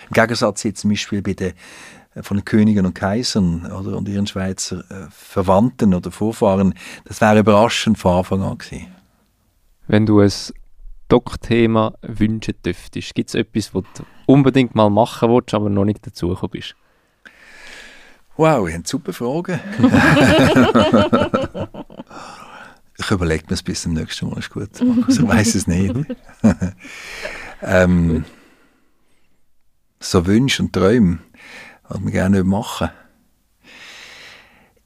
Im 0.08 0.12
Gegensatz 0.12 0.62
jetzt 0.62 0.80
zum 0.80 0.90
Beispiel 0.90 1.22
bei 1.22 1.34
den, 1.34 1.52
äh, 2.14 2.22
von 2.22 2.44
Königen 2.44 2.86
und 2.86 2.94
Kaisern 2.94 3.70
oder, 3.70 3.96
und 3.96 4.08
ihren 4.08 4.26
Schweizer 4.26 4.78
äh, 4.90 5.06
Verwandten 5.10 5.94
oder 5.94 6.10
Vorfahren, 6.10 6.74
das 7.04 7.20
wäre 7.20 7.40
überraschend 7.40 7.98
von 7.98 8.18
Anfang 8.18 8.42
an 8.42 8.58
gewesen. 8.58 8.86
Wenn 9.86 10.06
du 10.06 10.20
ein 10.20 10.32
Doc-Thema 11.08 11.94
wünschen 12.02 12.54
dürftest, 12.64 13.14
gibt 13.14 13.30
es 13.30 13.34
etwas, 13.34 13.74
was 13.74 13.84
du 13.96 14.04
unbedingt 14.26 14.74
mal 14.74 14.90
machen 14.90 15.30
willst, 15.30 15.54
aber 15.54 15.68
noch 15.68 15.84
nicht 15.84 16.06
dazu 16.06 16.28
gekommen 16.28 16.52
bist? 16.52 16.76
Wow, 18.36 18.68
ihr 18.68 18.76
habt 18.76 18.86
super 18.86 19.12
Fragen. 19.12 19.58
ich 22.96 23.10
überlege 23.10 23.44
mir 23.48 23.54
es 23.54 23.62
bis 23.62 23.82
zum 23.82 23.94
nächsten 23.94 24.30
Mal, 24.30 24.38
ist 24.38 24.50
gut. 24.50 24.70
Also, 24.80 25.24
ich 25.24 25.28
weiß 25.28 25.56
es 25.56 25.66
nicht. 25.66 25.94
ähm, 27.62 28.24
so 30.00 30.26
Wünsche 30.26 30.62
und 30.62 30.72
Träume, 30.72 31.18
was 31.88 32.02
wir 32.02 32.10
gerne 32.10 32.42
machen. 32.42 32.90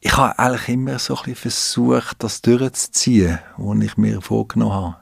Ich 0.00 0.14
habe 0.16 0.38
eigentlich 0.38 0.68
immer 0.68 0.98
so 0.98 1.16
ein 1.24 1.34
versucht, 1.34 2.22
das 2.22 2.42
durchzuziehen, 2.42 3.38
was 3.56 3.82
ich 3.82 3.96
mir 3.96 4.20
vorgenommen 4.20 4.72
habe. 4.72 4.96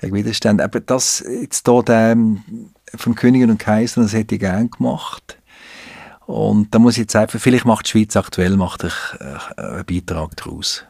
Gegen 0.00 0.14
Widerstand. 0.14 0.60
Aber 0.60 0.80
das 0.80 1.24
jetzt 1.26 1.66
hier, 1.66 1.82
der, 1.82 2.16
von 2.96 3.14
Königen 3.14 3.50
und 3.50 3.58
Kaisern, 3.58 4.04
das 4.04 4.12
hätte 4.12 4.34
ich 4.34 4.40
gerne 4.40 4.68
gemacht. 4.68 5.38
Und 6.26 6.74
da 6.74 6.78
muss 6.78 6.94
ich 6.94 7.00
jetzt 7.00 7.16
einfach, 7.16 7.40
vielleicht 7.40 7.64
macht 7.64 7.86
die 7.86 7.90
Schweiz 7.90 8.16
aktuell 8.16 8.56
macht 8.56 8.84
ich, 8.84 8.94
äh, 9.18 9.60
einen 9.60 9.84
Beitrag 9.86 10.36
daraus. 10.36 10.84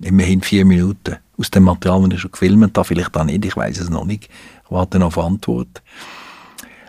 Immerhin 0.00 0.42
vier 0.42 0.64
Minuten. 0.64 1.16
Aus 1.38 1.50
dem 1.50 1.64
Material, 1.64 2.02
das 2.04 2.14
ich 2.14 2.20
schon 2.20 2.30
gefilmt 2.30 2.76
habe, 2.76 2.86
vielleicht 2.86 3.16
auch 3.16 3.24
nicht, 3.24 3.44
ich 3.44 3.56
weiß 3.56 3.78
es 3.78 3.90
noch 3.90 4.04
nicht. 4.04 4.24
Ich 4.64 4.70
warte 4.70 4.98
noch 4.98 5.08
auf 5.08 5.18
Antwort. 5.18 5.82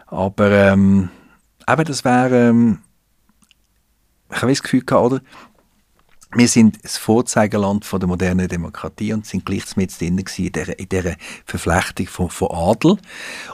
Aber 0.07 0.51
ähm, 0.51 1.09
eben, 1.67 1.85
das 1.85 2.03
wäre, 2.03 2.49
ähm, 2.49 2.79
ich 4.31 4.41
habe 4.41 4.51
das 4.51 4.63
Gefühl 4.63 4.83
gehabt, 4.83 5.05
oder? 5.05 5.21
Wir 6.35 6.49
sind 6.49 6.83
das 6.83 6.97
Vorzeigeland 6.97 7.85
von 7.85 8.01
der 8.01 8.07
modernen 8.09 8.49
Demokratie 8.49 9.13
und 9.13 9.25
sind 9.25 9.45
gleich 9.45 9.63
mit 9.77 10.01
in 10.01 10.17
dieser, 10.17 10.77
in 10.77 10.89
dieser 10.89 11.15
Verflechtung 11.45 12.07
von, 12.07 12.29
von 12.29 12.49
Adel. 12.51 12.97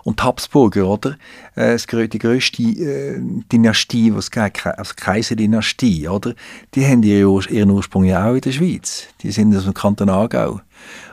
Und 0.03 0.19
die 0.19 0.23
Habsburger, 0.23 0.87
oder? 0.87 1.17
Äh, 1.53 1.77
die 2.07 2.17
grösste 2.17 2.63
äh, 2.63 3.19
Dynastie, 3.51 4.11
gibt, 4.11 4.65
also 4.65 4.93
Kaiserdynastie, 4.95 6.07
oder? 6.07 6.33
Die 6.73 6.85
haben 6.85 7.03
ihren 7.03 7.69
Ursprung 7.69 8.05
ja 8.05 8.27
auch 8.27 8.33
in 8.33 8.41
der 8.41 8.51
Schweiz. 8.51 9.03
Die 9.21 9.31
sind 9.31 9.55
aus 9.55 9.65
dem 9.65 9.75
Kanton 9.75 10.09
Aargau. 10.09 10.59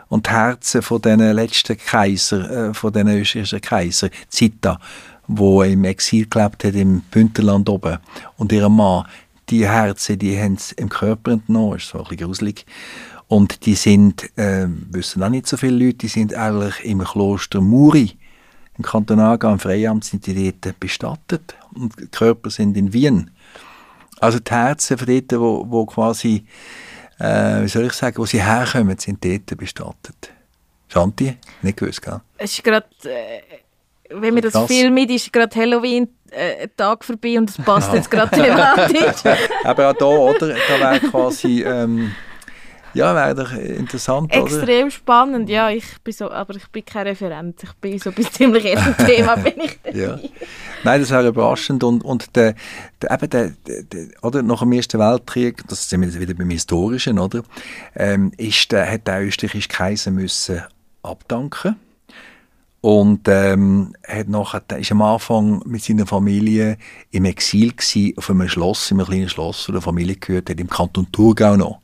Und 0.08 0.26
die 0.26 0.30
Herzen 0.30 0.80
von 0.80 1.02
diesen 1.02 1.20
letzten 1.20 1.76
Kaiser, 1.76 2.70
äh, 2.70 2.74
von 2.74 2.92
diesen 2.92 3.08
österreichischen 3.08 3.60
Kaiser, 3.60 4.08
Zita, 4.28 4.80
wo 5.32 5.62
im 5.62 5.84
Exil 5.84 6.26
gelebt 6.28 6.64
hat, 6.64 6.74
im 6.74 7.02
Bündnerland 7.02 7.68
oben, 7.68 7.98
und 8.36 8.50
ihr 8.52 8.68
Mann, 8.68 9.06
die 9.48 9.66
Herzen, 9.66 10.18
die 10.18 10.36
haben 10.36 10.54
es 10.54 10.72
im 10.72 10.88
Körper 10.88 11.32
entnommen, 11.32 11.76
ist 11.76 11.88
so 11.88 11.98
ein 11.98 12.04
bisschen 12.04 12.26
gruselig. 12.26 12.66
Und 13.28 13.64
die 13.64 13.76
sind, 13.76 14.36
äh, 14.36 14.66
wissen 14.90 15.22
auch 15.22 15.28
nicht 15.28 15.46
so 15.46 15.56
viele 15.56 15.84
Leute, 15.84 15.98
die 15.98 16.08
sind 16.08 16.34
eigentlich 16.34 16.84
im 16.84 17.04
Kloster 17.04 17.60
Muri, 17.60 18.16
im 18.76 18.84
Kanton 18.84 19.20
Aargau, 19.20 19.52
im 19.52 19.60
Freiamt, 19.60 20.04
sind 20.04 20.26
die 20.26 20.52
dort 20.52 20.80
bestattet. 20.80 21.54
Und 21.74 21.96
die 21.98 22.06
Körper 22.06 22.50
sind 22.50 22.76
in 22.76 22.92
Wien. 22.92 23.30
Also 24.18 24.40
die 24.40 24.50
Herzen 24.50 24.98
von 24.98 25.06
dort, 25.06 25.32
wo, 25.40 25.64
wo 25.68 25.86
quasi, 25.86 26.44
äh, 27.20 27.62
wie 27.62 27.68
soll 27.68 27.86
ich 27.86 27.92
sagen, 27.92 28.18
wo 28.18 28.26
sie 28.26 28.42
herkommen, 28.42 28.98
sind 28.98 29.24
dort 29.24 29.56
bestattet. 29.56 30.32
Shanti? 30.88 31.36
Nicht 31.62 31.78
gewusst, 31.78 32.02
gell? 32.02 32.20
Es 32.36 32.52
ist 32.52 32.64
gerade... 32.64 32.86
Wenn 34.12 34.34
mir 34.34 34.42
das, 34.42 34.54
das 34.54 34.66
Film 34.66 34.94
mit 34.94 35.10
ist, 35.10 35.32
gerade 35.32 35.54
Halloween 35.54 36.08
äh, 36.30 36.68
Tag 36.76 37.04
vorbei 37.04 37.38
und 37.38 37.50
es 37.50 37.58
passt 37.58 37.92
jetzt 37.92 38.10
gerade 38.10 38.30
thematisch. 38.30 39.24
Aber 39.64 39.90
auch 39.90 39.94
da, 39.94 40.04
oder? 40.06 40.48
Da 40.68 40.80
wäre 40.80 41.00
quasi, 41.00 41.62
ähm, 41.62 42.12
ja, 42.94 43.14
wäre 43.14 43.34
doch 43.34 43.52
interessant, 43.52 44.32
Extrem 44.32 44.86
oder? 44.86 44.90
spannend, 44.90 45.48
ja, 45.48 45.70
ich 45.70 45.84
bin 46.02 46.12
so, 46.12 46.30
aber 46.30 46.56
ich 46.56 46.66
bin 46.68 46.84
kein 46.84 47.06
Referent, 47.06 47.62
ich 47.62 47.72
bin 47.74 47.98
so 47.98 48.10
bis 48.10 48.32
ziemlich 48.32 48.64
jedem 48.64 48.96
Thema 49.06 49.36
bin 49.36 49.54
ich 49.58 49.94
ja. 49.94 50.18
Nein, 50.82 51.00
das 51.00 51.10
wäre 51.10 51.28
überraschend 51.28 51.84
und, 51.84 52.04
und 52.04 52.34
der, 52.34 52.54
der, 53.00 53.10
eben 53.12 53.30
der, 53.30 53.52
der, 53.66 54.06
oder, 54.22 54.42
nach 54.42 54.60
dem 54.60 54.72
Ersten 54.72 54.98
Weltkrieg, 54.98 55.62
das 55.68 55.88
sind 55.88 56.00
wir 56.00 56.20
wieder 56.20 56.34
beim 56.34 56.50
Historischen, 56.50 57.18
oder, 57.18 57.42
ähm, 57.94 58.32
ist 58.36 58.72
der, 58.72 58.90
hat 58.90 59.06
der 59.06 59.22
österreichische 59.22 59.68
Kaiser 59.68 60.10
müssen 60.10 60.62
abdanken 61.02 61.76
und 62.80 63.28
ähm, 63.28 63.94
hat 64.06 64.28
nachher, 64.28 64.62
ist 64.78 64.92
am 64.92 65.02
Anfang 65.02 65.62
mit 65.66 65.82
seiner 65.82 66.06
Familie 66.06 66.78
im 67.10 67.26
Exil 67.26 67.72
gewesen, 67.72 68.14
auf 68.16 68.30
einem 68.30 68.48
Schloss, 68.48 68.90
in 68.90 68.98
einem 68.98 69.06
kleinen 69.06 69.28
Schloss, 69.28 69.68
wo 69.68 69.72
der 69.72 69.82
Familie 69.82 70.16
gehört 70.16 70.48
hat, 70.48 70.58
im 70.58 70.70
Kanton 70.70 71.10
Thurgau 71.12 71.56
noch. 71.56 71.80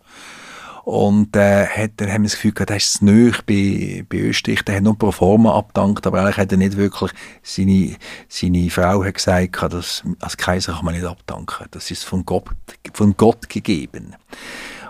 Und 0.85 1.35
äh, 1.35 1.67
hat, 1.67 1.93
dann 1.97 2.13
haben 2.13 2.23
wir 2.23 2.29
das 2.29 2.37
Gefühl 2.37 2.53
gehabt, 2.53 2.71
er 2.71 2.77
ist 2.77 3.03
nöch 3.03 3.43
bei, 3.43 4.05
bei 4.09 4.19
Österreich, 4.19 4.63
der 4.63 4.77
hat 4.77 4.85
nur 4.85 4.97
pro 4.97 5.11
forma 5.11 5.53
abdankt, 5.53 6.07
aber 6.07 6.21
eigentlich 6.21 6.37
hat 6.37 6.53
er 6.53 6.59
nicht 6.59 6.77
wirklich, 6.77 7.11
seine, 7.43 7.97
seine 8.29 8.71
Frau 8.71 9.05
hat 9.05 9.15
gesagt, 9.15 9.73
dass 9.73 10.05
als 10.21 10.37
Kaiser 10.37 10.75
kann 10.75 10.85
man 10.85 10.95
nicht 10.95 11.05
abdanken, 11.05 11.67
das 11.73 11.91
ist 11.91 12.05
von 12.05 12.25
Gott, 12.25 12.45
von 12.93 13.17
Gott 13.17 13.49
gegeben. 13.49 14.15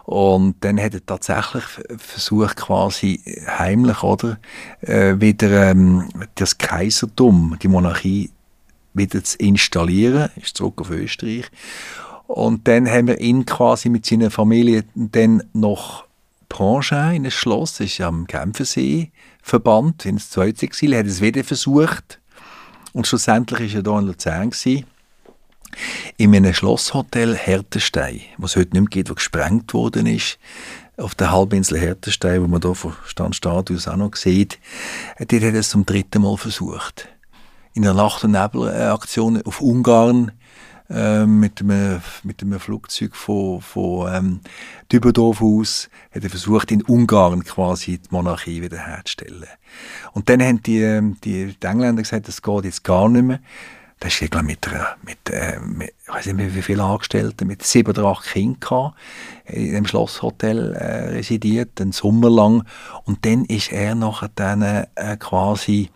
Und 0.06 0.54
dann 0.60 0.80
hat 0.80 0.94
er 0.94 1.04
tatsächlich 1.04 1.64
versucht, 1.98 2.56
quasi 2.56 3.20
heimlich, 3.58 4.04
oder, 4.04 4.38
äh, 4.82 5.16
wieder 5.18 5.70
ähm, 5.70 6.08
das 6.36 6.58
Kaisertum, 6.58 7.58
die 7.60 7.66
Monarchie 7.66 8.30
wieder 8.94 9.22
zu 9.24 9.36
installieren, 9.38 10.30
ist 10.36 10.56
zurück 10.56 10.80
auf 10.80 10.90
Österreich. 10.90 11.46
Und 12.28 12.68
dann 12.68 12.88
haben 12.88 13.08
wir 13.08 13.20
ihn 13.20 13.46
quasi 13.46 13.88
mit 13.88 14.06
seiner 14.06 14.30
Familie 14.30 14.84
dann 14.94 15.42
noch 15.52 16.04
Prangin, 16.48 17.16
in 17.16 17.24
ein 17.24 17.30
Schloss, 17.32 17.78
das 17.78 17.88
ist 17.88 18.00
am 18.00 18.28
Genfersee 18.28 19.10
verbannt, 19.42 20.06
in 20.06 20.16
das 20.16 20.30
zweite 20.30 20.66
Exil, 20.66 20.92
er 20.92 21.00
hat 21.00 21.06
es 21.06 21.20
wieder 21.20 21.42
versucht. 21.42 22.20
Und 22.92 23.08
schlussendlich 23.08 23.58
war 23.58 23.66
er 23.66 23.82
hier 23.82 23.98
in 23.98 24.06
Luzern 24.06 24.50
gewesen, 24.50 24.84
in 26.16 26.34
einem 26.34 26.54
Schlosshotel 26.54 27.36
Hertenstein, 27.36 28.20
was 28.38 28.56
heute 28.56 28.70
nicht 28.70 28.82
mehr 28.82 28.90
gibt, 28.90 29.08
das 29.10 29.16
gesprengt 29.16 29.74
worden 29.74 30.06
ist, 30.06 30.38
auf 30.96 31.14
der 31.14 31.30
Halbinsel 31.30 31.78
Hertenstein, 31.78 32.42
wo 32.42 32.46
man 32.46 32.62
hier 32.62 32.74
von 32.74 32.94
Standstadius 33.06 33.88
auch 33.88 33.96
noch 33.96 34.16
sieht, 34.16 34.58
dort 35.18 35.32
hat 35.32 35.42
er 35.42 35.54
es 35.54 35.70
zum 35.70 35.84
dritten 35.84 36.22
Mal 36.22 36.36
versucht. 36.36 37.08
In 37.74 37.84
einer 37.84 37.94
Nacht- 37.94 38.24
und 38.24 38.32
Nebelaktion 38.32 39.42
auf 39.42 39.60
Ungarn, 39.60 40.32
äh, 40.88 41.26
mit, 41.26 41.60
einem, 41.60 42.00
mit 42.22 42.42
einem 42.42 42.60
Flugzeug 42.60 43.16
von, 43.16 43.60
von 43.60 44.14
ähm, 44.14 44.40
Dübendorf 44.92 45.42
aus, 45.42 45.90
hat 46.14 46.22
er 46.22 46.30
versucht, 46.30 46.70
in 46.70 46.82
Ungarn 46.82 47.42
quasi 47.42 47.98
die 47.98 48.08
Monarchie 48.10 48.62
wiederherzustellen. 48.62 49.48
Und 50.12 50.28
dann 50.28 50.40
haben 50.40 50.62
die, 50.62 50.80
ähm, 50.80 51.16
die, 51.24 51.56
die 51.60 51.66
Engländer 51.66 52.02
gesagt, 52.02 52.28
das 52.28 52.40
geht 52.40 52.64
jetzt 52.64 52.84
gar 52.84 53.08
nicht 53.08 53.24
mehr. 53.24 53.40
Da 53.98 54.08
ist 54.08 54.18
glaube 54.30 54.44
mit, 54.44 54.68
mit, 55.04 55.30
äh, 55.30 55.58
mit 55.58 55.94
ich 56.02 56.14
weiß 56.14 56.26
nicht 56.26 56.36
mehr 56.36 56.54
wie 56.54 56.62
viele 56.62 56.84
Angestellte, 56.84 57.44
mit 57.44 57.62
sieben 57.62 57.90
oder 57.90 58.04
acht 58.04 58.26
Kindern 58.26 58.92
in 59.46 59.74
einem 59.74 59.86
Schlosshotel 59.86 60.74
äh, 60.74 61.08
residiert, 61.08 61.80
einen 61.80 61.92
Sommer 61.92 62.30
lang. 62.30 62.64
Und 63.04 63.24
dann 63.24 63.44
ist 63.46 63.72
er 63.72 63.94
nachher 63.94 64.30
dann 64.34 64.62
äh, 64.62 65.16
quasi 65.18 65.90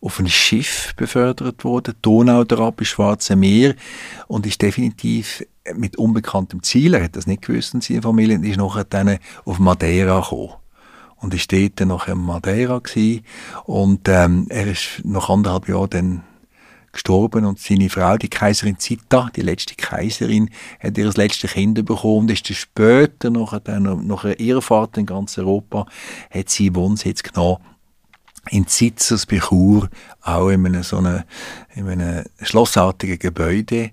auf 0.00 0.18
ein 0.18 0.28
Schiff 0.28 0.94
befördert 0.96 1.64
worden, 1.64 1.94
Donau 2.02 2.44
drauf, 2.44 2.74
bis 2.74 2.88
Schwarze 2.88 3.36
Meer 3.36 3.74
und 4.26 4.46
ist 4.46 4.60
definitiv 4.60 5.44
mit 5.74 5.96
unbekanntem 5.96 6.62
Ziel, 6.62 6.94
er 6.94 7.04
hat 7.04 7.16
das 7.16 7.26
nicht 7.26 7.42
gewusst 7.42 7.74
in 7.74 7.80
seiner 7.80 8.02
Familie, 8.02 8.36
und 8.36 8.44
ist 8.44 8.58
nachher 8.58 8.84
dann 8.84 9.18
auf 9.44 9.58
Madeira 9.58 10.20
gekommen 10.20 10.52
und 11.16 11.34
ist 11.34 11.50
dort 11.50 11.80
nachher 11.80 12.12
in 12.12 12.20
Madeira 12.20 12.78
gewesen. 12.78 13.24
und 13.64 14.08
ähm, 14.08 14.46
er 14.48 14.66
ist 14.66 15.00
nach 15.04 15.28
anderthalb 15.28 15.68
Jahren 15.68 15.90
dann 15.90 16.22
gestorben 16.96 17.44
und 17.44 17.58
seine 17.58 17.88
Frau, 17.88 18.16
die 18.16 18.28
Kaiserin 18.28 18.78
Zita, 18.78 19.30
die 19.34 19.42
letzte 19.42 19.74
Kaiserin, 19.74 20.50
hat 20.80 20.98
ihr 20.98 21.10
letztes 21.12 21.52
Kind 21.52 21.84
bekommen 21.84 22.20
und 22.20 22.30
ist 22.30 22.48
dann 22.48 22.56
später, 22.56 23.30
nach, 23.30 23.58
dann, 23.60 24.06
nach 24.06 24.24
einer 24.24 24.40
Irrfahrt 24.40 24.96
in 24.98 25.06
ganz 25.06 25.38
Europa, 25.38 25.86
hat 26.30 26.48
sie 26.48 26.74
Wohnsitz 26.74 27.22
genommen 27.22 27.58
in 28.50 28.66
Zitzers 28.66 29.26
bei 29.26 29.38
Chur, 29.38 29.88
auch 30.22 30.48
in 30.50 30.66
einem, 30.66 30.82
so 30.82 30.98
einem, 30.98 31.24
in 31.74 31.88
einem 31.88 32.24
schlossartigen 32.42 33.18
Gebäude, 33.18 33.90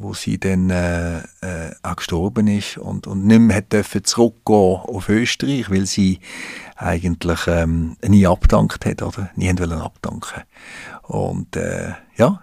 wo 0.00 0.14
sie 0.14 0.38
dann 0.38 0.70
äh, 0.70 1.18
äh, 1.18 1.74
auch 1.82 1.96
gestorben 1.96 2.46
ist 2.46 2.78
und, 2.78 3.06
und 3.06 3.26
nicht 3.26 3.40
mehr 3.40 3.64
zurückgehen 4.04 4.56
auf 4.56 5.08
Österreich, 5.08 5.70
weil 5.70 5.86
sie 5.86 6.20
eigentlich 6.76 7.40
ähm, 7.48 7.96
nie 8.06 8.26
abdankt 8.26 8.86
hat, 8.86 9.02
oder? 9.02 9.30
Nie 9.34 9.50
abdanken. 9.50 10.42
Und 11.08 11.56
äh, 11.56 11.92
ja, 12.16 12.40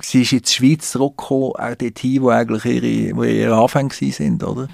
sie 0.00 0.22
ist 0.22 0.32
in 0.32 0.42
die 0.42 0.50
Schweiz 0.50 0.92
zurückgekommen, 0.92 1.52
auch 1.52 1.74
dorthin, 1.74 2.22
wo 2.22 2.28
eigentlich 2.28 2.64
ihre, 2.64 3.16
wo 3.16 3.22
ihre 3.24 3.56
Anfänge 3.56 3.92
sind, 3.92 4.44
oder? 4.44 4.68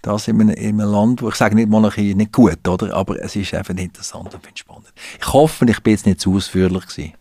Das 0.00 0.28
in 0.28 0.40
einem, 0.40 0.50
in 0.50 0.80
einem 0.80 0.92
Land, 0.92 1.22
wo 1.22 1.28
ich 1.28 1.34
sage 1.34 1.56
nicht 1.56 1.68
Monarchie 1.68 2.14
nicht 2.14 2.32
gut, 2.32 2.66
oder? 2.68 2.94
Aber 2.94 3.20
es 3.20 3.34
ist 3.34 3.52
einfach 3.52 3.74
interessant 3.74 4.32
und 4.32 4.58
spannend. 4.58 4.92
Ich 5.20 5.32
hoffe, 5.32 5.66
ich 5.68 5.82
bin 5.82 5.92
jetzt 5.92 6.06
nicht 6.06 6.20
zu 6.20 6.36
ausführlich 6.36 6.86
gewesen. 6.86 7.14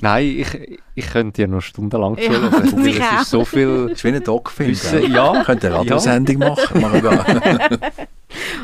Nein, 0.00 0.26
ich, 0.38 0.80
ich 0.94 1.06
könnte 1.06 1.42
ja 1.42 1.48
noch 1.48 1.60
stundenlang 1.60 2.16
zuhören. 2.16 2.84
Ja, 2.86 3.16
es 3.16 3.22
ist 3.22 3.30
so 3.30 3.44
viel... 3.44 3.90
Es 3.90 3.98
ist 3.98 4.04
wie 4.04 4.08
ein 4.08 4.24
Doc-Film. 4.24 4.76
Ja. 5.12 5.34
Ich 5.40 5.46
könnte 5.46 5.66
eine 5.66 5.76
Radiosendung 5.76 6.40
ja. 6.40 6.48
machen. 6.48 8.08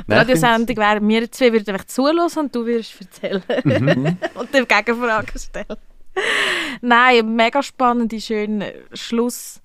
Die 0.08 0.12
Radiosendung 0.12 0.76
wäre, 0.76 1.06
wir 1.06 1.30
zwei 1.30 1.52
würden 1.52 1.74
einfach 1.74 1.86
zuhören 1.86 2.30
und 2.38 2.54
du 2.54 2.64
würdest 2.64 2.94
erzählen. 3.00 3.42
Mhm. 3.64 4.16
und 4.34 4.54
dann 4.54 4.66
Gegenfragen 4.66 5.38
stellen. 5.38 5.76
Nein, 6.80 7.34
mega 7.36 7.62
spannender, 7.62 8.18
schöner 8.20 8.72
Schlussmoment 8.92 9.62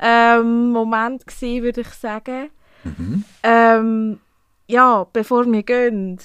ähm, 0.00 1.26
gewesen, 1.26 1.62
würde 1.62 1.80
ich 1.82 1.88
sagen. 1.88 2.50
Mhm. 2.84 3.24
Ähm, 3.42 4.20
ja, 4.66 5.06
bevor 5.12 5.50
wir 5.50 5.62
gehen 5.62 6.18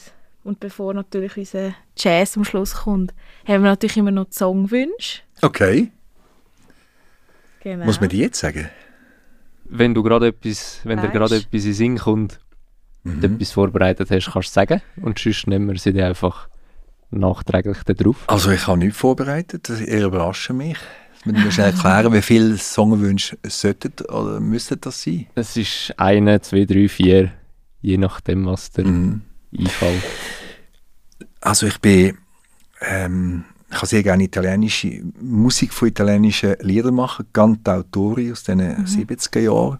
und 0.43 0.59
bevor 0.59 0.93
natürlich 0.93 1.37
unser 1.37 1.73
Jazz 1.97 2.37
am 2.37 2.45
Schluss 2.45 2.73
kommt, 2.73 3.13
haben 3.47 3.63
wir 3.63 3.71
natürlich 3.71 3.97
immer 3.97 4.11
noch 4.11 4.27
Songwünsche. 4.31 5.21
Okay. 5.41 5.91
Genau. 7.61 7.85
Muss 7.85 7.99
man 7.99 8.09
die 8.09 8.19
jetzt 8.19 8.39
sagen? 8.39 8.69
Wenn 9.63 9.95
du 9.95 10.03
gerade 10.03 10.27
etwas, 10.27 10.81
wenn 10.83 11.01
dir 11.01 11.09
gerade 11.09 11.37
etwas 11.37 11.65
in 11.65 11.73
Sinn 11.73 11.97
kommt, 11.97 12.39
mhm. 13.03 13.23
etwas 13.23 13.51
vorbereitet 13.51 14.11
hast, 14.11 14.31
kannst 14.31 14.49
du 14.49 14.53
sagen. 14.53 14.81
Und 15.01 15.17
sonst 15.17 15.47
nehmen 15.47 15.67
wir 15.67 15.79
sie 15.79 15.91
dir 15.91 16.05
einfach 16.05 16.47
nachträglich 17.15 17.83
drauf. 17.83 18.23
Also 18.27 18.51
ich 18.51 18.67
habe 18.67 18.77
nichts 18.77 18.97
vorbereitet, 18.97 19.69
ihr 19.69 20.05
überrascht 20.05 20.49
mich. 20.51 20.77
Müssen 21.25 21.43
wir 21.43 21.51
schnell 21.51 21.71
erklären, 21.71 22.13
wie 22.13 22.21
viele 22.21 22.55
Songwünsche 22.57 23.37
sollten 23.47 23.93
oder 24.05 24.39
müssten 24.39 24.79
das 24.79 25.01
sein? 25.01 25.25
Es 25.33 25.57
ist 25.57 25.93
eine, 25.97 26.39
zwei, 26.41 26.65
drei, 26.65 26.87
vier, 26.87 27.31
je 27.81 27.97
nachdem, 27.97 28.45
was 28.45 28.69
der 28.71 28.85
mhm. 28.85 29.21
einfällt. 29.57 30.03
Also 31.41 31.65
ich 31.65 31.79
bin, 31.79 32.17
ähm, 32.81 33.45
ich 33.71 33.77
kann 33.77 33.89
sehr 33.89 34.03
gerne 34.03 34.23
italienische 34.23 35.01
Musik 35.19 35.73
von 35.73 35.87
italienischen 35.87 36.57
Liedern 36.59 36.93
machen, 36.93 37.25
Cantautori 37.33 38.31
aus 38.31 38.43
den 38.43 38.59
mhm. 38.59 38.85
70er 38.85 39.39
Jahren. 39.39 39.79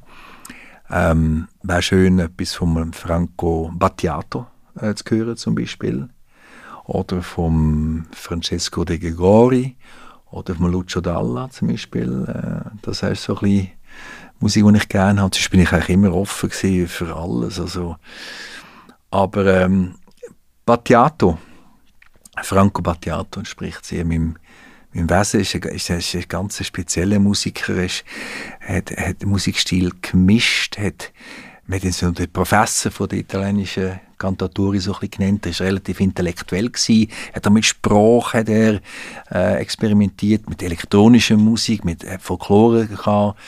Ähm, 0.89 1.47
Wäre 1.61 1.81
schön, 1.81 2.19
etwas 2.19 2.55
von 2.55 2.91
Franco 2.93 3.71
Battiato 3.73 4.47
äh, 4.79 4.95
zu 4.95 5.03
hören 5.15 5.37
zum 5.37 5.53
Beispiel. 5.53 6.09
Oder 6.85 7.21
von 7.21 8.05
Francesco 8.11 8.85
de 8.85 8.97
Gregori 8.97 9.75
oder 10.31 10.55
vom 10.55 10.71
Lucio 10.71 11.01
Dalla 11.01 11.49
zum 11.49 11.69
Beispiel. 11.69 12.25
Äh, 12.27 12.69
das 12.81 13.01
ist 13.01 13.23
so 13.23 13.35
ein 13.37 13.41
bisschen 13.41 13.71
Musik, 14.39 14.65
die 14.65 14.77
ich 14.77 14.89
gerne 14.89 15.21
habe. 15.21 15.35
Sonst 15.35 15.49
bin 15.49 15.61
ich 15.61 15.71
eigentlich 15.71 15.89
immer 15.89 16.13
offen 16.13 16.49
für 16.51 17.15
alles. 17.15 17.59
Also, 17.59 17.95
aber 19.09 19.63
ähm, 19.63 19.95
Battiato, 20.65 21.37
Franco 22.43 22.81
Battiato 22.81 23.39
entspricht 23.39 23.85
sehr 23.85 24.03
meinem, 24.03 24.35
meinem 24.93 25.09
Wesen, 25.09 25.39
ist 25.39 25.55
ein, 25.55 25.61
ist, 25.61 25.89
ein, 25.89 25.99
ist 25.99 26.15
ein 26.15 26.25
ganz 26.27 26.63
spezieller 26.65 27.19
Musiker, 27.19 27.75
ist, 27.75 28.03
hat, 28.59 28.91
hat 28.91 29.23
Musikstil 29.25 29.91
gemischt, 30.01 30.77
hat, 30.77 31.13
man 31.67 31.81
hat 31.81 31.93
so 31.93 32.11
den 32.11 32.29
Professor 32.31 32.91
von 32.91 33.09
der 33.09 33.19
italienischen 33.19 33.99
Cantatori 34.17 34.79
so 34.79 34.95
ein 35.01 35.09
genannt. 35.09 35.45
Er 35.45 35.59
war 35.59 35.67
relativ 35.67 35.99
intellektuell. 35.99 36.69
Gewesen. 36.69 37.09
Hat 37.33 37.45
er 37.45 37.51
mit 37.51 37.65
Sprache 37.65 38.39
hat 38.39 38.49
er, 38.49 38.81
äh, 39.31 39.55
experimentiert, 39.57 40.49
mit 40.49 40.61
elektronischer 40.61 41.37
Musik, 41.37 41.83
mit 41.83 42.03
äh, 42.03 42.17
Folklore 42.19 42.87
gehabt. 42.87 43.39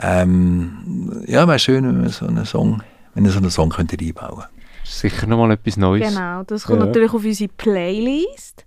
Ähm, 0.00 1.22
ja, 1.26 1.46
wäre 1.46 1.58
schön, 1.58 1.86
wenn 1.86 2.00
man 2.00 2.10
so 2.10 2.26
einen 2.26 2.44
Song, 2.44 2.82
wenn 3.14 3.24
er 3.24 3.30
so 3.30 3.38
einen 3.38 3.50
Song 3.50 3.70
könnte 3.70 3.96
einbauen 4.00 4.44
Sicher 4.82 5.26
nochmal 5.26 5.52
etwas 5.52 5.76
Neues. 5.76 6.08
Genau, 6.08 6.42
das 6.42 6.64
kommt 6.64 6.80
ja. 6.80 6.86
natürlich 6.86 7.12
auf 7.12 7.24
unsere 7.24 7.48
Playlist. 7.56 8.64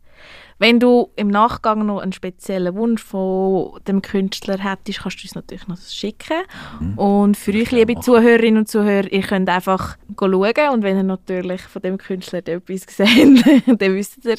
Wenn 0.59 0.79
du 0.79 1.09
im 1.15 1.27
Nachgang 1.27 1.85
noch 1.85 1.99
einen 1.99 2.13
speziellen 2.13 2.75
Wunsch 2.75 3.03
von 3.03 3.79
dem 3.87 4.01
Künstler 4.01 4.57
hättest, 4.57 5.01
kannst 5.01 5.21
du 5.21 5.25
uns 5.25 5.35
natürlich 5.35 5.67
noch 5.67 5.77
schicken. 5.77 6.41
Mhm. 6.79 6.97
Und 6.97 7.37
für 7.37 7.51
euch, 7.53 7.71
liebe 7.71 7.99
Zuhörerinnen 7.99 8.59
und 8.59 8.67
Zuhörer, 8.67 9.11
ihr 9.11 9.21
könnt 9.21 9.49
einfach 9.49 9.97
schauen 10.19 10.69
und 10.73 10.83
wenn 10.83 10.97
ihr 10.97 11.03
natürlich 11.03 11.61
von 11.61 11.81
dem 11.81 11.97
Künstler 11.97 12.39
etwas 12.39 12.85
seht, 12.89 13.45
dann 13.67 13.95
wisst 13.95 14.25
ihr, 14.25 14.37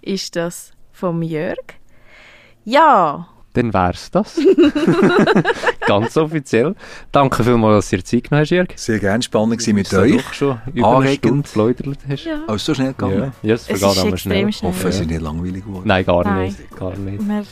ist 0.00 0.36
das 0.36 0.72
vom 0.92 1.22
Jörg. 1.22 1.58
Ja, 2.64 3.28
dann 3.54 3.72
wär's 3.72 4.10
das. 4.10 4.38
Ganz 5.86 6.16
offiziell. 6.16 6.74
Danke 7.12 7.42
vielmals, 7.42 7.86
dass 7.86 7.92
ihr 7.92 8.04
Zeit 8.04 8.24
genommen 8.24 8.42
hast, 8.42 8.50
Jörg. 8.50 8.68
Sehr 8.76 8.98
gerne, 8.98 9.22
spannend 9.22 9.66
war 9.66 9.74
mit 9.74 9.94
euch. 9.94 10.16
Doch 10.16 10.32
schon 10.32 10.60
über 10.74 10.96
Anregend. 10.96 11.56
eine 11.56 11.74
Stunde 11.74 11.98
hast. 12.08 12.24
Ja. 12.24 12.40
Oh, 12.46 12.54
ist 12.54 12.64
so 12.64 12.74
schnell 12.74 12.88
gegangen? 12.88 13.32
Ja, 13.42 13.48
ja 13.48 13.54
es 13.54 13.66
vergeht 13.66 13.98
aber 13.98 14.16
schnell. 14.16 14.48
Ich 14.48 14.62
hoffe, 14.62 14.88
es 14.88 15.00
ist 15.00 15.06
nicht 15.06 15.20
langweilig 15.20 15.64
geworden. 15.64 15.86
Nein, 15.86 16.04
gar 16.04 16.24
Nein. 16.24 16.46
nicht. 16.46 16.76
Gar 16.76 16.96
nicht. 16.96 17.26
Wir 17.26 17.44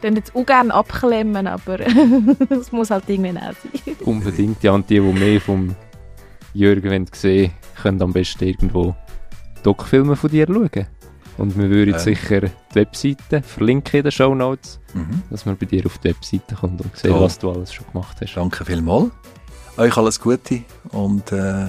können 0.00 0.16
jetzt 0.16 0.34
auch 0.34 0.46
gerne 0.46 0.72
abklemmen, 0.72 1.46
aber 1.46 1.78
es 2.50 2.72
muss 2.72 2.90
halt 2.90 3.08
irgendwann 3.08 3.38
auch 3.38 3.52
sein. 3.52 3.96
Unbedingt, 4.04 4.62
ja. 4.62 4.72
Und 4.72 4.88
die, 4.88 5.00
die 5.00 5.00
mehr 5.00 5.40
vom 5.40 5.74
Jürgen 6.54 7.06
sehen 7.12 7.40
wollen, 7.40 7.52
können 7.82 8.02
am 8.02 8.12
besten 8.12 8.44
irgendwo 8.44 8.94
Doc-Filme 9.62 10.16
von 10.16 10.30
dir 10.30 10.46
schauen. 10.46 10.86
Und 11.40 11.56
wir 11.56 11.70
würden 11.70 11.94
äh. 11.94 11.98
sicher 11.98 12.42
die 12.42 12.74
Webseite 12.74 13.42
verlinken 13.42 13.98
in 13.98 14.02
den 14.04 14.12
Show 14.12 14.34
Notes, 14.34 14.78
mhm. 14.92 15.22
dass 15.30 15.46
man 15.46 15.56
bei 15.56 15.64
dir 15.64 15.86
auf 15.86 15.96
die 15.98 16.10
Webseite 16.10 16.54
kommt 16.54 16.82
und 16.82 16.94
sieht, 16.94 17.12
was 17.12 17.38
du 17.38 17.50
alles 17.50 17.72
schon 17.72 17.86
gemacht 17.90 18.18
hast. 18.20 18.36
Danke 18.36 18.62
vielmals. 18.64 19.10
Euch 19.78 19.96
alles 19.96 20.20
Gute 20.20 20.62
und 20.90 21.32
äh, 21.32 21.68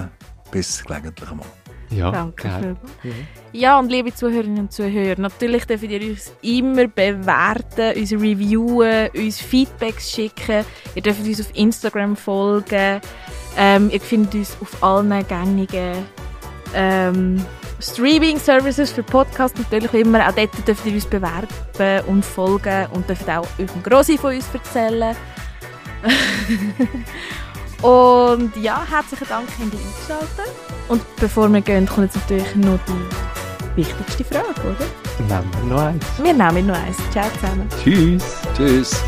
bis 0.52 0.84
gelegentlich 0.84 1.32
einmal. 1.32 1.48
Ja, 1.90 2.12
Danke. 2.12 2.76
Ja, 3.54 3.80
und 3.80 3.90
liebe 3.90 4.14
Zuhörerinnen 4.14 4.60
und 4.60 4.72
Zuhörer, 4.74 5.20
natürlich 5.20 5.66
dürft 5.66 5.84
ihr 5.84 6.02
uns 6.02 6.34
immer 6.42 6.88
bewerten, 6.88 7.98
uns 7.98 8.12
reviewen, 8.12 9.10
uns 9.16 9.40
Feedbacks 9.40 10.12
schicken. 10.12 10.66
Ihr 10.96 11.02
dürft 11.02 11.26
uns 11.26 11.42
auf 11.42 11.56
Instagram 11.56 12.16
folgen. 12.16 13.02
Ähm, 13.58 13.90
ihr 13.90 14.02
findet 14.02 14.36
uns 14.36 14.58
auf 14.62 14.84
allen 14.84 15.26
gängigen 15.28 15.96
ähm, 16.74 17.46
Streaming-Services 17.82 18.92
für 18.92 19.04
Podcasts 19.04 19.58
natürlich 19.60 19.92
wie 19.94 20.02
immer. 20.02 20.28
Auch 20.28 20.34
dort 20.34 20.68
dürft 20.68 20.86
ihr 20.86 20.94
uns 20.94 21.06
bewerben 21.06 21.48
und 22.08 22.24
folgen 22.24 22.88
und 22.94 23.08
dürft 23.10 23.30
auch 23.30 23.48
eurem 23.60 23.84
Grossi 23.84 24.18
von 24.18 24.36
uns 24.36 24.46
erzählen. 24.54 25.16
und 27.82 28.56
ja, 28.58 28.86
herzlichen 28.90 29.28
Dank, 29.28 29.48
dass 29.48 29.60
ihr 29.60 29.66
eingeschaltet 29.66 30.56
Und 30.88 31.02
bevor 31.18 31.50
wir 31.50 31.62
gehen, 31.62 31.86
kommt 31.86 32.14
jetzt 32.14 32.30
natürlich 32.30 32.56
noch 32.56 32.80
die 32.88 33.78
wichtigste 33.78 34.24
Frage, 34.24 34.62
oder? 34.62 34.86
Nehmen 35.28 35.52
wir 35.62 35.76
noch 35.76 35.82
eins. 35.82 36.06
Wir 36.22 36.34
nehmen 36.34 36.68
noch 36.68 36.76
eins. 36.76 36.98
Ciao 37.12 37.30
zusammen. 37.40 37.68
Tschüss. 37.84 38.24
Tschüss. 38.56 39.04